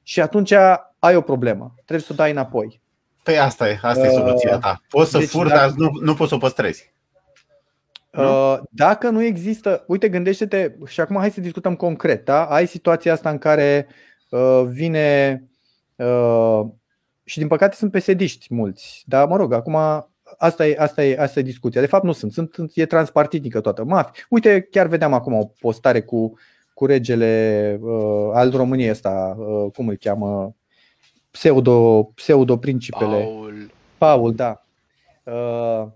și 0.04 0.22
atunci 0.22 0.52
ai 1.00 1.16
o 1.16 1.22
problemă. 1.22 1.74
Trebuie 1.76 2.06
să 2.06 2.12
o 2.12 2.16
dai 2.16 2.32
înapoi. 2.32 2.82
Păi 3.24 3.40
asta 3.40 3.70
e, 3.70 3.80
asta 3.82 4.06
e 4.06 4.10
uh, 4.10 4.14
soluția 4.14 4.58
ta. 4.58 4.82
Poți 4.90 5.12
să 5.12 5.18
deci, 5.18 5.28
furi, 5.28 5.50
dar 5.50 5.70
nu, 5.70 5.90
nu 6.02 6.14
poți 6.14 6.30
să 6.30 6.36
o 6.36 6.38
păstrezi. 6.38 6.94
Uh, 8.18 8.58
dacă 8.70 9.10
nu 9.10 9.24
există, 9.24 9.84
uite, 9.88 10.10
gândește-te, 10.10 10.76
și 10.86 11.00
acum 11.00 11.16
hai 11.18 11.32
să 11.32 11.42
discutăm 11.42 11.76
concret. 11.76 12.26
Da? 12.26 12.46
Ai 12.46 12.68
situația 12.68 13.14
asta 13.14 13.30
în 13.30 13.38
care 13.38 13.88
vine 14.68 15.44
și 17.24 17.38
din 17.38 17.48
păcate 17.48 17.76
sunt 17.76 17.92
pesediști 17.92 18.54
mulți. 18.54 19.04
Dar 19.06 19.28
mă 19.28 19.36
rog, 19.36 19.54
acum 19.54 19.76
asta 20.38 20.68
e, 20.68 20.76
asta 20.78 21.04
e, 21.04 21.18
asta 21.20 21.40
e 21.40 21.44
discuția. 21.44 21.82
De 21.82 21.88
fapt 21.88 22.04
nu 22.04 22.12
sunt, 22.12 22.32
sunt 22.32 22.72
e 22.74 22.86
transpartidnică 22.86 23.62
toată. 23.62 23.84
Mafi. 23.84 24.26
Uite, 24.30 24.68
chiar 24.72 24.88
vedeam 24.88 25.14
acum 25.14 25.34
o 25.34 25.46
postare 25.60 26.02
cu, 26.02 26.34
cu 26.74 26.86
regele 26.86 27.78
uh, 27.82 28.30
al 28.34 28.52
României 28.52 28.90
ăsta, 28.90 29.36
uh, 29.38 29.72
cum 29.74 29.88
îl 29.88 29.96
cheamă, 29.96 30.56
pseudo, 31.32 32.04
pseudo 32.04 32.58
principele. 32.58 33.22
Paul. 33.22 33.72
Paul, 33.98 34.34
da. 34.34 34.66
Uh, 35.24 35.88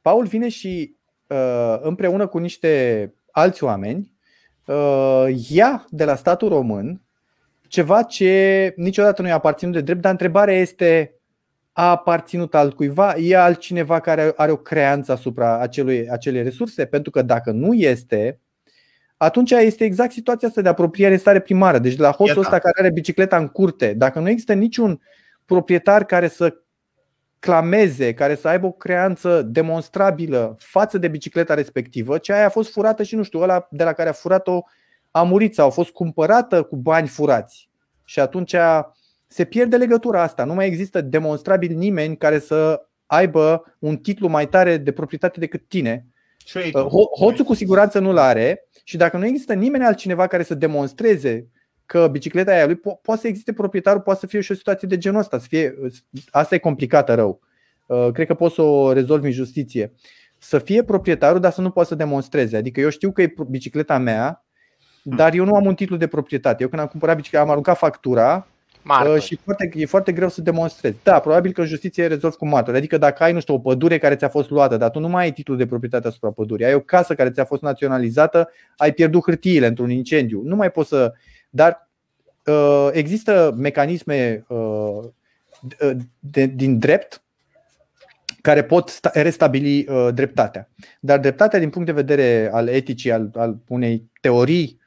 Paul 0.00 0.26
vine 0.26 0.48
și 0.48 0.94
uh, 0.94 1.01
împreună 1.80 2.26
cu 2.26 2.38
niște 2.38 3.14
alți 3.30 3.64
oameni 3.64 4.12
uh, 4.66 5.26
ia 5.48 5.84
de 5.88 6.04
la 6.04 6.14
statul 6.14 6.48
român 6.48 7.02
ceva 7.72 8.02
ce 8.02 8.72
niciodată 8.76 9.22
nu 9.22 9.28
i-a 9.28 9.34
aparținut 9.34 9.74
de 9.74 9.80
drept, 9.80 10.00
dar 10.00 10.10
întrebarea 10.10 10.54
este 10.54 11.14
a 11.72 11.90
aparținut 11.90 12.54
altcuiva? 12.54 13.14
E 13.16 13.36
altcineva 13.36 14.00
care 14.00 14.32
are 14.36 14.50
o 14.50 14.56
creanță 14.56 15.12
asupra 15.12 15.58
acelui, 15.58 16.08
acelei 16.10 16.42
resurse? 16.42 16.84
Pentru 16.84 17.10
că 17.10 17.22
dacă 17.22 17.50
nu 17.50 17.74
este, 17.74 18.40
atunci 19.16 19.50
este 19.50 19.84
exact 19.84 20.12
situația 20.12 20.48
asta 20.48 20.60
de 20.60 20.68
apropiere 20.68 21.16
stare 21.16 21.40
primară. 21.40 21.78
Deci 21.78 21.94
de 21.94 22.02
la 22.02 22.10
hoțul 22.10 22.40
ăsta 22.40 22.58
care 22.58 22.74
are 22.78 22.90
bicicleta 22.90 23.36
în 23.36 23.48
curte, 23.48 23.94
dacă 23.94 24.18
nu 24.18 24.28
există 24.28 24.52
niciun 24.52 25.00
proprietar 25.44 26.04
care 26.04 26.28
să 26.28 26.61
clameze, 27.42 28.14
care 28.14 28.34
să 28.34 28.48
aibă 28.48 28.66
o 28.66 28.72
creanță 28.72 29.42
demonstrabilă 29.42 30.56
față 30.58 30.98
de 30.98 31.08
bicicleta 31.08 31.54
respectivă, 31.54 32.18
ce 32.18 32.32
aia 32.32 32.46
a 32.46 32.48
fost 32.48 32.72
furată 32.72 33.02
și 33.02 33.14
nu 33.14 33.22
știu, 33.22 33.40
ăla 33.40 33.66
de 33.70 33.84
la 33.84 33.92
care 33.92 34.08
a 34.08 34.12
furat-o 34.12 34.60
a 35.10 35.22
murit 35.22 35.54
sau 35.54 35.66
a 35.66 35.70
fost 35.70 35.90
cumpărată 35.90 36.62
cu 36.62 36.76
bani 36.76 37.08
furați. 37.08 37.70
Și 38.04 38.20
atunci 38.20 38.54
se 39.26 39.44
pierde 39.44 39.76
legătura 39.76 40.22
asta. 40.22 40.44
Nu 40.44 40.54
mai 40.54 40.66
există 40.66 41.00
demonstrabil 41.00 41.76
nimeni 41.76 42.16
care 42.16 42.38
să 42.38 42.86
aibă 43.06 43.76
un 43.78 43.96
titlu 43.96 44.28
mai 44.28 44.48
tare 44.48 44.76
de 44.76 44.92
proprietate 44.92 45.40
decât 45.40 45.68
tine. 45.68 46.06
Uh, 46.54 46.86
hoțul 47.18 47.44
cu 47.44 47.54
siguranță 47.54 47.98
nu-l 47.98 48.16
are 48.16 48.68
și 48.84 48.96
dacă 48.96 49.16
nu 49.16 49.26
există 49.26 49.52
nimeni 49.52 49.84
altcineva 49.84 50.26
care 50.26 50.42
să 50.42 50.54
demonstreze 50.54 51.46
că 51.92 52.08
bicicleta 52.08 52.52
aia 52.52 52.66
lui 52.66 52.76
po- 52.76 53.00
poate 53.02 53.20
să 53.20 53.26
existe 53.26 53.52
proprietarul, 53.52 54.00
poate 54.00 54.20
să 54.20 54.26
fie 54.26 54.40
și 54.40 54.52
o 54.52 54.54
situație 54.54 54.88
de 54.88 54.98
genul 54.98 55.20
ăsta. 55.20 55.38
Să 55.38 55.46
fie, 55.48 55.74
asta 56.30 56.54
e 56.54 56.58
complicată 56.58 57.14
rău. 57.14 57.40
Uh, 57.86 58.08
cred 58.12 58.26
că 58.26 58.34
poți 58.34 58.54
să 58.54 58.62
o 58.62 58.92
rezolvi 58.92 59.26
în 59.26 59.32
justiție. 59.32 59.92
Să 60.38 60.58
fie 60.58 60.82
proprietarul, 60.82 61.40
dar 61.40 61.52
să 61.52 61.60
nu 61.60 61.70
poată 61.70 61.88
să 61.88 61.94
demonstreze. 61.94 62.56
Adică 62.56 62.80
eu 62.80 62.88
știu 62.88 63.12
că 63.12 63.22
e 63.22 63.34
bicicleta 63.48 63.98
mea, 63.98 64.44
dar 65.02 65.34
eu 65.34 65.44
nu 65.44 65.54
am 65.54 65.66
un 65.66 65.74
titlu 65.74 65.96
de 65.96 66.06
proprietate. 66.06 66.62
Eu 66.62 66.68
când 66.68 66.80
am 66.80 66.88
cumpărat 66.88 67.16
bicicleta, 67.16 67.44
am 67.44 67.50
aruncat 67.50 67.76
factura 67.76 68.46
Martori. 68.82 69.16
Uh, 69.16 69.22
și 69.22 69.38
foarte, 69.44 69.70
e 69.74 69.86
foarte 69.86 70.12
greu 70.12 70.28
să 70.28 70.40
demonstrezi. 70.40 70.98
Da, 71.02 71.18
probabil 71.18 71.52
că 71.52 71.60
în 71.60 71.66
justiție 71.66 72.06
rezolvi 72.06 72.36
cu 72.36 72.46
martori. 72.46 72.76
Adică 72.76 72.98
dacă 72.98 73.22
ai, 73.22 73.32
nu 73.32 73.40
știu, 73.40 73.54
o 73.54 73.58
pădure 73.58 73.98
care 73.98 74.16
ți-a 74.16 74.28
fost 74.28 74.50
luată, 74.50 74.76
dar 74.76 74.90
tu 74.90 74.98
nu 74.98 75.08
mai 75.08 75.24
ai 75.24 75.32
titlul 75.32 75.56
de 75.56 75.66
proprietate 75.66 76.08
asupra 76.08 76.30
pădurii, 76.30 76.66
ai 76.66 76.74
o 76.74 76.80
casă 76.80 77.14
care 77.14 77.30
ți-a 77.30 77.44
fost 77.44 77.62
naționalizată, 77.62 78.50
ai 78.76 78.92
pierdut 78.92 79.22
hârtiile 79.22 79.66
într-un 79.66 79.90
incendiu. 79.90 80.42
Nu 80.44 80.56
mai 80.56 80.70
poți 80.70 80.88
să. 80.88 81.12
Dar 81.54 81.88
uh, 82.44 82.88
există 82.92 83.54
mecanisme 83.56 84.44
uh, 84.48 84.98
de, 86.18 86.46
din 86.46 86.78
drept 86.78 87.22
care 88.40 88.64
pot 88.64 89.00
restabili 89.12 89.86
uh, 89.88 90.08
dreptatea. 90.14 90.68
Dar 91.00 91.18
dreptatea, 91.18 91.58
din 91.58 91.70
punct 91.70 91.86
de 91.86 91.92
vedere 91.92 92.50
al 92.52 92.68
eticii, 92.68 93.12
al, 93.12 93.30
al 93.34 93.58
unei 93.68 94.10
teorii 94.20 94.80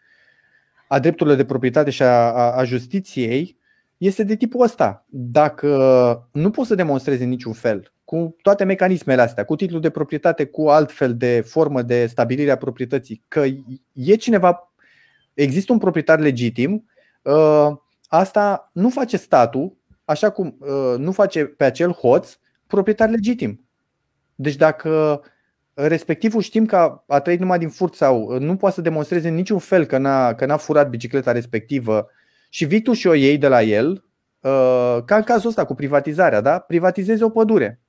a 0.87 0.99
drepturilor 0.99 1.37
de 1.37 1.45
proprietate 1.45 1.89
și 1.89 2.01
a, 2.01 2.31
a, 2.31 2.51
a 2.51 2.63
justiției 2.63 3.57
este 3.97 4.23
de 4.23 4.35
tipul 4.35 4.61
ăsta. 4.63 5.05
Dacă 5.09 6.29
nu 6.31 6.49
poți 6.51 6.67
să 6.67 6.75
demonstrezi 6.75 7.23
în 7.23 7.29
niciun 7.29 7.53
fel 7.53 7.93
cu 8.03 8.35
toate 8.41 8.63
mecanismele 8.63 9.21
astea, 9.21 9.45
cu 9.45 9.55
titlul 9.55 9.81
de 9.81 9.89
proprietate, 9.89 10.45
cu 10.45 10.67
alt 10.67 10.91
fel 10.91 11.15
de 11.15 11.41
formă 11.41 11.81
de 11.81 12.05
stabilire 12.05 12.51
a 12.51 12.57
proprietății, 12.57 13.23
că 13.27 13.43
e 13.93 14.15
cineva, 14.15 14.73
există 15.35 15.71
un 15.71 15.77
proprietar 15.77 16.19
legitim, 16.19 16.89
ă, 17.25 17.81
asta 18.07 18.69
nu 18.73 18.89
face 18.89 19.17
statul, 19.17 19.77
așa 20.05 20.29
cum 20.29 20.57
ă, 20.61 20.95
nu 20.97 21.11
face 21.11 21.45
pe 21.45 21.63
acel 21.63 21.91
hoț 21.91 22.37
proprietar 22.67 23.09
legitim. 23.09 23.67
Deci 24.35 24.55
dacă 24.55 25.21
respectivul 25.75 26.41
știm 26.41 26.65
că 26.65 27.03
a 27.07 27.19
trăit 27.19 27.39
numai 27.39 27.59
din 27.59 27.69
furt 27.69 27.93
sau 27.93 28.21
uh, 28.21 28.39
nu 28.39 28.55
poate 28.55 28.75
să 28.75 28.81
demonstreze 28.81 29.27
în 29.27 29.33
niciun 29.33 29.59
fel 29.59 29.85
că 29.85 29.97
n-a, 29.97 30.33
că 30.33 30.45
n-a 30.45 30.57
furat 30.57 30.89
bicicleta 30.89 31.31
respectivă 31.31 32.09
și 32.49 32.65
vii 32.65 32.81
tu 32.81 32.93
și 32.93 33.07
o 33.07 33.13
iei 33.13 33.37
de 33.37 33.47
la 33.47 33.61
el, 33.61 33.89
uh, 34.39 34.97
ca 35.05 35.15
în 35.15 35.23
cazul 35.23 35.49
ăsta 35.49 35.65
cu 35.65 35.75
privatizarea, 35.75 36.41
da? 36.41 36.59
privatizezi 36.59 37.23
o 37.23 37.29
pădure. 37.29 37.79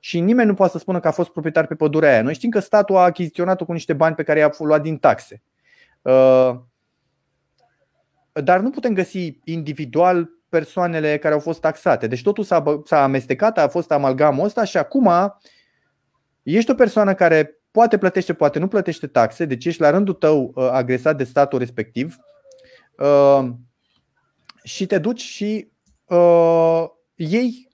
Și 0.00 0.20
nimeni 0.20 0.48
nu 0.48 0.54
poate 0.54 0.72
să 0.72 0.78
spună 0.78 1.00
că 1.00 1.08
a 1.08 1.10
fost 1.10 1.30
proprietar 1.30 1.66
pe 1.66 1.74
pădurea 1.74 2.10
aia. 2.10 2.22
Noi 2.22 2.34
știm 2.34 2.50
că 2.50 2.58
statul 2.58 2.96
a 2.96 3.00
achiziționat-o 3.00 3.64
cu 3.64 3.72
niște 3.72 3.92
bani 3.92 4.14
pe 4.14 4.22
care 4.22 4.38
i-a 4.38 4.50
luat 4.58 4.82
din 4.82 4.96
taxe. 4.98 5.42
Uh, 8.32 8.44
dar 8.44 8.60
nu 8.60 8.70
putem 8.70 8.94
găsi 8.94 9.38
individual 9.44 10.30
persoanele 10.48 11.18
care 11.18 11.34
au 11.34 11.40
fost 11.40 11.60
taxate. 11.60 12.06
Deci 12.06 12.22
totul 12.22 12.44
s-a, 12.44 12.82
s-a 12.84 13.02
amestecat, 13.02 13.58
a 13.58 13.68
fost 13.68 13.92
amalgamul 13.92 14.44
ăsta 14.44 14.64
și 14.64 14.76
acum 14.76 15.10
ești 16.42 16.70
o 16.70 16.74
persoană 16.74 17.14
care 17.14 17.62
poate 17.70 17.98
plătește, 17.98 18.34
poate 18.34 18.58
nu 18.58 18.68
plătește 18.68 19.06
taxe, 19.06 19.44
deci 19.44 19.64
ești 19.64 19.80
la 19.80 19.90
rândul 19.90 20.14
tău 20.14 20.52
uh, 20.54 20.68
agresat 20.70 21.16
de 21.16 21.24
statul 21.24 21.58
respectiv 21.58 22.16
uh, 22.98 23.48
și 24.62 24.86
te 24.86 24.98
duci 24.98 25.20
și 25.20 25.70
uh, 26.04 26.84
ei 27.14 27.68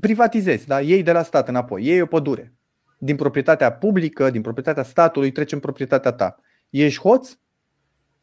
privatizezi, 0.00 0.66
da? 0.66 0.80
ei 0.80 1.02
de 1.02 1.12
la 1.12 1.22
stat 1.22 1.48
înapoi, 1.48 1.82
ei 1.82 2.00
o 2.00 2.06
pădure. 2.06 2.54
Din 2.98 3.16
proprietatea 3.16 3.72
publică, 3.72 4.30
din 4.30 4.40
proprietatea 4.40 4.82
statului, 4.82 5.32
trece 5.32 5.54
în 5.54 5.60
proprietatea 5.60 6.12
ta. 6.12 6.40
Ești 6.70 7.00
hoț? 7.00 7.36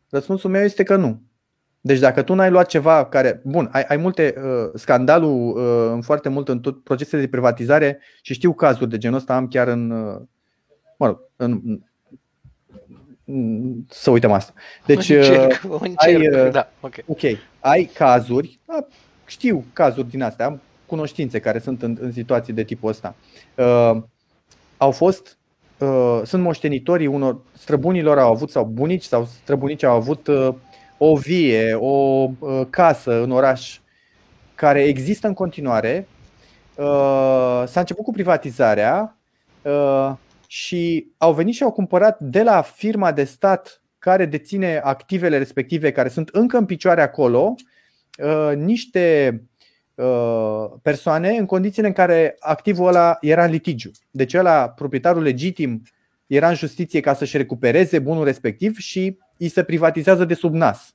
Răspunsul 0.10 0.50
meu 0.50 0.64
este 0.64 0.84
că 0.84 0.96
nu. 0.96 1.22
Deci 1.86 2.00
dacă 2.00 2.22
tu 2.22 2.34
n-ai 2.34 2.50
luat 2.50 2.68
ceva 2.68 3.06
care, 3.06 3.42
bun, 3.44 3.70
ai, 3.72 3.84
ai 3.88 3.98
multe, 3.98 4.36
uh, 4.38 4.70
scandalul 4.74 5.58
uh, 5.58 5.92
în 5.94 6.02
foarte 6.02 6.30
mult 6.30 6.48
în 6.48 6.60
tot 6.60 6.84
procesele 6.84 7.22
de 7.22 7.28
privatizare 7.28 8.00
și 8.22 8.34
știu 8.34 8.54
cazuri 8.54 8.90
de 8.90 8.98
genul 8.98 9.18
ăsta, 9.18 9.36
am 9.36 9.48
chiar 9.48 9.68
în, 9.68 9.90
uh, 9.90 10.22
mă 10.98 11.06
rog, 11.06 11.20
în, 11.36 11.80
să 13.90 14.10
uităm 14.10 14.32
asta. 14.32 14.54
Deci, 14.86 15.10
încerc, 15.16 15.64
uh, 15.64 15.80
încerc, 15.80 16.02
ai, 16.02 16.28
uh, 16.28 16.52
da, 16.52 16.70
okay. 16.80 17.04
ok, 17.08 17.40
ai 17.60 17.84
cazuri, 17.94 18.60
da, 18.66 18.88
știu 19.26 19.66
cazuri 19.74 20.10
din 20.10 20.22
astea, 20.22 20.46
am 20.46 20.62
cunoștințe 20.86 21.40
care 21.40 21.60
sunt 21.60 21.82
în, 21.82 21.98
în 22.02 22.12
situații 22.12 22.54
de 22.54 22.64
tipul 22.64 22.90
ăsta. 22.90 23.16
Uh, 23.56 24.02
au 24.78 24.92
fost, 24.92 25.38
uh, 25.78 26.22
sunt 26.24 26.44
moștenitorii 26.44 27.08
unor 27.08 27.42
străbunilor 27.58 28.20
au 28.20 28.32
avut 28.32 28.50
sau 28.50 28.66
bunici 28.66 29.04
sau 29.04 29.26
străbunici 29.26 29.84
au 29.84 29.96
avut 29.96 30.28
uh, 30.28 30.54
o 31.06 31.16
vie, 31.16 31.74
o 31.74 32.30
uh, 32.40 32.62
casă 32.70 33.22
în 33.22 33.32
oraș 33.32 33.80
care 34.56 34.84
există 34.84 35.28
în 35.28 35.34
continuare. 35.34 36.08
Uh, 36.76 37.64
s-a 37.66 37.80
început 37.80 38.04
cu 38.04 38.12
privatizarea 38.12 39.18
uh, 39.62 40.12
și 40.48 41.12
au 41.18 41.34
venit 41.34 41.54
și 41.54 41.64
au 41.64 41.72
cumpărat 41.72 42.20
de 42.20 42.44
la 42.44 42.62
firma 42.62 43.12
de 43.12 43.24
stat 43.24 43.82
care 44.00 44.26
deține 44.26 44.78
activele 44.84 45.38
respective, 45.38 45.92
care 45.92 46.10
sunt 46.10 46.30
încă 46.30 46.58
în 46.58 46.66
picioare 46.66 47.02
acolo, 47.02 47.56
niște 48.56 49.42
persoane 50.82 51.30
în 51.30 51.46
condițiile 51.46 51.88
în 51.88 51.94
care 51.94 52.36
activul 52.40 52.88
ăla 52.88 53.18
era 53.22 53.44
în 53.44 53.52
litigiu. 53.52 53.92
Deci 54.12 54.34
ăla, 54.34 54.70
proprietarul 54.70 55.22
legitim, 55.22 55.82
era 56.28 56.50
în 56.50 56.56
justiție 56.56 57.00
ca 57.00 57.14
să-și 57.14 57.38
recupereze 57.38 58.00
bunul 58.00 58.24
respectiv 58.24 58.78
și 58.78 59.18
îi 59.38 59.48
se 59.48 59.64
privatizează 59.64 60.26
de 60.26 60.34
sub 60.34 60.54
nas. 60.54 60.94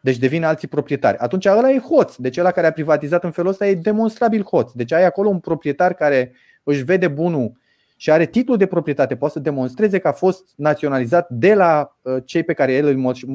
Deci 0.00 0.16
devin 0.16 0.44
alții 0.44 0.68
proprietari. 0.68 1.18
Atunci 1.18 1.46
ăla 1.46 1.70
e 1.70 1.78
hoț. 1.78 2.16
Deci 2.16 2.36
ăla 2.36 2.50
care 2.50 2.66
a 2.66 2.72
privatizat 2.72 3.24
în 3.24 3.30
felul 3.30 3.50
ăsta 3.50 3.66
e 3.66 3.74
demonstrabil 3.74 4.42
hoț. 4.42 4.72
Deci 4.72 4.92
ai 4.92 5.04
acolo 5.04 5.28
un 5.28 5.38
proprietar 5.38 5.94
care 5.94 6.32
își 6.62 6.82
vede 6.82 7.08
bunul 7.08 7.52
și 7.96 8.10
are 8.10 8.26
titlul 8.26 8.56
de 8.56 8.66
proprietate, 8.66 9.16
poate 9.16 9.34
să 9.34 9.40
demonstreze 9.40 9.98
că 9.98 10.08
a 10.08 10.12
fost 10.12 10.52
naționalizat 10.56 11.28
de 11.30 11.54
la 11.54 11.96
uh, 12.02 12.16
cei 12.24 12.42
pe 12.42 12.52
care 12.52 12.72
el 12.72 12.86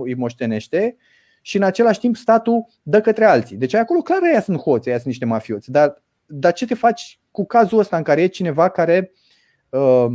îi 0.03 0.15
moștenește 0.15 0.97
și 1.41 1.57
în 1.57 1.63
același 1.63 1.99
timp 1.99 2.15
statul 2.15 2.65
dă 2.83 3.01
către 3.01 3.25
alții. 3.25 3.57
Deci 3.57 3.73
acolo 3.73 3.99
clar 3.99 4.19
aia 4.23 4.41
sunt 4.41 4.57
hoți, 4.57 4.87
aia 4.87 4.97
sunt 4.97 5.07
niște 5.07 5.25
mafioți. 5.25 5.71
Dar, 5.71 6.03
dar 6.25 6.53
ce 6.53 6.65
te 6.65 6.73
faci 6.73 7.19
cu 7.31 7.45
cazul 7.45 7.79
ăsta 7.79 7.97
în 7.97 8.03
care 8.03 8.21
e 8.21 8.27
cineva 8.27 8.69
care 8.69 9.11
uh, 9.69 10.07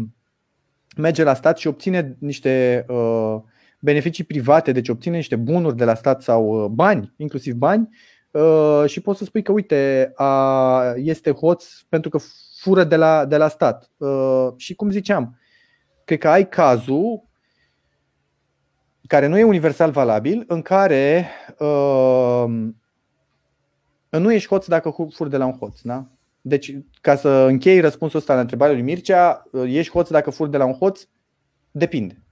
merge 0.96 1.22
la 1.22 1.34
stat 1.34 1.58
și 1.58 1.66
obține 1.66 2.16
niște 2.18 2.84
uh, 2.88 3.36
beneficii 3.78 4.24
private, 4.24 4.72
deci 4.72 4.88
obține 4.88 5.16
niște 5.16 5.36
bunuri 5.36 5.76
de 5.76 5.84
la 5.84 5.94
stat 5.94 6.22
sau 6.22 6.64
uh, 6.64 6.70
bani, 6.70 7.14
inclusiv 7.16 7.54
bani, 7.54 7.88
uh, 8.30 8.84
și 8.86 9.00
poți 9.00 9.18
să 9.18 9.24
spui 9.24 9.42
că, 9.42 9.52
uite, 9.52 10.12
a, 10.14 10.92
este 10.96 11.30
hoț 11.30 11.64
pentru 11.88 12.10
că 12.10 12.18
fură 12.60 12.84
de 12.84 12.96
la, 12.96 13.24
de 13.24 13.36
la 13.36 13.48
stat. 13.48 13.90
Uh, 13.96 14.48
și 14.56 14.74
cum 14.74 14.90
ziceam, 14.90 15.38
cred 16.04 16.18
că 16.18 16.28
ai 16.28 16.48
cazul 16.48 17.26
care 19.06 19.26
nu 19.26 19.38
e 19.38 19.44
universal 19.44 19.90
valabil, 19.90 20.44
în 20.46 20.62
care 20.62 21.28
nu 24.10 24.32
ești 24.32 24.48
hoț 24.48 24.66
dacă 24.66 24.90
furi 25.10 25.30
de 25.30 25.36
la 25.36 25.46
un 25.46 25.58
hoț. 25.58 25.80
Da? 25.80 26.06
Deci, 26.40 26.74
ca 27.00 27.16
să 27.16 27.28
închei 27.28 27.80
răspunsul 27.80 28.18
ăsta 28.18 28.34
la 28.34 28.40
întrebarea 28.40 28.74
lui 28.74 28.82
Mircea, 28.82 29.44
ești 29.64 29.92
hoț 29.92 30.08
dacă 30.08 30.30
furi 30.30 30.50
de 30.50 30.56
la 30.56 30.64
un 30.64 30.72
hoț? 30.72 31.08
Depinde. 31.70 32.27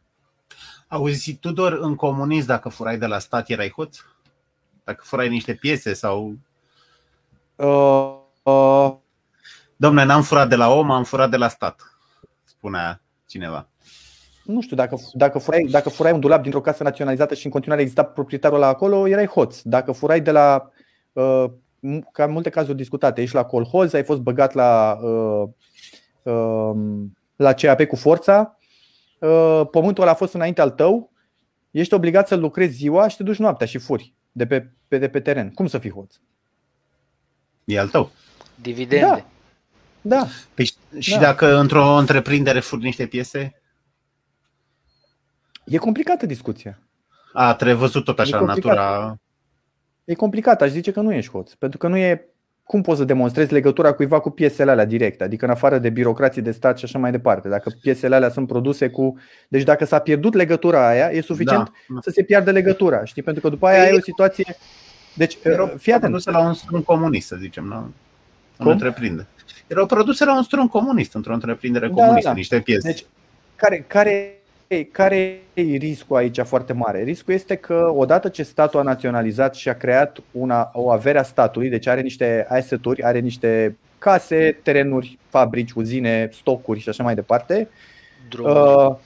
Auzi, 0.88 1.34
Tudor, 1.34 1.72
în 1.72 1.94
comunism, 1.94 2.46
dacă 2.46 2.68
furai 2.68 2.98
de 2.98 3.06
la 3.06 3.18
stat, 3.18 3.48
erai 3.48 3.70
hoț? 3.70 3.98
Dacă 4.84 5.02
furai 5.04 5.28
niște 5.28 5.54
piese 5.54 5.92
sau... 5.94 6.34
Uh, 7.56 8.16
uh... 8.42 8.94
Domne, 9.76 10.04
n-am 10.04 10.22
furat 10.22 10.48
de 10.48 10.56
la 10.56 10.70
om, 10.70 10.90
am 10.90 11.04
furat 11.04 11.30
de 11.30 11.36
la 11.36 11.48
stat, 11.48 11.98
spunea 12.44 13.00
cineva. 13.26 13.68
Nu 14.44 14.60
știu, 14.60 14.76
dacă, 14.76 14.96
dacă, 15.12 15.38
furai, 15.38 15.66
dacă 15.70 15.88
furai 15.88 16.12
un 16.12 16.20
dulap 16.20 16.42
dintr-o 16.42 16.60
casă 16.60 16.82
naționalizată 16.82 17.34
și 17.34 17.44
în 17.44 17.50
continuare 17.50 17.82
exista 17.82 18.04
proprietarul 18.04 18.58
la 18.58 18.66
acolo, 18.66 19.08
erai 19.08 19.26
hoț. 19.26 19.60
Dacă 19.62 19.92
furai 19.92 20.20
de 20.20 20.30
la, 20.30 20.70
uh, 21.12 21.44
ca 22.12 22.24
în 22.24 22.30
multe 22.30 22.50
cazuri 22.50 22.76
discutate, 22.76 23.22
ești 23.22 23.34
la 23.34 23.44
colhoz, 23.44 23.92
ai 23.92 24.04
fost 24.04 24.20
băgat 24.20 24.52
la, 24.52 24.98
uh, 25.02 25.48
uh, 26.22 26.76
la 27.36 27.52
CAP 27.52 27.82
cu 27.82 27.96
forța, 27.96 28.55
Uh, 28.55 28.55
pământul 29.70 30.02
ăla 30.02 30.10
a 30.10 30.14
fost 30.14 30.34
înainte 30.34 30.60
al 30.60 30.70
tău, 30.70 31.12
ești 31.70 31.94
obligat 31.94 32.28
să 32.28 32.34
lucrezi 32.34 32.76
ziua 32.76 33.08
și 33.08 33.16
te 33.16 33.22
duci 33.22 33.38
noaptea 33.38 33.66
și 33.66 33.78
furi 33.78 34.14
de 34.32 34.46
pe, 34.46 34.70
pe, 34.88 34.98
de 34.98 35.08
pe 35.08 35.20
teren. 35.20 35.50
Cum 35.50 35.66
să 35.66 35.78
fii 35.78 35.90
hoț? 35.90 36.14
E 37.64 37.78
al 37.78 37.88
tău. 37.88 38.10
Dividende. 38.54 39.06
Da. 40.00 40.16
da. 40.16 40.26
Păi, 40.54 40.70
și 40.98 41.10
da. 41.10 41.20
dacă 41.20 41.56
într-o 41.58 41.84
întreprindere 41.84 42.60
furi 42.60 42.82
niște 42.82 43.06
piese? 43.06 43.60
E 45.64 45.76
complicată 45.76 46.26
discuția. 46.26 46.78
A, 47.32 47.54
trebuie 47.54 47.76
văzut 47.76 48.04
tot 48.04 48.18
așa 48.18 48.40
natura. 48.40 49.16
E 50.04 50.14
complicat, 50.14 50.62
aș 50.62 50.70
zice 50.70 50.92
că 50.92 51.00
nu 51.00 51.12
ești 51.12 51.30
hoț, 51.30 51.52
pentru 51.52 51.78
că 51.78 51.88
nu 51.88 51.96
e 51.96 52.28
cum 52.66 52.82
poți 52.82 52.98
să 52.98 53.04
demonstrezi 53.04 53.52
legătura 53.52 53.92
cuiva 53.92 54.20
cu 54.20 54.30
piesele 54.30 54.70
alea 54.70 54.84
direct, 54.84 55.22
adică 55.22 55.44
în 55.44 55.50
afară 55.50 55.78
de 55.78 55.90
birocrații 55.90 56.42
de 56.42 56.50
stat 56.50 56.78
și 56.78 56.84
așa 56.84 56.98
mai 56.98 57.10
departe. 57.10 57.48
Dacă 57.48 57.72
piesele 57.80 58.14
alea 58.14 58.30
sunt 58.30 58.46
produse 58.46 58.88
cu. 58.88 59.18
Deci 59.48 59.62
dacă 59.62 59.84
s-a 59.84 59.98
pierdut 59.98 60.34
legătura 60.34 60.88
aia, 60.88 61.10
e 61.10 61.20
suficient 61.20 61.72
da. 61.88 61.98
să 62.00 62.10
se 62.10 62.22
piardă 62.22 62.50
legătura, 62.50 63.04
știi? 63.04 63.22
Pentru 63.22 63.42
că 63.42 63.48
după 63.48 63.66
aia 63.66 63.82
ai 63.82 63.92
o 63.92 64.00
situație. 64.00 64.56
Deci, 65.14 65.38
erau 65.42 65.66
fii 65.78 65.92
atent. 65.92 66.10
produse 66.10 66.30
la 66.30 66.40
un 66.40 66.54
strun 66.54 66.82
comunist, 66.82 67.26
să 67.26 67.36
zicem, 67.38 67.64
nu? 67.64 67.92
Cum? 68.58 68.66
întreprindere. 68.66 69.26
Erau 69.66 69.86
produse 69.86 70.24
la 70.24 70.36
un 70.36 70.42
strun 70.42 70.68
comunist, 70.68 71.14
într-o 71.14 71.32
întreprindere 71.32 71.88
comunistă, 71.88 72.20
da, 72.22 72.28
da. 72.28 72.34
niște 72.34 72.60
piese. 72.60 72.88
Deci, 72.88 73.04
care, 73.56 73.84
care 73.86 74.38
care 74.92 75.40
e 75.54 75.62
riscul 75.62 76.16
aici 76.16 76.40
foarte 76.40 76.72
mare? 76.72 77.02
Riscul 77.02 77.34
este 77.34 77.54
că 77.54 77.90
odată 77.94 78.28
ce 78.28 78.42
statul 78.42 78.80
a 78.80 78.82
naționalizat 78.82 79.54
și 79.54 79.68
a 79.68 79.76
creat 79.76 80.18
una, 80.30 80.70
o 80.72 80.90
avere 80.90 81.18
a 81.18 81.22
statului, 81.22 81.68
deci 81.68 81.86
are 81.86 82.00
niște 82.00 82.46
asset-uri, 82.48 83.02
are 83.02 83.18
niște 83.18 83.76
case, 83.98 84.58
terenuri, 84.62 85.18
fabrici, 85.28 85.72
uzine, 85.72 86.28
stocuri 86.32 86.80
și 86.80 86.88
așa 86.88 87.02
mai 87.02 87.14
departe. 87.14 87.68
Uh, 88.42 88.96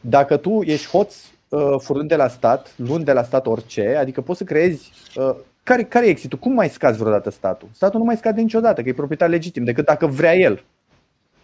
dacă 0.00 0.36
tu 0.36 0.62
ești 0.62 0.88
hoț 0.88 1.14
uh, 1.48 1.74
furând 1.78 2.08
de 2.08 2.16
la 2.16 2.28
stat, 2.28 2.74
luând 2.76 3.04
de 3.04 3.12
la 3.12 3.22
stat 3.22 3.46
orice, 3.46 3.96
adică 3.96 4.20
poți 4.20 4.38
să 4.38 4.44
creezi 4.44 4.92
uh, 5.16 5.34
care, 5.62 5.82
care 5.82 6.06
e 6.06 6.10
exitul? 6.10 6.38
Cum 6.38 6.52
mai 6.52 6.68
scazi 6.68 6.98
vreodată 6.98 7.30
statul? 7.30 7.68
Statul 7.72 7.98
nu 7.98 8.04
mai 8.04 8.16
scade 8.16 8.40
niciodată, 8.40 8.82
că 8.82 8.88
e 8.88 8.92
proprietar 8.92 9.28
legitim, 9.28 9.64
decât 9.64 9.84
dacă 9.84 10.06
vrea 10.06 10.34
el. 10.36 10.64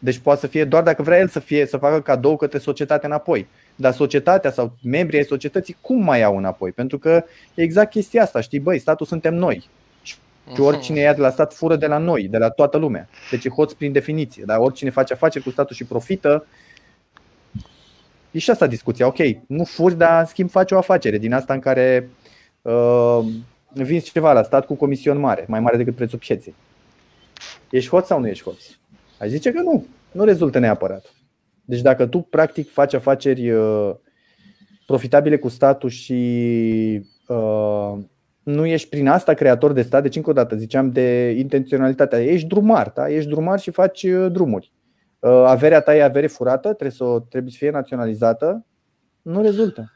Deci 0.05 0.19
poate 0.19 0.41
să 0.41 0.47
fie 0.47 0.65
doar 0.65 0.83
dacă 0.83 1.03
vrea 1.03 1.19
el 1.19 1.29
să 1.29 1.39
fie 1.39 1.66
să 1.66 1.77
facă 1.77 2.01
cadou 2.01 2.37
către 2.37 2.59
societate 2.59 3.07
înapoi. 3.07 3.47
Dar 3.74 3.93
societatea 3.93 4.51
sau 4.51 4.73
membrii 4.83 5.19
ai 5.19 5.24
societății 5.24 5.77
cum 5.81 6.05
mai 6.05 6.23
au 6.23 6.37
înapoi? 6.37 6.73
Pentru 6.73 6.99
că 6.99 7.24
e 7.55 7.62
exact 7.62 7.91
chestia 7.91 8.23
asta, 8.23 8.41
știi, 8.41 8.59
băi, 8.59 8.79
statul 8.79 9.07
suntem 9.07 9.35
noi. 9.35 9.69
Și 10.03 10.15
mhm. 10.47 10.62
oricine 10.62 11.01
ia 11.01 11.15
de 11.15 11.20
la 11.20 11.31
stat 11.31 11.55
fură 11.55 11.77
de 11.77 11.87
la 11.87 11.99
noi, 11.99 12.29
de 12.29 12.39
la 12.39 12.49
toată 12.49 12.77
lumea. 12.77 13.09
Deci 13.31 13.45
e 13.45 13.49
hoț 13.49 13.73
prin 13.73 13.93
definiție. 13.93 14.43
Dar 14.47 14.59
oricine 14.59 14.91
face 14.91 15.12
afaceri 15.12 15.45
cu 15.45 15.51
statul 15.51 15.77
și 15.77 15.85
profită, 15.85 16.47
E 18.31 18.39
și 18.39 18.51
asta 18.51 18.66
discuția. 18.66 19.07
Ok, 19.07 19.19
nu 19.47 19.65
furi, 19.65 19.97
dar 19.97 20.20
în 20.20 20.27
schimb 20.27 20.51
faci 20.51 20.70
o 20.70 20.77
afacere 20.77 21.19
din 21.19 21.33
asta 21.33 21.55
în 21.55 21.61
care 21.61 22.09
uh, 22.62 23.19
vinzi 23.73 24.11
ceva 24.11 24.33
la 24.33 24.43
stat 24.43 24.66
cu 24.66 24.74
comision 24.74 25.19
mare, 25.19 25.45
mai 25.49 25.61
mare 25.61 25.77
decât 25.77 25.95
prețul 25.95 26.19
pieței. 26.19 26.55
Ești 27.70 27.91
hoț 27.91 28.07
sau 28.07 28.20
nu 28.20 28.29
ești 28.29 28.45
hoț? 28.45 28.65
Aș 29.23 29.28
zice 29.28 29.53
că 29.53 29.61
nu, 29.61 29.86
nu 30.12 30.24
rezultă 30.24 30.59
neapărat. 30.59 31.15
Deci 31.65 31.81
dacă 31.81 32.07
tu 32.07 32.19
practic 32.19 32.70
faci 32.70 32.94
afaceri 32.94 33.51
uh, 33.51 33.94
profitabile 34.86 35.39
cu 35.39 35.49
statul 35.49 35.89
și 35.89 37.03
uh, 37.27 37.93
nu 38.43 38.66
ești 38.66 38.89
prin 38.89 39.09
asta 39.09 39.35
creator 39.35 39.73
de 39.73 39.82
stat, 39.82 40.03
deci 40.03 40.16
încă 40.16 40.31
o 40.31 40.32
dată 40.32 40.57
ziceam 40.57 40.90
de 40.90 41.31
intenționalitatea, 41.31 42.23
ești 42.23 42.47
drumar, 42.47 42.93
da? 42.94 43.11
ești 43.11 43.28
drumar 43.28 43.59
și 43.59 43.70
faci 43.70 44.03
uh, 44.03 44.32
drumuri. 44.32 44.73
Uh, 45.19 45.31
averea 45.31 45.81
ta 45.81 45.97
e 45.97 46.03
avere 46.03 46.27
furată, 46.27 46.69
trebuie 46.69 46.90
să, 46.90 47.23
trebuie 47.28 47.53
să 47.53 47.59
fie 47.59 47.70
naționalizată, 47.70 48.66
nu 49.23 49.43
rezultă. 49.43 49.93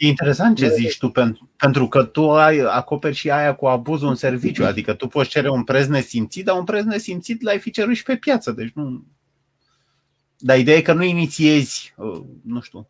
E 0.00 0.06
interesant 0.06 0.56
ce 0.56 0.68
zici 0.68 0.98
tu, 0.98 1.12
pentru 1.56 1.88
că 1.88 2.04
tu 2.04 2.30
ai, 2.30 2.58
acoperi 2.58 3.14
și 3.14 3.30
aia 3.30 3.54
cu 3.54 3.66
abuzul 3.66 4.08
în 4.08 4.14
serviciu, 4.14 4.64
adică 4.64 4.94
tu 4.94 5.06
poți 5.06 5.28
cere 5.28 5.48
un 5.48 5.64
preț 5.64 5.86
nesimțit, 5.86 6.44
dar 6.44 6.56
un 6.56 6.64
preț 6.64 6.84
nesimțit 6.84 7.42
l-ai 7.42 7.58
fi 7.58 7.70
cerut 7.70 7.94
și 7.94 8.02
pe 8.02 8.16
piață, 8.16 8.52
deci 8.52 8.70
nu... 8.74 9.04
Dar 10.38 10.58
ideea 10.58 10.76
e 10.76 10.80
că 10.80 10.92
nu 10.92 11.02
inițiezi, 11.02 11.94
uh, 11.96 12.22
nu 12.42 12.60
știu, 12.60 12.88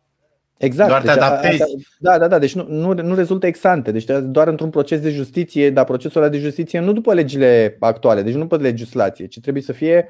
Exact. 0.57 0.89
Doar 0.89 1.01
deci 1.01 1.11
te 1.13 1.19
adaptezi. 1.19 1.61
A, 1.61 1.65
a, 1.65 1.77
da, 1.99 2.17
da, 2.17 2.27
da. 2.27 2.39
Deci 2.39 2.55
nu, 2.55 2.65
nu, 2.69 2.93
nu 2.93 3.15
rezultă 3.15 3.47
exante. 3.47 3.91
Deci 3.91 4.05
doar 4.23 4.47
într-un 4.47 4.69
proces 4.69 4.99
de 4.99 5.09
justiție, 5.09 5.69
dar 5.69 5.85
procesul 5.85 6.21
ăla 6.21 6.29
de 6.29 6.39
justiție 6.39 6.79
nu 6.79 6.93
după 6.93 7.13
legile 7.13 7.77
actuale, 7.79 8.21
deci 8.21 8.33
nu 8.33 8.39
după 8.39 8.57
legislație, 8.57 9.27
ci 9.27 9.39
trebuie 9.39 9.63
să 9.63 9.71
fie. 9.71 10.07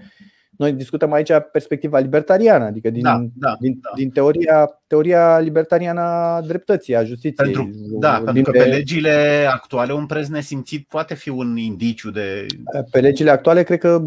Noi 0.61 0.73
discutăm 0.73 1.11
aici 1.11 1.31
perspectiva 1.51 1.99
libertariană, 1.99 2.65
adică 2.65 2.89
din, 2.89 3.01
da, 3.01 3.25
da, 3.33 3.57
din, 3.59 3.79
da. 3.81 3.89
din 3.95 4.09
teoria, 4.09 4.81
teoria 4.87 5.39
libertariană 5.39 6.01
a 6.01 6.41
dreptății, 6.41 6.95
a 6.95 7.03
justiției. 7.03 7.51
Pentru, 7.51 7.69
da, 7.99 8.21
pentru 8.25 8.51
că 8.51 8.57
pe 8.57 8.63
legile 8.63 9.47
actuale 9.51 9.93
un 9.93 10.05
preț 10.05 10.27
nesimțit 10.27 10.87
poate 10.87 11.13
fi 11.13 11.29
un 11.29 11.57
indiciu 11.57 12.11
de. 12.11 12.45
Pe 12.91 12.99
legile 12.99 13.29
actuale, 13.29 13.63
cred 13.63 13.79
că 13.79 14.03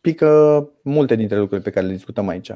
pică 0.00 0.68
multe 0.82 1.16
dintre 1.16 1.36
lucrurile 1.36 1.64
pe 1.64 1.74
care 1.74 1.86
le 1.86 1.92
discutăm 1.92 2.28
aici. 2.28 2.50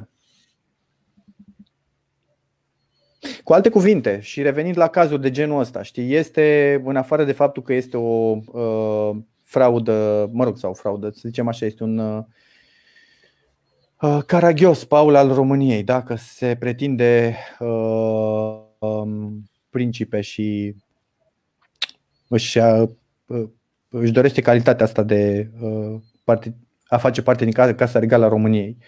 Cu 3.42 3.52
alte 3.52 3.68
cuvinte, 3.68 4.18
și 4.22 4.42
revenind 4.42 4.78
la 4.78 4.88
cazuri 4.88 5.22
de 5.22 5.30
genul 5.30 5.60
ăsta, 5.60 5.82
știi, 5.82 6.14
este, 6.14 6.82
în 6.84 6.96
afară 6.96 7.24
de 7.24 7.32
faptul 7.32 7.62
că 7.62 7.72
este 7.72 7.96
o 7.96 8.36
uh, 8.52 9.10
fraudă, 9.42 10.28
mă 10.32 10.44
rog, 10.44 10.56
sau 10.56 10.72
fraudă, 10.72 11.10
să 11.10 11.20
zicem 11.24 11.48
așa, 11.48 11.66
este 11.66 11.82
un 11.82 11.98
uh, 11.98 12.16
uh 12.16 12.24
caragios, 14.26 14.84
Paul 14.84 15.14
al 15.14 15.32
României, 15.32 15.82
dacă 15.82 16.14
se 16.14 16.56
pretinde 16.58 17.36
uh, 17.58 18.60
um, 18.78 19.50
principe 19.70 20.20
și 20.20 20.74
își, 22.28 22.58
uh, 22.58 22.88
își 23.88 24.12
dorește 24.12 24.40
calitatea 24.40 24.86
asta 24.86 25.02
de 25.02 25.50
uh, 25.60 26.00
parte, 26.24 26.56
a 26.86 26.96
face 26.96 27.22
parte 27.22 27.44
din 27.44 27.74
Casa 27.74 27.98
Regală 27.98 28.24
a 28.24 28.28
României. 28.28 28.76
Uh, 28.78 28.84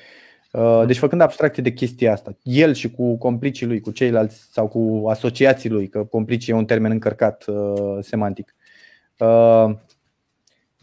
Uh, 0.56 0.82
deci 0.86 0.98
făcând 0.98 1.20
abstracție 1.20 1.62
de 1.62 1.72
chestia 1.72 2.12
asta, 2.12 2.36
el 2.42 2.74
și 2.74 2.90
cu 2.90 3.16
complicii 3.18 3.66
lui, 3.66 3.80
cu 3.80 3.90
ceilalți 3.90 4.48
sau 4.52 4.68
cu 4.68 5.08
asociații 5.08 5.70
lui, 5.70 5.88
că 5.88 6.04
complicii 6.04 6.52
e 6.52 6.56
un 6.56 6.64
termen 6.64 6.90
încărcat 6.90 7.44
uh, 7.46 7.98
semantic, 8.00 8.54
uh, 9.18 9.70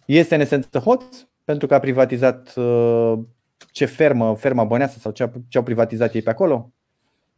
este 0.06 0.36
în 0.36 0.42
esență 0.42 0.80
hoț 0.80 1.04
pentru 1.44 1.68
că 1.68 1.74
a 1.74 1.80
privatizat 1.80 2.54
uh, 2.56 3.14
ce 3.72 3.86
fermă, 3.86 4.36
ferma 4.36 4.64
băneasă 4.64 5.00
sau 5.00 5.12
ce, 5.12 5.32
ce 5.48 5.58
au 5.58 5.64
privatizat 5.64 6.14
ei 6.14 6.22
pe 6.22 6.30
acolo. 6.30 6.72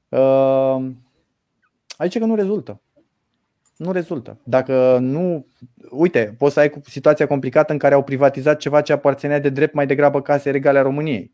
Uh, 0.10 0.92
aici 1.98 2.18
că 2.18 2.26
nu 2.26 2.36
rezultă. 2.36 2.82
Nu 3.78 3.92
rezultă. 3.92 4.40
Dacă 4.44 4.98
nu. 5.02 5.48
Uite, 5.90 6.36
poți 6.38 6.54
să 6.54 6.60
ai 6.60 6.72
situația 6.84 7.28
complicată 7.28 7.72
în 7.72 7.78
care 7.78 7.94
au 7.94 8.04
privatizat 8.04 8.58
ceva 8.58 8.82
ce 8.82 8.94
aparținea 8.94 9.40
de 9.40 9.50
drept 9.50 9.74
mai 9.74 9.86
degrabă 9.86 10.22
case 10.22 10.52
regale 10.52 10.80
a 10.80 10.82
României. 10.82 11.34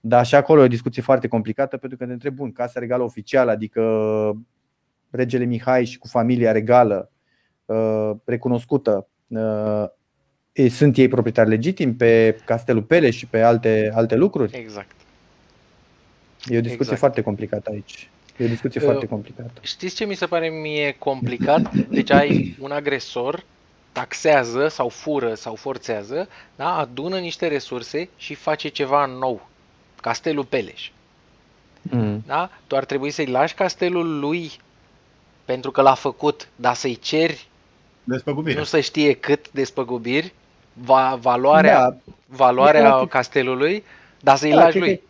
Dar 0.00 0.26
și 0.26 0.34
acolo 0.34 0.60
e 0.60 0.64
o 0.64 0.68
discuție 0.68 1.02
foarte 1.02 1.28
complicată 1.28 1.76
pentru 1.76 1.98
că 1.98 2.06
te 2.06 2.12
întreb, 2.12 2.34
bun, 2.34 2.52
Casa 2.52 2.80
Regală 2.80 3.02
oficială, 3.02 3.50
adică 3.50 3.82
regele 5.10 5.44
Mihai 5.44 5.84
și 5.84 5.98
cu 5.98 6.08
familia 6.08 6.52
regală 6.52 7.10
uh, 7.64 8.10
recunoscută, 8.24 9.08
uh, 9.26 9.84
sunt 10.68 10.96
ei 10.96 11.08
proprietari 11.08 11.48
legitimi 11.48 11.92
pe 11.92 12.40
Castelul 12.44 12.82
Peleș 12.82 13.16
și 13.16 13.26
pe 13.26 13.40
alte, 13.40 13.92
alte 13.94 14.14
lucruri? 14.14 14.56
Exact. 14.56 14.94
E 16.46 16.58
o 16.58 16.60
discuție 16.60 16.92
exact. 16.92 16.98
foarte 16.98 17.20
complicată 17.20 17.70
aici. 17.70 18.08
E 18.36 18.44
o 18.44 18.48
discuție 18.48 18.80
uh, 18.80 18.86
foarte 18.86 19.06
complicată. 19.06 19.52
Știți 19.60 19.94
ce 19.94 20.04
mi 20.04 20.14
se 20.14 20.26
pare 20.26 20.48
mie 20.48 20.96
complicat? 20.98 21.74
Deci 21.74 22.10
ai 22.10 22.56
un 22.60 22.70
agresor, 22.70 23.44
taxează 23.92 24.68
sau 24.68 24.88
fură 24.88 25.34
sau 25.34 25.54
forțează, 25.54 26.28
da? 26.56 26.76
adună 26.76 27.18
niște 27.18 27.46
resurse 27.46 28.08
și 28.16 28.34
face 28.34 28.68
ceva 28.68 29.06
nou 29.06 29.48
castelul 30.00 30.44
Peleș. 30.44 30.90
Mm. 31.82 32.22
Da? 32.26 32.50
Tu 32.66 32.76
ar 32.76 32.84
trebui 32.84 33.10
să-i 33.10 33.26
lași 33.26 33.54
castelul 33.54 34.18
lui 34.18 34.50
pentru 35.44 35.70
că 35.70 35.82
l-a 35.82 35.94
făcut, 35.94 36.48
dar 36.56 36.74
să-i 36.74 36.96
ceri 36.96 37.48
despăgubiri. 38.04 38.56
nu 38.56 38.64
să 38.64 38.80
știe 38.80 39.12
cât 39.12 39.50
despăgubiri, 39.52 40.32
va, 40.74 41.18
valoarea, 41.20 41.80
da. 41.80 41.96
valoarea 42.26 42.80
relativ... 42.80 43.08
castelului, 43.08 43.84
dar 44.20 44.36
să-i 44.36 44.50
da, 44.50 44.56
lași 44.56 44.78
lui. 44.78 44.96
Că, 44.96 45.02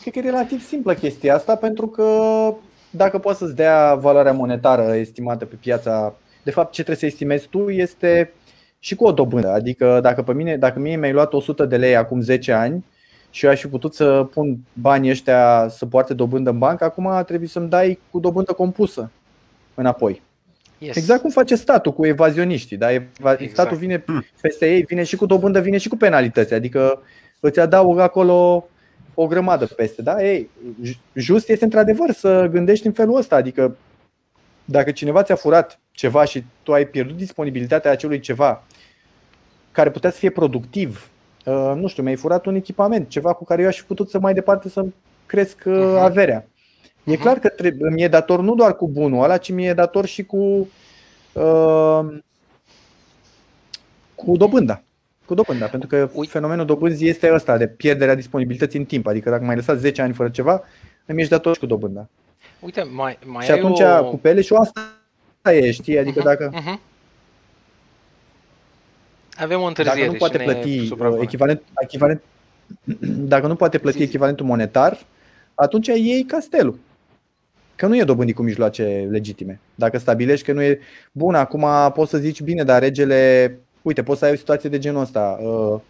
cred 0.00 0.12
că 0.12 0.18
e 0.18 0.30
relativ 0.30 0.62
simplă 0.62 0.94
chestia 0.94 1.34
asta 1.34 1.56
pentru 1.56 1.86
că 1.86 2.06
dacă 2.90 3.18
poți 3.18 3.38
să-ți 3.38 3.54
dea 3.54 3.94
valoarea 3.94 4.32
monetară 4.32 4.94
estimată 4.94 5.44
pe 5.44 5.54
piața, 5.54 6.14
de 6.42 6.50
fapt 6.50 6.72
ce 6.72 6.82
trebuie 6.82 6.96
să 6.96 7.06
estimezi 7.06 7.48
tu 7.48 7.68
este 7.68 8.32
și 8.78 8.94
cu 8.94 9.04
o 9.04 9.12
dobândă. 9.12 9.48
Adică 9.48 9.98
dacă 10.02 10.22
pe 10.22 10.32
mine, 10.32 10.56
dacă 10.56 10.78
mie 10.78 10.96
mi-ai 10.96 11.12
luat 11.12 11.32
100 11.32 11.64
de 11.64 11.76
lei 11.76 11.96
acum 11.96 12.20
10 12.20 12.52
ani, 12.52 12.84
și 13.30 13.44
eu 13.44 13.50
aș 13.50 13.60
fi 13.60 13.68
putut 13.68 13.94
să 13.94 14.28
pun 14.34 14.58
banii 14.72 15.10
ăștia 15.10 15.66
să 15.68 15.86
poarte 15.86 16.14
dobândă 16.14 16.50
în 16.50 16.58
bancă, 16.58 16.84
acum 16.84 17.22
trebuie 17.26 17.48
să-mi 17.48 17.68
dai 17.68 17.98
cu 18.10 18.18
dobândă 18.18 18.52
compusă 18.52 19.10
înapoi. 19.74 20.22
Yes. 20.82 20.96
Exact 20.96 21.20
cum 21.20 21.30
face 21.30 21.54
statul 21.54 21.92
cu 21.92 22.06
evazioniștii. 22.06 22.76
Da? 22.76 22.92
Exact. 22.92 23.50
Statul 23.50 23.76
vine 23.76 24.04
peste 24.40 24.72
ei, 24.72 24.82
vine 24.82 25.02
și 25.02 25.16
cu 25.16 25.26
dobândă, 25.26 25.60
vine 25.60 25.78
și 25.78 25.88
cu 25.88 25.96
penalități. 25.96 26.54
Adică 26.54 27.02
îți 27.40 27.60
adaugă 27.60 28.02
acolo 28.02 28.68
o 29.14 29.26
grămadă 29.26 29.66
peste. 29.66 30.02
Da? 30.02 30.24
Ei, 30.24 30.50
just 31.14 31.48
este 31.48 31.64
într-adevăr 31.64 32.10
să 32.10 32.48
gândești 32.50 32.86
în 32.86 32.92
felul 32.92 33.16
ăsta. 33.16 33.36
Adică 33.36 33.76
dacă 34.64 34.90
cineva 34.90 35.22
ți-a 35.22 35.34
furat 35.34 35.80
ceva 35.90 36.24
și 36.24 36.44
tu 36.62 36.72
ai 36.72 36.86
pierdut 36.86 37.16
disponibilitatea 37.16 37.90
acelui 37.90 38.20
ceva 38.20 38.64
care 39.72 39.90
putea 39.90 40.10
să 40.10 40.18
fie 40.18 40.30
productiv 40.30 41.12
Uh, 41.44 41.72
nu 41.76 41.86
știu, 41.86 42.02
mi-ai 42.02 42.16
furat 42.16 42.46
un 42.46 42.54
echipament, 42.54 43.08
ceva 43.08 43.32
cu 43.32 43.44
care 43.44 43.62
eu 43.62 43.68
aș 43.68 43.76
fi 43.76 43.84
putut 43.84 44.10
să 44.10 44.18
mai 44.18 44.34
departe 44.34 44.68
să 44.68 44.84
cresc 45.26 45.58
uh-huh. 45.60 45.98
averea. 45.98 46.46
E 47.04 47.14
uh-huh. 47.14 47.20
clar 47.20 47.38
că 47.38 47.48
trebuie, 47.48 47.90
mi-e 47.90 48.08
dator 48.08 48.40
nu 48.40 48.54
doar 48.54 48.76
cu 48.76 48.88
bunul 48.88 49.22
ăla, 49.22 49.36
ci 49.36 49.50
mi-e 49.50 49.74
dator 49.74 50.06
și 50.06 50.24
cu 50.24 50.68
uh, 51.32 52.00
cu 54.14 54.36
dobânda. 54.36 54.82
Cu 55.24 55.34
dobânda, 55.34 55.66
pentru 55.66 55.88
că 55.88 56.10
Ui. 56.12 56.26
fenomenul 56.26 56.66
dobânzii 56.66 57.08
este 57.08 57.32
ăsta 57.34 57.56
de 57.56 57.68
pierderea 57.68 58.14
disponibilității 58.14 58.78
în 58.78 58.84
timp. 58.84 59.06
Adică 59.06 59.30
dacă 59.30 59.44
mai 59.44 59.56
lăsat 59.56 59.78
10 59.78 60.02
ani 60.02 60.12
fără 60.12 60.28
ceva, 60.28 60.62
îmi 61.06 61.20
ești 61.20 61.32
dator 61.32 61.54
și 61.54 61.60
cu 61.60 61.66
dobânda. 61.66 62.08
Uite, 62.60 62.82
mai, 62.82 63.18
mai 63.24 63.44
și 63.44 63.50
atunci 63.50 63.80
o... 63.80 64.10
cu 64.10 64.16
pele 64.16 64.40
și 64.40 64.52
o 64.52 64.60
asta 64.60 65.52
e, 65.52 65.70
știi? 65.70 65.98
Adică 65.98 66.20
uh-huh, 66.20 66.24
dacă 66.24 66.50
uh-huh. 66.50 66.90
Avem 69.36 69.60
o 69.60 69.66
întârziere 69.66 70.00
Dacă 70.06 70.12
nu 70.12 70.18
poate 70.18 70.38
plăti 70.38 70.92
echivalent, 71.20 71.62
echivalent, 71.80 72.22
dacă 73.04 73.46
nu 73.46 73.54
poate 73.54 73.78
plăti 73.78 74.02
echivalentul 74.02 74.46
monetar, 74.46 74.98
atunci 75.54 75.86
iei 75.86 76.24
castelul. 76.24 76.78
Că 77.82 77.88
nu 77.88 77.96
e 77.96 78.04
dobândit 78.04 78.34
cu 78.34 78.42
mijloace 78.42 79.08
legitime. 79.10 79.60
Dacă 79.74 79.98
stabilești 79.98 80.46
că 80.46 80.52
nu 80.52 80.62
e 80.62 80.78
bun, 81.12 81.34
acum 81.34 81.66
poți 81.94 82.10
să 82.10 82.18
zici 82.18 82.42
bine, 82.42 82.64
dar 82.64 82.82
regele, 82.82 83.58
uite, 83.82 84.02
poți 84.02 84.18
să 84.18 84.24
ai 84.24 84.32
o 84.32 84.36
situație 84.36 84.68
de 84.68 84.78
genul 84.78 85.00
ăsta. 85.00 85.38
Uh, 85.40 85.80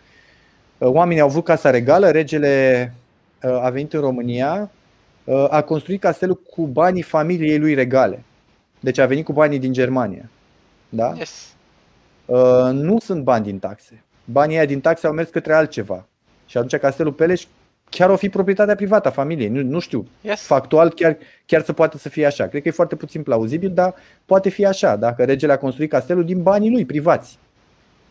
uh, 0.78 0.88
oamenii 0.88 1.22
au 1.22 1.28
vrut 1.28 1.44
casa 1.44 1.70
regală, 1.70 2.10
regele 2.10 2.94
uh, 3.42 3.64
a 3.64 3.70
venit 3.70 3.92
în 3.92 4.00
România, 4.00 4.70
a 5.48 5.62
construit 5.62 6.00
castelul 6.00 6.42
cu 6.50 6.66
banii 6.66 7.02
familiei 7.02 7.58
lui 7.58 7.74
regale. 7.74 8.22
Deci 8.80 8.98
a 8.98 9.06
venit 9.06 9.24
cu 9.24 9.32
banii 9.32 9.58
din 9.58 9.72
Germania. 9.72 10.30
Da? 10.88 11.14
Yes. 11.16 11.54
Uh, 12.24 12.70
nu 12.72 12.98
sunt 12.98 13.22
bani 13.22 13.44
din 13.44 13.58
taxe. 13.58 14.02
Banii 14.24 14.56
aia 14.56 14.66
din 14.66 14.80
taxe 14.80 15.06
au 15.06 15.12
mers 15.12 15.28
către 15.28 15.54
altceva. 15.54 16.06
Și 16.46 16.56
atunci 16.56 16.80
Castelul 16.80 17.12
Peleș 17.12 17.44
chiar 17.96 18.10
o 18.10 18.16
fi 18.16 18.28
proprietatea 18.28 18.74
privată 18.74 19.08
a 19.08 19.10
familiei. 19.10 19.48
Nu, 19.48 19.62
nu 19.62 19.78
știu, 19.78 20.06
yes. 20.20 20.40
factual 20.40 20.92
chiar, 20.92 21.16
chiar 21.46 21.62
să 21.62 21.72
poate 21.72 21.98
să 21.98 22.08
fie 22.08 22.26
așa. 22.26 22.46
Cred 22.46 22.62
că 22.62 22.68
e 22.68 22.70
foarte 22.70 22.96
puțin 22.96 23.22
plauzibil, 23.22 23.70
dar 23.70 23.94
poate 24.24 24.48
fi 24.48 24.66
așa, 24.66 24.96
dacă 24.96 25.24
regele 25.24 25.52
a 25.52 25.58
construit 25.58 25.90
castelul 25.90 26.24
din 26.24 26.42
banii 26.42 26.70
lui 26.70 26.84
privați. 26.84 27.38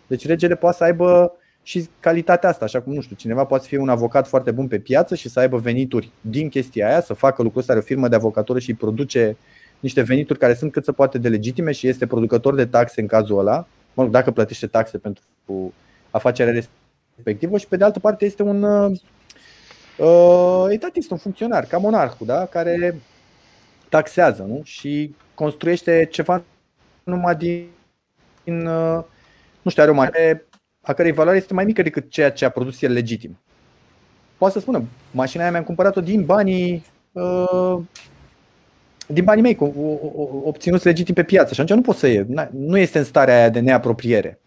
Deci 0.08 0.26
regele 0.26 0.56
poate 0.56 0.78
să 0.78 0.84
aibă 0.84 1.34
și 1.64 1.90
calitatea 2.00 2.50
asta, 2.50 2.66
așa 2.66 2.82
cum, 2.82 2.94
nu 2.94 3.02
știu, 3.02 3.16
cineva 3.16 3.44
poate 3.46 3.64
să 3.64 3.70
fie 3.70 3.80
un 3.80 3.90
avocat 3.90 4.28
foarte 4.28 4.52
bun 4.52 4.68
pe 4.68 4.80
piață 4.80 5.16
și 5.16 5.30
să 5.30 5.40
aibă 5.40 5.58
venituri 5.58 6.10
din 6.22 6.50
chestia 6.50 6.88
aia, 6.88 7.02
să 7.02 7.14
facă 7.14 7.42
lucrul 7.42 7.62
ăsta, 7.62 7.72
are 7.72 7.82
o 7.82 7.86
firmă 7.86 8.08
de 8.08 8.16
avocatură 8.16 8.60
și 8.60 8.74
produce 8.74 9.38
niște 9.80 10.02
venituri 10.02 10.40
care 10.40 10.54
sunt 10.54 10.72
cât 10.72 10.86
se 10.86 10.92
poate 10.92 11.18
de 11.18 11.30
legitime 11.30 11.72
și 11.72 11.88
este 11.88 12.08
producător 12.08 12.56
de 12.56 12.66
taxe 12.66 13.02
în 13.02 13.08
cazul 13.08 13.40
ăla, 13.40 13.68
mă 13.94 14.04
rog, 14.04 14.12
dacă 14.12 14.32
plătește 14.32 14.68
taxe 14.68 14.98
pentru 14.98 15.24
afacerea 16.12 16.54
respectivă 17.16 17.58
și 17.58 17.68
pe 17.68 17.78
de 17.78 17.84
altă 17.84 18.00
parte 18.00 18.26
este 18.26 18.44
un 18.44 18.64
uh, 20.06 20.66
etatist, 20.70 21.12
un 21.12 21.18
funcționar, 21.18 21.66
ca 21.66 21.78
monarhul, 21.78 22.28
da? 22.28 22.46
care 22.46 23.02
taxează 23.90 24.44
nu? 24.44 24.62
și 24.64 25.16
construiește 25.34 26.08
ceva 26.12 26.44
numai 27.04 27.36
din, 27.36 27.68
din 28.44 28.66
uh, 28.66 29.04
nu 29.62 29.72
știu, 29.72 29.84
are 29.84 29.92
o 29.92 29.96
mare 29.96 30.46
a 30.82 30.94
cărei 30.94 31.12
valoare 31.12 31.38
este 31.38 31.54
mai 31.54 31.66
mică 31.66 31.82
decât 31.82 32.10
ceea 32.10 32.32
ce 32.32 32.46
a 32.46 32.50
produs 32.50 32.82
el 32.82 32.92
legitim. 32.92 33.40
Poate 34.38 34.54
să 34.54 34.60
spună, 34.60 34.84
mașina 35.12 35.42
aia 35.42 35.52
mi-am 35.52 35.64
cumpărat-o 35.64 36.02
din 36.02 36.26
banii 36.26 36.86
uh, 37.12 37.78
din 39.08 39.24
banii 39.24 39.44
mei, 39.44 39.58
obținuți 40.44 40.86
legitim 40.86 41.14
pe 41.14 41.24
piață 41.24 41.54
și 41.54 41.62
atunci 41.62 41.78
nu 41.78 41.84
pot 41.86 41.96
să 41.96 42.08
iei. 42.08 42.26
Nu 42.52 42.78
este 42.78 42.98
în 42.98 43.04
starea 43.04 43.36
aia 43.36 43.50
de 43.50 43.60
neapropiere, 43.60 44.40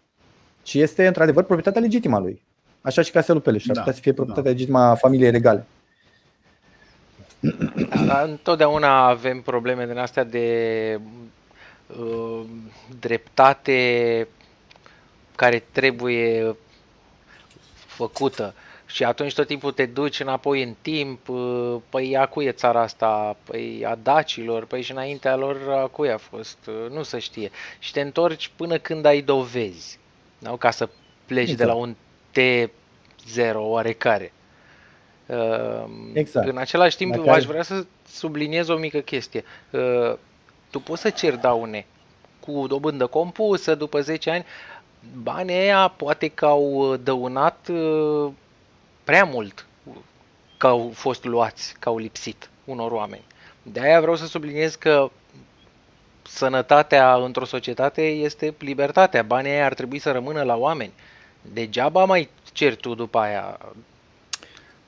ci 0.61 0.73
este 0.73 1.07
într-adevăr 1.07 1.43
proprietatea 1.43 1.81
legitimă 1.81 2.15
a 2.15 2.19
lui. 2.19 2.43
Așa 2.85 3.01
și 3.01 3.11
Castelul 3.11 3.41
Peleș, 3.41 3.67
ar 3.67 3.73
da, 3.73 3.79
putea 3.79 3.93
să 3.93 4.01
fie 4.01 4.13
proprietatea 4.13 4.51
da. 4.51 4.57
legitimă 4.57 4.79
a 4.79 4.95
familiei 4.95 5.31
regale. 5.31 5.65
Da, 7.39 8.05
dar 8.05 8.27
întotdeauna 8.27 9.07
avem 9.07 9.41
probleme 9.41 9.85
din 9.85 9.97
astea 9.97 10.23
de 10.23 10.99
uh, 11.99 12.41
dreptate 12.99 14.27
care 15.35 15.63
trebuie 15.71 16.55
făcută. 17.85 18.53
Și 18.85 19.03
atunci 19.03 19.33
tot 19.33 19.47
timpul 19.47 19.71
te 19.71 19.85
duci 19.85 20.19
înapoi 20.19 20.63
în 20.63 20.75
timp, 20.81 21.29
uh, 21.29 21.75
păi 21.89 22.17
a 22.17 22.25
cui 22.25 22.45
e 22.45 22.51
țara 22.51 22.81
asta, 22.81 23.37
păi 23.43 23.85
a 23.85 23.97
dacilor, 24.03 24.65
păi 24.65 24.81
și 24.81 24.91
înaintea 24.91 25.35
lor 25.35 25.57
a 25.69 25.87
cui 25.87 26.11
a 26.11 26.17
fost, 26.17 26.57
uh, 26.67 26.91
nu 26.91 27.03
se 27.03 27.19
știe. 27.19 27.51
Și 27.79 27.91
te 27.91 28.01
întorci 28.01 28.51
până 28.55 28.77
când 28.77 29.05
ai 29.05 29.21
dovezi, 29.21 29.99
nu? 30.37 30.55
ca 30.55 30.71
să 30.71 30.89
pleci 31.25 31.49
exact. 31.49 31.59
de 31.59 31.65
la 31.65 31.73
un 31.73 31.95
T0 32.35 33.53
oarecare. 33.55 34.33
Ehm, 35.25 36.09
exact. 36.13 36.47
În 36.47 36.57
același 36.57 36.97
timp, 36.97 37.15
Dacă 37.15 37.29
aș 37.29 37.43
vrea 37.43 37.63
să 37.63 37.85
subliniez 38.07 38.67
o 38.67 38.75
mică 38.75 38.99
chestie. 38.99 39.43
Ehm, 39.71 40.19
tu 40.69 40.79
poți 40.79 41.01
să 41.01 41.09
ceri 41.09 41.41
daune 41.41 41.85
cu 42.39 42.67
dobândă 42.67 43.07
compusă 43.07 43.75
după 43.75 44.01
10 44.01 44.29
ani. 44.29 44.45
Banii 45.21 45.55
aia 45.55 45.87
poate 45.87 46.27
că 46.27 46.45
au 46.45 46.95
dăunat 46.95 47.67
ehm, 47.69 48.35
prea 49.03 49.23
mult 49.23 49.65
că 50.57 50.67
au 50.67 50.91
fost 50.93 51.23
luați, 51.23 51.75
că 51.79 51.89
au 51.89 51.97
lipsit 51.97 52.49
unor 52.63 52.91
oameni. 52.91 53.23
De 53.61 53.79
aia 53.79 54.01
vreau 54.01 54.15
să 54.15 54.25
subliniez 54.25 54.75
că 54.75 55.11
sănătatea 56.21 57.15
într-o 57.15 57.45
societate 57.45 58.01
este 58.01 58.53
libertatea. 58.59 59.23
Banii 59.23 59.51
aia 59.51 59.65
ar 59.65 59.73
trebui 59.73 59.99
să 59.99 60.11
rămână 60.11 60.43
la 60.43 60.55
oameni. 60.55 60.93
Degeaba 61.53 62.05
mai 62.05 62.29
ceri 62.53 62.75
tu 62.75 62.95
după 62.95 63.17
aia 63.17 63.57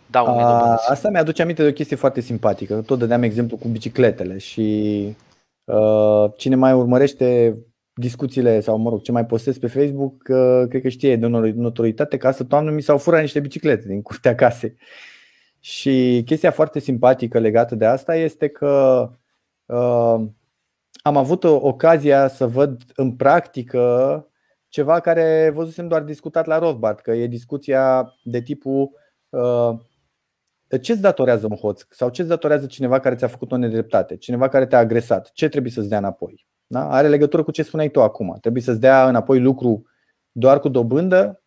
daune 0.05 0.41
A, 0.41 0.77
Asta 0.87 1.09
mi-aduce 1.09 1.41
aminte 1.41 1.61
de 1.61 1.69
o 1.69 1.73
chestie 1.73 1.95
foarte 1.95 2.21
simpatică. 2.21 2.81
Tot 2.81 2.99
dădeam 2.99 3.23
exemplu 3.23 3.57
cu 3.57 3.67
bicicletele 3.67 4.37
și 4.37 5.15
uh, 5.63 6.31
cine 6.37 6.55
mai 6.55 6.73
urmărește 6.73 7.57
discuțiile 7.93 8.59
sau, 8.59 8.77
mă 8.77 8.89
rog, 8.89 9.01
ce 9.01 9.11
mai 9.11 9.25
postez 9.25 9.57
pe 9.57 9.67
Facebook, 9.67 10.23
uh, 10.29 10.67
cred 10.69 10.81
că 10.81 10.89
știe 10.89 11.15
de 11.15 11.27
notoritate 11.55 12.17
că 12.17 12.27
asta 12.27 12.43
toamnă 12.43 12.71
mi 12.71 12.81
s-au 12.81 12.97
furat 12.97 13.21
niște 13.21 13.39
biciclete 13.39 13.87
din 13.87 14.01
curtea 14.01 14.35
casei. 14.35 14.75
Și 15.59 16.21
chestia 16.25 16.51
foarte 16.51 16.79
simpatică 16.79 17.39
legată 17.39 17.75
de 17.75 17.85
asta 17.85 18.15
este 18.15 18.47
că 18.47 19.03
uh, 19.65 20.25
am 21.01 21.17
avut 21.17 21.43
ocazia 21.43 22.27
să 22.27 22.47
văd 22.47 22.81
în 22.95 23.11
practică 23.11 23.81
ceva 24.67 24.99
care 24.99 25.51
văzusem 25.53 25.87
doar 25.87 26.01
discutat 26.01 26.45
la 26.45 26.57
Rothbard, 26.57 26.99
că 26.99 27.11
e 27.11 27.27
discuția 27.27 28.13
de 28.23 28.41
tipul 28.41 28.89
uh, 29.29 29.71
ce-ți 30.81 31.01
datorează 31.01 31.47
un 31.49 31.55
hoț 31.55 31.81
sau 31.89 32.09
ce-ți 32.09 32.27
datorează 32.27 32.65
cineva 32.65 32.99
care 32.99 33.15
ți-a 33.15 33.27
făcut 33.27 33.51
o 33.51 33.57
nedreptate, 33.57 34.17
cineva 34.17 34.47
care 34.47 34.65
te-a 34.65 34.79
agresat, 34.79 35.31
ce 35.33 35.49
trebuie 35.49 35.71
să-ți 35.71 35.89
dea 35.89 35.97
înapoi? 35.97 36.47
Da? 36.67 36.89
Are 36.89 37.07
legătură 37.07 37.43
cu 37.43 37.51
ce 37.51 37.63
spuneai 37.63 37.89
tu 37.89 38.01
acum. 38.01 38.37
Trebuie 38.41 38.61
să-ți 38.61 38.79
dea 38.79 39.07
înapoi 39.07 39.39
lucru 39.39 39.85
doar 40.31 40.59
cu 40.59 40.69
dobândă 40.69 41.43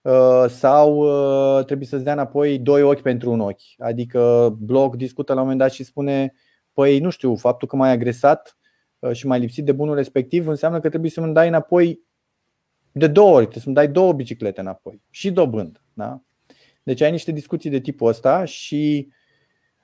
uh, 0.00 0.44
sau 0.48 0.96
uh, 0.96 1.64
trebuie 1.64 1.86
să-ți 1.86 2.04
dea 2.04 2.12
înapoi 2.12 2.58
doi 2.58 2.82
ochi 2.82 3.00
pentru 3.00 3.30
un 3.30 3.40
ochi. 3.40 3.60
Adică 3.78 4.54
Bloc 4.60 4.96
discută 4.96 5.32
la 5.32 5.40
un 5.40 5.44
moment 5.44 5.62
dat 5.62 5.72
și 5.72 5.84
spune 5.84 6.32
Păi 6.78 6.98
nu 6.98 7.10
știu, 7.10 7.36
faptul 7.36 7.68
că 7.68 7.76
m-ai 7.76 7.90
agresat 7.90 8.56
uh, 8.98 9.12
și 9.12 9.26
m-ai 9.26 9.40
lipsit 9.40 9.64
de 9.64 9.72
bunul 9.72 9.94
respectiv 9.94 10.48
înseamnă 10.48 10.80
că 10.80 10.88
trebuie 10.88 11.10
să-mi 11.10 11.34
dai 11.34 11.48
înapoi 11.48 12.00
de 12.92 13.06
două 13.06 13.28
ori, 13.28 13.40
trebuie 13.40 13.62
să-mi 13.62 13.74
dai 13.74 13.88
două 13.88 14.12
biciclete 14.12 14.60
înapoi 14.60 15.02
și 15.10 15.30
dobând. 15.30 15.82
Da? 15.92 16.22
Deci 16.82 17.00
ai 17.00 17.10
niște 17.10 17.32
discuții 17.32 17.70
de 17.70 17.80
tipul 17.80 18.08
ăsta 18.08 18.44
și 18.44 19.08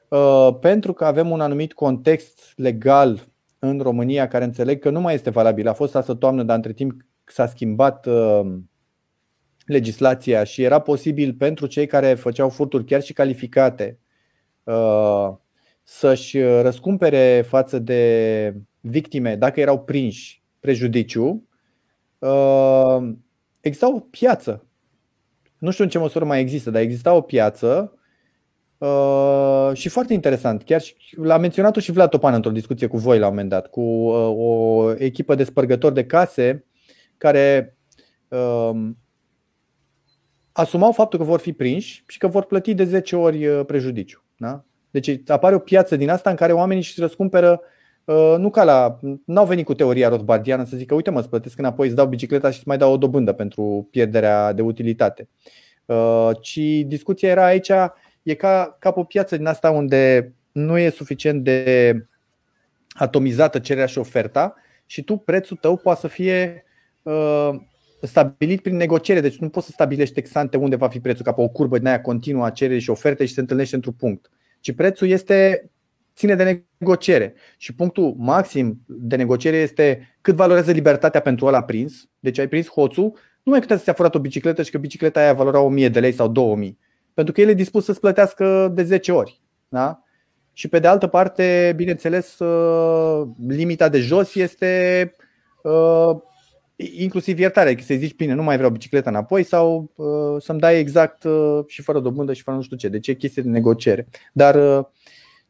uh, 0.09 0.57
pentru 0.61 0.93
că 0.93 1.05
avem 1.05 1.31
un 1.31 1.41
anumit 1.41 1.73
context 1.73 2.53
legal 2.57 3.29
în 3.59 3.81
România 3.81 4.29
care 4.29 4.45
înțeleg 4.45 4.81
că 4.81 4.91
nu 4.91 5.01
mai 5.01 5.15
este 5.15 5.31
valabil. 5.31 5.69
A 5.69 5.73
fost 5.73 5.95
asta 5.95 6.15
toamnă, 6.15 6.43
dar 6.43 6.57
între 6.57 6.73
timp 6.73 7.05
s-a 7.25 7.47
schimbat 7.47 8.07
uh, 8.07 8.57
legislația 9.67 10.45
și 10.45 10.63
era 10.63 10.79
posibil 10.79 11.35
pentru 11.35 11.67
cei 11.67 11.87
care 11.87 12.15
făceau 12.15 12.49
furturi 12.49 12.85
chiar 12.85 13.03
și 13.03 13.13
calificate 13.13 13.99
uh, 14.65 15.31
să-și 15.83 16.41
răscumpere 16.43 17.45
față 17.49 17.79
de 17.79 18.55
victime 18.81 19.37
dacă 19.37 19.61
erau 19.61 19.81
prinși 19.85 20.43
prejudiciu. 20.61 21.49
Uh, 22.29 23.15
exista 23.61 23.95
o 23.95 23.99
piață 24.01 24.67
nu 25.65 25.71
știu 25.71 25.85
în 25.85 25.91
ce 25.91 25.99
măsură 25.99 26.25
mai 26.25 26.41
există, 26.41 26.71
dar 26.71 26.83
exista 26.83 27.13
o 27.13 27.21
piață 27.21 27.99
uh, 28.79 29.71
și 29.73 29.89
foarte 29.89 30.13
interesant. 30.13 30.63
Chiar 30.63 30.81
și, 30.81 30.95
l-a 31.17 31.39
menționat-o 31.39 31.81
și 31.81 31.93
Vlad 31.93 32.11
Topan 32.11 32.35
într-o 32.35 32.51
discuție 32.51 32.87
cu 32.87 32.97
voi 32.97 33.19
la 33.19 33.27
un 33.27 33.33
moment 33.33 33.49
dat, 33.49 33.67
cu 33.67 33.81
uh, 33.81 34.35
o 34.37 34.93
echipă 34.99 35.35
de 35.35 35.45
spărgători 35.45 35.95
de 35.95 36.05
case 36.05 36.65
care 37.17 37.77
uh, 38.29 38.91
asumau 40.53 40.93
faptul 40.93 41.19
că 41.19 41.25
vor 41.25 41.41
fi 41.41 41.53
prinși 41.53 42.05
și 42.07 42.19
că 42.19 42.27
vor 42.27 42.45
plăti 42.45 42.75
de 42.75 42.85
10 42.85 43.17
ori 43.17 43.47
uh, 43.47 43.65
prejudiciu. 43.67 44.25
Da? 44.37 44.65
Deci 44.91 45.21
apare 45.27 45.55
o 45.55 45.59
piață 45.59 45.97
din 45.97 46.11
asta 46.11 46.31
în 46.31 46.37
care 46.37 46.53
oamenii 46.53 46.83
își 46.83 47.01
răscumpără 47.01 47.61
Uh, 47.61 47.74
nu 48.39 48.51
ca 48.51 48.65
la. 48.65 48.99
N-au 49.25 49.47
venit 49.47 49.65
cu 49.65 49.75
teoria 49.75 50.09
rothbardiană 50.09 50.65
să 50.65 50.77
zică, 50.77 50.95
uite 50.95 51.11
mă, 51.11 51.19
îți 51.19 51.29
plătesc 51.29 51.59
înapoi, 51.59 51.87
îți 51.87 51.97
dau 51.97 52.07
bicicleta 52.07 52.51
și 52.51 52.57
îți 52.57 52.69
mai 52.69 52.79
dau 52.79 52.93
o 52.93 52.97
dobândă 52.97 53.33
pentru 53.33 53.89
pierderea 53.91 54.53
de 54.53 54.63
utilitate. 54.63 55.29
Uh, 55.87 56.31
ci 56.41 56.59
discuția 56.87 57.31
era 57.31 57.45
aici, 57.45 57.71
e 58.23 58.35
ca, 58.35 58.77
ca 58.79 58.91
pe 58.91 59.01
o 59.01 59.05
piață 59.05 59.37
din 59.37 59.47
asta 59.47 59.71
unde 59.71 60.33
nu 60.53 60.79
e 60.79 60.91
suficient 60.91 61.45
de 61.45 61.95
atomizată 62.89 63.59
cererea 63.59 63.87
și 63.87 63.99
oferta 63.99 64.55
și 64.87 65.03
tu 65.03 65.17
prețul 65.17 65.57
tău 65.57 65.77
poate 65.77 66.01
să 66.01 66.09
fie 66.09 66.65
uh, 67.03 67.51
stabilit 68.01 68.63
prin 68.63 68.77
negociere, 68.77 69.21
deci 69.21 69.39
nu 69.39 69.49
poți 69.49 69.67
să 69.67 69.73
stabilești 69.73 70.19
exante 70.19 70.57
unde 70.57 70.77
va 70.77 70.89
fi 70.89 71.01
prețul 71.01 71.25
ca 71.25 71.33
pe 71.33 71.41
o 71.41 71.49
curbă 71.49 71.79
din 71.79 71.87
aia 71.87 72.01
continuă 72.01 72.45
a 72.45 72.51
cererii 72.51 72.81
și 72.81 72.91
oferte 72.91 73.25
și 73.25 73.33
se 73.33 73.41
întâlnește 73.41 73.75
într-un 73.75 73.93
punct. 73.93 74.31
Ci 74.61 74.75
prețul 74.75 75.09
este 75.09 75.71
ține 76.17 76.35
de 76.35 76.65
negociere. 76.79 77.35
Și 77.57 77.75
punctul 77.75 78.15
maxim 78.19 78.81
de 78.87 79.17
negociere 79.17 79.57
este 79.57 80.17
cât 80.21 80.35
valorează 80.35 80.73
libertatea 80.73 81.21
pentru 81.21 81.47
ăla 81.47 81.63
prins. 81.63 82.09
Deci 82.21 82.39
ai 82.39 82.49
prins 82.49 82.69
hoțul, 82.69 83.13
nu 83.43 83.53
mai 83.53 83.61
putea 83.61 83.77
să 83.77 83.83
ți-a 83.83 83.93
furat 83.93 84.15
o 84.15 84.19
bicicletă 84.19 84.63
și 84.63 84.71
că 84.71 84.79
bicicleta 84.79 85.21
aia 85.21 85.33
valora 85.33 85.61
1000 85.61 85.89
de 85.89 86.01
lei 86.01 86.13
sau 86.13 86.29
2000. 86.29 86.79
Pentru 87.15 87.33
că 87.33 87.41
el 87.41 87.49
e 87.49 87.55
dispus 87.55 87.85
să-ți 87.85 88.01
plătească 88.01 88.71
de 88.75 88.83
10 88.83 89.13
ori. 89.13 89.41
Da? 89.69 90.03
Și 90.53 90.69
pe 90.69 90.79
de 90.79 90.87
altă 90.87 91.07
parte, 91.07 91.73
bineînțeles, 91.77 92.39
uh, 92.39 93.29
limita 93.49 93.89
de 93.89 93.99
jos 93.99 94.35
este 94.35 95.13
uh, 95.63 96.17
inclusiv 96.77 97.39
iertare, 97.39 97.69
adică 97.69 97.83
să-i 97.85 97.97
zici, 97.97 98.17
bine, 98.17 98.35
nu 98.35 98.43
mai 98.43 98.57
vreau 98.57 98.71
bicicleta 98.71 99.11
înapoi 99.11 99.43
sau 99.43 99.93
uh, 99.95 100.43
să-mi 100.43 100.61
dai 100.61 100.79
exact 100.79 101.27
și 101.67 101.83
fără 101.83 102.01
dobândă 102.01 102.33
și 102.33 102.43
fără 102.43 102.57
nu 102.57 102.63
știu 102.63 102.77
ce. 102.77 102.89
Deci 102.89 103.09
e 103.09 103.15
chestie 103.15 103.43
de 103.43 103.49
negociere. 103.49 104.07
Dar 104.33 104.55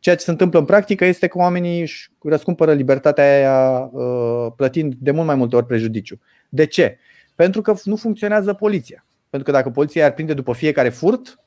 Ceea 0.05 0.16
ce 0.16 0.24
se 0.24 0.31
întâmplă 0.31 0.59
în 0.59 0.64
practică 0.64 1.05
este 1.05 1.26
că 1.26 1.39
oamenii 1.39 1.81
își 1.81 2.10
răscumpără 2.22 2.72
libertatea 2.72 3.24
aia 3.24 3.90
uh, 3.93 4.52
plătind 4.56 4.94
de 4.98 5.10
mult 5.10 5.26
mai 5.26 5.35
multe 5.35 5.56
ori 5.56 5.66
prejudiciu. 5.66 6.20
De 6.48 6.66
ce? 6.66 6.98
Pentru 7.35 7.62
că 7.62 7.74
nu 7.85 7.97
funcționează 7.97 8.52
poliția. 8.52 9.06
Pentru 9.31 9.51
că 9.51 9.56
dacă 9.56 9.70
poliția 9.70 10.05
ar 10.05 10.12
prinde 10.12 10.35
după 10.35 10.52
fiecare 10.52 10.89
furt, 10.89 11.39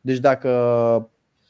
deci 0.00 0.18
dacă, 0.18 0.48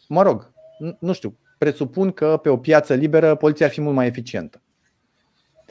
mă 0.09 0.23
rog, 0.23 0.53
nu 0.99 1.13
știu, 1.13 1.37
presupun 1.59 2.13
că 2.13 2.39
pe 2.43 2.49
o 2.49 2.57
piață 2.57 2.95
liberă 2.95 3.35
poliția 3.35 3.67
ar 3.67 3.73
fi 3.73 3.81
mult 3.81 3.95
mai 3.95 4.07
eficientă. 4.07 4.63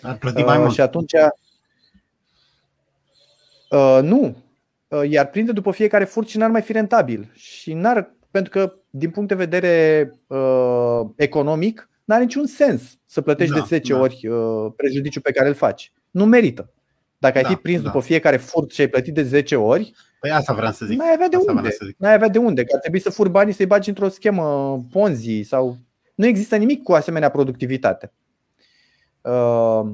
Ar 0.01 0.17
plăti 0.17 0.43
mai 0.43 0.55
uh, 0.55 0.61
mult. 0.61 0.73
Și 0.73 0.81
atunci 0.81 1.13
uh, 3.69 3.99
nu. 4.01 4.43
Uh, 4.87 5.09
iar 5.09 5.29
prinde 5.29 5.51
după 5.51 5.71
fiecare 5.71 6.03
furt 6.03 6.27
și 6.27 6.37
n-ar 6.37 6.49
mai 6.49 6.61
fi 6.61 6.71
rentabil. 6.71 7.31
Și 7.33 7.73
n-ar 7.73 8.17
pentru 8.31 8.51
că, 8.51 8.73
din 8.89 9.09
punct 9.09 9.29
de 9.29 9.35
vedere 9.35 10.03
uh, 10.27 11.01
economic, 11.15 11.89
nu 12.05 12.15
are 12.15 12.23
niciun 12.23 12.45
sens 12.45 12.97
să 13.05 13.21
plătești 13.21 13.53
da, 13.53 13.59
de 13.59 13.65
10 13.65 13.93
da. 13.93 13.99
ori 13.99 14.27
uh, 14.27 14.71
prejudiciul 14.75 15.21
pe 15.21 15.31
care 15.31 15.47
îl 15.47 15.53
faci. 15.53 15.91
Nu 16.11 16.25
merită. 16.25 16.73
Dacă 17.17 17.37
ai 17.37 17.43
da, 17.43 17.49
fi 17.49 17.55
prins 17.55 17.81
da. 17.81 17.85
după 17.85 18.01
fiecare 18.01 18.37
furt 18.37 18.71
și 18.71 18.81
ai 18.81 18.87
plătit 18.87 19.13
de 19.13 19.23
10 19.23 19.55
ori, 19.55 19.93
Păi 20.19 20.31
asta 20.31 20.53
vreau 20.53 20.71
să 20.71 20.85
zic. 20.85 20.97
N-ai 20.97 21.13
avea 21.13 21.27
de 21.27 21.35
asta 21.35 21.51
unde. 21.51 21.69
N-ai 21.97 22.13
avea 22.13 22.27
de 22.27 22.37
unde. 22.37 22.63
Că 22.63 22.73
ar 22.73 22.79
trebui 22.79 22.99
să 22.99 23.09
furi 23.09 23.29
banii 23.29 23.53
să-i 23.53 23.65
bagi 23.65 23.89
într-o 23.89 24.09
schemă 24.09 24.77
Ponzi 24.91 25.41
sau. 25.41 25.77
Nu 26.15 26.25
există 26.25 26.55
nimic 26.55 26.83
cu 26.83 26.93
asemenea 26.93 27.29
productivitate. 27.29 28.11
Uh... 29.21 29.89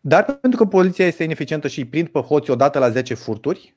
Dar 0.00 0.24
pentru 0.24 0.58
că 0.58 0.66
poliția 0.66 1.06
este 1.06 1.24
ineficientă 1.24 1.68
și 1.68 1.78
îi 1.78 1.86
prind 1.86 2.08
pe 2.08 2.20
hoți 2.20 2.50
odată 2.50 2.78
la 2.78 2.90
10 2.90 3.14
furturi, 3.14 3.76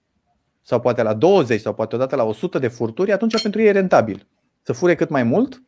sau 0.61 0.79
poate 0.79 1.01
la 1.01 1.13
20 1.13 1.61
sau 1.61 1.73
poate 1.73 1.95
odată 1.95 2.15
la 2.15 2.23
100 2.23 2.59
de 2.59 2.67
furturi, 2.67 3.11
atunci 3.11 3.41
pentru 3.41 3.61
ei 3.61 3.67
e 3.67 3.71
rentabil 3.71 4.27
să 4.61 4.73
fure 4.73 4.95
cât 4.95 5.09
mai 5.09 5.23
mult 5.23 5.61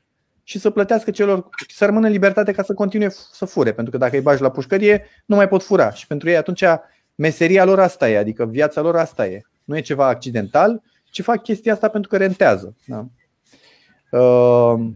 și 0.44 0.60
să 0.60 0.70
plătească 0.70 1.11
celor, 1.11 1.49
să 1.68 1.86
rămână 1.86 2.06
în 2.06 2.11
libertate 2.11 2.52
ca 2.52 2.64
să 2.64 2.74
continue 2.74 3.10
să 3.10 3.45
fure. 3.45 3.74
Pentru 3.74 3.91
că 3.91 3.98
dacă 3.98 4.15
îi 4.15 4.22
bagi 4.22 4.41
la 4.41 4.52
pușcărie, 4.52 5.06
nu 5.26 5.36
mai 5.36 5.48
pot 5.48 5.64
fura. 5.64 5.91
Și 5.91 6.07
pentru 6.07 6.30
ei 6.30 6.38
atunci 6.38 6.64
meseria 7.15 7.65
lor 7.65 7.80
asta 7.80 8.10
e, 8.10 8.18
adică 8.18 8.45
viața 8.45 8.82
lor 8.82 8.95
asta 8.95 9.28
e. 9.28 9.41
Nu 9.64 9.78
e 9.78 9.82
ceva 9.82 10.07
accidental, 10.07 10.82
ci 11.11 11.22
fac 11.22 11.44
chestia 11.44 11.74
asta 11.74 11.88
pentru 11.88 12.10
că 12.10 12.18
rentează. 12.18 12.76
Da? 12.86 13.06
Uh, 14.20 14.90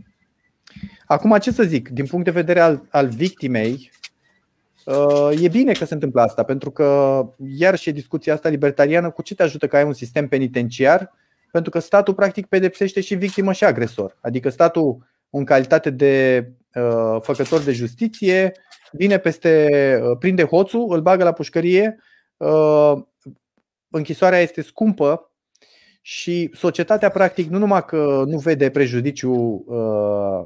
acum, 1.05 1.37
ce 1.37 1.51
să 1.51 1.63
zic, 1.63 1.89
din 1.89 2.05
punct 2.05 2.25
de 2.25 2.31
vedere 2.31 2.59
al, 2.59 2.87
al 2.89 3.07
victimei, 3.07 3.71
uh, 3.71 3.96
e 5.39 5.47
bine 5.47 5.71
că 5.71 5.85
se 5.85 5.93
întâmplă 5.93 6.21
asta, 6.21 6.43
pentru 6.43 6.71
că, 6.71 7.21
iar 7.37 7.75
și 7.75 7.91
discuția 7.91 8.33
asta 8.33 8.49
libertariană, 8.49 9.09
cu 9.09 9.21
ce 9.21 9.35
te 9.35 9.43
ajută 9.43 9.67
că 9.67 9.77
ai 9.77 9.83
un 9.83 9.93
sistem 9.93 10.27
penitenciar? 10.27 11.13
Pentru 11.51 11.71
că 11.71 11.79
statul, 11.79 12.13
practic, 12.13 12.45
pedepsește 12.45 13.01
și 13.01 13.15
victimă 13.15 13.53
și 13.53 13.63
agresor. 13.63 14.17
Adică 14.21 14.49
statul, 14.49 15.07
în 15.29 15.45
calitate 15.45 15.89
de 15.89 16.47
uh, 16.73 17.17
făcător 17.21 17.61
de 17.61 17.71
justiție, 17.71 18.51
vine 18.91 19.17
peste, 19.17 19.69
uh, 20.03 20.17
prinde 20.19 20.43
hoțul, 20.43 20.87
îl 20.89 21.01
bagă 21.01 21.23
la 21.23 21.31
pușcărie, 21.31 21.99
uh, 22.37 22.93
închisoarea 23.89 24.39
este 24.39 24.61
scumpă 24.61 25.31
și 26.01 26.51
societatea, 26.53 27.09
practic, 27.09 27.49
nu 27.49 27.57
numai 27.57 27.85
că 27.85 28.23
nu 28.25 28.37
vede 28.37 28.69
prejudiciu 28.69 29.63
uh, 29.67 30.45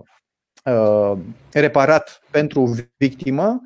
uh, 0.74 1.18
reparat 1.52 2.22
pentru 2.32 2.76
victimă, 2.98 3.62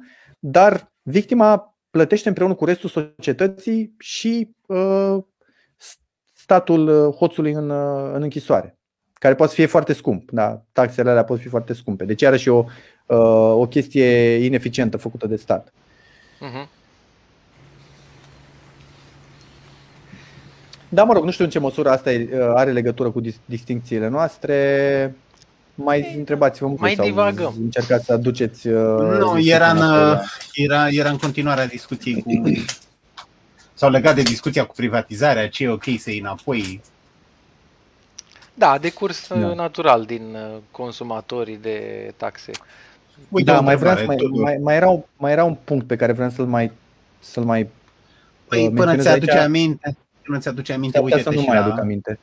dar 0.47 0.91
victima 1.01 1.77
plătește 1.89 2.27
împreună 2.27 2.53
cu 2.53 2.65
restul 2.65 2.89
societății 2.89 3.95
și 3.99 4.55
uh, 4.65 5.17
statul 6.33 6.87
uh, 6.87 7.13
hoțului 7.13 7.51
în, 7.51 7.69
uh, 7.69 8.11
în 8.13 8.21
închisoare, 8.21 8.77
care 9.13 9.35
poate 9.35 9.53
fi 9.53 9.65
foarte 9.65 9.93
scump. 9.93 10.31
Da? 10.31 10.63
Taxele 10.71 11.09
alea 11.09 11.23
pot 11.23 11.39
fi 11.39 11.47
foarte 11.47 11.73
scumpe. 11.73 12.05
Deci, 12.05 12.23
are 12.23 12.37
și 12.37 12.49
o, 12.49 12.63
uh, 13.05 13.51
o 13.51 13.67
chestie 13.67 14.35
ineficientă 14.45 14.97
făcută 14.97 15.27
de 15.27 15.35
stat. 15.35 15.69
Uh-huh. 15.69 16.69
Da, 20.89 21.03
mă 21.03 21.13
rog, 21.13 21.23
nu 21.23 21.31
știu 21.31 21.43
în 21.43 21.49
ce 21.49 21.59
măsură 21.59 21.89
asta 21.89 22.11
are 22.53 22.71
legătură 22.71 23.11
cu 23.11 23.21
distincțiile 23.45 24.07
noastre. 24.07 25.15
Mai 25.75 26.15
întrebați-vă 26.17 26.73
mai 26.77 26.93
sau 26.95 27.05
divagăm. 27.05 27.53
încercați 27.59 28.05
să 28.05 28.13
aduceți. 28.13 28.67
Nu, 28.67 29.39
era 29.39 29.71
în, 29.71 30.17
era, 30.53 30.89
era 30.89 31.09
în 31.09 31.17
continuarea 31.17 31.67
discuției 31.67 32.21
cu. 32.21 32.43
sau 33.73 33.89
legat 33.89 34.15
de 34.15 34.21
discuția 34.21 34.65
cu 34.65 34.73
privatizarea, 34.75 35.49
ce 35.49 35.63
e 35.63 35.69
ok 35.69 35.83
să 35.99 36.09
iei 36.09 36.19
înapoi. 36.19 36.81
Da, 38.53 38.77
de 38.77 38.89
curs 38.89 39.27
da. 39.27 39.35
natural 39.35 40.03
din 40.05 40.37
consumatorii 40.71 41.57
de 41.61 42.11
taxe. 42.17 42.51
Uite, 43.29 43.51
da, 43.51 43.59
mai, 43.59 43.75
vreau, 43.75 44.05
mai, 44.05 44.15
mai, 44.41 44.57
mai, 44.61 44.75
era, 44.75 45.03
mai 45.17 45.31
era 45.31 45.43
un 45.43 45.57
punct 45.63 45.87
pe 45.87 45.95
care 45.95 46.11
vreau 46.11 46.29
să-l 46.29 46.45
mai, 46.45 46.71
să-l 47.19 47.43
mai 47.43 47.69
Păi, 48.47 48.71
până 48.75 48.97
ți-aduce 48.97 49.31
aici. 49.31 49.43
aminte, 49.45 49.97
nu 50.23 50.39
ți-aduce 50.39 50.73
aminte, 50.73 50.99
uite 50.99 51.21
să 51.21 51.29
nu 51.29 51.43
mai 51.47 51.57
aduc 51.57 51.79
aminte. 51.79 52.19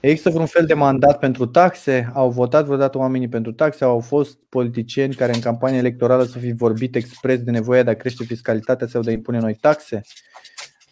Există 0.00 0.30
vreun 0.30 0.46
fel 0.46 0.66
de 0.66 0.74
mandat 0.74 1.18
pentru 1.18 1.46
taxe? 1.46 2.10
Au 2.14 2.30
votat 2.30 2.64
vreodată 2.64 2.98
oamenii 2.98 3.28
pentru 3.28 3.52
taxe? 3.52 3.84
Au 3.84 4.00
fost 4.00 4.38
politicieni 4.48 5.14
care 5.14 5.34
în 5.34 5.40
campanie 5.40 5.78
electorală 5.78 6.24
să 6.24 6.38
fi 6.38 6.52
vorbit 6.52 6.94
expres 6.94 7.42
de 7.42 7.50
nevoia 7.50 7.82
de 7.82 7.90
a 7.90 7.96
crește 7.96 8.24
fiscalitatea 8.24 8.86
sau 8.86 9.02
de 9.02 9.10
a 9.10 9.12
impune 9.12 9.38
noi 9.38 9.54
taxe? 9.54 10.00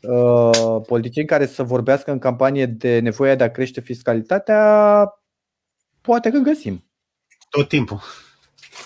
Uh, 0.03 0.81
politicieni 0.87 1.29
care 1.29 1.47
să 1.47 1.63
vorbească 1.63 2.11
în 2.11 2.19
campanie 2.19 2.67
de 2.67 2.99
nevoia 2.99 3.35
de 3.35 3.45
a 3.45 3.51
crește 3.51 3.81
fiscalitatea? 3.81 5.05
Poate 6.01 6.31
că 6.31 6.39
găsim. 6.39 6.85
Tot 7.51 7.69
timpul. 7.69 8.01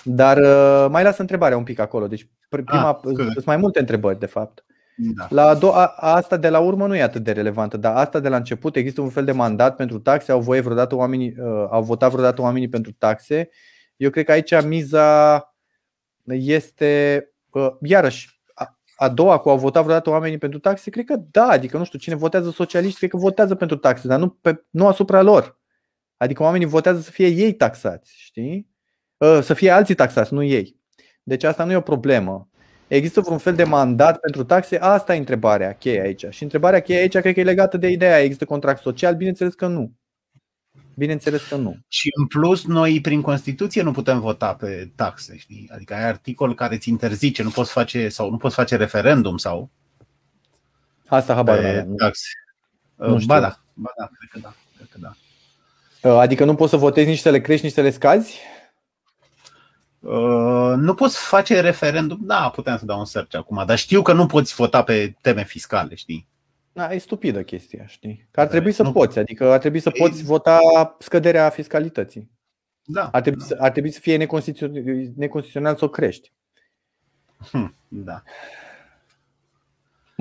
Dar 0.03 0.37
uh, 0.37 0.89
mai 0.89 1.03
las 1.03 1.17
întrebarea 1.17 1.57
un 1.57 1.63
pic 1.63 1.79
acolo. 1.79 2.07
Deci 2.07 2.29
prima, 2.49 2.89
ah, 2.89 2.97
sunt 3.33 3.45
mai 3.45 3.57
multe 3.57 3.79
întrebări 3.79 4.19
de 4.19 4.25
fapt. 4.25 4.65
Da. 4.95 5.27
La 5.29 5.47
a 5.47 5.55
doua, 5.55 5.85
a, 5.85 6.13
asta 6.13 6.37
de 6.37 6.49
la 6.49 6.59
urmă 6.59 6.87
nu 6.87 6.95
e 6.95 7.01
atât 7.01 7.23
de 7.23 7.31
relevantă, 7.31 7.77
dar 7.77 7.95
asta 7.95 8.19
de 8.19 8.29
la 8.29 8.35
început 8.35 8.75
există 8.75 9.01
un 9.01 9.09
fel 9.09 9.25
de 9.25 9.31
mandat 9.31 9.75
pentru 9.75 9.99
taxe, 9.99 10.31
au 10.31 10.39
voie 10.39 10.61
vreodată 10.61 10.95
oamenii, 10.95 11.35
uh, 11.39 11.67
au 11.69 11.83
votat 11.83 12.11
vreodată 12.11 12.41
oamenii 12.41 12.69
pentru 12.69 12.91
taxe. 12.91 13.49
Eu 13.95 14.09
cred 14.09 14.25
că 14.25 14.31
aici 14.31 14.63
miza 14.63 15.37
este, 16.25 17.23
uh, 17.49 17.69
iarăși, 17.81 18.41
a, 18.53 18.79
a 18.95 19.09
doua 19.09 19.37
cu 19.37 19.49
au 19.49 19.57
votat 19.57 19.83
vreodată 19.83 20.09
oamenii 20.09 20.37
pentru 20.37 20.59
taxe, 20.59 20.89
cred 20.89 21.05
că 21.05 21.15
da, 21.31 21.47
adică 21.47 21.77
nu 21.77 21.83
știu, 21.83 21.99
cine 21.99 22.15
votează 22.15 22.49
socialiști, 22.49 22.97
cred 22.97 23.09
că 23.09 23.17
votează 23.17 23.55
pentru 23.55 23.77
taxe, 23.77 24.07
dar 24.07 24.19
nu, 24.19 24.29
pe, 24.29 24.65
nu 24.69 24.87
asupra 24.87 25.21
lor. 25.21 25.59
Adică 26.17 26.43
oamenii 26.43 26.67
votează 26.67 26.99
să 26.99 27.11
fie 27.11 27.27
ei 27.27 27.53
taxați, 27.53 28.13
știi? 28.17 28.69
Uh, 29.17 29.39
să 29.41 29.53
fie 29.53 29.69
alții 29.69 29.95
taxați, 29.95 30.33
nu 30.33 30.43
ei. 30.43 30.81
Deci 31.23 31.43
asta 31.43 31.63
nu 31.63 31.71
e 31.71 31.75
o 31.75 31.81
problemă. 31.81 32.49
Există 32.95 33.21
vreun 33.21 33.37
fel 33.37 33.55
de 33.55 33.63
mandat 33.63 34.19
pentru 34.19 34.43
taxe? 34.43 34.77
Asta 34.77 35.15
e 35.15 35.17
întrebarea 35.17 35.73
cheie 35.73 36.01
aici. 36.01 36.25
Și 36.29 36.43
întrebarea 36.43 36.79
cheie 36.79 36.99
aici 36.99 37.17
cred 37.17 37.33
că 37.33 37.39
e 37.39 37.43
legată 37.43 37.77
de 37.77 37.87
ideea. 37.87 38.19
Există 38.19 38.45
contract 38.45 38.81
social? 38.81 39.15
Bineînțeles 39.15 39.53
că 39.53 39.67
nu. 39.67 39.91
Bineînțeles 40.95 41.47
că 41.47 41.55
nu. 41.55 41.77
Și 41.87 42.09
în 42.19 42.27
plus, 42.27 42.65
noi 42.65 43.01
prin 43.01 43.21
Constituție 43.21 43.81
nu 43.81 43.91
putem 43.91 44.19
vota 44.19 44.53
pe 44.53 44.91
taxe, 44.95 45.37
știi? 45.37 45.69
Adică 45.73 45.93
ai 45.93 46.03
articol 46.03 46.55
care 46.55 46.77
ți 46.77 46.89
interzice, 46.89 47.43
nu 47.43 47.49
poți 47.49 47.71
face 47.71 48.09
sau 48.09 48.29
nu 48.29 48.37
poți 48.37 48.55
face 48.55 48.75
referendum 48.75 49.37
sau 49.37 49.71
Asta 51.07 51.33
habar 51.33 51.59
pe 51.59 51.87
taxe. 51.97 52.27
Nu 52.95 53.19
știu. 53.19 53.27
Ba 53.27 53.39
da, 53.39 53.59
ba 53.73 53.91
da, 53.97 54.09
cred 54.17 54.29
că 54.31 54.39
da, 54.39 54.55
cred 54.75 54.87
că 54.91 54.97
da. 56.01 56.19
Adică 56.19 56.45
nu 56.45 56.55
poți 56.55 56.71
să 56.71 56.77
votezi 56.77 57.09
nici 57.09 57.19
să 57.19 57.29
le 57.29 57.41
crești, 57.41 57.65
nici 57.65 57.73
să 57.73 57.81
le 57.81 57.89
scazi? 57.89 58.39
Uh, 60.03 60.73
nu 60.77 60.93
poți 60.93 61.17
face 61.17 61.59
referendum? 61.59 62.19
Da, 62.21 62.49
puteam 62.55 62.77
să 62.77 62.85
dau 62.85 62.99
un 62.99 63.05
search 63.05 63.35
acum, 63.35 63.63
dar 63.65 63.77
știu 63.77 64.01
că 64.01 64.13
nu 64.13 64.25
poți 64.25 64.55
vota 64.55 64.83
pe 64.83 65.15
teme 65.21 65.43
fiscale, 65.43 65.95
știi? 65.95 66.27
Da, 66.73 66.93
e 66.93 66.97
stupidă 66.97 67.43
chestia, 67.43 67.85
știi? 67.85 68.27
Că 68.31 68.41
ar 68.41 68.47
trebui 68.47 68.71
să 68.71 68.83
nu... 68.83 68.91
poți, 68.91 69.19
adică 69.19 69.51
ar 69.51 69.59
trebui 69.59 69.79
să 69.79 69.89
e... 69.93 69.97
poți 69.97 70.23
vota 70.23 70.59
scăderea 70.99 71.49
fiscalității. 71.49 72.29
Da. 72.83 73.09
Ar 73.11 73.21
trebui, 73.21 73.39
da. 73.39 73.45
Să, 73.45 73.57
ar 73.59 73.71
trebui 73.71 73.91
să 73.91 73.99
fie 73.99 74.17
neconstituțional, 74.17 75.11
neconstituțional 75.15 75.75
să 75.75 75.85
o 75.85 75.89
crești. 75.89 76.31
Hm, 77.51 77.75
da. 77.87 78.23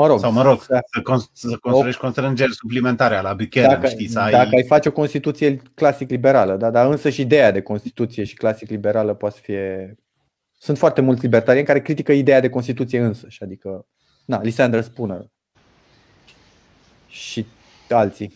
Mă 0.03 0.09
rog, 0.09 0.19
Sau 0.19 0.33
mă 0.33 0.43
rog, 0.43 0.66
da. 0.66 0.79
să, 0.93 1.01
con- 1.01 1.33
să 1.33 1.57
construiești 1.61 2.01
o... 2.01 2.05
constrângeri 2.05 2.55
suplimentare 2.55 3.20
la 3.20 3.35
Buchanan, 3.35 3.69
dacă, 3.69 3.87
știi, 3.87 4.09
să 4.09 4.19
ai... 4.19 4.31
Dacă 4.31 4.49
ai 4.53 4.65
face 4.65 4.89
o 4.89 4.93
Constituție 4.93 5.62
clasic 5.74 6.11
liberală, 6.11 6.57
da, 6.57 6.70
dar 6.70 6.91
însă 6.91 7.11
și 7.11 7.20
ideea 7.20 7.51
de 7.51 7.61
Constituție 7.61 8.24
și 8.24 8.35
clasic 8.35 8.70
liberală 8.70 9.15
poate 9.15 9.39
fi... 9.43 9.53
Sunt 10.59 10.79
foarte 10.79 11.01
mulți 11.01 11.23
libertarieni 11.23 11.66
care 11.66 11.81
critică 11.81 12.12
ideea 12.12 12.41
de 12.41 12.49
Constituție 12.49 13.01
însă, 13.01 13.27
adică, 13.39 13.87
na, 14.24 14.43
Lysander 14.43 14.83
Spooner 14.83 15.27
și 17.07 17.47
alții. 17.89 18.35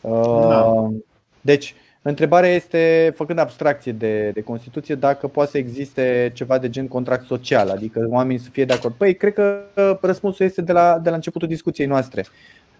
Da. 0.00 0.10
Uh, 0.10 0.94
deci, 1.40 1.74
Întrebarea 2.04 2.50
este, 2.50 3.12
făcând 3.16 3.38
abstracție 3.38 3.92
de, 3.92 4.30
de 4.30 4.42
Constituție, 4.42 4.94
dacă 4.94 5.28
poate 5.28 5.50
să 5.50 5.58
existe 5.58 6.30
ceva 6.34 6.58
de 6.58 6.70
gen 6.70 6.88
contract 6.88 7.26
social, 7.26 7.68
adică 7.68 8.06
oamenii 8.08 8.42
să 8.42 8.50
fie 8.50 8.64
de 8.64 8.72
acord. 8.72 8.94
Păi, 8.94 9.14
cred 9.16 9.32
că 9.32 9.62
răspunsul 10.00 10.46
este 10.46 10.62
de 10.62 10.72
la, 10.72 10.98
de 10.98 11.08
la 11.08 11.14
începutul 11.14 11.48
discuției 11.48 11.86
noastre. 11.86 12.24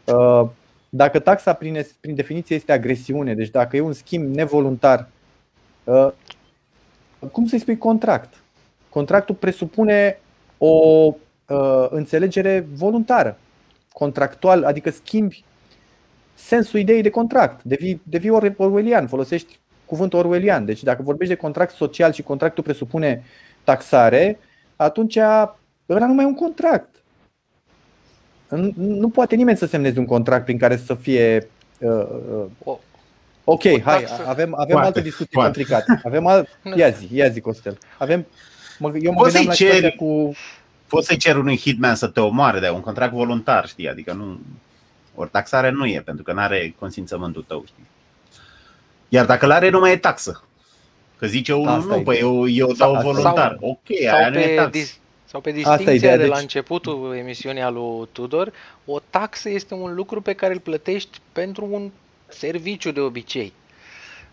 Uh, 0.05 0.49
dacă 0.89 1.19
taxa 1.19 1.53
prin, 1.53 1.87
prin 2.01 2.15
definiție 2.15 2.57
este 2.57 2.73
agresiune, 2.73 3.35
deci 3.35 3.51
dacă 3.51 3.77
e 3.77 3.81
un 3.81 3.93
schimb 3.93 4.35
nevoluntar, 4.35 5.09
uh, 5.85 6.09
cum 7.33 7.47
să-i 7.47 7.59
spui 7.59 7.79
contract? 7.79 8.35
Contractul 8.89 9.35
presupune 9.35 10.21
o 10.59 11.07
uh, 11.49 11.87
înțelegere 11.91 12.67
voluntară, 12.73 13.39
contractual, 13.93 14.65
adică 14.65 14.91
schimbi 14.91 15.45
sensul 16.35 16.81
ideii 16.81 17.03
de 17.03 17.11
contract. 17.11 17.63
Devii, 17.63 18.01
devii 18.05 18.55
orwellian, 18.57 19.07
folosești 19.07 19.59
cuvântul 19.85 20.19
orwellian. 20.19 20.65
Deci 20.65 20.83
dacă 20.83 21.03
vorbești 21.03 21.35
de 21.35 21.41
contract 21.41 21.75
social 21.75 22.13
și 22.13 22.23
contractul 22.23 22.63
presupune 22.63 23.25
taxare, 23.65 24.39
atunci 24.77 25.17
ăla 25.89 26.07
nu 26.07 26.15
mai 26.15 26.25
e 26.25 26.27
un 26.27 26.35
contract. 26.35 27.03
Nu 28.75 29.09
poate 29.09 29.35
nimeni 29.35 29.57
să 29.57 29.67
semneze 29.67 29.99
un 29.99 30.07
contract 30.07 30.45
prin 30.45 30.59
care 30.59 30.77
să 30.77 30.95
fie 30.95 31.49
uh, 31.79 32.07
uh, 32.65 32.77
Ok, 33.45 33.63
hai, 33.83 34.05
avem, 34.27 34.55
avem 34.55 34.73
poate, 34.73 34.87
alte 34.87 35.01
discuții 35.01 35.33
poate. 35.33 35.51
complicate. 35.53 36.01
Avem 36.05 36.27
al... 36.27 36.49
Ia 36.77 36.91
zi, 36.91 37.09
ia 37.13 37.29
zi, 37.29 37.41
Costel. 37.41 37.79
Avem... 37.99 38.27
Eu 38.81 39.13
mă 39.13 39.23
gândeam 39.23 39.47
la 39.47 39.53
ceri, 39.53 39.95
cu... 39.97 40.35
Poți 40.87 41.07
să-i 41.07 41.17
cer 41.17 41.37
unui 41.37 41.57
hitman 41.57 41.95
să 41.95 42.07
te 42.07 42.21
omoare 42.21 42.61
de 42.61 42.69
un 42.69 42.81
contract 42.81 43.13
voluntar, 43.13 43.67
știi? 43.67 43.89
Adică 43.89 44.13
nu... 44.13 44.41
Ori 45.15 45.31
taxare 45.31 45.71
nu 45.71 45.87
e, 45.87 46.01
pentru 46.01 46.25
că 46.25 46.33
nu 46.33 46.41
are 46.41 46.75
consimțământul 46.79 47.45
tău, 47.49 47.65
știi? 47.67 47.87
Iar 49.09 49.27
dacă 49.27 49.47
l-are, 49.47 49.69
nu 49.69 49.79
mai 49.79 49.93
e 49.93 49.97
taxă. 49.97 50.43
Că 51.19 51.27
zice 51.27 51.55
unul, 51.55 51.69
Asta 51.69 51.97
nu, 51.97 52.03
păi 52.03 52.19
eu, 52.19 52.49
eu 52.49 52.73
dau 52.73 53.01
voluntar. 53.01 53.57
Sau, 53.61 53.69
ok, 53.69 53.97
sau 54.09 54.17
aia 54.17 54.29
nu 54.29 54.39
e 54.39 54.55
taxă. 54.55 54.71
Dis- 54.71 55.01
sau 55.25 55.41
pe 55.41 55.51
distinția 55.51 55.93
ideea, 55.93 56.17
de 56.17 56.23
deci... 56.23 56.33
la 56.33 56.39
începutul 56.39 57.15
emisiunii 57.15 57.63
al 57.63 57.75
lui 57.75 58.09
Tudor, 58.13 58.53
o 58.85 58.99
taxă 59.11 59.49
este 59.49 59.75
un 59.75 59.95
lucru 59.95 60.21
pe 60.21 60.33
care 60.33 60.53
îl 60.53 60.61
plătești 60.61 61.19
pentru 61.33 61.69
un 61.71 61.91
serviciu 62.29 62.91
de 62.91 63.01
obicei. 63.01 63.53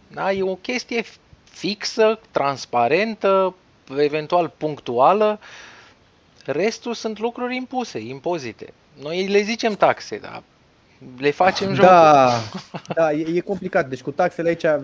Da? 0.07 0.31
E 0.31 0.43
o 0.43 0.55
chestie 0.55 1.03
fixă, 1.51 2.19
transparentă, 2.31 3.55
eventual 3.97 4.51
punctuală. 4.57 5.39
Restul 6.45 6.93
sunt 6.93 7.19
lucruri 7.19 7.55
impuse, 7.55 7.99
impozite. 7.99 8.73
Noi 9.01 9.27
le 9.27 9.41
zicem 9.41 9.73
taxe, 9.73 10.17
dar 10.17 10.43
le 11.17 11.31
facem 11.31 11.73
joc. 11.73 11.85
Da, 11.85 12.29
da 12.95 13.11
e, 13.11 13.25
e 13.33 13.39
complicat. 13.39 13.89
Deci 13.89 14.01
cu 14.01 14.11
taxele 14.11 14.47
aici, 14.47 14.63
uh, 14.63 14.79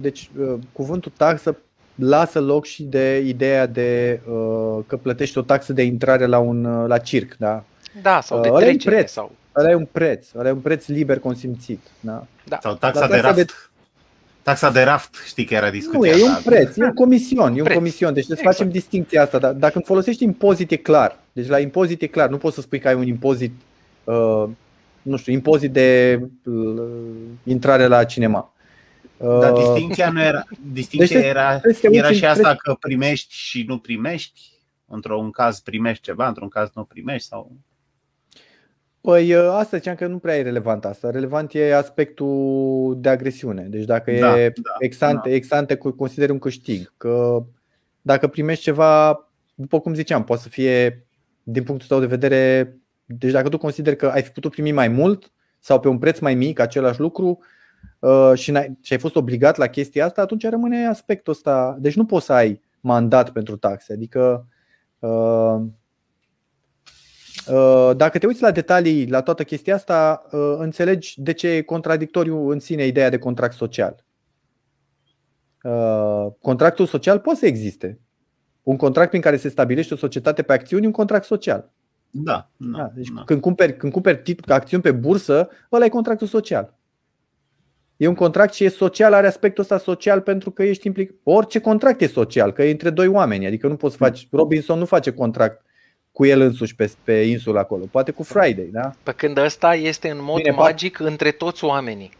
deci 0.00 0.30
uh, 0.38 0.54
cuvântul 0.72 1.12
taxă 1.16 1.56
lasă 1.94 2.40
loc 2.40 2.64
și 2.64 2.82
de 2.82 3.22
ideea 3.26 3.66
de 3.66 4.20
uh, 4.28 4.78
că 4.86 4.96
plătești 4.96 5.38
o 5.38 5.42
taxă 5.42 5.72
de 5.72 5.82
intrare 5.82 6.26
la 6.26 6.38
un 6.38 6.86
la 6.86 6.98
circ, 6.98 7.36
da? 7.38 7.64
Da, 8.02 8.20
sau 8.20 8.40
de 8.40 8.48
trecere. 8.48 8.94
preț. 8.94 9.10
Sau... 9.10 9.32
Ăla 9.56 9.70
e 9.70 9.74
un 9.74 9.88
preț, 9.92 10.26
ăla 10.34 10.48
e 10.48 10.52
un 10.52 10.60
preț 10.60 10.86
liber 10.86 11.18
consimțit. 11.18 11.80
Da? 12.00 12.26
Da. 12.44 12.58
Sau 12.62 12.74
taxa, 12.74 13.00
taxa 13.00 13.14
de 13.14 13.20
raft. 13.20 13.36
De... 13.36 13.46
Taxa 14.42 14.70
de 14.70 14.82
raft, 14.82 15.14
știi 15.26 15.44
că 15.44 15.54
era 15.54 15.70
discuția 15.70 16.12
Nu, 16.12 16.18
e 16.18 16.24
un 16.24 16.42
preț, 16.44 16.76
e 16.76 16.84
un 16.84 16.94
comision, 16.94 17.54
e 17.54 17.58
un 17.58 17.64
preț. 17.64 17.76
comision, 17.76 18.12
deci 18.12 18.24
trebuie 18.24 18.46
exact. 18.46 18.56
să 18.56 18.62
facem 18.62 18.80
distinția 18.80 19.22
asta. 19.22 19.38
Dar 19.38 19.52
dacă 19.52 19.72
îmi 19.74 19.84
folosești 19.84 20.24
impozit 20.24 20.70
e 20.70 20.76
clar. 20.76 21.18
Deci 21.32 21.48
la 21.48 21.58
impozit 21.58 22.02
e 22.02 22.06
clar, 22.06 22.28
nu 22.28 22.36
poți 22.36 22.54
să 22.54 22.60
spui 22.60 22.78
că 22.78 22.88
ai 22.88 22.94
un 22.94 23.06
impozit 23.06 23.52
uh, 24.04 24.44
nu 25.04 25.16
știu, 25.16 25.32
impozit 25.32 25.72
de 25.72 26.20
uh, 26.44 26.82
intrare 27.44 27.86
la 27.86 28.04
cinema. 28.04 28.52
Dar 29.16 29.52
uh, 29.52 29.58
distinția 29.58 30.10
nu 30.10 30.22
era, 30.22 30.44
distinția 30.72 31.20
deci, 31.20 31.28
era, 31.28 31.60
era 31.82 32.10
și 32.12 32.24
asta 32.24 32.54
că 32.54 32.76
primești 32.80 33.34
și 33.34 33.64
nu 33.66 33.78
primești? 33.78 34.40
Într-un 34.86 35.30
caz 35.30 35.60
primești 35.60 36.02
ceva, 36.02 36.28
într-un 36.28 36.48
caz 36.48 36.70
nu 36.74 36.84
primești? 36.84 37.28
sau? 37.28 37.52
Păi 39.00 39.34
uh, 39.34 39.48
asta 39.50 39.76
ziceam 39.76 39.94
că 39.94 40.06
nu 40.06 40.18
prea 40.18 40.36
e 40.36 40.42
relevant 40.42 40.84
asta. 40.84 41.10
Relevant 41.10 41.54
e 41.54 41.74
aspectul 41.74 42.96
de 42.98 43.08
agresiune. 43.08 43.62
Deci 43.62 43.84
dacă 43.84 44.12
da, 44.12 44.40
e 44.40 44.48
da, 44.48 44.76
exante, 44.78 45.28
da. 45.28 45.34
exante 45.34 45.74
consideri 45.74 46.32
un 46.32 46.38
câștig. 46.38 46.92
Că 46.96 47.42
dacă 48.02 48.26
primești 48.26 48.62
ceva, 48.62 49.24
după 49.54 49.80
cum 49.80 49.94
ziceam, 49.94 50.24
poate 50.24 50.42
să 50.42 50.48
fie 50.48 51.06
din 51.42 51.62
punctul 51.62 51.88
tău 51.88 52.00
de 52.00 52.06
vedere 52.06 52.74
deci 53.04 53.32
dacă 53.32 53.48
tu 53.48 53.58
consideri 53.58 53.96
că 53.96 54.06
ai 54.06 54.22
fi 54.22 54.30
putut 54.30 54.50
primi 54.50 54.72
mai 54.72 54.88
mult 54.88 55.32
sau 55.58 55.80
pe 55.80 55.88
un 55.88 55.98
preț 55.98 56.18
mai 56.18 56.34
mic 56.34 56.58
același 56.58 57.00
lucru 57.00 57.38
uh, 57.98 58.32
și, 58.34 58.56
ai 58.56 58.78
și 58.82 58.92
ai 58.92 58.98
fost 58.98 59.16
obligat 59.16 59.56
la 59.56 59.66
chestia 59.66 60.04
asta, 60.04 60.22
atunci 60.22 60.48
rămâne 60.48 60.86
aspectul 60.86 61.32
ăsta. 61.32 61.76
Deci 61.80 61.94
nu 61.94 62.04
poți 62.04 62.24
să 62.24 62.32
ai 62.32 62.60
mandat 62.80 63.30
pentru 63.30 63.56
taxe. 63.56 63.92
Adică 63.92 64.46
uh, 64.98 65.56
uh, 67.48 67.90
dacă 67.96 68.18
te 68.18 68.26
uiți 68.26 68.42
la 68.42 68.50
detalii 68.50 69.08
la 69.08 69.22
toată 69.22 69.44
chestia 69.44 69.74
asta, 69.74 70.26
înțelegi 70.58 71.22
de 71.22 71.32
ce 71.32 71.48
e 71.48 71.62
contradictoriu 71.62 72.48
în 72.48 72.58
sine 72.58 72.86
ideea 72.86 73.08
de 73.08 73.18
contract 73.18 73.54
social. 73.54 74.04
Contractul 76.40 76.86
social 76.86 77.18
poate 77.18 77.38
să 77.38 77.46
existe. 77.46 78.00
Un 78.62 78.76
contract 78.76 79.08
prin 79.08 79.22
care 79.22 79.36
se 79.36 79.48
stabilește 79.48 79.94
o 79.94 79.96
societate 79.96 80.42
pe 80.42 80.52
acțiuni, 80.52 80.86
un 80.86 80.92
contract 80.92 81.24
social. 81.24 81.72
Da. 82.16 82.48
da, 82.56 82.78
da 82.78 82.90
deci 82.94 83.08
da. 83.08 83.22
Când, 83.24 83.40
cumperi, 83.40 83.76
când 83.76 83.92
cumperi 83.92 84.22
tit- 84.22 84.48
acțiuni 84.48 84.82
pe 84.82 84.92
bursă, 84.92 85.48
ăla 85.72 85.84
e 85.84 85.88
contractul 85.88 86.26
social. 86.26 86.74
E 87.96 88.06
un 88.06 88.14
contract 88.14 88.54
și 88.54 88.64
e 88.64 88.68
social, 88.68 89.12
are 89.12 89.26
aspectul 89.26 89.62
ăsta 89.62 89.78
social 89.78 90.20
pentru 90.20 90.50
că 90.50 90.62
ești 90.62 90.86
implicat. 90.86 91.14
Orice 91.22 91.60
contract 91.60 92.00
e 92.00 92.06
social, 92.06 92.52
că 92.52 92.62
e 92.62 92.70
între 92.70 92.90
doi 92.90 93.06
oameni. 93.06 93.46
Adică 93.46 93.66
nu 93.66 93.76
poți 93.76 93.96
face. 93.96 94.26
Robinson 94.30 94.78
nu 94.78 94.84
face 94.84 95.12
contract 95.12 95.64
cu 96.12 96.24
el 96.24 96.40
însuși 96.40 96.74
pe, 96.74 96.92
pe 97.04 97.12
insulă 97.12 97.58
acolo. 97.58 97.84
Poate 97.90 98.10
cu 98.10 98.22
Friday, 98.22 98.68
da? 98.72 98.92
Pe 99.02 99.12
când 99.12 99.38
ăsta 99.38 99.74
este 99.74 100.10
în 100.10 100.18
mod 100.20 100.36
Bine, 100.36 100.50
magic 100.50 100.98
pa... 100.98 101.04
între 101.04 101.30
toți 101.30 101.64
oamenii. 101.64 102.10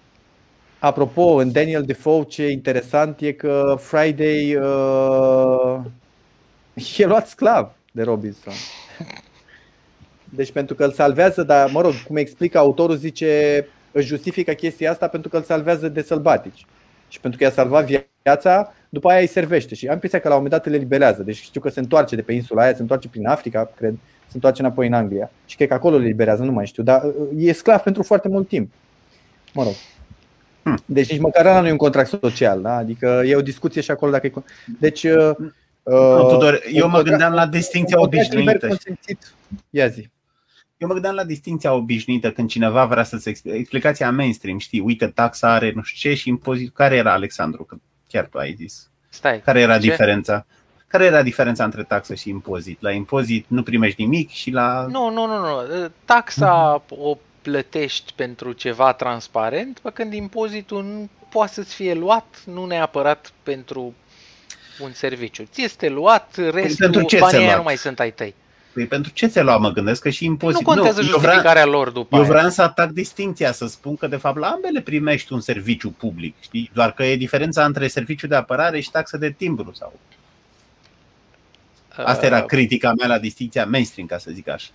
Apropo, 0.79 1.23
în 1.23 1.53
Daniel 1.53 1.83
Defoe 1.83 2.23
ce 2.23 2.43
e 2.43 2.51
interesant 2.51 3.21
e 3.21 3.33
că 3.33 3.77
Friday 3.79 4.55
uh, 4.55 5.81
e 6.97 7.07
luat 7.07 7.29
sclav 7.29 7.71
de 7.93 8.03
Robinson. 8.03 8.53
Deci 10.29 10.53
pentru 10.53 10.75
că 10.75 10.85
îl 10.85 10.93
salvează, 10.93 11.43
dar 11.43 11.71
mă 11.71 11.81
rog, 11.81 11.93
cum 12.07 12.17
explică 12.17 12.59
autorul, 12.59 12.97
zice, 12.97 13.67
își 13.93 14.07
justifică 14.07 14.53
chestia 14.53 14.91
asta 14.91 15.09
pentru 15.09 15.31
că 15.31 15.37
îl 15.37 15.43
salvează 15.43 15.89
de 15.89 16.03
sălbatici. 16.03 16.67
Și 17.09 17.21
pentru 17.21 17.39
că 17.39 17.45
i-a 17.45 17.51
salvat 17.51 18.07
viața, 18.23 18.75
după 18.89 19.09
aia 19.09 19.21
îi 19.21 19.27
servește. 19.27 19.75
Și 19.75 19.87
am 19.87 19.93
impresia 19.93 20.19
că 20.19 20.29
la 20.29 20.35
un 20.35 20.43
moment 20.43 20.63
dat 20.63 20.73
le 20.73 20.79
liberează. 20.79 21.23
Deci 21.23 21.37
știu 21.37 21.61
că 21.61 21.69
se 21.69 21.81
întoarce 21.81 22.17
de 22.17 22.23
pe 22.23 22.33
insula 22.33 22.63
aia, 22.63 22.75
se 22.75 22.81
întoarce 22.81 23.09
prin 23.09 23.27
Africa, 23.27 23.71
cred, 23.77 23.95
se 24.27 24.33
întoarce 24.33 24.63
înapoi 24.63 24.87
în 24.87 24.93
Anglia. 24.93 25.31
Și 25.47 25.57
cred 25.57 25.69
că 25.69 25.75
acolo 25.75 25.97
le 25.97 26.07
liberează, 26.07 26.43
nu 26.43 26.53
mai 26.53 26.67
știu. 26.67 26.83
Dar 26.83 27.03
e 27.37 27.53
sclav 27.53 27.81
pentru 27.81 28.03
foarte 28.03 28.29
mult 28.29 28.49
timp. 28.49 28.73
Mă 29.55 29.63
rog. 29.63 29.73
Hmm. 30.63 30.79
Deci 30.87 31.11
nici 31.11 31.21
măcar 31.21 31.47
ăla 31.47 31.61
nu 31.61 31.67
e 31.67 31.71
un 31.71 31.77
contract 31.77 32.09
social, 32.09 32.63
da? 32.63 32.77
Adică 32.77 33.23
e 33.27 33.37
o 33.37 33.43
discuție 33.43 33.81
și 33.81 33.91
acolo 33.91 34.11
dacă 34.11 34.27
e... 34.27 34.33
Deci... 34.81 35.03
Uh, 35.03 35.31
uh, 35.83 36.27
Tudor, 36.29 36.63
eu 36.73 36.89
mă 36.89 37.03
gândeam 37.03 37.33
la 37.33 37.47
distinția 37.47 38.01
obișnuită. 38.01 38.69
Ia 39.71 39.87
zi. 39.87 40.09
Eu 40.77 40.89
mă 40.89 40.93
gândeam 40.93 41.15
la 41.15 41.25
distinția 41.25 41.73
obișnuită 41.73 42.33
când 42.33 42.49
cineva 42.49 42.85
vrea 42.85 43.03
să-ți 43.03 43.29
explice. 43.29 43.57
Explicația 43.57 44.11
mainstream, 44.11 44.59
știi, 44.59 44.81
uite, 44.81 45.07
taxa 45.07 45.53
are 45.53 45.73
nu 45.75 45.83
știu 45.83 46.11
ce 46.11 46.17
și 46.17 46.29
impozit. 46.29 46.75
Care 46.75 46.97
era, 46.97 47.13
Alexandru? 47.13 47.65
Că 47.65 47.77
chiar 48.09 48.25
tu 48.25 48.39
ai 48.39 48.55
zis. 48.55 48.91
Stai. 49.09 49.41
Care 49.41 49.61
era 49.61 49.79
ce? 49.79 49.89
diferența? 49.89 50.47
Care 50.87 51.05
era 51.05 51.23
diferența 51.23 51.65
între 51.65 51.83
taxă 51.83 52.15
și 52.15 52.29
impozit? 52.29 52.83
La 52.83 52.91
impozit 52.91 53.45
nu 53.49 53.63
primești 53.63 54.03
nimic 54.03 54.31
și 54.31 54.51
la... 54.51 54.87
Nu, 54.91 55.11
nu, 55.11 55.27
nu. 55.27 55.39
nu. 55.39 55.91
Taxa 56.05 56.83
uh-huh. 56.83 56.99
o 56.99 57.17
plătești 57.43 58.13
pentru 58.17 58.53
ceva 58.53 58.93
transparent, 58.93 59.79
pe 59.79 59.91
când 59.91 60.13
impozitul 60.13 60.83
nu 60.83 61.09
poate 61.31 61.53
să-ți 61.53 61.75
fie 61.75 61.95
luat, 61.95 62.43
nu 62.47 62.67
neapărat 62.67 63.33
pentru 63.43 63.95
un 64.81 64.93
serviciu. 64.93 65.45
Ți 65.53 65.63
este 65.63 65.89
luat, 65.89 66.33
păi 66.35 66.51
restul 66.51 66.91
păi 66.91 67.19
banii 67.21 67.55
nu 67.57 67.63
mai 67.63 67.77
sunt 67.77 68.01
ai 68.01 68.13
tăi. 68.13 68.35
Păi 68.75 68.87
pentru 68.87 69.13
ce 69.13 69.27
ți-a 69.27 69.43
luat, 69.43 69.61
mă 69.61 69.71
gândesc 69.71 70.03
că 70.03 70.11
și 70.11 70.25
impozit. 70.25 70.61
Nu 70.61 70.67
contează 70.67 71.01
nu, 71.01 71.07
justificarea 71.07 71.51
vreau, 71.51 71.71
lor 71.71 71.91
după 71.91 72.17
Eu 72.17 72.25
vreau 72.25 72.49
să 72.49 72.63
atac 72.63 72.91
distinția, 72.91 73.53
să 73.53 73.67
spun 73.67 73.97
că 73.97 74.07
de 74.07 74.17
fapt 74.17 74.39
la 74.39 74.47
ambele 74.47 74.81
primești 74.81 75.33
un 75.33 75.41
serviciu 75.41 75.91
public, 75.91 76.35
știi? 76.41 76.71
Doar 76.73 76.93
că 76.93 77.05
e 77.05 77.17
diferența 77.17 77.65
între 77.65 77.89
serviciu 77.89 78.27
de 78.27 78.35
apărare 78.35 78.81
și 78.81 78.91
taxă 78.91 79.17
de 79.17 79.31
timbru 79.31 79.73
sau... 79.75 79.99
Asta 81.97 82.27
era 82.27 82.39
uh. 82.39 82.45
critica 82.45 82.93
mea 82.93 83.07
la 83.07 83.19
distinția 83.19 83.67
mainstream, 83.67 84.07
ca 84.07 84.19
să 84.19 84.31
zic 84.33 84.49
așa. 84.49 84.69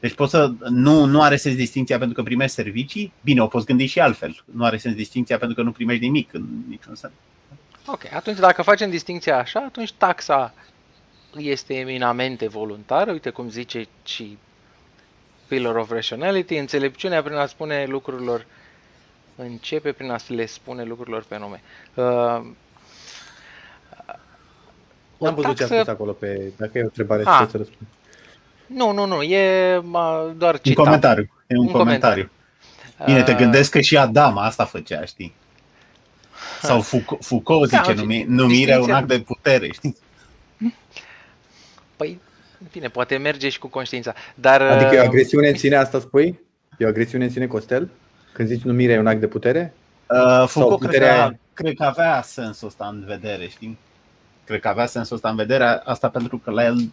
Deci 0.00 0.14
poți 0.14 0.30
să 0.30 0.52
nu, 0.68 1.04
nu 1.04 1.22
are 1.22 1.36
sens 1.36 1.56
distinția 1.56 1.98
pentru 1.98 2.14
că 2.14 2.22
primești 2.22 2.54
servicii, 2.54 3.12
bine, 3.20 3.42
o 3.42 3.46
poți 3.46 3.66
gândi 3.66 3.86
și 3.86 4.00
altfel. 4.00 4.44
Nu 4.44 4.64
are 4.64 4.76
sens 4.76 4.94
distinția 4.94 5.38
pentru 5.38 5.56
că 5.56 5.62
nu 5.62 5.72
primești 5.72 6.04
nimic 6.04 6.34
în 6.34 6.44
niciun 6.68 6.94
sens. 6.94 7.12
Ok, 7.86 8.00
atunci 8.14 8.38
dacă 8.38 8.62
facem 8.62 8.90
distinția 8.90 9.38
așa, 9.38 9.60
atunci 9.66 9.92
taxa 9.92 10.54
este 11.36 11.74
eminamente 11.74 12.48
voluntară, 12.48 13.10
uite 13.10 13.30
cum 13.30 13.50
zice 13.50 13.86
și 14.04 14.38
Pillar 15.46 15.76
of 15.76 15.90
Rationality, 15.90 16.54
înțelepciunea 16.54 17.22
prin 17.22 17.36
a 17.36 17.46
spune 17.46 17.84
lucrurilor 17.88 18.46
începe 19.36 19.92
prin 19.92 20.10
a 20.10 20.16
le 20.26 20.46
spune 20.46 20.84
lucrurilor 20.84 21.24
pe 21.28 21.38
nume. 21.38 21.62
Uh, 21.94 22.04
N-am 25.18 25.34
văzut 25.34 25.56
taxă... 25.56 25.66
ce 25.66 25.74
a 25.74 25.82
spus 25.82 25.92
acolo 25.92 26.12
pe, 26.12 26.52
dacă 26.56 26.78
e 26.78 26.80
o 26.80 26.84
întrebare, 26.84 27.22
ah. 27.24 27.40
ce 27.44 27.50
să 27.50 27.56
răspund. 27.56 27.88
Nu, 28.66 28.92
nu, 28.92 29.06
nu, 29.06 29.22
e 29.22 29.74
doar 30.36 30.60
citat. 30.60 30.78
Un 30.78 30.84
comentariu, 30.84 31.28
e 31.46 31.56
un, 31.56 31.66
un 31.66 31.72
comentariu. 31.72 32.30
comentariu. 32.96 33.04
Bine, 33.04 33.22
te 33.22 33.32
uh, 33.32 33.36
gândesc 33.36 33.70
că 33.70 33.80
și 33.80 33.96
Adam 33.96 34.38
asta 34.38 34.64
făcea, 34.64 35.04
știi? 35.04 35.34
Sau 36.62 36.80
Foucault, 36.90 37.24
Foucault 37.24 37.68
zice, 37.68 37.92
da, 37.92 38.00
numi, 38.00 38.24
numirea 38.28 38.80
un 38.80 38.90
act 38.90 39.08
de 39.08 39.20
putere, 39.20 39.70
știi? 39.72 39.96
Păi, 42.00 42.20
bine, 42.72 42.88
poate 42.88 43.16
merge 43.16 43.48
și 43.48 43.58
cu 43.58 43.66
conștiința. 43.66 44.14
Dar, 44.34 44.62
adică 44.62 44.94
e 44.94 44.98
o 44.98 45.00
uh, 45.00 45.06
agresiune 45.06 45.48
în 45.48 45.56
sine, 45.56 45.76
asta 45.76 46.00
spui? 46.00 46.40
E 46.78 46.84
o 46.84 46.88
agresiune 46.88 47.24
în 47.24 47.30
sine, 47.30 47.46
Costel? 47.46 47.90
Când 48.32 48.48
zici 48.48 48.62
numirea 48.62 48.94
e 48.94 48.98
un 48.98 49.06
act 49.06 49.20
de 49.20 49.26
putere? 49.26 49.74
Uh, 50.08 50.44
Foucault 50.46 50.90
cred 50.90 51.00
că, 51.02 51.30
cred 51.52 51.74
că 51.74 51.84
avea 51.84 52.22
sensul 52.22 52.68
ăsta 52.68 52.88
în 52.92 53.04
vedere, 53.06 53.48
știi? 53.48 53.78
Cred 54.44 54.60
că 54.60 54.68
avea 54.68 54.86
sensul 54.86 55.16
ăsta 55.16 55.28
în 55.28 55.36
vedere, 55.36 55.64
asta 55.64 56.08
pentru 56.08 56.38
că 56.38 56.50
la 56.50 56.64
el 56.64 56.90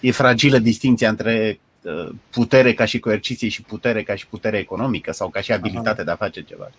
e 0.00 0.10
fragilă 0.10 0.58
distinția 0.58 1.08
între 1.08 1.60
uh, 1.82 2.08
putere 2.30 2.72
ca 2.74 2.84
și 2.84 2.98
coerciție 2.98 3.48
și 3.48 3.62
putere 3.62 4.02
ca 4.02 4.14
și 4.14 4.26
putere 4.26 4.58
economică 4.58 5.12
sau 5.12 5.28
ca 5.28 5.40
și 5.40 5.52
abilitate 5.52 5.96
Aha. 5.96 6.04
de 6.04 6.10
a 6.10 6.16
face 6.16 6.42
ceva. 6.42 6.70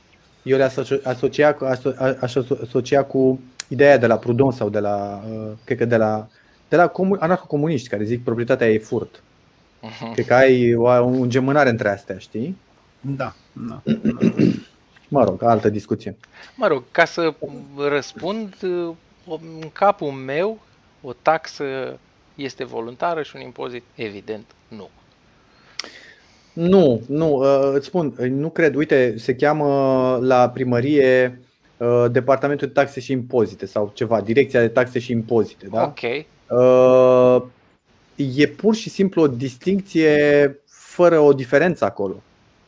Eu 0.44 0.57
le 0.57 0.72
asocia, 1.03 1.57
aș 2.22 2.35
asocia 2.64 3.03
cu 3.03 3.39
ideea 3.68 3.98
de 3.98 4.07
la 4.07 4.18
Proudhon 4.18 4.52
sau 4.52 4.69
de 4.69 4.80
la, 4.80 5.23
uh, 5.31 5.52
cred 5.64 5.77
că 5.77 5.85
de 5.85 5.98
la 5.98 6.27
de 6.69 6.76
la 6.76 6.91
anarhocomuniști 7.19 7.89
care 7.89 8.03
zic 8.03 8.23
proprietatea 8.23 8.69
e 8.69 8.77
furt. 8.77 9.23
Uh-huh. 9.84 10.14
Cred 10.14 10.26
că 10.26 10.34
ai 10.34 10.76
o, 10.76 10.84
o 10.84 11.06
îngemânare 11.06 11.69
între 11.69 11.89
astea, 11.89 12.18
știi? 12.18 12.57
Da, 13.02 13.34
da. 13.68 13.81
mă 15.07 15.23
rog, 15.23 15.44
altă 15.44 15.69
discuție. 15.69 16.18
Mă 16.56 16.68
rog, 16.68 16.84
ca 16.91 17.06
să 17.06 17.34
răspund, 17.89 18.56
în 19.26 19.69
capul 19.73 20.11
meu, 20.11 20.60
o 21.02 21.14
taxă 21.22 21.64
este 22.35 22.64
voluntară 22.64 23.22
și 23.22 23.31
un 23.35 23.41
impozit, 23.41 23.84
evident, 23.95 24.45
nu. 24.68 24.89
Nu, 26.53 27.02
nu, 27.07 27.35
uh, 27.35 27.72
îți 27.73 27.85
spun, 27.85 28.14
nu 28.18 28.49
cred. 28.49 28.76
Uite, 28.76 29.18
se 29.18 29.35
cheamă 29.35 30.19
la 30.22 30.49
primărie 30.49 31.41
uh, 31.77 32.06
Departamentul 32.11 32.68
de 32.68 32.73
Taxe 32.73 32.99
și 32.99 33.11
Impozite 33.11 33.65
sau 33.65 33.91
ceva, 33.94 34.22
Direcția 34.22 34.60
de 34.60 34.68
Taxe 34.68 34.99
și 34.99 35.11
Impozite. 35.11 35.68
Da? 35.68 35.84
Ok. 35.84 36.26
Uh, 36.49 37.41
e 38.15 38.48
pur 38.48 38.76
și 38.76 38.90
simplu 38.90 39.22
o 39.22 39.28
distincție 39.28 40.60
fără 40.65 41.19
o 41.19 41.34
diferență 41.34 41.86
acolo. 41.86 42.22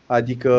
Adică 0.06 0.52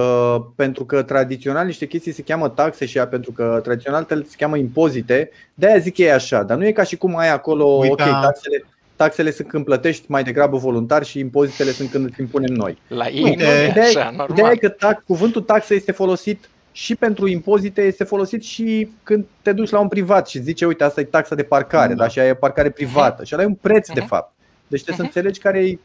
pentru 0.56 0.84
că 0.84 1.02
tradițional 1.02 1.66
niște 1.66 1.86
chestii 1.86 2.12
se 2.12 2.22
cheamă 2.22 2.48
taxe 2.48 2.86
și 2.86 2.98
ea, 2.98 3.06
pentru 3.06 3.32
că 3.32 3.60
tradițional 3.62 4.06
se 4.08 4.34
cheamă 4.36 4.56
impozite, 4.56 5.30
de 5.54 5.66
aia 5.66 5.78
zic 5.78 5.98
ei 5.98 6.12
așa, 6.12 6.42
dar 6.42 6.56
nu 6.56 6.66
e 6.66 6.72
ca 6.72 6.82
și 6.82 6.96
cum 6.96 7.16
ai 7.16 7.30
acolo, 7.30 7.64
Uita. 7.64 7.92
ok, 7.92 8.22
taxele, 8.22 8.64
taxele 8.96 9.30
sunt 9.30 9.48
când 9.48 9.64
plătești 9.64 10.04
mai 10.08 10.24
degrabă 10.24 10.56
voluntar 10.56 11.04
și 11.04 11.18
impozitele 11.18 11.70
sunt 11.70 11.90
când 11.90 12.06
îți 12.06 12.20
impunem 12.20 12.54
noi. 12.54 12.78
La 12.88 13.08
ei 13.08 13.34
nu, 13.34 13.44
nu 13.44 13.80
e 13.80 13.80
așa, 13.80 14.04
normal. 14.04 14.28
Ideea 14.30 14.50
e 14.50 14.56
că 14.56 14.68
tax, 14.68 15.02
cuvântul 15.06 15.42
taxă 15.42 15.74
este 15.74 15.92
folosit 15.92 16.48
și 16.72 16.96
pentru 16.96 17.26
impozite, 17.26 17.82
este 17.82 18.04
folosit 18.04 18.42
și 18.42 18.90
când 19.02 19.24
te 19.42 19.52
duci 19.52 19.70
la 19.70 19.80
un 19.80 19.88
privat 19.88 20.28
și 20.28 20.42
zice, 20.42 20.66
uite, 20.66 20.84
asta 20.84 21.00
e 21.00 21.04
taxa 21.04 21.34
de 21.34 21.42
parcare, 21.42 21.94
da. 21.94 22.02
da? 22.02 22.08
și 22.08 22.18
aia 22.18 22.28
e 22.28 22.34
parcare 22.34 22.70
privată 22.70 23.24
și 23.24 23.34
ăla 23.34 23.42
e 23.42 23.46
un 23.46 23.54
preț 23.54 23.90
uh-huh. 23.90 23.94
de 23.94 24.00
mhm. 24.00 24.08
fapt. 24.08 24.32
Deci 24.66 24.82
trebuie 24.82 25.06
uh-huh. 25.06 25.12
să 25.12 25.18
mhm. 25.18 25.30
înțelegi 25.30 25.40
care 25.40 25.68
e 25.68 25.78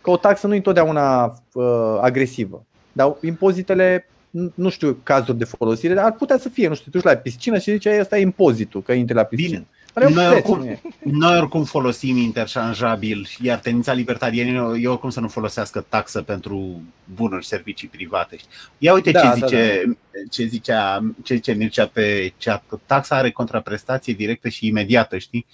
că 0.00 0.10
o 0.10 0.16
taxă 0.16 0.46
nu 0.46 0.52
e 0.52 0.56
întotdeauna 0.56 1.24
uh, 1.52 1.98
agresivă. 2.00 2.64
Dar 2.92 3.16
impozitele, 3.20 4.08
nu 4.54 4.68
știu 4.68 4.98
cazuri 5.02 5.38
de 5.38 5.44
folosire, 5.44 5.94
dar 5.94 6.04
ar 6.04 6.12
putea 6.12 6.38
să 6.38 6.48
fie, 6.48 6.68
nu 6.68 6.74
știu, 6.74 6.90
tu 6.90 7.06
la 7.06 7.14
piscină 7.14 7.58
și 7.58 7.70
zice, 7.70 7.90
asta 7.90 8.18
e 8.18 8.20
impozitul, 8.20 8.82
că 8.82 8.92
intri 8.92 9.14
la 9.14 9.22
piscină. 9.22 9.50
Bine. 9.50 9.66
Noi 9.98 10.26
oricum, 10.26 10.78
noi 11.02 11.38
oricum 11.38 11.64
folosim 11.64 12.16
interșanjabil, 12.16 13.28
iar 13.42 13.58
tendința 13.58 13.92
libertariană 13.92 14.76
e 14.78 14.88
oricum 14.88 15.10
să 15.10 15.20
nu 15.20 15.28
folosească 15.28 15.86
taxă 15.88 16.22
pentru 16.22 16.82
bunuri 17.14 17.42
și 17.42 17.48
servicii 17.48 17.88
private. 17.88 18.36
Ia 18.78 18.92
uite 18.92 19.10
da, 19.10 19.20
ce, 19.20 19.34
zice, 19.34 19.82
da, 19.84 19.92
da. 20.10 20.18
ce 20.30 20.44
zicea 20.44 21.12
ce 21.22 21.34
zice 21.34 21.52
Mircea 21.52 21.86
pe 21.86 22.32
chat, 22.38 22.62
că 22.68 22.78
taxa 22.86 23.16
are 23.16 23.30
contraprestație 23.30 24.14
directă 24.14 24.48
și 24.48 24.66
imediată, 24.66 25.18
știi? 25.18 25.46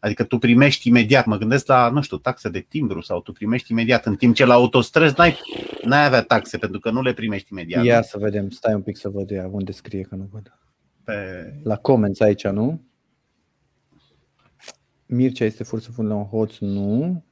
Adică 0.00 0.24
tu 0.24 0.38
primești 0.38 0.88
imediat, 0.88 1.26
mă 1.26 1.36
gândesc 1.36 1.66
la, 1.66 1.88
nu 1.88 2.02
știu, 2.02 2.16
taxe 2.16 2.48
de 2.48 2.66
timbru 2.68 3.00
sau 3.00 3.20
tu 3.20 3.32
primești 3.32 3.72
imediat, 3.72 4.06
în 4.06 4.16
timp 4.16 4.34
ce 4.34 4.44
la 4.44 4.54
autostrăzi 4.54 5.14
n-ai, 5.16 5.38
n-ai 5.82 6.04
avea 6.04 6.22
taxe 6.22 6.58
pentru 6.58 6.80
că 6.80 6.90
nu 6.90 7.02
le 7.02 7.12
primești 7.12 7.52
imediat. 7.52 7.84
Ia 7.84 8.02
să 8.02 8.18
vedem, 8.18 8.50
stai 8.50 8.74
un 8.74 8.82
pic 8.82 8.96
să 8.96 9.08
văd 9.08 9.30
ea 9.30 9.48
unde 9.50 9.72
scrie 9.72 10.02
că 10.02 10.14
nu 10.14 10.28
văd. 10.32 10.58
Pe... 11.04 11.14
La 11.62 11.76
comments 11.76 12.20
aici, 12.20 12.46
nu? 12.46 12.87
Mircea 15.10 15.44
este 15.44 15.64
forță 15.64 15.90
fund 15.90 16.08
la 16.08 16.14
un 16.14 16.24
hoț, 16.24 16.58
nu. 16.58 17.22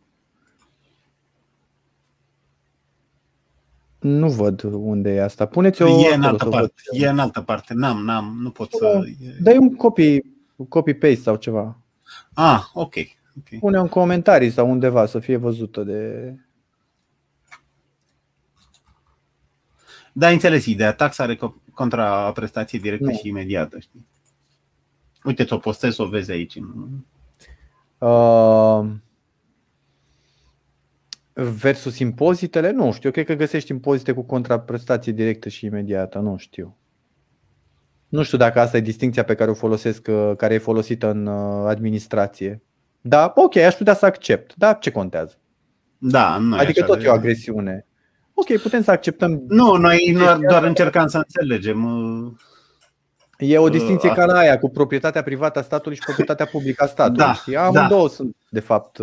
Nu 3.98 4.30
văd 4.30 4.62
unde 4.62 5.14
e 5.14 5.22
asta. 5.22 5.46
Puneți-o 5.46 5.86
E 5.86 6.14
în 6.14 6.22
altă 6.22 6.48
parte. 6.48 6.82
E 6.90 7.08
în 7.08 7.18
altă 7.18 7.40
parte. 7.40 7.74
N-am, 7.74 8.04
n-am, 8.04 8.38
nu 8.40 8.50
pot 8.50 8.72
să... 8.72 9.02
Dai 9.40 9.56
un 9.56 9.74
copy, 9.74 10.20
copy-paste 10.68 11.22
sau 11.22 11.36
ceva. 11.36 11.78
Ah, 12.34 12.62
ok. 12.72 12.86
okay. 13.38 13.58
Pune 13.60 13.80
un 13.80 13.88
comentarii 13.88 14.50
sau 14.50 14.70
undeva 14.70 15.06
să 15.06 15.18
fie 15.18 15.36
văzută 15.36 15.82
de... 15.82 16.32
Da, 20.12 20.28
înțeles 20.28 20.66
ideea. 20.66 20.92
Taxa 20.92 21.22
are 21.22 21.38
contra 21.74 22.32
prestație 22.32 22.78
directă 22.78 23.04
nu. 23.04 23.16
și 23.16 23.28
imediată. 23.28 23.78
Știi? 23.78 24.06
Uite, 25.24 25.44
ți-o 25.44 25.58
postez, 25.58 25.98
o 25.98 26.06
vezi 26.06 26.30
aici. 26.30 26.58
Uh, 27.98 28.86
versus 31.32 31.98
impozitele? 31.98 32.70
Nu 32.70 32.92
știu. 32.92 33.00
Eu 33.04 33.10
cred 33.10 33.26
că 33.26 33.34
găsești 33.34 33.70
impozite 33.70 34.12
cu 34.12 34.22
contraprestație 34.22 35.12
directă 35.12 35.48
și 35.48 35.66
imediată. 35.66 36.18
Nu 36.18 36.36
știu. 36.36 36.76
Nu 38.08 38.22
știu 38.22 38.38
dacă 38.38 38.60
asta 38.60 38.76
e 38.76 38.80
distinția 38.80 39.24
pe 39.24 39.34
care 39.34 39.50
o 39.50 39.54
folosesc, 39.54 40.06
uh, 40.08 40.32
care 40.36 40.54
e 40.54 40.58
folosită 40.58 41.10
în 41.10 41.26
uh, 41.26 41.66
administrație. 41.66 42.62
Da, 43.00 43.32
ok, 43.36 43.56
aș 43.56 43.74
putea 43.74 43.94
să 43.94 44.06
accept. 44.06 44.54
Da, 44.56 44.72
ce 44.72 44.90
contează? 44.90 45.38
Da, 45.98 46.38
nu 46.38 46.56
Adică 46.56 46.84
tot 46.84 46.98
de... 46.98 47.04
e 47.04 47.08
o 47.08 47.12
agresiune. 47.12 47.86
Ok, 48.34 48.60
putem 48.60 48.82
să 48.82 48.90
acceptăm. 48.90 49.42
Nu, 49.48 49.76
noi 49.76 50.14
doar, 50.18 50.38
doar 50.38 50.64
încercam 50.64 51.06
să 51.06 51.16
înțelegem. 51.16 51.80
Uh, 53.40 53.50
e 53.50 53.58
o 53.58 53.68
distinție 53.68 54.12
ca 54.12 54.24
la 54.24 54.38
aia 54.38 54.58
cu 54.58 54.70
proprietatea 54.70 55.22
privată 55.22 55.58
a 55.58 55.62
statului 55.62 55.96
și 55.96 56.04
proprietatea 56.04 56.46
publică 56.46 56.84
a 56.84 56.86
statului. 56.86 57.18
Da, 57.18 57.34
știi? 57.34 57.56
Amândouă 57.56 58.08
da. 58.08 58.14
sunt, 58.14 58.36
de 58.48 58.60
fapt, 58.60 58.98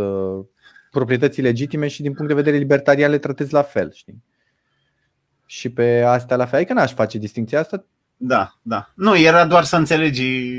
proprietăți 0.91 1.41
legitime 1.41 1.87
și 1.87 2.01
din 2.01 2.13
punct 2.13 2.27
de 2.27 2.37
vedere 2.37 2.57
libertarian 2.57 3.11
le 3.11 3.17
tratezi 3.17 3.53
la 3.53 3.61
fel. 3.61 3.91
Știi? 3.93 4.23
Și 5.45 5.69
pe 5.69 6.01
astea 6.01 6.35
la 6.35 6.45
fel. 6.45 6.59
Adică 6.59 6.73
n-aș 6.73 6.93
face 6.93 7.17
distinția 7.17 7.59
asta, 7.59 7.85
da, 8.25 8.57
da. 8.61 8.91
Nu, 8.95 9.17
era 9.17 9.45
doar 9.45 9.63
să 9.63 9.75
înțelegi. 9.75 10.51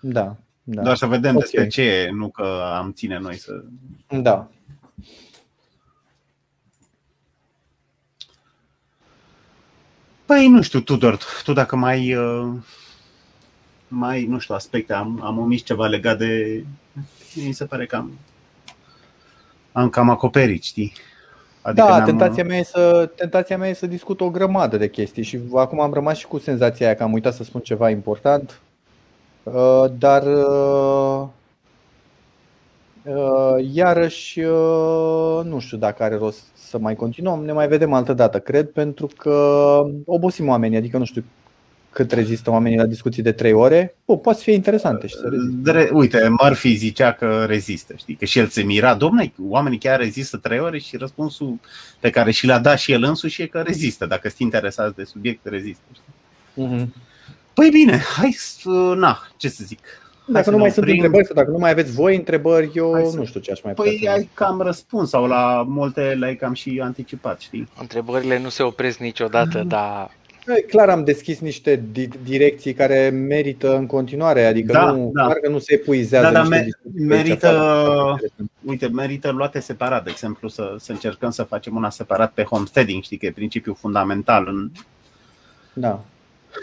Da. 0.00 0.36
da. 0.62 0.82
Doar 0.82 0.96
să 0.96 1.06
vedem 1.06 1.36
okay. 1.36 1.40
despre 1.40 1.66
ce 1.66 1.82
e, 1.82 2.10
nu 2.10 2.28
că 2.28 2.72
am 2.76 2.92
ține 2.92 3.18
noi 3.18 3.36
să. 3.36 3.64
Da. 4.08 4.50
Păi 10.24 10.48
nu 10.48 10.62
știu, 10.62 10.80
Tudor, 10.80 11.18
tu 11.44 11.52
dacă 11.52 11.76
mai, 11.76 12.14
uh, 12.14 12.52
mai 13.94 14.24
nu 14.24 14.38
știu, 14.38 14.54
aspecte, 14.54 14.92
am, 14.92 15.20
am 15.22 15.38
omis 15.38 15.62
ceva 15.62 15.86
legat 15.86 16.18
de, 16.18 16.64
mi 17.34 17.52
se 17.52 17.64
pare 17.64 17.86
că 17.86 17.96
am, 17.96 18.18
am 19.72 19.88
cam 19.88 20.10
acoperit, 20.10 20.62
știi? 20.62 20.92
Adică 21.62 21.86
da, 21.86 22.02
tentația 22.02 22.44
mea, 22.44 22.58
e 22.58 22.62
să, 22.62 23.10
tentația 23.16 23.56
mea 23.56 23.68
e 23.68 23.72
să 23.72 23.86
discut 23.86 24.20
o 24.20 24.30
grămadă 24.30 24.76
de 24.76 24.88
chestii 24.88 25.22
și 25.22 25.40
acum 25.54 25.80
am 25.80 25.92
rămas 25.92 26.16
și 26.18 26.26
cu 26.26 26.38
senzația 26.38 26.86
aia 26.86 26.94
că 26.94 27.02
am 27.02 27.12
uitat 27.12 27.34
să 27.34 27.44
spun 27.44 27.60
ceva 27.60 27.90
important, 27.90 28.60
uh, 29.42 29.84
dar 29.98 30.22
uh, 30.22 31.26
uh, 33.04 33.68
iarăși 33.72 34.40
nu 35.44 35.58
știu 35.58 35.76
dacă 35.76 36.02
are 36.02 36.16
rost 36.16 36.42
să 36.54 36.78
mai 36.78 36.94
continuăm, 36.94 37.44
ne 37.44 37.52
mai 37.52 37.68
vedem 37.68 37.92
altă 37.92 38.12
dată, 38.12 38.38
cred, 38.38 38.70
pentru 38.70 39.08
că 39.16 39.78
obosim 40.04 40.48
oamenii, 40.48 40.76
adică 40.76 40.98
nu 40.98 41.04
știu 41.04 41.24
cât 41.92 42.12
rezistă 42.12 42.50
oamenii 42.50 42.78
la 42.78 42.86
discuții 42.86 43.22
de 43.22 43.32
3 43.32 43.52
ore, 43.52 43.94
o, 44.04 44.16
poate 44.16 44.42
fi 44.42 44.52
interesante 44.52 45.06
și 45.06 45.14
să 45.14 45.28
reziste. 45.28 45.90
Uite, 45.92 46.28
Murphy 46.28 46.74
zicea 46.74 47.12
că 47.12 47.44
rezistă, 47.48 47.94
știi, 47.96 48.14
că 48.14 48.24
și 48.24 48.38
el 48.38 48.46
se 48.46 48.62
mira, 48.62 48.94
domnule, 48.94 49.32
oamenii 49.48 49.78
chiar 49.78 49.98
rezistă 49.98 50.36
3 50.36 50.58
ore 50.58 50.78
și 50.78 50.96
răspunsul 50.96 51.58
pe 52.00 52.10
care 52.10 52.30
și 52.30 52.46
l-a 52.46 52.58
dat 52.58 52.78
și 52.78 52.92
el 52.92 53.02
însuși 53.02 53.42
e 53.42 53.46
că 53.46 53.60
rezistă, 53.60 54.06
dacă 54.06 54.28
sunt 54.28 54.40
interesați 54.40 54.96
de 54.96 55.04
subiect, 55.04 55.46
rezistă. 55.46 55.82
Știi? 55.92 56.66
Uh-huh. 56.66 56.86
Păi 57.54 57.68
bine, 57.72 57.98
hai 58.16 58.34
să, 58.38 58.94
na, 58.96 59.18
ce 59.36 59.48
să 59.48 59.62
zic. 59.66 59.80
Dacă 60.26 60.50
nu 60.50 60.56
mai 60.56 60.70
sunt 60.70 60.88
întrebări 60.88 61.26
sau 61.26 61.34
dacă 61.34 61.50
nu 61.50 61.58
mai 61.58 61.70
aveți 61.70 61.92
voi 61.92 62.16
întrebări, 62.16 62.70
eu 62.74 62.92
hai 62.92 63.10
nu 63.14 63.24
știu 63.24 63.40
ce 63.40 63.52
aș 63.52 63.62
mai 63.62 63.72
Păi 63.72 63.94
putea 63.94 64.12
ai 64.12 64.28
cam 64.34 64.60
răspuns 64.60 65.08
sau 65.08 65.26
la 65.26 65.64
multe 65.68 66.16
le-ai 66.18 66.36
cam 66.36 66.52
și 66.52 66.80
anticipat, 66.82 67.40
știi? 67.40 67.68
Întrebările 67.80 68.38
nu 68.38 68.48
se 68.48 68.62
opresc 68.62 68.98
niciodată, 68.98 69.58
mm. 69.58 69.68
dar 69.74 70.10
Clar 70.68 70.88
am 70.88 71.04
deschis 71.04 71.38
niște 71.38 71.82
direcții 72.22 72.72
care 72.72 73.08
merită 73.08 73.76
în 73.76 73.86
continuare, 73.86 74.44
adică 74.44 74.72
da, 74.72 74.90
nu, 74.90 75.10
da. 75.14 75.24
clar 75.24 75.36
că 75.36 75.48
nu 75.48 75.58
se 75.58 75.74
epuizează. 75.74 76.30
Da, 76.32 76.42
da, 76.42 76.48
merită, 76.94 78.20
uite, 78.64 78.88
merită 78.88 79.30
luate 79.30 79.60
separat, 79.60 80.04
de 80.04 80.10
exemplu, 80.10 80.48
să, 80.48 80.74
să 80.78 80.92
încercăm 80.92 81.30
să 81.30 81.42
facem 81.42 81.76
una 81.76 81.90
separat 81.90 82.32
pe 82.32 82.42
homesteading, 82.42 83.02
știi 83.02 83.16
că 83.16 83.26
e 83.26 83.32
principiul 83.32 83.74
fundamental 83.74 84.46
în, 84.48 84.70
da. 85.72 86.04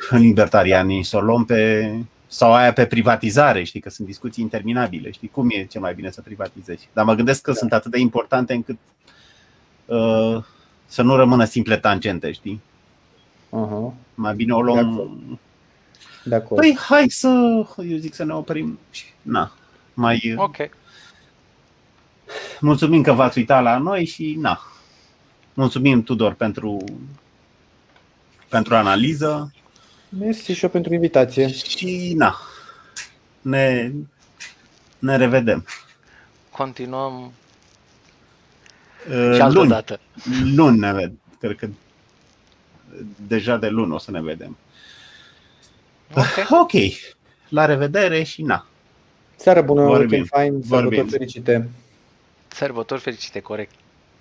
în 0.09 0.19
libertarianii, 0.19 1.03
să 1.03 1.17
o 1.17 1.21
luăm 1.21 1.45
pe, 1.45 1.91
sau 2.27 2.53
aia 2.53 2.73
pe 2.73 2.85
privatizare, 2.85 3.63
știi 3.63 3.79
că 3.79 3.89
sunt 3.89 4.07
discuții 4.07 4.43
interminabile, 4.43 5.11
știi 5.11 5.29
cum 5.33 5.49
e 5.51 5.65
ce 5.65 5.79
mai 5.79 5.93
bine 5.93 6.11
să 6.11 6.21
privatizezi. 6.21 6.89
Dar 6.93 7.05
mă 7.05 7.13
gândesc 7.13 7.41
că 7.41 7.51
da. 7.51 7.57
sunt 7.57 7.73
atât 7.73 7.91
de 7.91 7.99
importante 7.99 8.53
încât 8.53 8.77
uh, 9.85 10.43
să 10.85 11.01
nu 11.01 11.15
rămână 11.15 11.43
simple 11.43 11.77
tangente, 11.77 12.31
știi? 12.31 12.61
Uh-huh. 13.49 13.93
Mai 14.15 14.35
bine 14.35 14.53
o 14.53 14.61
luăm... 14.61 15.39
De 16.23 16.35
acord. 16.35 16.61
Păi 16.61 16.77
hai 16.79 17.09
să, 17.09 17.27
eu 17.77 17.97
zic 17.97 18.13
să 18.13 18.23
ne 18.23 18.33
oprim 18.33 18.79
și 18.91 19.05
na, 19.21 19.51
mai... 19.93 20.33
Ok. 20.37 20.55
Mulțumim 22.59 23.01
că 23.01 23.11
v-ați 23.11 23.37
uitat 23.37 23.63
la 23.63 23.77
noi 23.77 24.05
și 24.05 24.35
na. 24.39 24.61
Mulțumim 25.53 26.03
Tudor 26.03 26.33
pentru 26.33 26.83
pentru 28.49 28.75
analiză. 28.75 29.53
Mersi 30.09 30.51
și 30.51 30.63
eu 30.63 30.69
pentru 30.69 30.93
invitație. 30.93 31.51
Și 31.51 32.13
na. 32.17 32.35
Ne 33.41 33.91
ne 34.99 35.17
revedem. 35.17 35.65
Continuăm 36.51 37.31
uh, 39.09 39.33
și 39.33 39.41
altă 39.41 39.57
luni, 39.57 39.69
dată. 39.69 39.99
Luni 40.55 40.77
ne 40.77 40.93
ved. 40.93 41.11
Cred 41.39 41.57
că 41.57 41.69
deja 43.27 43.57
de 43.57 43.67
luni 43.67 43.93
o 43.93 43.97
să 43.97 44.11
ne 44.11 44.21
vedem. 44.21 44.57
Okay. 46.11 46.45
ok. 46.61 46.71
La 47.49 47.65
revedere 47.65 48.23
și 48.23 48.41
na. 48.41 48.65
Seară 49.35 49.61
bună, 49.61 49.81
Vorbim. 49.81 50.01
weekend 50.01 50.27
fain, 50.27 50.61
sărbători 50.63 51.09
fericite. 51.09 51.69
Sărbători 52.47 53.01
fericite, 53.01 53.39
corect. 53.39 53.73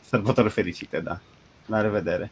Sărbători 0.09 0.51
fericite, 0.51 1.01
da. 1.01 1.21
La 1.67 1.81
revedere. 1.81 2.31